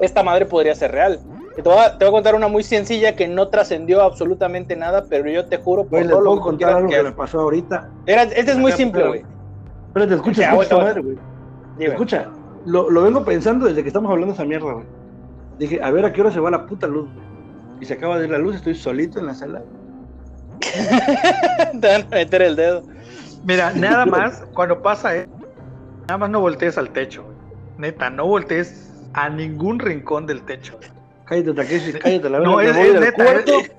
esta 0.00 0.22
madre 0.22 0.46
podría 0.46 0.74
ser 0.74 0.92
real. 0.92 1.20
Te 1.54 1.62
voy, 1.62 1.76
a, 1.78 1.98
te 1.98 2.04
voy 2.06 2.08
a 2.08 2.12
contar 2.12 2.34
una 2.34 2.48
muy 2.48 2.62
sencilla 2.62 3.14
que 3.16 3.28
no 3.28 3.48
trascendió 3.48 4.00
absolutamente 4.02 4.74
nada, 4.74 5.04
pero 5.10 5.28
yo 5.30 5.44
te 5.44 5.58
juro 5.58 5.82
por 5.82 5.98
Güey, 5.98 6.08
todo 6.08 6.20
lo 6.22 6.56
que 6.56 6.64
algo 6.64 6.88
que 6.88 6.96
que 6.96 7.02
me 7.02 7.12
pasó 7.12 7.40
ahorita. 7.40 7.90
Era- 8.06 8.22
Este 8.22 8.52
es 8.52 8.56
muy 8.56 8.72
simple, 8.72 9.00
pero- 9.02 9.10
güey. 9.10 9.24
Espérate, 9.88 10.14
escucha, 10.14 10.40
Ya, 10.40 10.48
escucha 10.52 10.62
esta 10.62 10.76
madre, 10.78 11.02
güey. 11.02 11.18
Escucha, 11.78 12.28
lo, 12.64 12.88
lo 12.88 13.02
vengo 13.02 13.24
pensando 13.24 13.66
desde 13.66 13.82
que 13.82 13.88
estamos 13.88 14.10
hablando 14.10 14.32
de 14.32 14.34
esa 14.34 14.44
mierda, 14.46 14.72
güey. 14.72 14.86
Dije, 15.58 15.80
a 15.82 15.90
ver 15.90 16.06
a 16.06 16.12
qué 16.12 16.20
hora 16.22 16.30
se 16.30 16.40
va 16.40 16.50
la 16.50 16.64
puta 16.66 16.86
luz, 16.86 17.10
güey. 17.12 17.26
Y 17.80 17.86
se 17.86 17.94
acaba 17.94 18.18
de 18.18 18.26
ir 18.26 18.30
la 18.30 18.38
luz, 18.38 18.56
estoy 18.56 18.74
solito 18.74 19.18
en 19.18 19.26
la 19.26 19.34
sala. 19.34 19.62
Te 21.80 21.86
van 21.88 22.02
a 22.02 22.14
meter 22.14 22.42
el 22.42 22.56
dedo. 22.56 22.82
Mira, 23.44 23.72
nada 23.72 24.04
más, 24.06 24.42
cuando 24.54 24.82
pasa 24.82 25.16
eso, 25.16 25.30
nada 26.02 26.18
más 26.18 26.30
no 26.30 26.40
voltees 26.40 26.76
al 26.76 26.90
techo. 26.90 27.24
Neta, 27.78 28.10
no 28.10 28.26
voltees 28.26 28.92
a 29.14 29.28
ningún 29.30 29.78
rincón 29.78 30.26
del 30.26 30.42
techo. 30.42 30.78
Cállate, 31.24 31.54
Takeshi, 31.54 31.92
cállate, 31.94 32.28
la 32.28 32.40
No, 32.40 32.56
verga, 32.56 32.80
es, 32.82 33.00
neta. 33.00 33.12
cuarto. 33.24 33.60
es- 33.60 33.72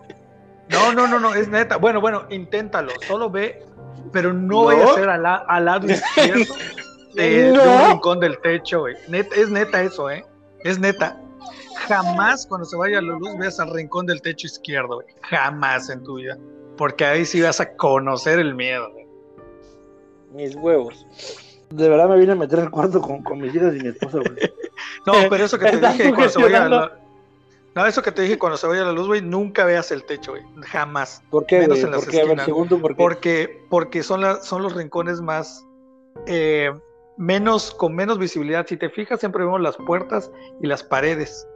no, 0.69 0.93
no, 0.93 1.07
no, 1.07 1.19
no, 1.19 1.35
es 1.35 1.47
neta. 1.49 1.77
Bueno, 1.77 2.01
bueno, 2.01 2.23
inténtalo. 2.29 2.91
Solo 3.07 3.29
ve, 3.29 3.63
pero 4.11 4.33
no, 4.33 4.47
¿No? 4.61 4.63
vaya 4.65 4.85
a 4.85 4.93
ser 4.95 5.09
al, 5.09 5.21
la- 5.23 5.43
al 5.47 5.65
lado 5.65 5.87
izquierdo 5.87 6.55
de, 7.13 7.29
de 7.29 7.51
No. 7.51 7.61
un 7.85 7.89
rincón 7.91 8.19
del 8.21 8.39
techo, 8.39 8.79
güey. 8.81 8.95
Neta, 9.09 9.35
es 9.35 9.49
neta 9.49 9.81
eso, 9.83 10.09
¿eh? 10.09 10.25
Es 10.63 10.79
neta. 10.79 11.17
Jamás 11.95 12.45
cuando 12.47 12.65
se 12.65 12.75
vaya 12.77 13.01
la 13.01 13.13
luz 13.13 13.37
veas 13.37 13.59
al 13.59 13.71
rincón 13.73 14.05
del 14.05 14.21
techo 14.21 14.47
izquierdo, 14.47 14.95
güey. 14.95 15.07
Jamás 15.23 15.89
en 15.89 16.03
tu 16.03 16.15
vida. 16.15 16.37
Porque 16.77 17.05
ahí 17.05 17.25
sí 17.25 17.41
vas 17.41 17.59
a 17.59 17.75
conocer 17.75 18.39
el 18.39 18.55
miedo, 18.55 18.91
güey. 18.91 19.05
Mis 20.33 20.55
huevos. 20.55 21.05
De 21.69 21.87
verdad 21.89 22.09
me 22.09 22.17
vine 22.17 22.33
a 22.33 22.35
meter 22.35 22.59
al 22.59 22.71
cuarto 22.71 23.01
con, 23.01 23.21
con 23.23 23.39
mis 23.39 23.53
hijas 23.55 23.75
y 23.75 23.79
mi 23.79 23.89
esposa, 23.89 24.19
güey. 24.19 24.51
No, 25.05 25.13
pero 25.29 25.45
eso 25.45 25.59
que 25.59 25.65
te 25.71 25.77
dije 25.91 26.09
cuando 26.13 26.29
se 26.29 26.41
vaya 26.41 26.67
la... 26.67 26.97
No, 27.75 27.85
eso 27.85 28.01
que 28.01 28.11
te 28.11 28.23
dije 28.23 28.37
cuando 28.37 28.57
se 28.57 28.67
vaya 28.67 28.83
la 28.83 28.91
luz, 28.91 29.07
güey, 29.07 29.21
nunca 29.21 29.63
veas 29.63 29.91
el 29.91 30.03
techo, 30.03 30.31
güey. 30.31 30.43
Jamás. 30.63 31.21
¿Por 31.29 31.45
qué, 31.45 31.59
Menos 31.59 31.77
güey? 31.77 31.85
en 31.85 31.91
las 31.91 32.01
¿Por 32.01 32.09
qué? 32.11 32.17
A 32.17 32.19
ver, 32.21 32.27
esquinas. 32.31 32.45
según 32.45 32.67
tú, 32.67 32.81
¿por 32.81 32.91
qué? 32.91 32.97
Porque, 32.97 33.65
porque 33.69 34.03
son, 34.03 34.21
la- 34.21 34.41
son 34.41 34.61
los 34.63 34.73
rincones 34.75 35.21
más 35.21 35.65
eh, 36.25 36.71
menos, 37.17 37.73
con 37.73 37.95
menos 37.95 38.17
visibilidad. 38.17 38.65
Si 38.67 38.75
te 38.75 38.89
fijas, 38.89 39.19
siempre 39.19 39.43
vemos 39.45 39.61
las 39.61 39.77
puertas 39.77 40.29
y 40.61 40.67
las 40.67 40.83
paredes. 40.83 41.47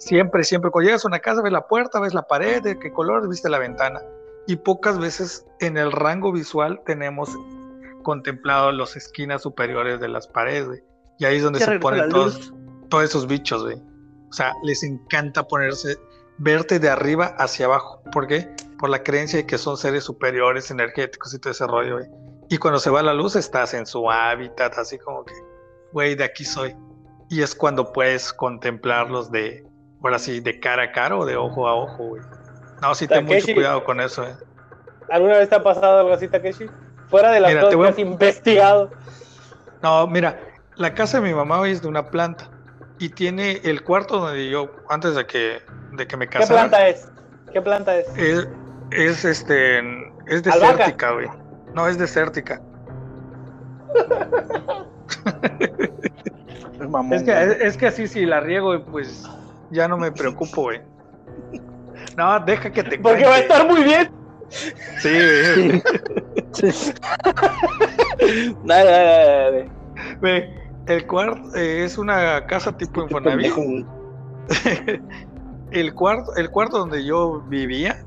Siempre, 0.00 0.44
siempre. 0.44 0.70
Cuando 0.70 0.88
llegas 0.88 1.04
a 1.04 1.08
una 1.08 1.18
casa, 1.18 1.42
ves 1.42 1.52
la 1.52 1.66
puerta, 1.66 2.00
ves 2.00 2.14
la 2.14 2.22
pared, 2.22 2.62
de 2.62 2.78
qué 2.78 2.90
color, 2.90 3.28
viste 3.28 3.50
la 3.50 3.58
ventana. 3.58 4.00
Y 4.46 4.56
pocas 4.56 4.98
veces 4.98 5.46
en 5.60 5.76
el 5.76 5.92
rango 5.92 6.32
visual 6.32 6.80
tenemos 6.86 7.28
contemplado 8.02 8.72
las 8.72 8.96
esquinas 8.96 9.42
superiores 9.42 10.00
de 10.00 10.08
las 10.08 10.26
paredes, 10.26 10.66
güey. 10.66 10.82
Y 11.18 11.26
ahí 11.26 11.36
es 11.36 11.42
donde 11.42 11.58
¿Qué 11.58 11.66
se 11.66 11.78
ponen 11.78 12.08
todos, 12.08 12.52
todos 12.88 13.04
esos 13.04 13.26
bichos, 13.26 13.62
güey. 13.62 13.76
O 14.30 14.32
sea, 14.32 14.54
les 14.62 14.82
encanta 14.82 15.46
ponerse, 15.46 15.98
verte 16.38 16.78
de 16.78 16.88
arriba 16.88 17.34
hacia 17.36 17.66
abajo. 17.66 18.02
¿Por 18.10 18.26
qué? 18.26 18.48
Por 18.78 18.88
la 18.88 19.02
creencia 19.02 19.40
de 19.40 19.46
que 19.46 19.58
son 19.58 19.76
seres 19.76 20.04
superiores, 20.04 20.70
energéticos 20.70 21.34
y 21.34 21.38
todo 21.38 21.50
ese 21.50 21.66
rollo, 21.66 21.98
güey. 21.98 22.08
Y 22.48 22.56
cuando 22.56 22.80
se 22.80 22.88
va 22.88 23.02
la 23.02 23.12
luz, 23.12 23.36
estás 23.36 23.74
en 23.74 23.84
su 23.84 24.10
hábitat, 24.10 24.78
así 24.78 24.98
como 24.98 25.26
que, 25.26 25.34
güey, 25.92 26.14
de 26.14 26.24
aquí 26.24 26.46
soy. 26.46 26.74
Y 27.28 27.42
es 27.42 27.54
cuando 27.54 27.92
puedes 27.92 28.32
contemplarlos 28.32 29.30
de, 29.30 29.69
ahora 30.02 30.18
sí, 30.18 30.40
de 30.40 30.58
cara 30.60 30.84
a 30.84 30.92
cara 30.92 31.16
o 31.16 31.24
de 31.24 31.36
ojo 31.36 31.68
a 31.68 31.74
ojo, 31.74 32.04
güey. 32.08 32.22
No, 32.82 32.94
sí, 32.94 33.06
ten 33.06 33.24
mucho 33.26 33.46
cuidado 33.52 33.84
con 33.84 34.00
eso, 34.00 34.24
eh. 34.24 34.34
¿Alguna 35.10 35.38
vez 35.38 35.48
te 35.48 35.56
ha 35.56 35.62
pasado 35.62 36.00
algo 36.00 36.12
así, 36.12 36.28
Takeshi? 36.28 36.66
Fuera 37.08 37.32
de 37.32 37.40
las 37.40 37.50
Mira, 37.50 37.60
cosas 37.62 37.70
te 37.70 37.72
que 37.72 37.76
voy 37.76 37.86
a- 37.86 37.90
has 37.90 37.98
investigado. 37.98 38.90
No, 39.82 40.06
mira, 40.06 40.38
la 40.76 40.94
casa 40.94 41.20
de 41.20 41.28
mi 41.28 41.34
mamá 41.34 41.60
hoy 41.60 41.72
es 41.72 41.82
de 41.82 41.88
una 41.88 42.10
planta 42.10 42.48
y 42.98 43.08
tiene 43.10 43.60
el 43.64 43.82
cuarto 43.82 44.18
donde 44.20 44.48
yo, 44.48 44.70
antes 44.88 45.14
de 45.14 45.26
que, 45.26 45.60
de 45.92 46.06
que 46.06 46.16
me 46.16 46.28
¿Qué 46.28 46.38
casara, 46.38 46.60
planta 46.60 46.86
es? 46.88 47.08
¿Qué 47.52 47.60
planta 47.60 47.96
es? 47.96 48.06
es, 48.16 48.48
es, 48.92 49.24
este, 49.24 49.78
es 50.26 50.42
desértica, 50.42 51.12
güey. 51.12 51.28
No, 51.74 51.86
es 51.88 51.98
desértica. 51.98 52.60
Es 56.80 56.88
mamón, 56.88 57.12
Es 57.12 57.22
que, 57.22 57.66
es 57.66 57.76
que 57.76 57.86
así 57.88 58.06
si 58.06 58.24
la 58.26 58.40
riego, 58.40 58.80
pues 58.84 59.28
ya 59.70 59.88
no 59.88 59.96
me 59.96 60.12
preocupo, 60.12 60.62
güey. 60.62 60.80
No, 62.16 62.40
deja 62.40 62.70
que 62.70 62.82
te 62.82 62.98
Porque 62.98 63.24
va 63.24 63.34
a 63.34 63.38
estar 63.38 63.66
muy 63.68 63.84
bien. 63.84 64.10
Sí, 64.48 65.08
güey. 65.10 65.82
Sí. 66.52 66.92
Dale, 68.64 68.90
dale, 68.90 68.90
dale, 68.90 69.42
dale. 69.42 69.70
Ve, 70.20 70.54
el 70.86 71.06
cuarto 71.06 71.54
eh, 71.56 71.84
es 71.84 71.98
una 71.98 72.46
casa 72.46 72.76
tipo 72.76 73.02
Infonavit. 73.02 73.52
el 75.70 75.94
cuarto, 75.94 76.34
el 76.36 76.50
cuarto 76.50 76.78
donde 76.78 77.04
yo 77.04 77.42
vivía 77.42 78.02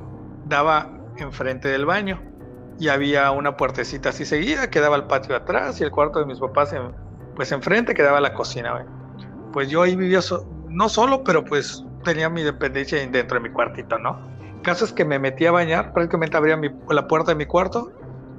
daba 0.48 0.90
enfrente 1.18 1.70
del 1.70 1.86
baño 1.86 2.22
y 2.80 2.90
había 2.90 3.32
una 3.32 3.56
puertecita 3.56 4.10
así 4.10 4.26
seguida 4.26 4.70
que 4.70 4.80
daba 4.80 4.96
al 4.96 5.08
patio 5.08 5.30
de 5.30 5.42
atrás 5.42 5.80
y 5.80 5.84
el 5.84 5.92
cuarto 5.92 6.20
de 6.20 6.26
mis 6.26 6.40
papás 6.40 6.74
en- 6.74 6.92
pues 7.36 7.52
enfrente 7.52 7.94
que 7.94 8.02
daba 8.04 8.18
a 8.18 8.22
la 8.22 8.34
cocina. 8.34 8.72
güey. 8.74 8.86
Pues 9.54 9.70
yo 9.70 9.82
ahí 9.84 9.96
vivía 9.96 10.22
so- 10.22 10.46
no 10.74 10.90
solo, 10.90 11.24
pero 11.24 11.44
pues 11.44 11.84
tenía 12.04 12.30
mi 12.30 12.44
dependencia 12.44 12.98
dentro 13.08 13.40
de 13.40 13.48
mi 13.48 13.54
cuartito, 13.54 13.98
¿no? 13.98 14.20
Caso 14.64 14.86
es 14.86 14.94
que 14.94 15.06
me 15.06 15.20
metí 15.20 15.46
a 15.46 15.52
bañar, 15.52 15.94
prácticamente 15.94 16.38
abría 16.38 16.60
la 16.90 17.08
puerta 17.08 17.32
de 17.32 17.36
mi 17.36 17.46
cuarto 17.46 17.92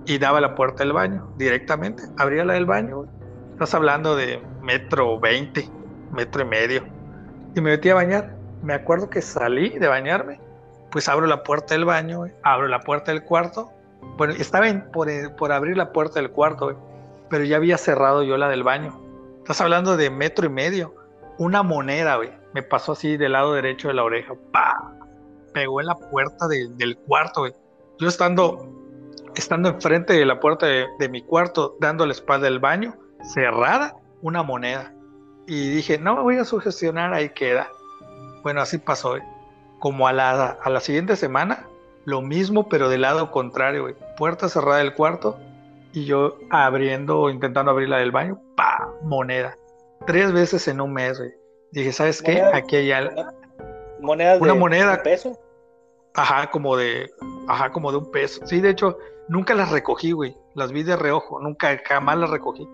y 0.07 0.19
daba 0.19 0.41
la 0.41 0.55
puerta 0.55 0.83
del 0.83 0.93
baño 0.93 1.29
directamente. 1.37 2.03
Abría 2.19 2.45
la 2.45 2.55
del 2.55 2.67
baño. 2.67 3.05
Estás 3.53 3.75
hablando 3.75 4.17
de 4.17 4.43
metro 4.63 5.19
veinte, 5.21 5.69
metro 6.13 6.43
y 6.43 6.47
medio. 6.47 6.85
Y 7.55 7.61
me 7.61 7.71
metí 7.71 7.89
a 7.91 7.95
bañar. 7.95 8.35
Me 8.63 8.75
acuerdo 8.75 9.11
que 9.11 9.21
salí 9.23 9.79
de 9.79 9.87
bañarme, 9.87 10.41
pues 10.91 11.09
abro 11.09 11.27
la 11.27 11.43
puerta 11.43 11.75
del 11.75 11.85
baño, 11.85 12.25
abro 12.43 12.69
la 12.69 12.81
puerta 12.81 13.13
del 13.13 13.23
cuarto. 13.23 13.71
Bueno, 14.17 14.33
estaba 14.35 14.69
en- 14.69 14.91
por, 14.93 15.09
por 15.37 15.53
abrir 15.53 15.77
la 15.77 15.93
puerta 15.93 16.21
del 16.21 16.31
cuarto, 16.31 16.75
pero 17.29 17.45
ya 17.45 17.57
había 17.57 17.77
cerrado 17.79 18.23
yo 18.23 18.37
la 18.39 18.49
del 18.49 18.63
baño. 18.63 18.99
Estás 19.39 19.61
hablando 19.61 19.97
de 19.99 20.09
metro 20.11 20.47
y 20.47 20.51
medio. 20.51 20.95
Una 21.39 21.63
moneda, 21.63 22.17
güey. 22.17 22.31
Me 22.53 22.63
pasó 22.63 22.93
así 22.93 23.17
del 23.17 23.33
lado 23.33 23.55
derecho 23.55 23.89
de 23.89 23.95
la 23.95 24.05
oreja. 24.05 24.35
¡Pa! 24.53 24.93
Pegó 25.53 25.81
en 25.81 25.87
la 25.87 25.95
puerta 25.97 26.47
de- 26.49 26.69
del 26.77 26.97
cuarto, 26.99 27.41
güey. 27.41 27.53
Yo 27.99 28.09
estando, 28.09 28.69
estando 29.35 29.69
enfrente 29.69 30.13
de 30.13 30.25
la 30.27 30.41
puerta 30.41 30.67
de, 30.67 30.87
de 30.99 31.09
mi 31.09 31.23
cuarto, 31.23 31.77
dando 31.81 32.07
la 32.07 32.13
espalda 32.13 32.45
del 32.47 32.59
baño, 32.61 32.95
cerrada, 33.33 33.95
una 34.23 34.43
moneda. 34.43 34.93
Y 35.47 35.71
dije, 35.71 35.99
no 35.99 36.17
me 36.17 36.23
voy 36.23 36.39
a 36.39 36.45
sugestionar, 36.45 37.13
ahí 37.13 37.31
queda. 37.31 37.69
Bueno, 38.43 38.61
así 38.61 38.79
pasó, 38.79 39.11
güey. 39.11 39.23
Como 39.79 40.09
a 40.09 40.13
la, 40.13 40.51
a 40.63 40.71
la 40.71 40.81
siguiente 40.81 41.17
semana, 41.17 41.67
lo 42.05 42.23
mismo, 42.23 42.69
pero 42.69 42.89
del 42.89 43.03
lado 43.03 43.31
contrario, 43.31 43.83
güey. 43.83 43.95
Puerta 44.17 44.49
cerrada 44.49 44.79
del 44.79 44.95
cuarto 44.95 45.39
y 45.93 46.05
yo 46.07 46.39
abriendo, 46.51 47.29
intentando 47.31 47.71
abrir 47.71 47.89
la 47.89 47.99
del 47.99 48.11
baño, 48.11 48.41
¡pa! 48.57 48.89
Moneda. 49.03 49.57
Tres 50.07 50.33
veces 50.33 50.69
en 50.69 50.81
un 50.81 50.93
mes, 50.93 51.19
güey. 51.19 51.33
Dije, 51.73 51.93
¿sabes 51.93 52.23
qué? 52.23 52.35
Moneda. 52.35 52.57
Aquí 52.57 52.77
hay 52.77 52.93
algo. 52.93 53.23
Monedas 54.01 54.41
Una 54.41 54.53
de, 54.53 54.59
moneda. 54.59 54.91
de 54.93 54.99
peso. 54.99 55.39
Ajá, 56.15 56.51
como 56.51 56.77
de, 56.77 57.11
ajá, 57.49 57.73
como 57.73 57.91
de 57.91 57.99
un 57.99 58.11
peso. 58.11 58.47
Sí, 58.47 58.61
de 58.61 58.71
hecho, 58.71 58.97
nunca 59.29 59.55
las 59.55 59.71
recogí, 59.73 60.13
güey. 60.13 60.37
Las 60.55 60.71
vi 60.73 60.83
de 60.85 60.95
reojo, 60.97 61.41
nunca, 61.41 61.77
jamás 61.85 62.19
las 62.19 62.31
recogí. 62.31 62.69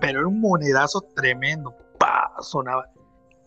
Pero 0.00 0.20
era 0.20 0.28
un 0.28 0.40
monedazo 0.40 1.02
tremendo. 1.14 1.74
¡Pa! 1.98 2.32
Sonaba. 2.40 2.86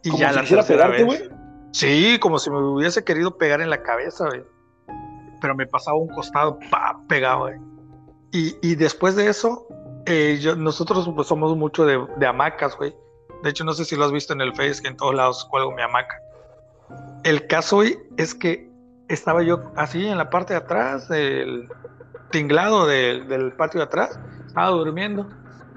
Y 0.03 0.09
Como 0.11 0.21
ya 0.21 0.29
si 0.29 0.35
la 0.35 0.41
quisiera 0.41 0.63
tercera 0.63 0.87
pegarte, 0.91 1.03
vez. 1.03 1.29
güey. 1.29 1.39
Sí, 1.71 2.19
como 2.21 2.37
si 2.39 2.51
me 2.51 2.57
hubiese 2.59 3.03
querido 3.03 3.37
pegar 3.37 3.59
en 3.61 3.69
la 3.69 3.81
cabeza, 3.81 4.27
güey. 4.27 4.43
Pero 5.41 5.55
me 5.55 5.65
pasaba 5.65 5.97
un 5.97 6.07
costado, 6.09 6.59
pa, 6.69 7.01
pegado, 7.09 7.39
güey. 7.41 7.55
Y, 8.31 8.55
y 8.61 8.75
después 8.75 9.15
de 9.15 9.27
eso, 9.27 9.67
eh, 10.05 10.37
yo- 10.39 10.55
nosotros 10.55 11.09
pues, 11.15 11.27
somos 11.27 11.57
mucho 11.57 11.85
de, 11.85 11.99
de 12.17 12.27
hamacas, 12.27 12.77
güey. 12.77 12.95
De 13.43 13.49
hecho, 13.49 13.65
no 13.65 13.73
sé 13.73 13.83
si 13.83 13.97
lo 13.97 14.05
has 14.05 14.11
visto 14.13 14.31
en 14.31 14.39
el 14.39 14.55
Face, 14.55 14.81
que 14.81 14.87
en 14.87 14.95
todos 14.95 15.13
lados 15.13 15.45
cuelgo 15.51 15.73
mi 15.73 15.81
hamaca. 15.81 16.17
El 17.25 17.45
caso 17.47 17.77
hoy 17.77 17.99
es 18.15 18.33
que 18.33 18.69
estaba 19.09 19.43
yo 19.43 19.61
así 19.75 20.07
en 20.07 20.17
la 20.17 20.29
parte 20.29 20.53
de 20.53 20.59
atrás, 20.59 21.09
del 21.09 21.67
tinglado 22.31 22.87
del, 22.87 23.51
patio 23.57 23.81
de 23.81 23.85
atrás, 23.85 24.17
estaba 24.47 24.69
durmiendo, 24.69 25.27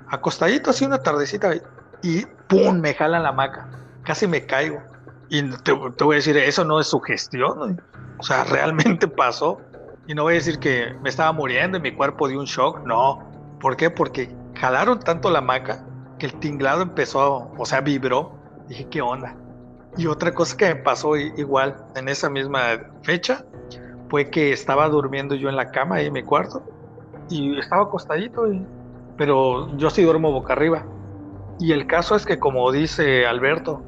acostadito 0.07 0.71
así 0.71 0.85
una 0.85 0.99
tardecita, 0.99 1.55
y 2.03 2.25
¡pum! 2.47 2.79
me 2.79 2.95
jalan 2.95 3.25
la 3.25 3.31
hamaca. 3.31 3.69
Casi 4.05 4.29
me 4.29 4.47
caigo. 4.47 4.81
Y 5.29 5.43
te, 5.43 5.75
te 5.75 6.05
voy 6.05 6.15
a 6.15 6.19
decir, 6.19 6.37
eso 6.37 6.65
no 6.65 6.79
es 6.79 6.87
sugestión, 6.87 7.59
güey. 7.59 7.77
o 8.19 8.23
sea, 8.23 8.45
realmente 8.49 9.09
pasó. 9.09 9.61
Y 10.07 10.15
no 10.15 10.23
voy 10.23 10.35
a 10.35 10.37
decir 10.37 10.61
que 10.61 10.95
me 11.03 11.09
estaba 11.09 11.33
muriendo 11.33 11.79
y 11.79 11.81
mi 11.81 11.93
cuerpo 11.93 12.29
dio 12.29 12.39
un 12.39 12.47
shock, 12.47 12.87
no. 12.87 13.29
¿Por 13.61 13.77
qué? 13.77 13.91
Porque 13.91 14.33
jalaron 14.55 15.01
tanto 15.01 15.31
la 15.31 15.41
hamaca 15.41 15.85
que 16.19 16.27
el 16.27 16.35
tinglado 16.35 16.83
empezó, 16.83 17.51
o 17.57 17.67
sea, 17.67 17.81
vibró. 17.81 18.33
Dije, 18.69 18.87
¿qué 18.89 19.01
onda? 19.03 19.35
Y 19.97 20.07
otra 20.07 20.33
cosa 20.35 20.57
que 20.57 20.75
me 20.75 20.77
pasó 20.77 21.17
igual 21.17 21.77
en 21.95 22.09
esa 22.09 22.29
misma 22.29 22.61
fecha 23.03 23.45
fue 24.11 24.31
que 24.31 24.53
estaba 24.53 24.89
durmiendo 24.89 25.35
yo 25.35 25.49
en 25.49 25.57
la 25.57 25.71
cama 25.71 25.97
ahí 25.97 26.07
en 26.07 26.13
mi 26.13 26.23
cuarto 26.23 26.63
y 27.29 27.59
estaba 27.59 27.85
acostadito, 27.85 28.53
y- 28.53 28.65
pero 29.17 29.75
yo 29.79 29.89
sí 29.91 30.03
duermo 30.03 30.31
boca 30.33 30.53
arriba. 30.53 30.85
Y 31.59 31.73
el 31.73 31.87
caso 31.87 32.15
es 32.15 32.27
que, 32.27 32.39
como 32.39 32.71
dice 32.71 33.27
Alberto, 33.27 33.83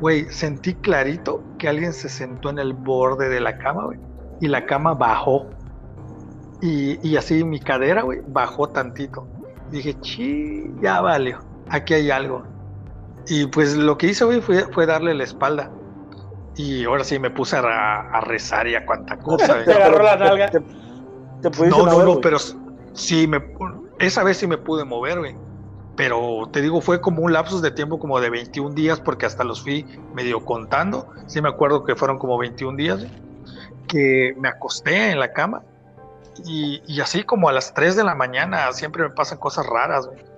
güey, 0.00 0.24
sentí 0.30 0.74
clarito 0.74 1.42
que 1.58 1.68
alguien 1.68 1.92
se 1.92 2.08
sentó 2.08 2.48
en 2.48 2.58
el 2.58 2.72
borde 2.72 3.28
de 3.28 3.40
la 3.40 3.58
cama, 3.58 3.84
güey. 3.84 3.98
Y 4.40 4.48
la 4.48 4.64
cama 4.64 4.94
bajó. 4.94 5.46
Y, 6.62 7.06
y 7.06 7.16
así 7.16 7.44
mi 7.44 7.60
cadera, 7.60 8.02
güey, 8.02 8.20
bajó 8.26 8.68
tantito. 8.70 9.26
Dije, 9.70 9.94
chi, 10.00 10.72
ya 10.80 11.00
valió. 11.02 11.38
Aquí 11.70 11.94
hay 11.94 12.10
algo. 12.10 12.44
Y 13.26 13.46
pues 13.46 13.76
lo 13.76 13.96
que 13.96 14.08
hice, 14.08 14.24
güey, 14.24 14.40
fue, 14.40 14.64
fue 14.72 14.86
darle 14.86 15.14
la 15.14 15.24
espalda. 15.24 15.70
Y 16.56 16.84
ahora 16.84 17.04
sí 17.04 17.18
me 17.18 17.30
puse 17.30 17.56
a, 17.56 18.00
a 18.10 18.20
rezar 18.22 18.66
y 18.66 18.74
a 18.74 18.84
cuanta 18.84 19.16
cosa. 19.18 19.62
Te 19.64 19.72
agarró 19.72 20.02
la 20.02 20.16
nalga. 20.16 20.50
Te, 20.50 20.60
te 20.60 21.50
pudiste 21.50 21.68
No, 21.68 21.86
no, 21.86 21.92
mover, 21.92 22.04
no, 22.04 22.10
güey. 22.12 22.22
pero 22.22 22.38
sí, 22.92 23.26
me, 23.26 23.42
esa 23.98 24.24
vez 24.24 24.38
sí 24.38 24.46
me 24.46 24.58
pude 24.58 24.84
mover, 24.84 25.18
güey. 25.20 25.36
Pero 25.96 26.48
te 26.52 26.60
digo, 26.62 26.80
fue 26.80 27.00
como 27.00 27.22
un 27.22 27.32
lapsus 27.32 27.62
de 27.62 27.70
tiempo 27.70 27.98
como 27.98 28.20
de 28.20 28.30
21 28.30 28.74
días, 28.74 29.00
porque 29.00 29.26
hasta 29.26 29.44
los 29.44 29.62
fui 29.62 29.84
medio 30.14 30.44
contando. 30.44 31.08
Sí 31.26 31.40
me 31.42 31.48
acuerdo 31.48 31.84
que 31.84 31.94
fueron 31.94 32.18
como 32.18 32.38
21 32.38 32.76
días, 32.76 32.98
güey, 33.00 33.10
que 33.86 34.34
me 34.38 34.48
acosté 34.48 35.10
en 35.10 35.20
la 35.20 35.32
cama. 35.32 35.62
Y, 36.46 36.82
y 36.86 37.00
así 37.00 37.22
como 37.24 37.48
a 37.48 37.52
las 37.52 37.74
3 37.74 37.96
de 37.96 38.04
la 38.04 38.14
mañana 38.14 38.72
siempre 38.72 39.02
me 39.02 39.10
pasan 39.10 39.38
cosas 39.38 39.66
raras, 39.66 40.06
güey. 40.06 40.29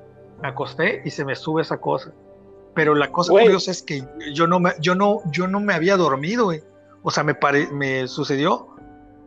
Me 0.43 0.49
acosté 0.49 1.03
y 1.05 1.11
se 1.11 1.24
me 1.24 1.34
sube 1.36 1.62
esa 1.62 1.78
cosa. 1.80 2.12
Pero 2.74 2.95
la 2.95 3.11
cosa 3.12 3.32
curiosa 3.45 3.70
es 3.70 3.82
que 3.82 4.03
yo 4.34 4.47
no 4.47 4.59
me, 4.61 4.72
yo 4.80 4.95
no, 4.95 5.20
yo 5.30 5.47
no 5.47 5.61
me 5.61 5.72
había 5.74 5.97
dormido, 5.97 6.45
güey. 6.47 6.62
O 7.03 7.11
sea, 7.11 7.22
me, 7.22 7.34
pare- 7.34 7.68
me 7.70 8.07
sucedió 8.09 8.68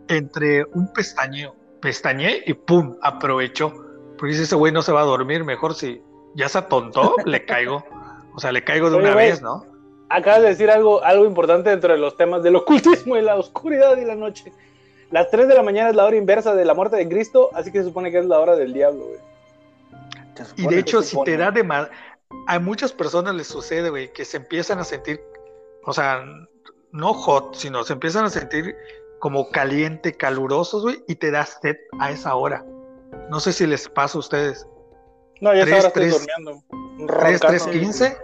entre 0.07 0.66
un 0.74 0.91
pestañeo. 0.93 1.55
Pestañé 1.82 2.41
y 2.45 2.53
pum, 2.53 2.95
aprovechó. 3.01 3.72
Porque 4.18 4.32
dice 4.32 4.43
ese 4.43 4.55
güey 4.55 4.72
no 4.72 4.82
se 4.82 4.91
va 4.91 5.01
a 5.01 5.05
dormir, 5.05 5.43
mejor 5.43 5.76
si 5.76 6.01
ya 6.36 6.49
se 6.49 6.57
atontó, 6.57 7.16
le 7.26 7.45
caigo. 7.45 7.84
O 8.34 8.39
sea, 8.39 8.51
le 8.51 8.63
caigo 8.63 8.89
de 8.89 8.97
Oye, 8.97 9.05
una 9.07 9.16
vez, 9.16 9.41
¿no? 9.41 9.66
Acabas 10.09 10.41
de 10.41 10.49
decir 10.49 10.70
algo, 10.70 11.03
algo 11.03 11.26
importante 11.26 11.70
dentro 11.70 11.91
de 11.93 11.99
los 11.99 12.16
temas 12.18 12.43
del 12.43 12.55
ocultismo 12.55 13.18
y 13.18 13.22
la 13.22 13.36
oscuridad 13.36 13.97
y 13.97 14.05
la 14.05 14.16
noche. 14.16 14.51
Las 15.11 15.30
3 15.30 15.47
de 15.47 15.53
la 15.55 15.63
mañana 15.63 15.89
es 15.89 15.95
la 15.95 16.05
hora 16.05 16.16
inversa 16.16 16.55
de 16.55 16.66
la 16.66 16.74
muerte 16.74 16.95
de 16.97 17.07
Cristo, 17.07 17.49
así 17.53 17.72
que 17.72 17.80
se 17.80 17.86
supone 17.86 18.11
que 18.11 18.20
es 18.20 18.26
la 18.26 18.39
hora 18.39 18.55
del 18.55 18.74
diablo, 18.74 19.05
güey. 19.05 19.20
Y 20.55 20.67
de 20.67 20.79
hecho, 20.79 21.01
si 21.01 21.17
te 21.23 21.38
da 21.38 21.51
de 21.51 21.63
más, 21.63 21.89
a 22.47 22.59
muchas 22.59 22.91
personas 22.91 23.36
les 23.36 23.47
sucede, 23.47 23.89
güey, 23.89 24.11
que 24.13 24.25
se 24.25 24.38
empiezan 24.38 24.79
a 24.79 24.83
sentir, 24.83 25.21
o 25.86 25.93
sea, 25.93 26.23
no 26.91 27.13
hot, 27.13 27.55
sino 27.55 27.83
se 27.83 27.93
empiezan 27.93 28.25
a 28.25 28.29
sentir 28.29 28.75
como 29.19 29.49
caliente, 29.49 30.13
calurosos, 30.13 30.83
güey, 30.83 31.03
y 31.07 31.15
te 31.15 31.31
da 31.31 31.45
sed 31.45 31.77
a 31.99 32.11
esa 32.11 32.36
hora. 32.36 32.65
No 33.29 33.39
sé 33.39 33.53
si 33.53 33.65
les 33.65 33.88
pasa 33.89 34.17
a 34.17 34.19
ustedes. 34.19 34.67
No, 35.41 35.53
ya 35.53 35.63
Tres, 35.63 35.75
ahora 35.75 35.88
estoy 35.88 36.03
tres, 36.03 36.13
durmiendo. 36.13 36.63
3, 37.07 37.39
Roncando. 37.41 37.47
3, 37.47 37.67
15. 37.67 38.17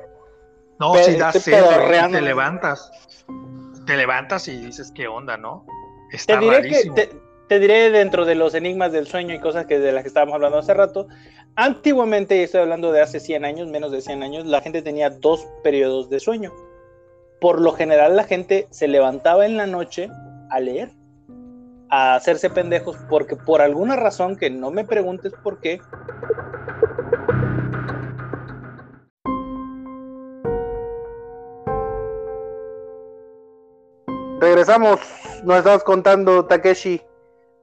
No, 0.79 0.93
Pe- 0.93 1.03
si 1.03 1.15
da 1.17 1.27
estoy 1.29 1.41
sed, 1.41 1.63
güey, 1.63 1.73
y 1.73 1.77
pedorreando. 1.77 2.17
te 2.17 2.21
levantas. 2.23 2.91
Te 3.85 3.97
levantas 3.97 4.47
y 4.47 4.57
dices, 4.65 4.91
¿qué 4.95 5.07
onda, 5.07 5.37
no? 5.37 5.65
Te 6.09 6.17
Está 6.17 6.39
diré, 6.39 6.55
que, 6.61 6.67
rarísimo. 6.69 6.95
te, 6.95 7.09
te 7.51 7.59
diré 7.59 7.91
dentro 7.91 8.23
de 8.23 8.33
los 8.33 8.53
enigmas 8.53 8.93
del 8.93 9.07
sueño 9.07 9.35
y 9.35 9.39
cosas 9.39 9.65
que 9.65 9.77
de 9.77 9.91
las 9.91 10.03
que 10.03 10.07
estábamos 10.07 10.35
hablando 10.35 10.59
hace 10.59 10.73
rato. 10.73 11.09
Antiguamente, 11.57 12.37
y 12.37 12.43
estoy 12.43 12.61
hablando 12.61 12.93
de 12.93 13.01
hace 13.01 13.19
100 13.19 13.43
años, 13.43 13.67
menos 13.67 13.91
de 13.91 13.99
100 13.99 14.23
años, 14.23 14.45
la 14.45 14.61
gente 14.61 14.81
tenía 14.81 15.09
dos 15.09 15.45
periodos 15.61 16.09
de 16.09 16.21
sueño. 16.21 16.53
Por 17.41 17.59
lo 17.59 17.73
general, 17.73 18.15
la 18.15 18.23
gente 18.23 18.69
se 18.69 18.87
levantaba 18.87 19.45
en 19.45 19.57
la 19.57 19.67
noche 19.67 20.09
a 20.49 20.61
leer, 20.61 20.91
a 21.89 22.15
hacerse 22.15 22.49
pendejos, 22.49 22.95
porque 23.09 23.35
por 23.35 23.61
alguna 23.61 23.97
razón 23.97 24.37
que 24.37 24.49
no 24.49 24.71
me 24.71 24.85
preguntes 24.85 25.33
por 25.43 25.59
qué, 25.59 25.81
Regresamos, 34.39 34.99
nos 35.43 35.57
estabas 35.57 35.83
contando, 35.83 36.45
Takeshi, 36.45 37.01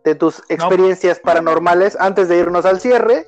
de 0.04 0.14
tus 0.14 0.42
experiencias 0.48 1.18
paranormales. 1.20 1.96
Antes 2.00 2.28
de 2.28 2.38
irnos 2.38 2.64
al 2.64 2.80
cierre, 2.80 3.26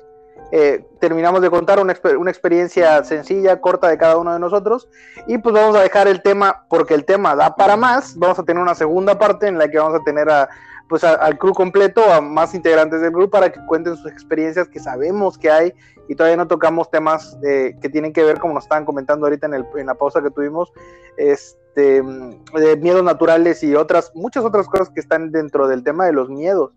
eh, 0.51 0.85
terminamos 0.99 1.41
de 1.41 1.49
contar 1.49 1.79
una, 1.79 1.93
exper- 1.93 2.17
una 2.17 2.31
experiencia 2.31 3.03
sencilla, 3.03 3.61
corta 3.61 3.87
de 3.87 3.97
cada 3.97 4.17
uno 4.17 4.33
de 4.33 4.39
nosotros. 4.39 4.89
Y 5.27 5.37
pues 5.37 5.53
vamos 5.55 5.75
a 5.75 5.81
dejar 5.81 6.07
el 6.07 6.21
tema, 6.21 6.65
porque 6.69 6.93
el 6.93 7.05
tema 7.05 7.35
da 7.35 7.55
para 7.55 7.77
más. 7.77 8.17
Vamos 8.17 8.37
a 8.39 8.43
tener 8.43 8.61
una 8.61 8.75
segunda 8.75 9.17
parte 9.17 9.47
en 9.47 9.57
la 9.57 9.69
que 9.69 9.77
vamos 9.77 9.99
a 9.99 10.03
tener 10.03 10.29
a, 10.29 10.49
pues 10.89 11.03
a- 11.03 11.15
al 11.15 11.37
crew 11.37 11.53
completo, 11.53 12.03
a 12.11 12.19
más 12.19 12.53
integrantes 12.55 12.99
del 13.01 13.11
grupo, 13.11 13.31
para 13.31 13.51
que 13.51 13.59
cuenten 13.65 13.95
sus 13.95 14.11
experiencias 14.11 14.67
que 14.67 14.79
sabemos 14.79 15.37
que 15.37 15.49
hay. 15.51 15.73
Y 16.09 16.15
todavía 16.15 16.35
no 16.35 16.47
tocamos 16.47 16.89
temas 16.91 17.37
eh, 17.47 17.77
que 17.81 17.87
tienen 17.87 18.11
que 18.11 18.23
ver, 18.23 18.39
como 18.39 18.53
nos 18.55 18.63
estaban 18.63 18.83
comentando 18.83 19.25
ahorita 19.27 19.45
en, 19.45 19.53
el- 19.53 19.65
en 19.77 19.85
la 19.87 19.95
pausa 19.95 20.21
que 20.21 20.31
tuvimos, 20.31 20.73
este, 21.15 21.60
mm, 21.75 22.57
de 22.57 22.77
miedos 22.77 23.03
naturales 23.03 23.63
y 23.63 23.75
otras, 23.75 24.11
muchas 24.15 24.43
otras 24.43 24.67
cosas 24.67 24.89
que 24.89 24.99
están 24.99 25.31
dentro 25.31 25.67
del 25.67 25.83
tema 25.83 26.05
de 26.05 26.13
los 26.13 26.29
miedos. 26.29 26.71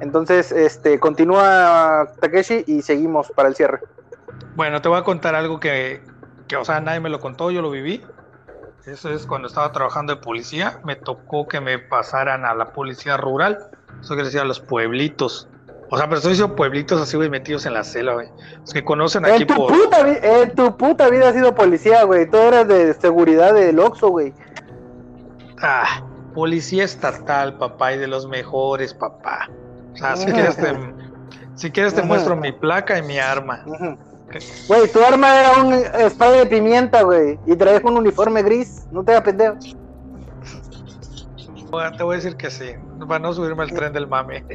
Entonces, 0.00 0.50
este, 0.50 0.98
continúa 0.98 2.08
Takeshi 2.20 2.64
y 2.66 2.82
seguimos 2.82 3.30
para 3.30 3.48
el 3.48 3.54
cierre. 3.54 3.80
Bueno, 4.56 4.82
te 4.82 4.88
voy 4.88 4.98
a 4.98 5.04
contar 5.04 5.34
algo 5.34 5.60
que, 5.60 6.02
que, 6.48 6.56
o 6.56 6.64
sea, 6.64 6.80
nadie 6.80 7.00
me 7.00 7.08
lo 7.08 7.20
contó, 7.20 7.50
yo 7.50 7.62
lo 7.62 7.70
viví. 7.70 8.04
Eso 8.86 9.10
es 9.10 9.26
cuando 9.26 9.46
estaba 9.46 9.70
trabajando 9.70 10.16
de 10.16 10.20
policía, 10.20 10.80
me 10.84 10.96
tocó 10.96 11.46
que 11.46 11.60
me 11.60 11.78
pasaran 11.78 12.44
a 12.44 12.52
la 12.54 12.72
policía 12.72 13.16
rural, 13.16 13.70
eso 14.00 14.14
quiere 14.14 14.24
decir 14.24 14.40
a 14.40 14.44
los 14.44 14.58
pueblitos. 14.58 15.48
O 15.94 15.96
sea, 15.98 16.06
pero 16.06 16.16
estoy 16.16 16.32
diciendo 16.32 16.56
pueblitos 16.56 16.98
así, 17.02 17.18
güey, 17.18 17.28
metidos 17.28 17.66
en 17.66 17.74
la 17.74 17.84
selva, 17.84 18.14
güey. 18.14 18.28
Los 18.60 18.72
que 18.72 18.82
conocen 18.82 19.26
aquí 19.26 19.42
En 19.42 19.46
tu, 19.46 19.54
por... 19.54 19.72
puta, 19.72 20.02
vi- 20.04 20.16
en 20.22 20.54
tu 20.54 20.74
puta 20.76 21.10
vida 21.10 21.28
has 21.28 21.34
sido 21.34 21.54
policía, 21.54 22.04
güey. 22.04 22.28
Tú 22.30 22.38
eras 22.38 22.66
de 22.66 22.94
seguridad 22.94 23.52
del 23.52 23.78
Oxxo, 23.78 24.08
güey. 24.08 24.32
Ah, 25.60 26.02
policía 26.34 26.84
estatal, 26.84 27.58
papá, 27.58 27.92
y 27.92 27.98
de 27.98 28.06
los 28.06 28.26
mejores, 28.26 28.94
papá. 28.94 29.50
O 29.92 29.96
sea, 29.96 30.16
si 30.16 30.24
quieres 30.32 30.56
te, 30.56 30.74
si 31.56 31.70
quieres 31.70 31.92
te 31.94 32.02
muestro 32.02 32.36
mi 32.36 32.52
placa 32.52 32.96
y 32.98 33.02
mi 33.02 33.18
arma. 33.18 33.62
Güey, 34.68 34.90
tu 34.90 34.98
arma 35.04 35.40
era 35.40 35.62
un 35.62 35.74
spray 36.10 36.38
de 36.38 36.46
pimienta, 36.46 37.02
güey. 37.02 37.38
Y 37.46 37.54
traes 37.54 37.84
un 37.84 37.98
uniforme 37.98 38.42
gris. 38.42 38.86
No 38.90 39.04
te 39.04 39.12
hagas 39.12 39.24
pendejo. 39.24 39.56
Bueno, 41.72 41.96
te 41.96 42.02
voy 42.02 42.12
a 42.12 42.16
decir 42.16 42.36
que 42.36 42.50
sí, 42.50 42.74
para 43.08 43.18
no 43.18 43.32
subirme 43.32 43.62
al 43.62 43.72
tren 43.72 43.94
del 43.94 44.06
mame. 44.06 44.44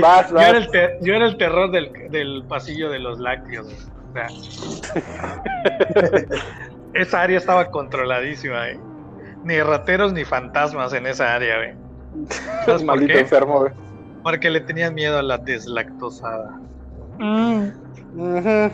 Vas, 0.00 0.28
yo, 0.30 0.34
vas. 0.34 0.48
Era 0.48 0.58
el 0.58 0.70
te- 0.70 0.96
yo 1.02 1.14
era 1.14 1.26
el 1.26 1.36
terror 1.36 1.70
del, 1.70 1.92
del 2.10 2.42
pasillo 2.48 2.90
de 2.90 2.98
los 2.98 3.20
lácteos. 3.20 3.66
O 3.68 4.12
sea, 4.12 4.26
esa 6.94 7.22
área 7.22 7.38
estaba 7.38 7.70
controladísima, 7.70 8.70
¿eh? 8.70 8.80
Ni 9.44 9.60
rateros 9.60 10.12
ni 10.12 10.24
fantasmas 10.24 10.92
en 10.94 11.06
esa 11.06 11.34
área, 11.34 11.58
güey. 11.58 11.74
¿Sabes 12.64 12.82
por 12.82 12.84
Maldito 12.84 13.12
qué? 13.12 13.20
enfermo. 13.20 13.66
Porque 14.22 14.50
le 14.50 14.60
tenían 14.60 14.94
miedo 14.94 15.18
a 15.18 15.22
la 15.22 15.38
deslactosada. 15.38 16.58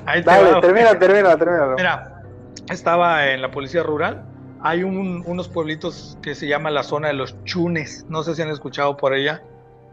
Te 0.05 0.23
Dale, 0.23 0.53
va, 0.53 0.61
termina, 0.61 0.99
termina, 0.99 1.37
termina. 1.37 1.67
Mira, 1.77 2.23
estaba 2.71 3.27
en 3.29 3.43
la 3.43 3.51
policía 3.51 3.83
rural. 3.83 4.25
Hay 4.63 4.83
un- 4.83 5.23
unos 5.27 5.49
pueblitos 5.49 6.19
que 6.23 6.35
se 6.35 6.47
llama 6.49 6.71
la 6.71 6.83
zona 6.83 7.09
de 7.09 7.15
los 7.15 7.37
Chunes. 7.45 8.05
No 8.09 8.23
sé 8.23 8.35
si 8.35 8.43
han 8.43 8.49
escuchado 8.51 8.97
por 8.97 9.15
ella. 9.15 9.43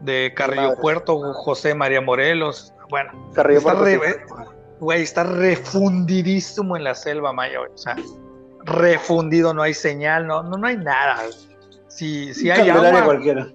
De 0.00 0.32
Carrillo 0.36 0.62
Madre. 0.62 0.76
Puerto, 0.80 1.32
José 1.34 1.74
María 1.74 2.00
Morelos. 2.00 2.72
Bueno, 2.90 3.30
Carrillo 3.34 3.58
está 3.60 3.72
Puerto, 3.78 4.02
re- 4.02 4.96
sí. 4.96 5.02
está 5.02 5.24
refundidísimo 5.24 6.76
en 6.76 6.84
la 6.84 6.94
selva 6.94 7.32
maya, 7.32 7.58
güey. 7.60 7.70
O 7.72 7.78
sea, 7.78 7.96
refundido, 8.64 9.54
no 9.54 9.62
hay 9.62 9.74
señal, 9.74 10.26
no, 10.26 10.42
no, 10.42 10.56
no 10.58 10.66
hay 10.66 10.76
nada. 10.76 11.16
Si, 11.88 12.34
si 12.34 12.50
hay 12.50 12.68
agua, 12.68 13.04
cualquiera. 13.04 13.48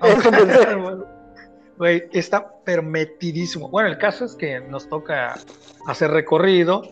Pensé. 0.00 0.30
Güey, 1.76 2.04
está 2.12 2.52
permitidísimo. 2.64 3.68
Bueno, 3.68 3.88
el 3.88 3.98
caso 3.98 4.24
es 4.24 4.36
que 4.36 4.60
nos 4.60 4.88
toca 4.88 5.34
hacer 5.88 6.12
recorrido 6.12 6.82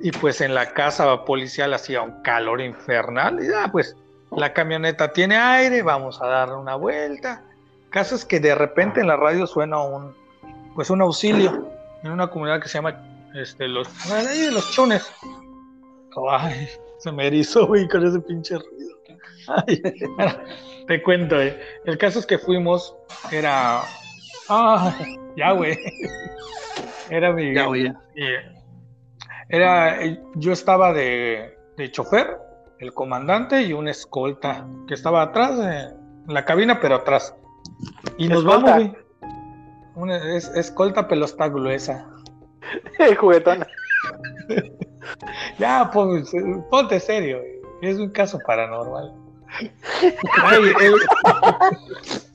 y 0.00 0.12
pues 0.12 0.40
en 0.40 0.54
la 0.54 0.72
casa 0.72 1.24
policial 1.24 1.74
hacía 1.74 2.02
un 2.02 2.22
calor 2.22 2.60
infernal 2.60 3.42
y 3.42 3.48
ah, 3.52 3.68
pues 3.70 3.96
la 4.30 4.52
camioneta 4.52 5.12
tiene 5.12 5.36
aire, 5.36 5.82
vamos 5.82 6.20
a 6.20 6.26
dar 6.26 6.52
una 6.54 6.74
vuelta. 6.74 7.42
Caso 7.90 8.14
es 8.14 8.24
que 8.24 8.40
de 8.40 8.54
repente 8.54 9.00
en 9.00 9.06
la 9.06 9.16
radio 9.16 9.46
suena 9.46 9.80
un 9.82 10.14
pues 10.74 10.90
un 10.90 11.00
auxilio 11.00 11.68
en 12.04 12.12
una 12.12 12.28
comunidad 12.28 12.60
que 12.60 12.68
se 12.68 12.78
llama 12.78 13.02
este 13.34 13.66
los 13.66 13.88
los 14.52 14.72
chones. 14.72 15.10
Ay, 16.30 16.68
se 16.98 17.12
me 17.12 17.26
erizó 17.26 17.66
güey 17.66 17.88
con 17.88 18.06
ese 18.06 18.20
pinche 18.20 18.56
ruido. 18.56 18.96
Ay, 19.66 19.82
te 20.86 21.02
cuento, 21.02 21.40
eh. 21.40 21.58
el 21.84 21.96
caso 21.96 22.18
es 22.18 22.26
que 22.26 22.38
fuimos, 22.38 22.94
era 23.30 23.82
Ah, 24.48 24.94
ya, 25.36 25.52
güey. 25.52 25.78
Era 27.10 27.32
mi. 27.32 27.54
Ya, 27.54 27.66
güey, 27.66 27.84
ya. 27.84 28.00
mi- 28.14 28.57
Era. 29.48 29.98
Yo 30.34 30.52
estaba 30.52 30.92
de, 30.92 31.56
de 31.76 31.90
chofer, 31.90 32.38
el 32.78 32.92
comandante 32.92 33.62
y 33.62 33.72
un 33.72 33.88
escolta 33.88 34.66
que 34.86 34.94
estaba 34.94 35.22
atrás, 35.22 35.58
eh, 35.58 35.94
en 36.26 36.34
la 36.34 36.44
cabina, 36.44 36.80
pero 36.80 36.96
atrás. 36.96 37.34
Y 38.16 38.28
nos 38.28 38.38
¿Escolta? 38.44 38.70
vamos, 38.72 38.88
güey. 38.90 38.96
Una, 39.94 40.36
es, 40.36 40.48
escolta, 40.54 41.08
pero 41.08 41.24
está 41.24 41.48
gruesa. 41.48 42.06
Juguetona. 43.18 43.66
ya, 45.58 45.90
pues, 45.92 46.30
ponte 46.70 47.00
serio. 47.00 47.40
Es 47.82 47.98
un 47.98 48.10
caso 48.10 48.38
paranormal. 48.46 49.12
Ay, 50.42 50.62
el- 50.82 50.94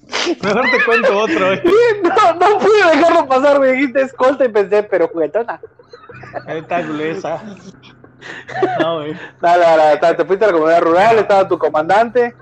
Mejor 0.43 0.63
te 0.63 0.85
cuento 0.85 1.17
otro. 1.17 1.53
eh. 1.53 1.63
No, 2.03 2.33
no 2.33 2.59
pude 2.59 2.95
dejarlo 2.95 3.27
pasar, 3.27 3.59
me 3.59 3.71
dijiste 3.71 4.01
escolta 4.01 4.45
y 4.45 4.49
pensé, 4.49 4.83
pero 4.83 5.07
juguetona. 5.07 5.59
Está 6.47 6.81
gruesa. 6.81 7.41
No, 8.79 8.99
güey. 8.99 9.13
Dale, 9.41 9.63
dale, 9.63 9.99
dale, 9.99 10.15
te 10.15 10.25
fuiste 10.25 10.45
a 10.45 10.47
la 10.47 10.53
comunidad 10.53 10.81
rural, 10.81 11.19
estaba 11.19 11.47
tu 11.47 11.57
comandante. 11.57 12.35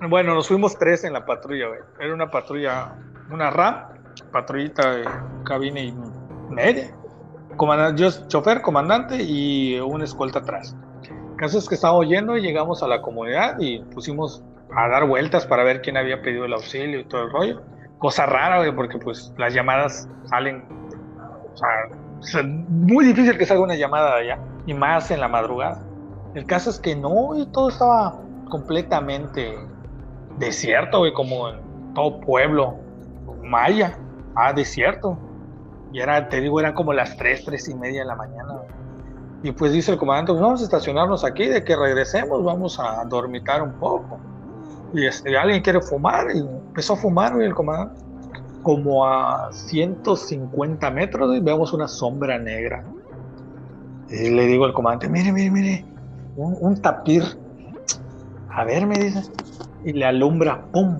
Bueno, 0.00 0.34
nos 0.34 0.48
fuimos 0.48 0.78
tres 0.78 1.04
en 1.04 1.12
la 1.14 1.24
patrulla, 1.24 1.68
güey. 1.68 1.80
Era 1.98 2.12
una 2.12 2.30
patrulla, 2.30 2.92
una 3.30 3.50
RAM, 3.50 3.86
patrullita 4.30 4.96
de 4.96 5.08
cabina 5.44 5.80
y 5.80 5.94
media. 6.50 6.94
Comandante, 7.56 8.02
yo, 8.02 8.10
chofer, 8.28 8.60
comandante 8.60 9.16
y 9.22 9.78
un 9.80 10.02
escolta 10.02 10.40
atrás. 10.40 10.76
El 11.30 11.36
caso 11.36 11.58
es 11.58 11.68
que 11.68 11.74
estábamos 11.76 12.06
yendo 12.06 12.36
y 12.36 12.42
llegamos 12.42 12.82
a 12.82 12.88
la 12.88 13.00
comunidad 13.00 13.58
y 13.58 13.78
pusimos 13.80 14.42
a 14.76 14.88
dar 14.88 15.06
vueltas 15.06 15.46
para 15.46 15.64
ver 15.64 15.82
quién 15.82 15.96
había 15.96 16.20
pedido 16.22 16.44
el 16.44 16.52
auxilio 16.52 17.00
y 17.00 17.04
todo 17.04 17.22
el 17.22 17.30
rollo. 17.30 17.62
Cosa 17.98 18.26
rara, 18.26 18.58
güey, 18.58 18.74
porque 18.74 18.98
pues 18.98 19.32
las 19.38 19.54
llamadas 19.54 20.08
salen, 20.24 20.64
o 21.52 21.56
sea, 21.56 21.68
es 22.20 22.46
muy 22.68 23.04
difícil 23.04 23.38
que 23.38 23.46
salga 23.46 23.62
una 23.62 23.76
llamada 23.76 24.16
de 24.16 24.22
allá, 24.22 24.38
y 24.66 24.74
más 24.74 25.10
en 25.10 25.20
la 25.20 25.28
madrugada. 25.28 25.82
El 26.34 26.46
caso 26.46 26.70
es 26.70 26.80
que 26.80 26.96
no, 26.96 27.36
y 27.36 27.46
todo 27.46 27.68
estaba 27.68 28.20
completamente 28.48 29.56
desierto, 30.38 30.98
güey, 30.98 31.12
como 31.12 31.48
en 31.48 31.94
todo 31.94 32.20
pueblo 32.20 32.74
maya. 33.42 33.96
Ah, 34.34 34.52
desierto. 34.52 35.16
Y 35.92 36.00
era, 36.00 36.28
te 36.28 36.40
digo, 36.40 36.58
eran 36.58 36.74
como 36.74 36.92
las 36.92 37.16
3, 37.16 37.44
3 37.44 37.68
y 37.68 37.74
media 37.76 38.00
de 38.00 38.06
la 38.06 38.16
mañana. 38.16 38.54
Y 39.44 39.52
pues 39.52 39.72
dice 39.72 39.92
el 39.92 39.98
comandante, 39.98 40.32
pues 40.32 40.42
vamos 40.42 40.60
a 40.60 40.64
estacionarnos 40.64 41.24
aquí, 41.24 41.46
de 41.46 41.62
que 41.62 41.76
regresemos, 41.76 42.42
vamos 42.42 42.80
a 42.80 43.04
dormitar 43.04 43.62
un 43.62 43.74
poco. 43.74 44.18
Y 44.94 45.06
este, 45.06 45.36
alguien 45.36 45.60
quiere 45.62 45.80
fumar, 45.80 46.28
y 46.34 46.38
empezó 46.38 46.94
a 46.94 46.96
fumar, 46.96 47.34
güey, 47.34 47.46
el 47.46 47.54
comandante. 47.54 48.00
Como 48.62 49.04
a 49.06 49.52
150 49.52 50.90
metros, 50.90 51.28
güey, 51.28 51.40
vemos 51.40 51.72
una 51.74 51.86
sombra 51.86 52.38
negra. 52.38 52.82
Y 54.08 54.30
le 54.30 54.46
digo 54.46 54.64
al 54.64 54.72
comandante, 54.72 55.08
mire, 55.08 55.32
mire, 55.32 55.50
mire, 55.50 55.84
un, 56.36 56.56
un 56.60 56.80
tapir. 56.80 57.22
A 58.48 58.64
ver, 58.64 58.86
me 58.86 58.96
dice. 58.96 59.22
Y 59.84 59.92
le 59.92 60.06
alumbra, 60.06 60.62
¡pum! 60.72 60.98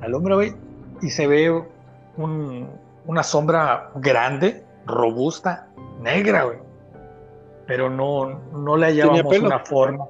Alumbra, 0.00 0.34
güey. 0.34 0.54
Y 1.02 1.10
se 1.10 1.26
ve 1.28 1.62
un- 2.16 2.66
una 3.06 3.22
sombra 3.22 3.90
grande, 3.96 4.64
robusta, 4.86 5.68
negra, 6.02 6.44
güey. 6.44 6.58
Pero 7.66 7.88
no, 7.88 8.40
no 8.52 8.76
le 8.76 8.86
hallábamos 8.86 9.20
una 9.46 9.58
forma. 9.60 10.04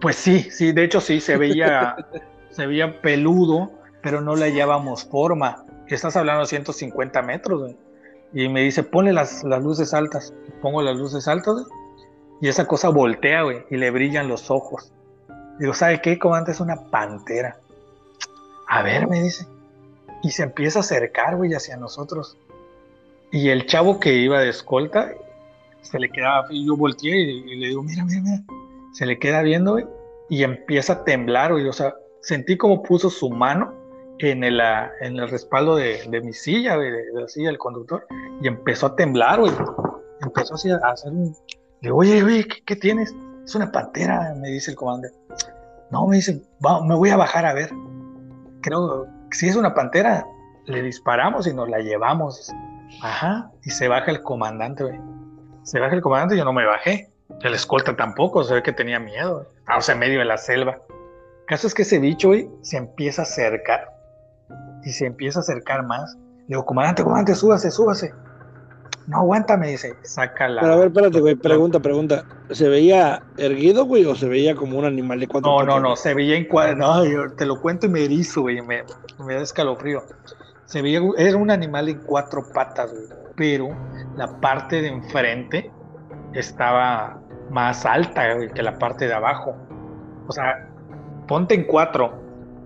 Pues 0.00 0.16
sí, 0.16 0.42
sí, 0.50 0.72
de 0.72 0.84
hecho 0.84 1.00
sí, 1.00 1.20
se 1.20 1.36
veía, 1.36 1.96
se 2.50 2.66
veía 2.66 3.00
peludo, 3.00 3.72
pero 4.02 4.20
no 4.20 4.36
le 4.36 4.46
hallábamos 4.46 5.04
forma. 5.04 5.64
Estás 5.88 6.16
hablando 6.16 6.42
de 6.42 6.46
150 6.46 7.22
metros, 7.22 7.60
güey. 7.60 7.76
Y 8.32 8.48
me 8.48 8.62
dice, 8.62 8.82
ponle 8.82 9.12
las, 9.12 9.44
las 9.44 9.62
luces 9.62 9.94
altas. 9.94 10.34
Pongo 10.60 10.82
las 10.82 10.96
luces 10.96 11.28
altas, 11.28 11.54
güey. 11.54 11.66
Y 12.40 12.48
esa 12.48 12.66
cosa 12.66 12.88
voltea, 12.88 13.42
güey, 13.42 13.64
y 13.70 13.76
le 13.76 13.90
brillan 13.90 14.28
los 14.28 14.50
ojos. 14.50 14.92
Digo, 15.58 15.72
¿sabe 15.72 16.00
qué? 16.00 16.18
Como 16.18 16.34
antes 16.34 16.60
una 16.60 16.76
pantera. 16.90 17.56
A 18.68 18.82
ver, 18.82 19.06
me 19.06 19.22
dice. 19.22 19.46
Y 20.22 20.30
se 20.30 20.42
empieza 20.42 20.80
a 20.80 20.82
acercar, 20.82 21.36
güey, 21.36 21.54
hacia 21.54 21.76
nosotros. 21.76 22.36
Y 23.30 23.50
el 23.50 23.66
chavo 23.66 24.00
que 24.00 24.14
iba 24.14 24.40
de 24.40 24.48
escolta, 24.48 25.12
se 25.82 25.98
le 25.98 26.10
quedaba, 26.10 26.46
y 26.50 26.66
yo 26.66 26.76
volteé 26.76 27.16
y, 27.16 27.52
y 27.52 27.56
le 27.56 27.68
digo, 27.68 27.82
mira, 27.82 28.04
mira, 28.04 28.20
mira. 28.20 28.42
Se 28.94 29.06
le 29.06 29.18
queda 29.18 29.42
viendo, 29.42 29.78
y 30.28 30.42
empieza 30.42 30.94
a 30.94 31.04
temblar, 31.04 31.52
güey. 31.52 31.68
O 31.68 31.72
sea, 31.72 31.94
sentí 32.20 32.56
como 32.56 32.82
puso 32.82 33.10
su 33.10 33.30
mano 33.30 33.74
en 34.18 34.44
el, 34.44 34.60
ah, 34.60 34.90
en 35.00 35.18
el 35.18 35.28
respaldo 35.28 35.76
de, 35.76 36.00
de 36.08 36.20
mi 36.20 36.32
silla, 36.32 36.76
güey, 36.76 36.90
de, 36.90 37.04
la 37.12 37.28
silla 37.28 37.48
del 37.48 37.58
conductor, 37.58 38.06
y 38.40 38.48
empezó 38.48 38.86
a 38.86 38.96
temblar, 38.96 39.40
güey. 39.40 39.52
Empezó 40.22 40.54
a 40.54 40.90
hacer 40.90 41.12
un. 41.12 41.36
Digo, 41.82 41.98
oye, 41.98 42.22
oye, 42.22 42.44
¿qué, 42.46 42.62
qué 42.64 42.76
tienes? 42.76 43.14
Es 43.44 43.54
una 43.54 43.70
pantera, 43.70 44.34
me 44.40 44.48
dice 44.48 44.70
el 44.70 44.76
comandante. 44.76 45.16
No, 45.90 46.06
me 46.06 46.16
dice, 46.16 46.42
"Va, 46.64 46.82
me 46.84 46.94
voy 46.94 47.10
a 47.10 47.16
bajar 47.16 47.44
a 47.44 47.52
ver. 47.52 47.70
Creo 48.62 49.06
que 49.30 49.36
si 49.36 49.48
es 49.48 49.56
una 49.56 49.74
pantera, 49.74 50.26
le 50.64 50.82
disparamos 50.82 51.46
y 51.46 51.52
nos 51.52 51.68
la 51.68 51.78
llevamos. 51.78 52.50
Ajá, 53.02 53.50
y 53.64 53.70
se 53.70 53.88
baja 53.88 54.10
el 54.10 54.22
comandante, 54.22 54.84
güey. 54.84 54.98
Se 55.62 55.78
baja 55.80 55.94
el 55.94 56.00
comandante 56.00 56.36
y 56.36 56.38
yo 56.38 56.44
no 56.44 56.52
me 56.52 56.64
bajé. 56.64 57.10
El 57.42 57.54
escolta 57.54 57.94
tampoco, 57.96 58.42
se 58.44 58.54
ve 58.54 58.62
que 58.62 58.72
tenía 58.72 58.98
miedo. 58.98 59.34
güey. 59.34 59.46
Estaba 59.58 59.92
en 59.92 59.98
medio 59.98 60.18
de 60.20 60.24
la 60.24 60.38
selva. 60.38 60.78
El 60.88 61.46
caso 61.46 61.66
es 61.66 61.74
que 61.74 61.82
ese 61.82 61.98
bicho, 61.98 62.28
güey, 62.28 62.48
se 62.62 62.76
empieza 62.76 63.22
a 63.22 63.24
acercar. 63.24 63.92
Y 64.84 64.90
se 64.90 65.06
empieza 65.06 65.40
a 65.40 65.42
acercar 65.42 65.84
más. 65.84 66.14
Le 66.14 66.48
digo, 66.48 66.64
comandante, 66.64 67.02
comandante, 67.02 67.34
súbase, 67.34 67.70
súbase. 67.70 68.12
No 69.06 69.18
aguanta, 69.18 69.56
me 69.56 69.68
dice. 69.68 69.94
Saca 70.02 70.48
la. 70.48 70.62
Pero 70.62 70.72
a 70.72 70.76
ver, 70.76 70.86
espérate, 70.88 71.20
güey, 71.20 71.34
pregunta, 71.34 71.80
pregunta. 71.80 72.24
¿Se 72.50 72.68
veía 72.68 73.22
erguido, 73.36 73.84
güey, 73.84 74.04
o 74.06 74.14
se 74.14 74.28
veía 74.28 74.54
como 74.54 74.78
un 74.78 74.86
animal 74.86 75.20
de 75.20 75.28
cuatro 75.28 75.50
No, 75.50 75.62
no, 75.64 75.80
no, 75.80 75.96
se 75.96 76.14
veía 76.14 76.36
en 76.36 76.46
cuadro. 76.46 76.76
No, 76.76 77.04
yo 77.04 77.30
te 77.34 77.44
lo 77.44 77.60
cuento 77.60 77.86
y 77.86 77.90
me 77.90 78.04
erizo, 78.04 78.42
güey, 78.42 78.62
me, 78.62 78.82
me 79.18 79.34
da 79.34 79.42
escalofrío. 79.42 80.02
Se 80.64 80.80
veía, 80.80 81.00
era 81.18 81.36
un 81.36 81.50
animal 81.50 81.90
en 81.90 81.98
cuatro 81.98 82.42
patas, 82.54 82.90
güey, 82.90 83.04
pero 83.36 83.68
la 84.16 84.40
parte 84.40 84.80
de 84.80 84.88
enfrente 84.88 85.70
estaba 86.32 87.20
más 87.50 87.84
alta 87.86 88.34
güey, 88.34 88.48
que 88.50 88.62
la 88.62 88.78
parte 88.78 89.06
de 89.06 89.14
abajo. 89.14 89.54
O 90.26 90.32
sea, 90.32 90.68
ponte 91.28 91.54
en 91.54 91.64
cuatro 91.64 92.14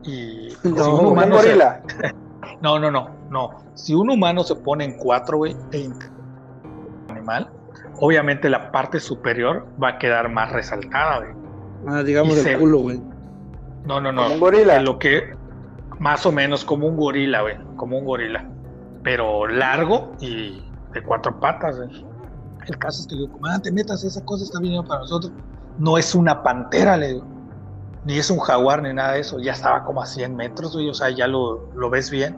y 0.04 0.50
si 0.62 0.68
No, 0.72 0.96
un 1.00 1.18
se- 1.40 1.56
no, 2.62 2.78
no, 2.78 2.90
no, 2.90 3.10
no. 3.30 3.50
Si 3.74 3.94
un 3.94 4.10
humano 4.10 4.42
se 4.44 4.54
pone 4.56 4.84
en 4.84 4.96
cuatro, 4.96 5.38
güey, 5.38 5.56
e 5.72 5.78
int- 5.88 6.10
animal, 7.10 7.50
obviamente 8.00 8.48
la 8.48 8.70
parte 8.70 9.00
superior 9.00 9.66
va 9.82 9.90
a 9.90 9.98
quedar 9.98 10.28
más 10.30 10.52
resaltada, 10.52 11.18
güey. 11.18 11.30
Ah, 11.88 12.02
digamos 12.02 12.34
Y 12.36 12.38
el 12.40 12.44
se- 12.44 12.58
culo, 12.58 12.78
güey. 12.80 13.00
No, 13.84 14.00
no, 14.00 14.12
no. 14.12 14.22
Como 14.22 14.34
un 14.34 14.40
gorila. 14.40 14.76
En 14.76 14.84
lo 14.84 14.98
que 14.98 15.34
más 15.98 16.24
o 16.26 16.32
menos 16.32 16.64
como 16.64 16.86
un 16.86 16.96
gorila, 16.96 17.42
güey, 17.42 17.56
como 17.76 17.98
un 17.98 18.04
gorila, 18.04 18.44
pero 19.02 19.46
largo 19.48 20.12
y 20.20 20.64
de 20.92 21.02
cuatro 21.02 21.38
patas, 21.40 21.76
güey. 21.78 22.04
El 22.68 22.78
caso 22.78 23.00
es 23.00 23.06
que 23.06 23.14
le 23.14 23.22
digo, 23.22 23.32
comandante, 23.32 23.72
metas, 23.72 24.04
esa 24.04 24.22
cosa 24.24 24.44
está 24.44 24.60
viniendo 24.60 24.86
para 24.86 25.00
nosotros. 25.00 25.32
No 25.78 25.96
es 25.96 26.14
una 26.14 26.42
pantera, 26.42 26.96
le 26.96 27.08
digo, 27.08 27.24
ni 28.04 28.18
es 28.18 28.30
un 28.30 28.38
jaguar 28.38 28.82
ni 28.82 28.92
nada 28.92 29.12
de 29.12 29.20
eso. 29.20 29.38
Ya 29.38 29.52
estaba 29.52 29.84
como 29.84 30.02
a 30.02 30.06
100 30.06 30.36
metros, 30.36 30.74
güey, 30.74 30.88
o 30.90 30.94
sea, 30.94 31.10
ya 31.10 31.26
lo, 31.26 31.72
lo 31.74 31.88
ves 31.88 32.10
bien. 32.10 32.36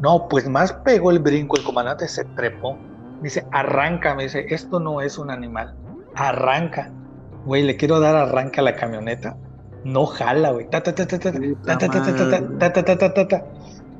No, 0.00 0.28
pues 0.28 0.48
más 0.48 0.72
pegó 0.72 1.10
el 1.10 1.18
brinco, 1.18 1.56
el 1.56 1.64
comandante 1.64 2.08
se 2.08 2.24
trepó. 2.24 2.74
Me 3.18 3.24
dice, 3.24 3.46
arranca, 3.52 4.14
me 4.14 4.24
dice, 4.24 4.46
esto 4.48 4.80
no 4.80 5.00
es 5.00 5.18
un 5.18 5.30
animal, 5.30 5.74
arranca. 6.14 6.90
Güey, 7.44 7.62
le 7.62 7.76
quiero 7.76 8.00
dar 8.00 8.16
arranca 8.16 8.60
a 8.60 8.64
la 8.64 8.74
camioneta. 8.74 9.36
No 9.84 10.06
jala, 10.06 10.50
güey. 10.50 10.68
Ta, 10.68 10.82
ta, 10.82 10.94
ta, 10.94 11.06
ta, 11.06 11.18
ta, 11.18 11.32
ta, 11.32 11.38
ta, 11.78 11.78
ta, 11.78 12.02
ta, 12.02 12.72
ta, 12.72 12.84
ta, 12.84 12.98
ta, 12.98 13.14
ta, 13.14 13.28
ta. 13.28 13.44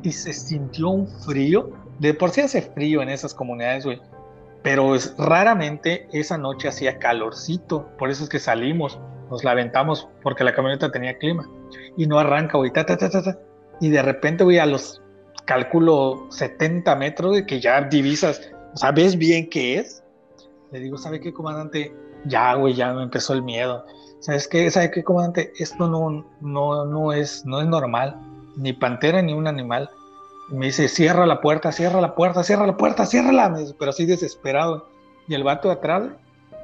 Y 0.02 0.12
se 0.12 0.32
sintió 0.32 0.90
un 0.90 1.06
frío. 1.06 1.70
De 2.00 2.12
por 2.12 2.30
sí 2.30 2.40
hace 2.40 2.60
frío 2.60 3.02
en 3.02 3.08
esas 3.08 3.32
comunidades, 3.32 3.84
güey. 3.84 4.00
Pero 4.66 4.97
es, 4.97 5.14
raramente 5.16 6.09
esa 6.12 6.36
noche 6.36 6.66
hacía 6.66 6.98
calorcito. 6.98 7.88
Por 7.98 8.10
eso 8.10 8.24
es 8.24 8.28
que 8.28 8.40
salimos. 8.40 8.98
Nos 9.30 9.44
la 9.44 9.55
porque 10.24 10.43
la 10.43 10.52
camioneta 10.52 10.90
tenía 10.90 11.16
clima. 11.18 11.48
Y 11.97 12.09
no 12.09 12.18
arranca, 12.18 12.59
güey. 12.59 12.72
Ta, 12.72 12.84
ta, 12.84 12.97
ta, 12.97 13.09
ta. 13.09 13.38
Y 13.80 13.90
de 13.90 14.02
repente, 14.02 14.43
güey, 14.43 14.59
a 14.59 14.66
los, 14.66 15.01
calculo, 15.44 16.26
70 16.32 16.97
metros, 16.97 17.36
de 17.36 17.47
que 17.47 17.60
ya 17.60 17.80
divisas. 17.82 18.40
Ves 18.93 19.16
bien 19.16 19.48
qué 19.51 19.78
es. 19.78 20.02
Le 20.72 20.80
digo, 20.80 20.98
¿sabe 20.98 21.20
qué, 21.20 21.32
comandante? 21.32 21.94
Ya, 22.24 22.55
güey, 22.55 22.74
ya 22.74 22.93
me 22.93 23.05
empezó 23.05 23.34
el 23.34 23.43
miedo. 23.43 23.86
¿Sabes 24.18 24.48
qué? 24.48 24.68
¿Sabe 24.72 24.90
qué, 24.90 25.05
comandante? 25.05 25.52
Esto 25.60 25.86
no, 25.86 26.26
no, 26.40 26.84
no, 26.84 27.12
es, 27.12 27.47
no 27.47 27.60
es 27.60 27.68
normal. 27.68 28.20
Ni 28.56 28.72
pantera 28.72 29.22
ni 29.22 29.32
un 29.32 29.47
animal. 29.47 29.88
Me 30.48 30.66
dice, 30.66 30.89
cierra 30.89 31.27
la 31.27 31.40
puerta, 31.40 31.73
cierra 31.73 32.01
la 32.01 32.14
puerta, 32.14 32.43
cierra 32.44 32.66
la 32.66 32.77
puerta, 32.77 33.05
ciérrala. 33.06 33.55
Pero 33.78 33.90
así 33.90 34.06
desesperado. 34.06 34.89
Y 35.28 35.35
el 35.35 35.43
vato 35.43 35.68
de 35.68 35.74
atrás, 35.74 36.05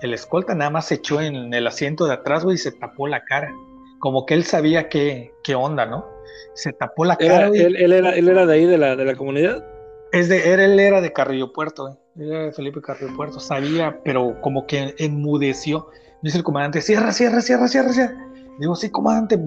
el 0.02 0.14
escolta, 0.14 0.54
nada 0.54 0.70
más 0.70 0.86
se 0.86 0.94
echó 0.94 1.20
en 1.20 1.52
el 1.52 1.66
asiento 1.66 2.06
de 2.06 2.14
atrás, 2.14 2.44
güey, 2.44 2.54
y 2.54 2.58
se 2.58 2.70
tapó 2.72 3.08
la 3.08 3.24
cara. 3.24 3.50
Como 3.98 4.24
que 4.26 4.34
él 4.34 4.44
sabía 4.44 4.88
qué, 4.88 5.32
qué 5.42 5.54
onda, 5.54 5.86
¿no? 5.86 6.06
Se 6.54 6.72
tapó 6.72 7.04
la 7.04 7.16
cara, 7.16 7.36
Era- 7.36 7.48
güey. 7.48 7.60
él, 7.60 7.76
él 7.76 7.92
era, 7.92 8.10
él 8.10 8.28
era 8.28 8.46
de 8.46 8.54
ahí, 8.54 8.66
de 8.66 8.78
la, 8.78 8.94
de 8.96 9.04
la 9.04 9.16
comunidad. 9.16 9.64
Es 10.12 10.28
de, 10.28 10.48
era, 10.50 10.64
él 10.64 10.78
era 10.78 11.00
de 11.00 11.12
Carrillo 11.12 11.52
Puerto, 11.52 11.84
güey. 11.84 11.94
Él 12.18 12.32
era 12.32 12.44
de 12.44 12.52
Felipe 12.52 12.80
Carrillo 12.82 13.14
Puerto. 13.16 13.40
Sabía, 13.40 13.98
pero 14.04 14.40
como 14.42 14.66
que 14.66 14.94
enmudeció. 14.98 15.88
Me 16.22 16.28
dice 16.28 16.38
el 16.38 16.44
comandante, 16.44 16.82
cierra, 16.82 17.10
cierra, 17.12 17.40
cierra, 17.40 17.66
cierra, 17.68 17.92
cierra. 17.92 18.28
Digo, 18.58 18.76
sí, 18.76 18.90
comandante, 18.90 19.38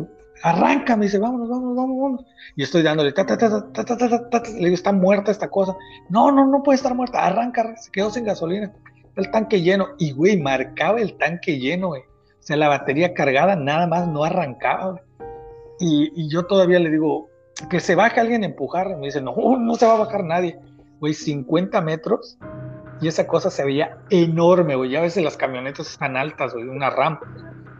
arranca, 0.43 0.95
me 0.95 1.05
dice, 1.05 1.17
vámonos, 1.17 1.49
vámonos, 1.49 1.75
vámonos. 1.75 2.25
Y 2.55 2.63
estoy 2.63 2.83
dándole, 2.83 3.11
le 3.11 4.59
digo, 4.59 4.73
está 4.73 4.91
muerta 4.91 5.31
esta 5.31 5.49
cosa. 5.49 5.75
No, 6.09 6.31
no, 6.31 6.45
no 6.47 6.63
puede 6.63 6.77
estar 6.77 6.93
muerta, 6.95 7.25
arranca, 7.25 7.75
se 7.77 7.91
quedó 7.91 8.11
sin 8.11 8.25
gasolina, 8.25 8.71
el 9.15 9.31
tanque 9.31 9.61
lleno. 9.61 9.87
Y, 9.97 10.11
güey, 10.11 10.39
marcaba 10.39 10.99
el 11.01 11.17
tanque 11.17 11.59
lleno, 11.59 11.87
güey. 11.89 12.01
O 12.01 12.47
sea, 12.47 12.57
la 12.57 12.69
batería 12.69 13.13
cargada 13.13 13.55
nada 13.55 13.87
más 13.87 14.07
no 14.07 14.23
arrancaba, 14.23 14.91
güey. 14.91 15.01
Y, 15.79 16.29
yo 16.29 16.45
todavía 16.45 16.79
le 16.79 16.89
digo, 16.89 17.29
que 17.69 17.79
se 17.79 17.95
baje 17.95 18.19
alguien 18.19 18.43
a 18.43 18.47
empujar. 18.47 18.95
Me 18.97 19.07
dice, 19.07 19.21
no, 19.21 19.35
no 19.57 19.75
se 19.75 19.85
va 19.85 19.95
a 19.95 19.99
bajar 19.99 20.23
nadie. 20.23 20.59
Güey, 20.99 21.13
50 21.13 21.81
metros. 21.81 22.37
Y 23.01 23.07
esa 23.07 23.27
cosa 23.27 23.49
se 23.49 23.65
veía 23.65 23.97
enorme, 24.09 24.75
güey. 24.75 24.91
Ya 24.91 24.99
a 24.99 25.03
veces 25.03 25.23
las 25.23 25.37
camionetas 25.37 25.89
están 25.89 26.15
altas, 26.15 26.53
güey, 26.53 26.67
una 26.67 26.89
rampa. 26.89 27.25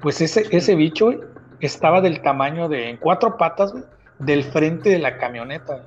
Pues 0.02 0.20
ese, 0.20 0.46
ese 0.52 0.76
bicho, 0.76 1.06
güey, 1.06 1.20
estaba 1.60 2.02
del 2.02 2.22
tamaño 2.22 2.68
de, 2.70 2.90
en 2.90 2.98
cuatro 2.98 3.38
patas, 3.38 3.72
güey, 3.72 3.84
del 4.20 4.44
frente 4.44 4.90
de 4.90 5.00
la 5.00 5.18
camioneta. 5.18 5.84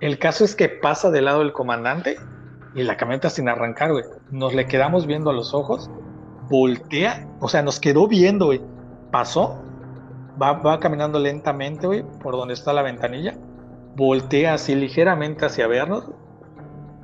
El 0.00 0.18
caso 0.18 0.44
es 0.44 0.54
que 0.54 0.68
pasa 0.68 1.10
del 1.10 1.26
lado 1.26 1.40
del 1.40 1.52
comandante 1.52 2.16
y 2.74 2.82
la 2.82 2.96
camioneta 2.96 3.30
sin 3.30 3.48
arrancar, 3.48 3.92
güey. 3.92 4.04
Nos 4.30 4.54
le 4.54 4.66
quedamos 4.66 5.06
viendo 5.06 5.30
a 5.30 5.32
los 5.32 5.54
ojos, 5.54 5.90
voltea, 6.48 7.28
o 7.40 7.48
sea, 7.48 7.62
nos 7.62 7.80
quedó 7.80 8.08
viendo, 8.08 8.46
güey. 8.46 8.60
Pasó, 9.10 9.62
va, 10.40 10.52
va 10.52 10.80
caminando 10.80 11.18
lentamente, 11.18 11.86
güey, 11.86 12.04
por 12.22 12.36
donde 12.36 12.54
está 12.54 12.72
la 12.72 12.82
ventanilla, 12.82 13.34
voltea 13.96 14.54
así 14.54 14.74
ligeramente 14.74 15.46
hacia 15.46 15.66
vernos. 15.66 16.10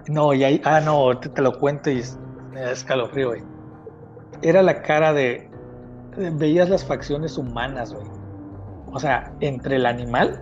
No, 0.08 0.32
y 0.32 0.44
ahí, 0.44 0.62
ah, 0.64 0.80
no, 0.80 1.18
te, 1.18 1.28
te 1.28 1.42
lo 1.42 1.58
cuento 1.58 1.90
y 1.90 2.02
me 2.52 2.60
da 2.60 2.70
escalofrío, 2.70 3.28
güey. 3.28 3.42
Era 4.42 4.62
la 4.62 4.82
cara 4.82 5.12
de, 5.12 5.50
veías 6.16 6.68
las 6.68 6.84
facciones 6.84 7.38
humanas, 7.38 7.92
güey. 7.92 8.06
O 8.92 8.98
sea, 8.98 9.32
entre 9.40 9.76
el 9.76 9.86
animal 9.86 10.40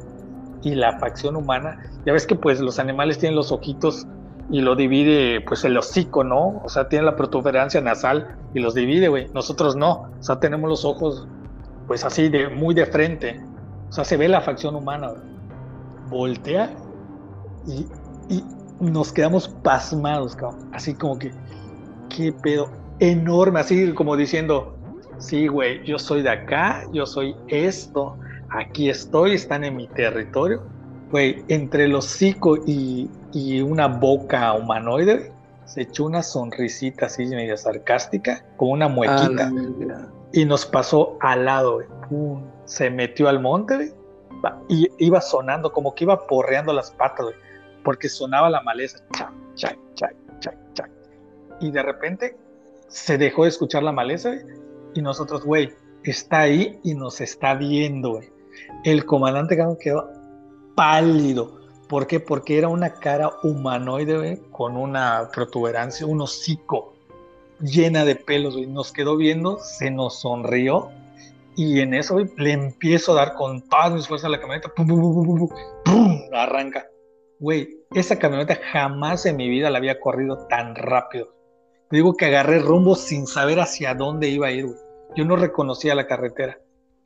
y 0.62 0.74
la 0.74 0.98
facción 0.98 1.36
humana, 1.36 1.82
ya 2.06 2.12
ves 2.12 2.26
que 2.26 2.34
pues 2.34 2.60
los 2.60 2.78
animales 2.78 3.18
tienen 3.18 3.36
los 3.36 3.52
ojitos 3.52 4.06
y 4.50 4.60
lo 4.60 4.76
divide 4.76 5.40
pues 5.40 5.64
el 5.64 5.76
hocico, 5.76 6.22
¿no? 6.22 6.60
O 6.64 6.68
sea, 6.68 6.88
tiene 6.88 7.04
la 7.04 7.16
protuberancia 7.16 7.80
nasal 7.80 8.36
y 8.52 8.60
los 8.60 8.74
divide, 8.74 9.08
güey. 9.08 9.28
Nosotros 9.34 9.76
no, 9.76 10.10
o 10.18 10.22
sea, 10.22 10.38
tenemos 10.38 10.68
los 10.68 10.84
ojos 10.84 11.26
pues 11.86 12.04
así 12.04 12.28
de 12.28 12.48
muy 12.48 12.74
de 12.74 12.86
frente. 12.86 13.40
O 13.88 13.92
sea, 13.92 14.04
se 14.04 14.16
ve 14.16 14.28
la 14.28 14.40
facción 14.40 14.74
humana. 14.74 15.12
Voltea 16.08 16.70
y, 17.66 17.86
y 18.28 18.44
nos 18.80 19.12
quedamos 19.12 19.48
pasmados, 19.48 20.36
cabrón. 20.36 20.70
Así 20.72 20.94
como 20.94 21.18
que, 21.18 21.32
qué 22.08 22.32
pedo 22.32 22.70
enorme, 22.98 23.60
así 23.60 23.92
como 23.94 24.16
diciendo, 24.16 24.73
sí, 25.24 25.46
güey, 25.46 25.82
yo 25.84 25.98
soy 25.98 26.22
de 26.22 26.30
acá, 26.30 26.84
yo 26.92 27.06
soy 27.06 27.34
esto, 27.48 28.16
aquí 28.50 28.88
estoy, 28.90 29.32
están 29.32 29.64
en 29.64 29.76
mi 29.76 29.86
territorio. 29.88 30.62
Güey, 31.10 31.44
entre 31.48 31.84
el 31.84 31.94
hocico 31.94 32.56
y, 32.66 33.08
y 33.32 33.60
una 33.60 33.86
boca 33.86 34.52
humanoide, 34.54 35.32
se 35.64 35.82
echó 35.82 36.04
una 36.04 36.22
sonrisita 36.22 37.06
así 37.06 37.26
medio 37.26 37.56
sarcástica, 37.56 38.44
como 38.56 38.72
una 38.72 38.88
muequita, 38.88 39.50
Ah, 39.50 40.08
y 40.32 40.44
nos 40.44 40.66
pasó 40.66 41.16
al 41.20 41.44
lado, 41.44 41.74
güey. 41.74 41.86
Se 42.64 42.90
metió 42.90 43.28
al 43.28 43.40
monte, 43.40 43.76
güey, 43.76 43.92
y 44.68 44.88
iba 44.98 45.20
sonando, 45.20 45.72
como 45.72 45.94
que 45.94 46.04
iba 46.04 46.26
porreando 46.26 46.72
las 46.72 46.90
patas, 46.90 47.26
güey, 47.26 47.36
porque 47.82 48.08
sonaba 48.08 48.50
la 48.50 48.62
maleza, 48.62 48.98
chac, 49.12 49.30
chac, 49.54 49.78
chac, 49.94 50.14
chac, 50.40 50.56
chac. 50.74 50.90
Y 51.60 51.70
de 51.70 51.82
repente 51.82 52.36
se 52.88 53.16
dejó 53.16 53.44
de 53.44 53.50
escuchar 53.50 53.82
la 53.82 53.92
maleza, 53.92 54.30
güey, 54.30 54.63
y 54.94 55.02
nosotros, 55.02 55.44
güey, 55.44 55.72
está 56.04 56.40
ahí 56.40 56.78
y 56.82 56.94
nos 56.94 57.20
está 57.20 57.54
viendo, 57.54 58.12
güey. 58.12 58.30
El 58.84 59.04
comandante 59.04 59.56
quedó 59.80 60.10
pálido. 60.74 61.60
¿Por 61.88 62.06
qué? 62.06 62.20
Porque 62.20 62.58
era 62.58 62.68
una 62.68 62.94
cara 62.94 63.30
humanoide, 63.42 64.16
güey, 64.16 64.40
con 64.50 64.76
una 64.76 65.28
protuberancia, 65.32 66.06
un 66.06 66.20
hocico 66.20 66.94
llena 67.60 68.04
de 68.04 68.16
pelos, 68.16 68.54
güey. 68.54 68.66
Nos 68.66 68.92
quedó 68.92 69.16
viendo, 69.16 69.58
se 69.58 69.90
nos 69.90 70.20
sonrió 70.20 70.90
y 71.56 71.80
en 71.80 71.94
eso, 71.94 72.14
güey, 72.14 72.26
le 72.36 72.52
empiezo 72.52 73.12
a 73.12 73.16
dar 73.16 73.34
con 73.34 73.62
todas 73.68 73.92
mis 73.92 74.08
fuerzas 74.08 74.26
a 74.26 74.30
la 74.30 74.40
camioneta. 74.40 74.68
Pum, 74.74 74.86
pum, 74.86 75.48
pum, 75.84 76.20
arranca. 76.32 76.86
Güey, 77.38 77.68
esa 77.92 78.18
camioneta 78.18 78.58
jamás 78.72 79.26
en 79.26 79.36
mi 79.36 79.48
vida 79.48 79.70
la 79.70 79.78
había 79.78 80.00
corrido 80.00 80.46
tan 80.48 80.74
rápido. 80.74 81.34
Te 81.90 81.96
digo 81.96 82.14
que 82.14 82.26
agarré 82.26 82.58
rumbo 82.58 82.96
sin 82.96 83.26
saber 83.26 83.60
hacia 83.60 83.94
dónde 83.94 84.28
iba 84.28 84.48
a 84.48 84.50
ir, 84.50 84.66
güey. 84.66 84.78
Yo 85.16 85.24
no 85.24 85.36
reconocía 85.36 85.94
la 85.94 86.06
carretera, 86.06 86.58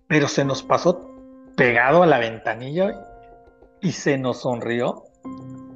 pero 0.07 0.29
se 0.29 0.45
nos 0.45 0.63
pasó 0.63 1.11
pegado 1.57 2.03
a 2.03 2.07
la 2.07 2.19
ventanilla, 2.19 3.05
y 3.81 3.93
se 3.93 4.19
nos 4.19 4.41
sonrió. 4.41 5.05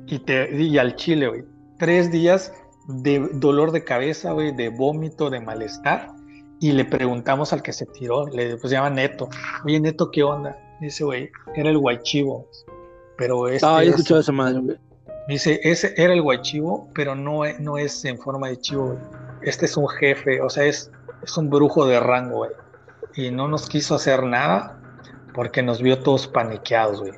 Y, 0.07 0.19
te, 0.21 0.51
y 0.61 0.77
al 0.79 0.97
chile, 0.97 1.29
güey. 1.29 1.45
Tres 1.79 2.11
días 2.11 2.53
de 2.89 3.29
dolor 3.35 3.71
de 3.73 3.85
cabeza, 3.85 4.33
güey, 4.33 4.55
de 4.55 4.69
vómito, 4.71 5.31
de 5.31 5.41
malestar. 5.41 6.09
Y 6.61 6.73
le 6.73 6.85
preguntamos 6.85 7.53
al 7.53 7.63
que 7.63 7.73
se 7.73 7.87
tiró, 7.87 8.27
le 8.29 8.51
pues 8.57 8.71
se 8.71 8.77
llama 8.77 8.91
Neto. 8.91 9.29
Oye, 9.65 9.81
Neto, 9.81 10.11
¿qué 10.11 10.23
onda? 10.23 10.57
Dice, 10.81 11.05
güey, 11.05 11.31
era 11.55 11.71
el 11.71 11.79
guaychivo. 11.79 12.47
Pero 13.17 13.49
este 13.49 13.67
Ah, 13.67 13.77
yo 13.79 13.81
he 13.81 13.85
es- 13.87 13.91
escuchado 13.91 14.21
esa 14.21 14.33
madre, 14.33 14.61
güey. 14.61 14.77
Dice, 15.29 15.61
ese 15.63 15.95
era 15.97 16.13
el 16.13 16.23
guaychivo, 16.23 16.89
pero 16.95 17.15
no, 17.15 17.43
no 17.61 17.79
es 17.79 18.05
en 18.05 18.19
forma 18.19 18.49
de 18.49 18.59
chivo, 18.59 18.87
güey. 18.89 18.99
Este 19.43 19.67
es 19.67 19.77
un 19.77 19.89
jefe, 19.89 20.41
o 20.41 20.49
sea, 20.51 20.65
es, 20.65 20.91
es 21.23 21.37
un 21.37 21.51
brujo 21.51 21.87
de 21.87 22.01
rango, 22.01 22.39
güey. 22.39 22.51
Y 23.15 23.31
no 23.31 23.49
nos 23.49 23.69
quiso 23.69 23.95
hacer 23.95 24.23
nada 24.23 24.79
porque 25.35 25.63
nos 25.63 25.81
vio 25.81 25.99
todos 25.99 26.27
paniqueados, 26.27 27.01
güey. 27.01 27.13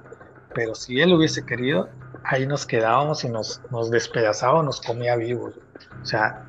Pero 0.54 0.74
si 0.74 1.00
él 1.00 1.12
hubiese 1.12 1.44
querido, 1.44 1.88
ahí 2.24 2.46
nos 2.46 2.66
quedábamos 2.66 3.24
y 3.24 3.28
nos, 3.28 3.60
nos 3.70 3.90
despedazaba, 3.90 4.62
nos 4.62 4.80
comía 4.80 5.16
vivos. 5.16 5.54
O 6.02 6.04
sea, 6.04 6.46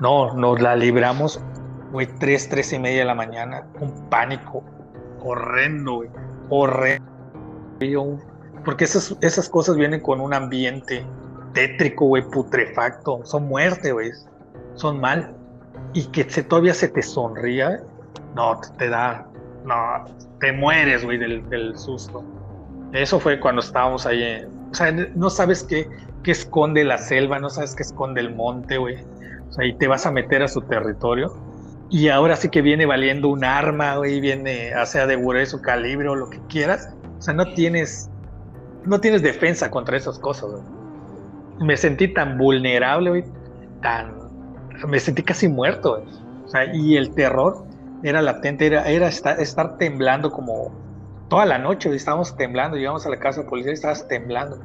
no, 0.00 0.34
nos 0.34 0.60
la 0.60 0.76
libramos, 0.76 1.40
güey, 1.92 2.06
tres, 2.18 2.48
tres 2.48 2.72
y 2.72 2.78
media 2.78 3.00
de 3.00 3.04
la 3.06 3.14
mañana, 3.14 3.66
un 3.80 4.08
pánico 4.08 4.64
horrendo, 5.20 5.96
güey. 5.96 6.10
Horrendo. 6.50 7.06
Porque 8.64 8.84
esas, 8.84 9.16
esas 9.20 9.48
cosas 9.48 9.76
vienen 9.76 10.00
con 10.00 10.20
un 10.20 10.34
ambiente 10.34 11.04
tétrico, 11.52 12.06
güey, 12.06 12.22
putrefacto. 12.22 13.24
Son 13.24 13.46
muerte, 13.46 13.92
güey. 13.92 14.10
Son 14.74 15.00
mal. 15.00 15.37
Y 15.94 16.04
que 16.06 16.28
se, 16.28 16.42
todavía 16.42 16.74
se 16.74 16.88
te 16.88 17.02
sonría, 17.02 17.80
no, 18.34 18.60
te, 18.76 18.88
da. 18.88 19.26
No, 19.64 20.04
te 20.40 20.52
mueres, 20.52 21.04
güey, 21.04 21.18
del, 21.18 21.48
del 21.48 21.76
susto. 21.78 22.22
Eso 22.92 23.18
fue 23.20 23.40
cuando 23.40 23.60
estábamos 23.60 24.06
ahí. 24.06 24.22
en- 24.22 24.58
o 24.70 24.74
sea, 24.74 24.92
no 24.92 25.30
sabes 25.30 25.64
qué, 25.64 25.88
qué 26.22 26.30
esconde 26.32 26.84
la 26.84 26.98
selva, 26.98 27.38
no 27.38 27.48
sabes 27.48 27.74
qué 27.74 27.82
esconde 27.82 28.20
el 28.20 28.34
monte, 28.34 28.76
güey. 28.78 28.96
O 29.48 29.52
sea, 29.52 29.64
y 29.64 29.74
te 29.76 29.88
vas 29.88 30.04
a 30.06 30.10
meter 30.10 30.42
a 30.42 30.48
su 30.48 30.60
territorio. 30.62 31.34
Y 31.90 32.08
ahora 32.08 32.36
sí 32.36 32.50
que 32.50 32.60
viene 32.60 32.84
valiendo 32.84 33.28
un 33.28 33.44
arma, 33.44 33.96
güey, 33.96 34.20
viene, 34.20 34.72
o 34.76 34.84
sea, 34.84 35.06
de 35.06 35.16
grueso 35.16 35.62
calibre 35.62 36.08
o 36.08 36.14
lo 36.14 36.28
que 36.28 36.38
quieras. 36.48 36.94
O 37.18 37.22
sea, 37.22 37.32
no 37.32 37.46
tienes, 37.54 38.10
no 38.84 39.00
tienes 39.00 39.22
defensa 39.22 39.70
contra 39.70 39.96
esas 39.96 40.18
cosas, 40.18 40.50
güey. 40.50 40.62
Me 41.60 41.76
sentí 41.78 42.08
tan 42.12 42.36
vulnerable, 42.36 43.08
güey, 43.10 43.24
tan, 43.80 44.17
me 44.86 45.00
sentí 45.00 45.22
casi 45.22 45.48
muerto, 45.48 46.02
y 46.72 46.96
el 46.96 47.10
terror 47.14 47.64
era 48.02 48.22
latente, 48.22 48.66
era, 48.66 48.88
era 48.88 49.08
estar, 49.08 49.76
temblando 49.78 50.30
como 50.30 50.72
toda 51.28 51.44
la 51.46 51.58
noche, 51.58 51.94
estábamos 51.94 52.36
temblando, 52.36 52.76
llegamos 52.76 53.04
a 53.06 53.10
la 53.10 53.18
casa 53.18 53.42
de 53.42 53.48
policía 53.48 53.72
y 53.72 53.74
estabas 53.74 54.06
temblando. 54.08 54.58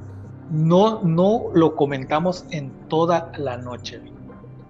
No, 0.50 1.02
no 1.04 1.46
lo 1.54 1.76
comentamos 1.76 2.46
en 2.52 2.72
toda 2.90 3.32
la 3.38 3.58
noche. 3.58 4.00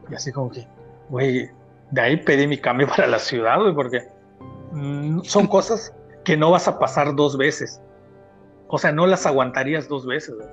Y 0.10 0.16
así 0.16 0.32
como 0.32 0.50
que, 0.50 0.68
güey, 1.10 1.50
de 1.92 2.02
ahí 2.02 2.18
pedí 2.18 2.48
mi 2.48 2.58
cambio 2.58 2.88
para 2.96 3.08
la 3.08 3.20
ciudad, 3.20 3.60
güey, 3.60 3.74
porque 3.76 4.08
mm, 4.72 5.22
son 5.24 5.48
cosas 5.48 5.94
que 6.24 6.38
no 6.38 6.52
vas 6.52 6.68
a 6.68 6.80
pasar 6.80 7.16
dos 7.16 7.38
veces. 7.38 7.82
O 8.70 8.78
sea, 8.78 8.92
no 8.92 9.06
las 9.06 9.26
aguantarías 9.26 9.88
dos 9.88 10.06
veces. 10.06 10.36
güey. 10.36 10.48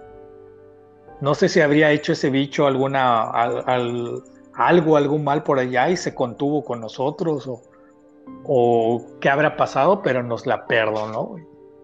No 1.21 1.35
sé 1.35 1.49
si 1.49 1.61
habría 1.61 1.91
hecho 1.91 2.13
ese 2.13 2.29
bicho 2.31 2.67
alguna 2.67 3.31
al- 3.31 3.63
al- 3.67 4.23
algo, 4.61 4.97
algún 4.97 5.25
mal 5.25 5.43
por 5.43 5.59
allá 5.59 5.89
y 5.91 5.97
se 5.97 6.15
contuvo 6.15 6.65
con 6.65 6.81
nosotros 6.81 7.47
o, 7.47 7.63
o 8.45 9.03
qué 9.21 9.31
habrá 9.31 9.57
pasado, 9.57 10.03
pero 10.03 10.23
nos 10.23 10.47
la 10.47 10.67
perdonó. 10.67 11.37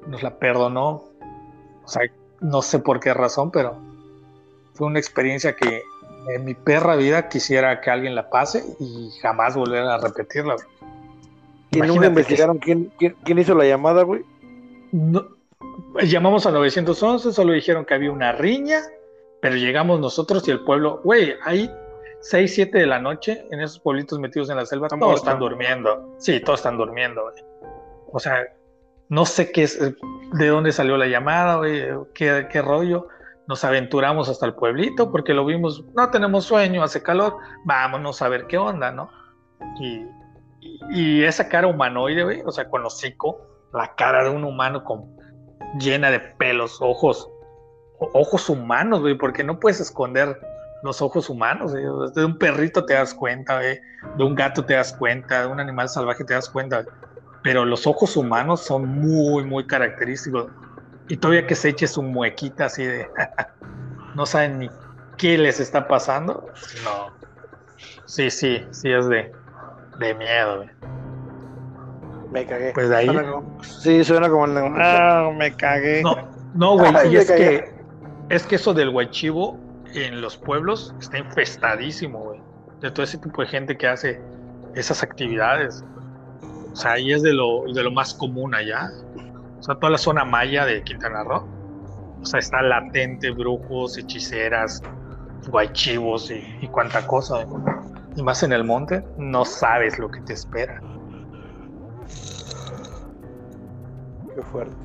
Nos 0.07 0.23
la 0.23 0.39
perdonó. 0.39 1.05
O 1.85 1.89
sea, 1.89 2.03
no 2.41 2.61
sé 2.63 2.79
por 2.79 3.01
qué 3.01 3.15
razón, 3.15 3.51
pero 3.51 3.77
fue 4.75 4.87
una 4.87 4.99
experiencia 4.99 5.57
que 5.57 5.83
en 6.35 6.45
mi 6.45 6.55
perra 6.55 6.97
vida 6.97 7.29
quisiera 7.29 7.81
que 7.81 7.91
alguien 7.91 8.15
la 8.15 8.29
pase 8.29 8.65
y 8.79 9.11
jamás 9.23 9.57
volver 9.57 9.83
a 9.85 9.99
repetirla. 9.99 10.57
¿Y 11.71 11.81
nunca 11.81 12.01
que- 12.03 12.07
investigaron 12.09 12.59
quién, 12.59 12.93
quién, 12.99 13.17
quién 13.25 13.39
hizo 13.39 13.55
la 13.55 13.65
llamada, 13.65 14.03
güey? 14.03 14.23
No, 14.93 15.25
llamamos 16.03 16.47
a 16.47 16.51
911, 16.51 17.33
solo 17.33 17.53
dijeron 17.53 17.85
que 17.85 17.95
había 17.95 18.11
una 18.13 18.33
riña, 18.33 18.81
pero 19.41 19.57
llegamos 19.57 19.99
nosotros 20.01 20.47
y 20.47 20.51
el 20.51 20.61
pueblo, 20.65 21.01
güey, 21.05 21.35
hay 21.45 21.71
6, 22.21 22.55
7 22.55 22.79
de 22.79 22.87
la 22.87 22.99
noche 22.99 23.47
en 23.51 23.61
esos 23.61 23.79
pueblitos 23.81 24.19
metidos 24.19 24.51
en 24.51 24.57
la 24.57 24.67
selva, 24.67 24.89
todos 24.89 25.17
están 25.21 25.39
durmiendo. 25.39 26.15
Sí, 26.19 26.41
todos 26.41 26.61
están 26.61 26.77
durmiendo, 26.77 27.23
güey. 27.23 27.45
O 28.13 28.19
sea, 28.19 28.45
no 29.09 29.25
sé 29.25 29.53
qué 29.53 29.63
es, 29.65 29.81
eh, 29.81 29.95
de 30.33 30.49
dónde 30.49 30.73
salió 30.73 30.97
la 30.97 31.07
llamada, 31.07 31.57
güey, 31.57 31.85
qué, 32.15 32.49
qué 32.51 32.63
rollo, 32.63 33.09
nos 33.47 33.63
aventuramos 33.65 34.29
hasta 34.29 34.47
el 34.47 34.55
pueblito 34.55 35.13
porque 35.13 35.33
lo 35.35 35.45
vimos, 35.45 35.85
no 35.95 36.11
tenemos 36.11 36.45
sueño, 36.45 36.83
hace 36.83 37.03
calor, 37.03 37.37
vámonos 37.65 38.21
a 38.23 38.29
ver 38.29 38.47
qué 38.49 38.59
onda, 38.59 38.91
¿no? 38.91 39.09
Y, 39.81 40.05
y- 40.61 40.81
y 40.91 41.25
esa 41.25 41.49
cara 41.49 41.69
humanoide, 41.69 42.25
güey, 42.25 42.43
o 42.45 42.51
sea, 42.51 42.69
con 42.69 42.85
hocico, 42.85 43.47
la 43.73 43.95
cara 43.95 44.25
de 44.25 44.31
un 44.31 44.43
humano 44.45 44.83
con, 44.83 45.15
llena 45.79 46.11
de 46.11 46.19
pelos, 46.19 46.79
ojos, 46.81 47.31
ojos 47.99 48.49
humanos, 48.51 49.01
güey, 49.01 49.17
porque 49.17 49.45
no 49.45 49.61
puedes 49.61 49.81
esconder 49.81 50.41
los 50.87 51.03
ojos 51.03 51.29
humanos, 51.29 51.73
güey. 51.73 51.85
De 52.15 52.25
un 52.25 52.39
perrito 52.39 52.85
te 52.87 52.95
das 52.95 53.13
cuenta, 53.13 53.57
güey, 53.57 53.81
de 54.17 54.25
un 54.25 54.35
gato 54.35 54.65
te 54.65 54.75
das 54.75 54.93
cuenta, 54.95 55.43
de 55.43 55.47
un 55.49 55.61
animal 55.61 55.89
salvaje 55.91 56.25
te 56.25 56.33
das 56.35 56.49
cuenta, 56.49 56.85
pero 57.43 57.65
los 57.65 57.87
ojos 57.87 58.17
humanos 58.17 58.63
son 58.63 58.87
muy, 58.89 59.45
muy 59.45 59.67
característicos. 59.67 60.47
Y 61.09 61.19
todavía 61.19 61.47
que 61.47 61.55
se 61.55 61.69
eche 61.69 61.87
su 61.87 62.03
muequita 62.03 62.65
así 62.67 62.85
de. 62.85 63.07
no 64.15 64.25
saben 64.27 64.59
ni 64.61 64.71
qué 65.19 65.37
les 65.37 65.61
está 65.61 65.87
pasando. 65.87 66.47
No. 66.85 67.15
Sí, 68.07 68.31
sí, 68.31 68.65
sí, 68.71 68.91
es 68.93 69.09
de, 69.09 69.31
de 69.99 70.15
miedo, 70.15 70.57
güey. 70.59 70.71
Me 72.33 72.45
cagué. 72.47 72.73
Pues 72.75 72.89
de 72.89 72.97
ahí. 72.97 73.07
Suena 73.07 73.31
como- 73.31 73.63
sí, 73.63 74.05
suena 74.05 74.29
como 74.29 74.45
el 74.47 74.55
de, 74.55 74.73
Ah, 74.77 75.31
me 75.37 75.55
cagué. 75.55 76.03
No, 76.03 76.17
no, 76.55 76.79
güey. 76.79 76.93
Ay, 76.97 77.13
y 77.13 77.17
es 77.17 77.27
cagué. 77.29 77.45
que, 78.29 78.35
es 78.35 78.43
que 78.47 78.57
eso 78.57 78.75
del 78.75 78.91
guachivo 78.91 79.59
en 79.95 80.21
los 80.21 80.37
pueblos 80.37 80.95
está 81.01 81.19
infestadísimo, 81.19 82.21
güey. 82.21 82.41
De 82.81 82.91
todo 82.91 83.05
ese 83.05 83.19
tipo 83.19 83.43
de 83.43 83.49
gente 83.49 83.77
que 83.77 83.87
hace 83.89 84.21
esas 84.75 85.03
actividades. 85.03 85.85
O 86.73 86.77
sea, 86.77 86.93
ahí 86.93 87.13
es 87.13 87.23
de 87.23 87.33
lo, 87.33 87.65
de 87.73 87.83
lo 87.83 87.91
más 87.91 88.15
común 88.15 88.55
allá. 88.55 88.91
O 89.59 89.63
sea, 89.63 89.75
toda 89.77 89.91
la 89.91 89.99
zona 89.99 90.25
maya 90.25 90.67
de 90.67 90.83
Quintana 90.83 91.25
Roo. 91.25 91.47
O 92.21 92.27
sea, 92.27 92.41
está 92.41 92.61
latente, 92.61 93.31
brujos, 93.31 93.97
hechiceras, 93.97 94.83
guaychivos 95.49 96.31
y, 96.31 96.45
y 96.61 96.69
cuanta 96.69 97.07
cosa. 97.07 97.45
güey. 97.45 97.63
Y 98.17 98.23
más 98.23 98.43
en 98.43 98.53
el 98.53 98.65
monte, 98.65 99.05
no 99.19 99.45
sabes 99.45 99.99
lo 99.99 100.11
que 100.11 100.21
te 100.21 100.33
espera. 100.33 100.81
Qué 104.35 104.43
fuerte. 104.43 104.77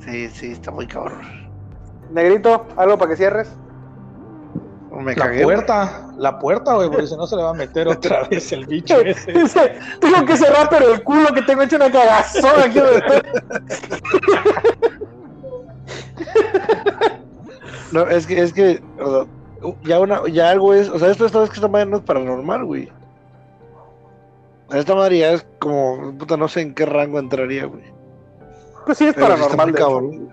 Sí, 0.00 0.28
sí, 0.28 0.52
está 0.52 0.70
muy 0.70 0.86
cabrón. 0.86 1.20
Negrito, 2.10 2.66
algo 2.76 2.96
para 2.96 3.10
que 3.10 3.16
cierres. 3.16 3.50
Me 4.90 5.14
La 5.14 5.26
cagué. 5.26 5.42
puerta, 5.42 6.08
la 6.16 6.38
puerta, 6.38 6.74
güey, 6.74 6.88
porque 6.88 7.06
si 7.06 7.16
no 7.16 7.26
se 7.26 7.36
le 7.36 7.42
va 7.42 7.50
a 7.50 7.54
meter 7.54 7.88
otra 7.88 8.24
vez 8.24 8.50
el 8.52 8.66
bicho 8.66 8.98
ese. 9.00 9.32
Dice, 9.32 9.78
tengo 10.00 10.24
que 10.24 10.36
cerrar, 10.36 10.68
pero 10.70 10.92
el 10.92 11.02
culo 11.02 11.32
que 11.34 11.42
tengo 11.42 11.62
hecho 11.62 11.76
una 11.76 11.90
cagazón 11.90 12.60
aquí. 12.60 12.80
No, 17.92 18.02
es 18.08 18.26
que, 18.26 18.40
es 18.42 18.52
que, 18.52 18.82
o 19.00 19.10
sea, 19.10 19.26
ya 19.84 20.00
una, 20.00 20.26
ya 20.28 20.50
algo 20.50 20.74
es, 20.74 20.88
o 20.88 20.98
sea, 20.98 21.08
esto 21.10 21.24
esta 21.24 21.38
vez 21.40 21.50
que 21.50 21.54
esta 21.56 21.68
madre 21.68 21.86
no 21.86 21.98
es 21.98 22.02
paranormal, 22.02 22.64
güey. 22.64 22.92
Esta 24.72 24.94
madre 24.94 25.18
ya 25.18 25.32
es 25.32 25.46
como, 25.60 26.12
puta, 26.18 26.36
no 26.36 26.48
sé 26.48 26.62
en 26.62 26.74
qué 26.74 26.84
rango 26.84 27.18
entraría, 27.20 27.64
güey. 27.66 27.84
Pues 28.84 28.98
sí, 28.98 29.06
es 29.06 29.14
Pero 29.14 29.28
paranormal. 29.28 29.72
cabrón. 29.74 30.28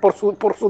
Por 0.00 0.14
su, 0.14 0.34
por 0.34 0.54
su 0.56 0.68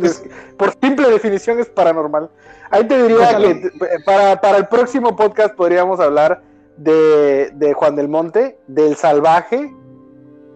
por 0.56 0.74
simple 0.80 1.08
definición 1.10 1.58
es 1.58 1.68
paranormal. 1.68 2.30
Ahí 2.70 2.86
te 2.86 3.02
diría 3.02 3.36
que 3.38 3.50
eh, 3.50 3.70
para, 4.04 4.40
para 4.40 4.58
el 4.58 4.66
próximo 4.68 5.16
podcast 5.16 5.54
podríamos 5.54 6.00
hablar 6.00 6.42
de, 6.76 7.50
de 7.54 7.72
Juan 7.74 7.96
del 7.96 8.08
Monte, 8.08 8.58
del 8.66 8.96
salvaje. 8.96 9.74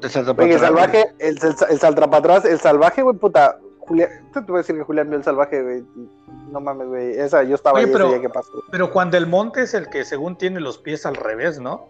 Santa 0.09 0.33
Oye, 0.43 0.55
el 0.55 0.61
salvaje, 0.61 1.15
el, 1.21 1.39
el, 1.43 1.55
el 1.71 1.79
saltrapatrás, 1.79 2.45
el 2.45 2.59
salvaje, 2.59 3.03
güey, 3.03 3.17
puta. 3.17 3.59
Julián, 3.79 4.09
te 4.33 4.41
voy 4.41 4.57
a 4.57 4.59
decir 4.59 4.77
que 4.77 4.83
Julián 4.85 5.09
vio 5.09 5.19
el 5.19 5.25
salvaje, 5.25 5.63
güey. 5.63 5.85
No 6.51 6.61
mames, 6.61 6.89
güey. 6.89 7.19
Esa, 7.19 7.43
yo 7.45 7.55
estaba 7.55 7.77
Oye, 7.77 7.85
ahí 7.87 7.91
ese 7.91 7.99
pero- 7.99 8.09
día 8.11 8.21
que 8.21 8.29
pasó. 8.29 8.51
Pero 8.71 8.89
Juan 8.89 9.11
del 9.11 9.27
Monte 9.27 9.63
es 9.63 9.75
el 9.75 9.89
que 9.89 10.05
según 10.05 10.37
tiene 10.37 10.61
los 10.61 10.79
pies 10.79 11.07
al 11.07 11.15
revés, 11.17 11.61
¿no? 11.61 11.89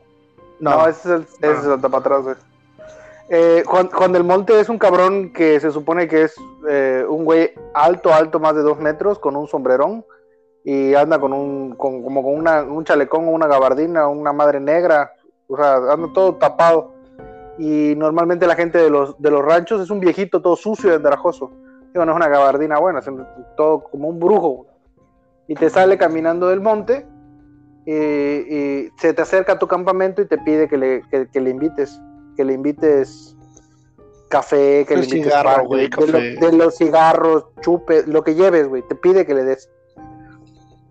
No, 0.61 0.87
ese 0.87 1.01
es 1.01 1.07
el, 1.07 1.23
ese 1.23 1.53
es 1.53 1.65
el 1.65 1.71
saltapatrás, 1.71 2.23
güey. 2.23 2.37
Eh, 3.29 3.63
Juan, 3.67 4.13
del 4.13 4.25
Monte 4.25 4.59
es 4.61 4.69
un 4.69 4.79
cabrón 4.79 5.33
que 5.33 5.61
se 5.61 5.71
supone 5.71 6.09
que 6.09 6.23
es 6.23 6.35
eh, 6.69 7.05
un 7.09 7.25
güey 7.25 7.53
alto, 7.75 8.13
alto, 8.13 8.41
más 8.41 8.55
de 8.55 8.63
dos 8.63 8.79
metros, 8.79 9.19
con 9.19 9.37
un 9.37 9.47
sombrerón 9.47 10.05
y 10.65 10.95
anda 10.95 11.19
con 11.19 11.33
un, 11.33 11.75
como 11.75 12.23
con 12.23 12.35
una, 12.35 12.63
un 12.63 12.85
chalecón 12.85 13.27
una 13.27 13.47
gabardina, 13.47 14.07
una 14.09 14.33
madre 14.33 14.61
negra, 14.61 15.13
o 15.49 15.57
sea, 15.57 15.77
anda 15.77 16.09
todo 16.13 16.37
tapado. 16.37 16.93
Y 17.59 17.95
normalmente 17.97 18.47
la 18.47 18.55
gente 18.55 18.79
de 18.79 18.91
los, 18.91 19.21
de 19.21 19.31
los 19.31 19.45
ranchos 19.45 19.81
es 19.81 19.91
un 19.91 20.01
viejito 20.01 20.41
todo 20.41 20.57
sucio 20.57 20.91
y 20.91 20.95
andrajoso. 20.95 21.51
Digo, 21.93 22.05
no 22.05 22.13
es 22.13 22.17
una 22.17 22.29
gabardina 22.29 22.79
buena, 22.79 23.01
es 23.01 23.09
todo 23.57 23.85
como 23.85 24.09
un 24.09 24.19
brujo. 24.19 24.67
Y 25.49 25.55
te 25.55 25.69
sale 25.69 25.99
caminando 25.99 26.49
del 26.49 26.61
monte 26.61 27.07
y, 27.85 28.89
se 28.99 29.13
te 29.13 29.23
acerca 29.23 29.55
a 29.55 29.59
tu 29.59 29.67
campamento 29.67 30.23
y 30.23 30.27
te 30.27 30.39
pide 30.39 30.69
que 30.69 30.79
le, 30.79 31.03
que 31.11 31.41
le 31.41 31.51
invites, 31.51 32.01
que 32.37 32.45
le 32.45 32.53
invites 32.55 33.37
café, 34.29 34.85
que 34.87 34.95
El 34.95 35.01
le 35.01 35.07
invites 35.07 35.25
cigarro, 35.33 35.57
pan, 35.57 35.67
güey, 35.67 35.81
de, 35.83 35.91
café. 35.91 36.33
lo- 36.41 36.47
de 36.47 36.53
los 36.57 36.77
cigarros, 36.77 37.45
chupe, 37.61 38.05
lo 38.07 38.23
que 38.25 38.35
lleves, 38.35 38.69
güey, 38.69 38.83
te 38.89 38.95
pide 38.95 39.27
que 39.27 39.35
le 39.35 39.45
des. 39.45 39.69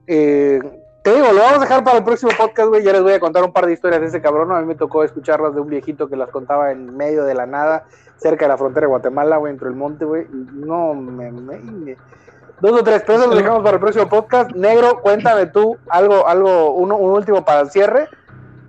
Eh, 0.07 0.59
te 1.03 1.13
digo, 1.15 1.27
lo 1.31 1.39
vamos 1.41 1.57
a 1.57 1.61
dejar 1.61 1.83
para 1.83 1.97
el 1.97 2.03
próximo 2.03 2.31
podcast, 2.37 2.69
güey. 2.69 2.83
Ya 2.83 2.91
les 2.91 3.01
voy 3.01 3.13
a 3.13 3.19
contar 3.19 3.43
un 3.43 3.51
par 3.53 3.65
de 3.65 3.73
historias 3.73 4.01
de 4.01 4.07
ese 4.07 4.21
cabrón. 4.21 4.51
A 4.51 4.59
mí 4.61 4.67
me 4.67 4.75
tocó 4.75 5.03
escucharlas 5.03 5.55
de 5.55 5.61
un 5.61 5.67
viejito 5.67 6.07
que 6.07 6.15
las 6.15 6.29
contaba 6.29 6.71
en 6.71 6.95
medio 6.95 7.23
de 7.23 7.33
la 7.33 7.45
nada, 7.47 7.85
cerca 8.17 8.45
de 8.45 8.49
la 8.49 8.57
frontera 8.57 8.85
de 8.85 8.89
Guatemala, 8.89 9.37
güey, 9.37 9.51
entre 9.53 9.69
el 9.69 9.75
monte, 9.75 10.05
güey. 10.05 10.27
No, 10.31 10.93
me, 10.93 11.31
me- 11.31 11.97
Dos 12.59 12.79
o 12.79 12.83
tres 12.83 13.01
pesos 13.01 13.25
lo 13.25 13.35
dejamos 13.35 13.63
para 13.63 13.75
el 13.77 13.79
próximo 13.79 14.07
podcast. 14.07 14.51
Negro, 14.51 15.01
cuéntame 15.01 15.47
tú 15.47 15.77
algo, 15.89 16.27
algo, 16.27 16.75
uno, 16.75 16.95
un 16.97 17.11
último 17.13 17.43
para 17.43 17.61
el 17.61 17.71
cierre. 17.71 18.07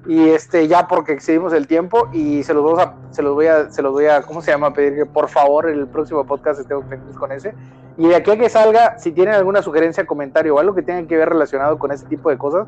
Y 0.07 0.31
este, 0.31 0.67
ya 0.67 0.89
porque 0.89 1.13
excedimos 1.13 1.53
el 1.53 1.67
tiempo 1.69 2.09
y 2.13 2.43
se 2.43 2.53
los 2.55 2.65
vamos 2.65 2.81
a, 2.81 2.95
se 3.13 3.23
los 3.23 3.35
voy 3.35 3.47
a, 3.47 3.71
se 3.71 3.83
los 3.83 3.93
voy 3.93 4.07
a, 4.07 4.23
¿cómo 4.23 4.43
se 4.43 4.51
llama? 4.51 4.73
Pedir 4.73 4.95
que 4.97 5.07
por 5.07 5.29
favor 5.29 5.69
el 5.71 5.87
próximo 5.87 6.25
podcast 6.27 6.59
estemos 6.61 6.85
pendientes 6.87 7.17
con 7.17 7.31
ese. 7.31 7.55
Y 7.97 8.09
de 8.09 8.17
aquí 8.17 8.31
a 8.33 8.37
que 8.37 8.49
salga, 8.49 8.99
si 8.99 9.13
tienen 9.13 9.35
alguna 9.35 9.63
sugerencia, 9.63 10.05
comentario 10.05 10.57
o 10.57 10.59
algo 10.59 10.75
que 10.75 10.83
tenga 10.83 11.07
que 11.07 11.17
ver 11.17 11.29
relacionado 11.29 11.79
con 11.79 11.93
ese 11.93 12.07
tipo 12.07 12.31
de 12.31 12.39
cosas, 12.39 12.67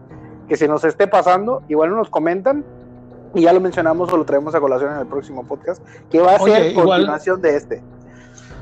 que 0.48 0.56
se 0.56 0.69
nos 0.69 0.85
esté 0.85 1.06
pasando, 1.09 1.62
igual 1.69 1.90
nos 1.97 2.09
comentan 2.09 2.65
y 3.35 3.43
ya 3.43 3.52
lo 3.52 3.61
mencionamos 3.61 4.12
o 4.12 4.16
lo 4.16 4.24
traemos 4.24 4.55
a 4.55 4.61
colación 4.61 4.93
en 4.93 4.98
el 5.01 5.06
próximo 5.06 5.44
podcast, 5.44 5.82
que 6.11 6.20
va 6.20 6.36
a 6.36 6.40
Oye, 6.43 6.55
ser 6.55 6.66
igual- 6.73 6.86
continuación 7.01 7.40
de 7.43 7.56
este. 7.56 7.82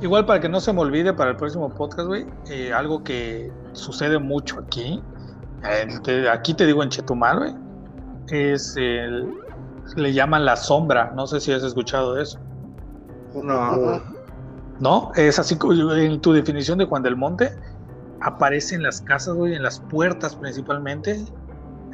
Igual 0.01 0.25
para 0.25 0.41
que 0.41 0.49
no 0.49 0.61
se 0.61 0.73
me 0.73 0.81
olvide 0.81 1.13
para 1.13 1.31
el 1.31 1.37
próximo 1.37 1.69
podcast, 1.69 2.09
güey, 2.09 2.25
eh, 2.51 2.73
algo 2.73 3.05
que 3.05 3.53
sucede 3.73 4.19
mucho 4.19 4.59
aquí, 4.61 5.03
eh, 5.69 5.87
te- 6.03 6.29
aquí 6.31 6.55
te 6.55 6.65
digo 6.65 6.83
en 6.83 6.89
Chetumal, 6.89 7.39
güey, 7.39 7.55
es 8.29 8.75
el, 8.77 9.33
le 9.97 10.13
llaman 10.13 10.45
la 10.45 10.57
sombra, 10.57 11.13
no 11.15 11.27
sé 11.27 11.41
si 11.41 11.53
has 11.53 11.63
escuchado 11.63 12.19
eso, 12.19 12.39
No. 13.43 14.01
¿no? 14.79 15.13
Es 15.17 15.39
así 15.39 15.57
como 15.57 15.93
en 15.95 16.21
tu 16.21 16.33
definición 16.33 16.79
de 16.79 16.85
Juan 16.87 17.03
del 17.03 17.17
Monte, 17.17 17.51
aparece 18.21 18.75
en 18.75 18.83
las 18.83 19.01
casas, 19.01 19.35
güey, 19.35 19.55
en 19.55 19.63
las 19.63 19.81
puertas 19.81 20.37
principalmente, 20.37 21.25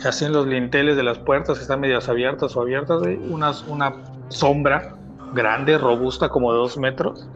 así 0.04 0.24
en 0.24 0.32
los 0.32 0.46
linteles 0.46 0.96
de 0.96 1.02
las 1.02 1.18
puertas, 1.18 1.60
están 1.60 1.80
medias 1.80 2.08
abiertas 2.08 2.56
o 2.56 2.60
abiertas, 2.60 3.00
güey, 3.00 3.18
unas- 3.30 3.66
una 3.66 3.94
sombra 4.28 4.94
grande, 5.34 5.76
robusta, 5.78 6.28
como 6.28 6.52
de 6.52 6.58
dos 6.58 6.78
metros, 6.78 7.28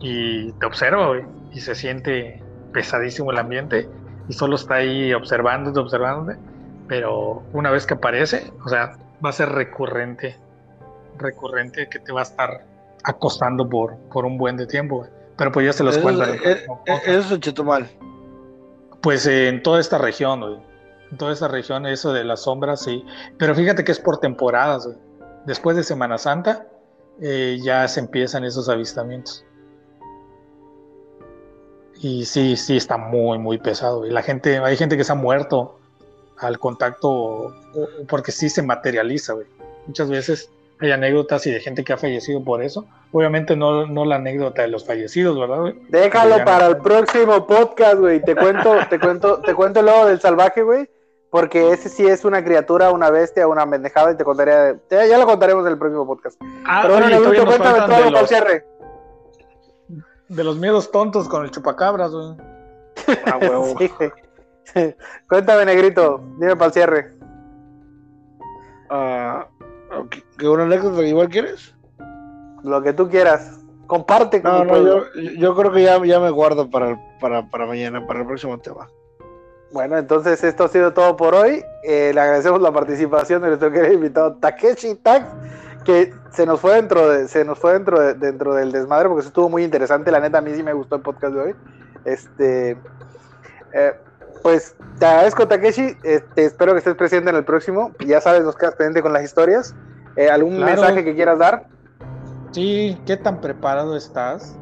y 0.00 0.52
te 0.52 0.66
observa, 0.66 1.08
güey, 1.08 1.24
y 1.52 1.60
se 1.60 1.74
siente 1.74 2.42
pesadísimo 2.72 3.30
el 3.30 3.38
ambiente, 3.38 3.88
y 4.28 4.32
solo 4.32 4.56
está 4.56 4.74
ahí 4.74 5.12
observándote, 5.12 5.78
observándote, 5.80 6.38
pero 6.88 7.42
una 7.52 7.70
vez 7.70 7.86
que 7.86 7.94
aparece, 7.94 8.52
o 8.64 8.68
sea, 8.68 8.96
va 9.24 9.30
a 9.30 9.32
ser 9.32 9.48
recurrente, 9.50 10.36
recurrente 11.18 11.88
que 11.88 11.98
te 11.98 12.12
va 12.12 12.20
a 12.20 12.24
estar 12.24 12.66
acostando 13.04 13.68
por, 13.68 13.96
por 14.12 14.24
un 14.24 14.38
buen 14.38 14.56
de 14.56 14.66
tiempo, 14.66 14.98
güey. 14.98 15.10
Pero 15.36 15.50
pues 15.52 15.66
ya 15.66 15.72
se 15.72 15.82
los 15.82 15.98
podcast. 15.98 16.34
eso 16.44 17.04
es 17.06 17.30
en 17.30 17.40
Chetumal. 17.40 17.90
Pues 19.02 19.26
eh, 19.26 19.48
en 19.48 19.62
toda 19.62 19.80
esta 19.80 19.98
región, 19.98 20.40
güey. 20.40 20.58
En 21.10 21.18
toda 21.18 21.32
esta 21.32 21.48
región, 21.48 21.86
eso 21.86 22.12
de 22.12 22.24
las 22.24 22.42
sombras, 22.42 22.82
sí. 22.82 23.04
Pero 23.38 23.54
fíjate 23.54 23.84
que 23.84 23.92
es 23.92 23.98
por 23.98 24.18
temporadas, 24.18 24.86
güey. 24.86 24.98
Después 25.44 25.76
de 25.76 25.82
Semana 25.82 26.18
Santa, 26.18 26.66
eh, 27.20 27.58
ya 27.62 27.86
se 27.88 28.00
empiezan 28.00 28.44
esos 28.44 28.68
avistamientos. 28.68 29.44
Y 32.00 32.24
sí, 32.24 32.56
sí, 32.56 32.76
está 32.76 32.96
muy, 32.96 33.38
muy 33.38 33.58
pesado. 33.58 34.06
Y 34.06 34.10
la 34.10 34.22
gente, 34.22 34.58
hay 34.58 34.76
gente 34.76 34.96
que 34.96 35.04
se 35.04 35.12
ha 35.12 35.16
muerto 35.16 35.80
al 36.44 36.58
contacto 36.58 37.54
porque 38.08 38.32
sí 38.32 38.48
se 38.48 38.62
materializa, 38.62 39.32
güey. 39.34 39.46
Muchas 39.86 40.08
veces 40.08 40.50
hay 40.80 40.90
anécdotas 40.92 41.46
y 41.46 41.50
de 41.52 41.60
gente 41.60 41.84
que 41.84 41.92
ha 41.92 41.96
fallecido 41.96 42.42
por 42.42 42.62
eso. 42.62 42.86
Obviamente 43.12 43.56
no, 43.56 43.86
no 43.86 44.04
la 44.04 44.16
anécdota 44.16 44.62
de 44.62 44.68
los 44.68 44.84
fallecidos, 44.84 45.38
¿verdad, 45.38 45.60
güey? 45.60 45.74
Déjalo 45.88 46.38
Ya. 46.38 46.44
para 46.44 46.66
el 46.66 46.78
próximo 46.78 47.46
podcast, 47.46 47.96
güey. 47.96 48.20
Te 48.22 48.34
cuento, 48.34 48.74
te 48.90 48.98
cuento, 48.98 49.40
te 49.40 49.54
cuento 49.54 49.80
el 49.80 49.86
lobo 49.86 50.06
del 50.06 50.20
salvaje, 50.20 50.62
güey. 50.62 50.88
Porque 51.30 51.70
ese 51.72 51.88
sí 51.88 52.06
es 52.06 52.24
una 52.24 52.44
criatura, 52.44 52.92
una 52.92 53.10
bestia, 53.10 53.48
una 53.48 53.66
mendejada 53.66 54.12
y 54.12 54.16
te 54.16 54.24
contaré. 54.24 54.74
te- 54.88 55.08
ya 55.08 55.18
lo 55.18 55.26
contaremos 55.26 55.64
en 55.66 55.72
el 55.72 55.78
próximo 55.78 56.06
podcast. 56.06 56.40
Ah, 56.64 56.80
Pero 56.82 56.94
bueno, 56.94 57.06
oye, 57.08 57.18
Negrito, 57.20 57.46
cuéntame 57.46 57.78
todo 57.78 57.86
de 57.88 57.96
para 58.04 58.10
los- 58.10 58.28
cierre. 58.28 58.64
de 60.28 60.44
los 60.44 60.56
miedos 60.56 60.90
tontos 60.90 61.28
con 61.28 61.44
el 61.44 61.50
chupacabras, 61.50 62.10
güey. 62.12 62.34
Ah, 63.26 63.38
huevo. 63.40 63.74
Sí, 63.78 63.90
güey. 63.98 64.12
Cuéntame, 65.28 65.64
negrito, 65.64 66.22
dime 66.38 66.56
para 66.56 66.66
el 66.66 66.72
cierre. 66.72 67.12
Ah, 68.90 69.46
ok, 69.96 70.16
¿Que 70.38 70.48
una 70.48 70.64
anécdota 70.64 71.02
igual 71.02 71.28
quieres? 71.28 71.74
Lo 72.62 72.82
que 72.82 72.92
tú 72.92 73.08
quieras. 73.08 73.60
Comparte 73.86 74.40
con 74.40 74.50
No, 74.50 74.64
no, 74.64 74.82
yo, 74.82 75.04
yo 75.38 75.54
creo 75.54 75.70
que 75.70 75.82
ya, 75.82 76.02
ya 76.04 76.18
me 76.18 76.30
guardo 76.30 76.70
para, 76.70 76.98
para 77.20 77.66
mañana, 77.66 78.06
para 78.06 78.20
el 78.20 78.26
próximo 78.26 78.58
tema. 78.58 78.88
Bueno, 79.72 79.98
entonces 79.98 80.42
esto 80.42 80.64
ha 80.64 80.68
sido 80.68 80.92
todo 80.94 81.16
por 81.16 81.34
hoy. 81.34 81.62
Eh, 81.82 82.12
le 82.14 82.20
agradecemos 82.20 82.62
la 82.62 82.72
participación 82.72 83.42
de 83.42 83.48
nuestro 83.48 83.70
querido 83.70 83.92
invitado 83.92 84.36
Takeshi 84.36 84.94
Tax, 84.96 85.26
que 85.84 86.14
se 86.30 86.46
nos 86.46 86.60
fue 86.60 86.74
dentro 86.76 87.08
de, 87.10 87.28
se 87.28 87.44
nos 87.44 87.58
fue 87.58 87.72
dentro 87.74 88.00
de- 88.00 88.14
dentro 88.14 88.54
del 88.54 88.72
desmadre 88.72 89.08
porque 89.08 89.20
eso 89.20 89.28
estuvo 89.28 89.50
muy 89.50 89.64
interesante. 89.64 90.10
La 90.10 90.20
neta, 90.20 90.38
a 90.38 90.40
mí 90.40 90.54
sí 90.54 90.62
me 90.62 90.72
gustó 90.72 90.96
el 90.96 91.02
podcast 91.02 91.34
de 91.34 91.40
hoy. 91.42 91.54
Este, 92.06 92.78
eh, 93.72 93.92
pues 94.44 94.76
te 94.98 95.06
agradezco 95.06 95.48
Takeshi. 95.48 95.96
Este, 96.04 96.44
espero 96.44 96.72
que 96.72 96.78
estés 96.78 96.94
presente 96.94 97.30
en 97.30 97.36
el 97.36 97.44
próximo. 97.46 97.92
Ya 98.06 98.20
sabes, 98.20 98.44
nos 98.44 98.54
quedas 98.56 98.74
pendiente 98.74 99.00
con 99.00 99.14
las 99.14 99.24
historias. 99.24 99.74
Eh, 100.16 100.28
¿Algún 100.28 100.56
Claro. 100.56 100.82
mensaje 100.82 101.02
que 101.02 101.14
quieras 101.14 101.38
dar? 101.38 101.66
Sí, 102.52 103.00
¿qué 103.06 103.16
tan 103.16 103.40
preparado 103.40 103.96
estás 103.96 104.54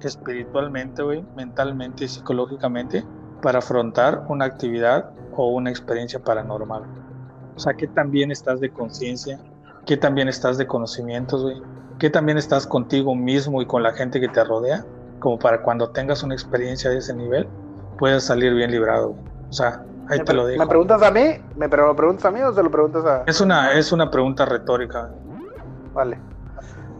espiritualmente, 0.00 1.02
güey, 1.02 1.22
mentalmente 1.36 2.04
y 2.04 2.08
psicológicamente 2.08 3.04
para 3.42 3.58
afrontar 3.58 4.24
una 4.28 4.46
actividad 4.46 5.10
o 5.36 5.48
una 5.50 5.68
experiencia 5.68 6.18
paranormal? 6.20 6.84
O 7.54 7.60
sea, 7.60 7.74
¿qué 7.74 7.88
tan 7.88 8.10
bien 8.10 8.30
estás 8.30 8.58
de 8.60 8.70
conciencia? 8.72 9.38
¿Qué 9.84 9.98
tan 9.98 10.14
bien 10.14 10.28
estás 10.28 10.56
de 10.56 10.66
conocimientos, 10.66 11.42
güey? 11.42 11.60
¿Qué 11.98 12.08
tan 12.08 12.24
bien 12.24 12.38
estás 12.38 12.66
contigo 12.66 13.14
mismo 13.14 13.60
y 13.60 13.66
con 13.66 13.82
la 13.82 13.92
gente 13.92 14.18
que 14.18 14.28
te 14.28 14.42
rodea? 14.42 14.82
Como 15.18 15.38
para 15.38 15.60
cuando 15.60 15.90
tengas 15.90 16.22
una 16.22 16.32
experiencia 16.32 16.88
de 16.88 16.96
ese 16.96 17.14
nivel, 17.14 17.46
puedas 18.00 18.24
salir 18.24 18.54
bien 18.54 18.72
librado. 18.72 19.10
O 19.10 19.52
sea, 19.52 19.84
ahí 20.08 20.18
¿Me, 20.18 20.24
te 20.24 20.34
lo 20.34 20.46
dejo. 20.46 20.64
¿Me 20.64 20.66
preguntas 20.68 21.02
a 21.02 21.10
mí? 21.10 21.20
¿Me, 21.54 21.68
pero 21.68 21.88
¿Me 21.88 21.94
preguntas 21.94 22.24
a 22.26 22.30
mí 22.30 22.40
o 22.42 22.52
se 22.52 22.62
lo 22.62 22.70
preguntas 22.70 23.04
a.? 23.04 23.24
Es 23.26 23.40
una, 23.40 23.72
es 23.72 23.92
una 23.92 24.10
pregunta 24.10 24.44
retórica. 24.44 25.10
Vale. 25.92 26.20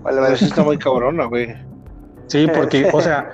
Vale, 0.02 0.20
Pero 0.20 0.26
vale. 0.26 0.38
sí 0.38 0.44
está 0.46 0.62
muy 0.62 0.78
cabrona, 0.78 1.26
güey. 1.26 1.48
Sí, 2.28 2.48
porque, 2.48 2.88
o 2.92 3.00
sea, 3.02 3.28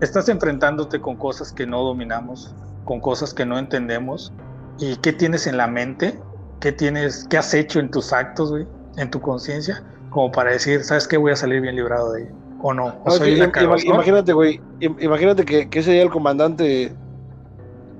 estás 0.00 0.28
enfrentándote 0.28 1.00
con 1.00 1.16
cosas 1.16 1.52
que 1.52 1.66
no 1.66 1.82
dominamos, 1.82 2.54
con 2.84 3.00
cosas 3.00 3.34
que 3.34 3.46
no 3.46 3.58
entendemos. 3.58 4.34
¿Y 4.78 4.96
qué 4.96 5.12
tienes 5.12 5.46
en 5.46 5.56
la 5.56 5.66
mente? 5.66 6.22
¿Qué 6.60 6.72
tienes, 6.72 7.26
qué 7.28 7.38
has 7.38 7.54
hecho 7.54 7.80
en 7.80 7.90
tus 7.90 8.12
actos, 8.12 8.50
güey? 8.50 8.66
En 8.96 9.10
tu 9.10 9.20
conciencia, 9.20 9.82
como 10.10 10.30
para 10.32 10.52
decir, 10.52 10.84
¿sabes 10.84 11.08
qué? 11.08 11.16
Voy 11.16 11.32
a 11.32 11.36
salir 11.36 11.60
bien 11.60 11.76
librado 11.76 12.12
de 12.12 12.22
ello. 12.24 12.34
O 12.58 12.72
no, 12.74 13.00
o 13.04 13.10
No, 13.10 13.16
soy 13.16 13.32
que 13.52 13.64
una 13.64 13.74
imagínate, 13.86 14.32
güey. 14.32 14.60
im- 14.80 14.96
Imagínate 15.00 15.44
que, 15.44 15.68
que 15.70 15.78
ese 15.80 15.92
día 15.92 16.02
el 16.02 16.10
comandante, 16.10 16.96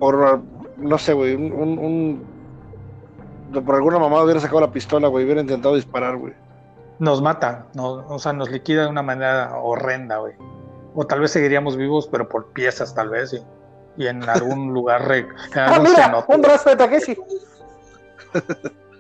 por 0.03 0.41
no 0.79 0.99
sé, 0.99 1.13
güey, 1.13 1.37
un, 1.37 1.53
un- 1.53 1.79
un- 3.53 3.65
por 3.65 3.77
alguna 3.77 4.01
mamada 4.01 4.25
hubiera 4.25 4.41
sacado 4.41 4.61
la 4.63 4.73
pistola, 4.73 5.07
güey, 5.07 5.25
hubiera 5.25 5.41
intentado 5.43 5.77
disparar, 5.77 6.17
güey. 6.17 6.33
Nos 6.99 7.23
mata, 7.23 7.67
no, 7.75 8.05
o 8.09 8.19
sea, 8.19 8.33
nos 8.33 8.51
liquida 8.51 8.83
de 8.83 8.89
una 8.89 9.03
manera 9.03 9.57
horrenda, 9.63 10.17
güey. 10.19 10.33
O 10.97 11.07
tal 11.07 11.21
vez 11.21 11.31
seguiríamos 11.31 11.77
vivos, 11.77 12.09
pero 12.11 12.29
por 12.29 12.47
piezas, 12.53 12.95
tal 12.97 13.11
vez, 13.11 13.33
y, 13.33 14.03
y 14.03 14.09
en 14.09 14.29
algún 14.29 14.73
lugar, 14.75 15.07
re- 15.07 15.19
en 15.21 15.29
Ah, 15.55 15.79
mira, 15.81 16.07
cenote. 16.07 16.35
un 16.35 16.43
brazo 16.43 16.71
de 16.71 16.77
Takeshi. 16.77 17.17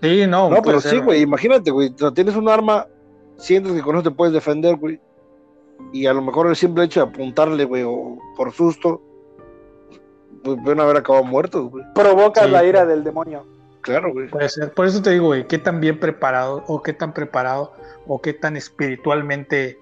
Sí, 0.03 0.27
no, 0.29 0.51
No, 0.51 0.62
pero 0.62 0.81
ser, 0.81 0.93
sí, 0.93 0.99
güey, 1.01 1.23
imagínate, 1.23 1.70
güey, 1.73 1.91
tienes 2.15 2.37
un 2.37 2.49
arma, 2.49 2.87
sientes 3.39 3.73
que 3.73 3.83
con 3.83 3.97
eso 3.97 4.05
te 4.05 4.11
puedes 4.12 4.33
defender, 4.35 4.77
güey, 4.77 5.01
y 5.93 6.07
a 6.07 6.12
lo 6.12 6.23
mejor 6.23 6.47
el 6.47 6.55
simple 6.55 6.85
hecho 6.85 7.01
de 7.05 7.11
apuntarle, 7.11 7.65
güey, 7.65 7.83
o 7.85 8.19
por 8.37 8.53
susto, 8.53 9.01
pueden 10.43 10.81
haber 10.81 10.97
acabado 10.98 11.24
muertos, 11.24 11.70
güey. 11.70 11.85
Provocas 11.94 12.44
Sí. 12.44 12.51
la 12.51 12.64
ira 12.64 12.85
del 12.86 13.05
demonio. 13.05 13.44
Claro, 13.81 14.12
güey. 14.12 14.28
Puede 14.28 14.48
ser. 14.48 14.73
Por 14.73 14.86
eso 14.86 15.02
te 15.02 15.10
digo, 15.10 15.27
güey, 15.27 15.47
qué 15.47 15.59
tan 15.59 15.81
bien 15.81 15.98
preparado 15.98 16.62
o 16.69 16.82
qué 16.82 16.93
tan 16.93 17.12
preparado 17.12 17.73
o 18.06 18.20
qué 18.20 18.32
tan 18.32 18.56
espiritualmente 18.56 19.78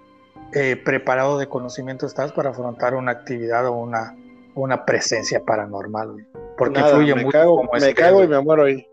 eh, 0.53 0.77
preparado 0.77 1.39
de 1.39 1.49
conocimiento 1.49 2.07
estás 2.07 2.32
para 2.32 2.51
afrontar 2.51 2.95
una 2.95 3.12
actividad 3.12 3.66
o 3.66 3.73
una, 3.73 4.16
una 4.55 4.85
presencia 4.85 5.45
paranormal, 5.45 6.12
güey. 6.12 6.24
Porque 6.59 6.81
Nada, 6.81 6.95
fluye 6.95 7.15
me 7.15 7.24
mucho 7.24 7.39
cago, 7.39 7.57
como 7.57 7.70
me 7.73 7.95
cago 7.95 8.15
güey. 8.16 8.27
y 8.27 8.31
me 8.31 8.41
muero 8.41 8.65
ahí. 8.65 8.87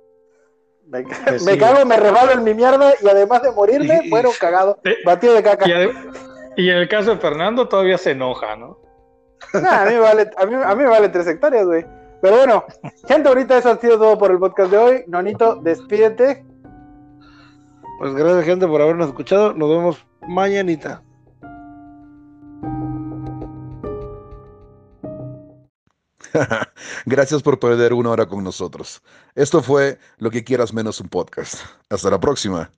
Me, 0.87 1.03
Pues 1.03 1.43
me 1.45 1.53
sí. 1.53 1.57
cago, 1.57 1.83
me 1.85 1.97
rebalo 1.97 2.31
en 2.33 2.43
mi 2.43 2.53
mierda 2.53 2.93
y 3.01 3.07
además 3.07 3.41
de 3.41 3.51
morirme, 3.51 4.01
Y- 4.03 4.09
muero 4.09 4.29
cagado. 4.39 4.77
Eh, 4.83 4.95
Batido 5.05 5.33
de 5.33 5.43
caca. 5.43 5.65
Y 6.57 6.69
en 6.69 6.77
el 6.77 6.87
caso 6.89 7.11
de 7.11 7.17
Fernando 7.17 7.67
todavía 7.67 7.97
se 7.97 8.11
enoja, 8.11 8.55
¿no? 8.55 8.79
Nah, 9.53 9.83
a, 9.83 9.85
mí 9.85 9.93
me 9.93 9.99
vale, 9.99 10.31
a, 10.37 10.45
mí, 10.45 10.53
a 10.55 10.75
mí 10.75 10.83
me 10.83 10.89
vale 10.89 11.09
tres 11.09 11.27
hectáreas, 11.27 11.65
güey. 11.65 11.85
Pero 12.21 12.37
bueno, 12.37 12.63
gente, 13.07 13.29
ahorita 13.29 13.57
eso 13.57 13.69
ha 13.69 13.77
sido 13.77 13.97
todo 13.97 14.17
por 14.17 14.31
el 14.31 14.39
podcast 14.39 14.71
de 14.71 14.77
hoy. 14.77 15.03
Nonito, 15.07 15.55
despídete. 15.57 16.43
Pues 17.99 18.13
gracias, 18.13 18.45
gente, 18.45 18.67
por 18.67 18.81
habernos 18.81 19.07
escuchado. 19.07 19.53
Nos 19.53 19.69
vemos 19.69 20.05
mañanita. 20.27 21.01
Gracias 27.05 27.41
por 27.41 27.59
perder 27.59 27.93
una 27.93 28.11
hora 28.11 28.27
con 28.27 28.43
nosotros. 28.43 29.01
Esto 29.35 29.61
fue 29.61 29.97
Lo 30.17 30.29
que 30.29 30.43
quieras 30.43 30.73
menos 30.73 30.99
un 30.99 31.09
podcast. 31.09 31.55
Hasta 31.89 32.09
la 32.09 32.19
próxima. 32.19 32.69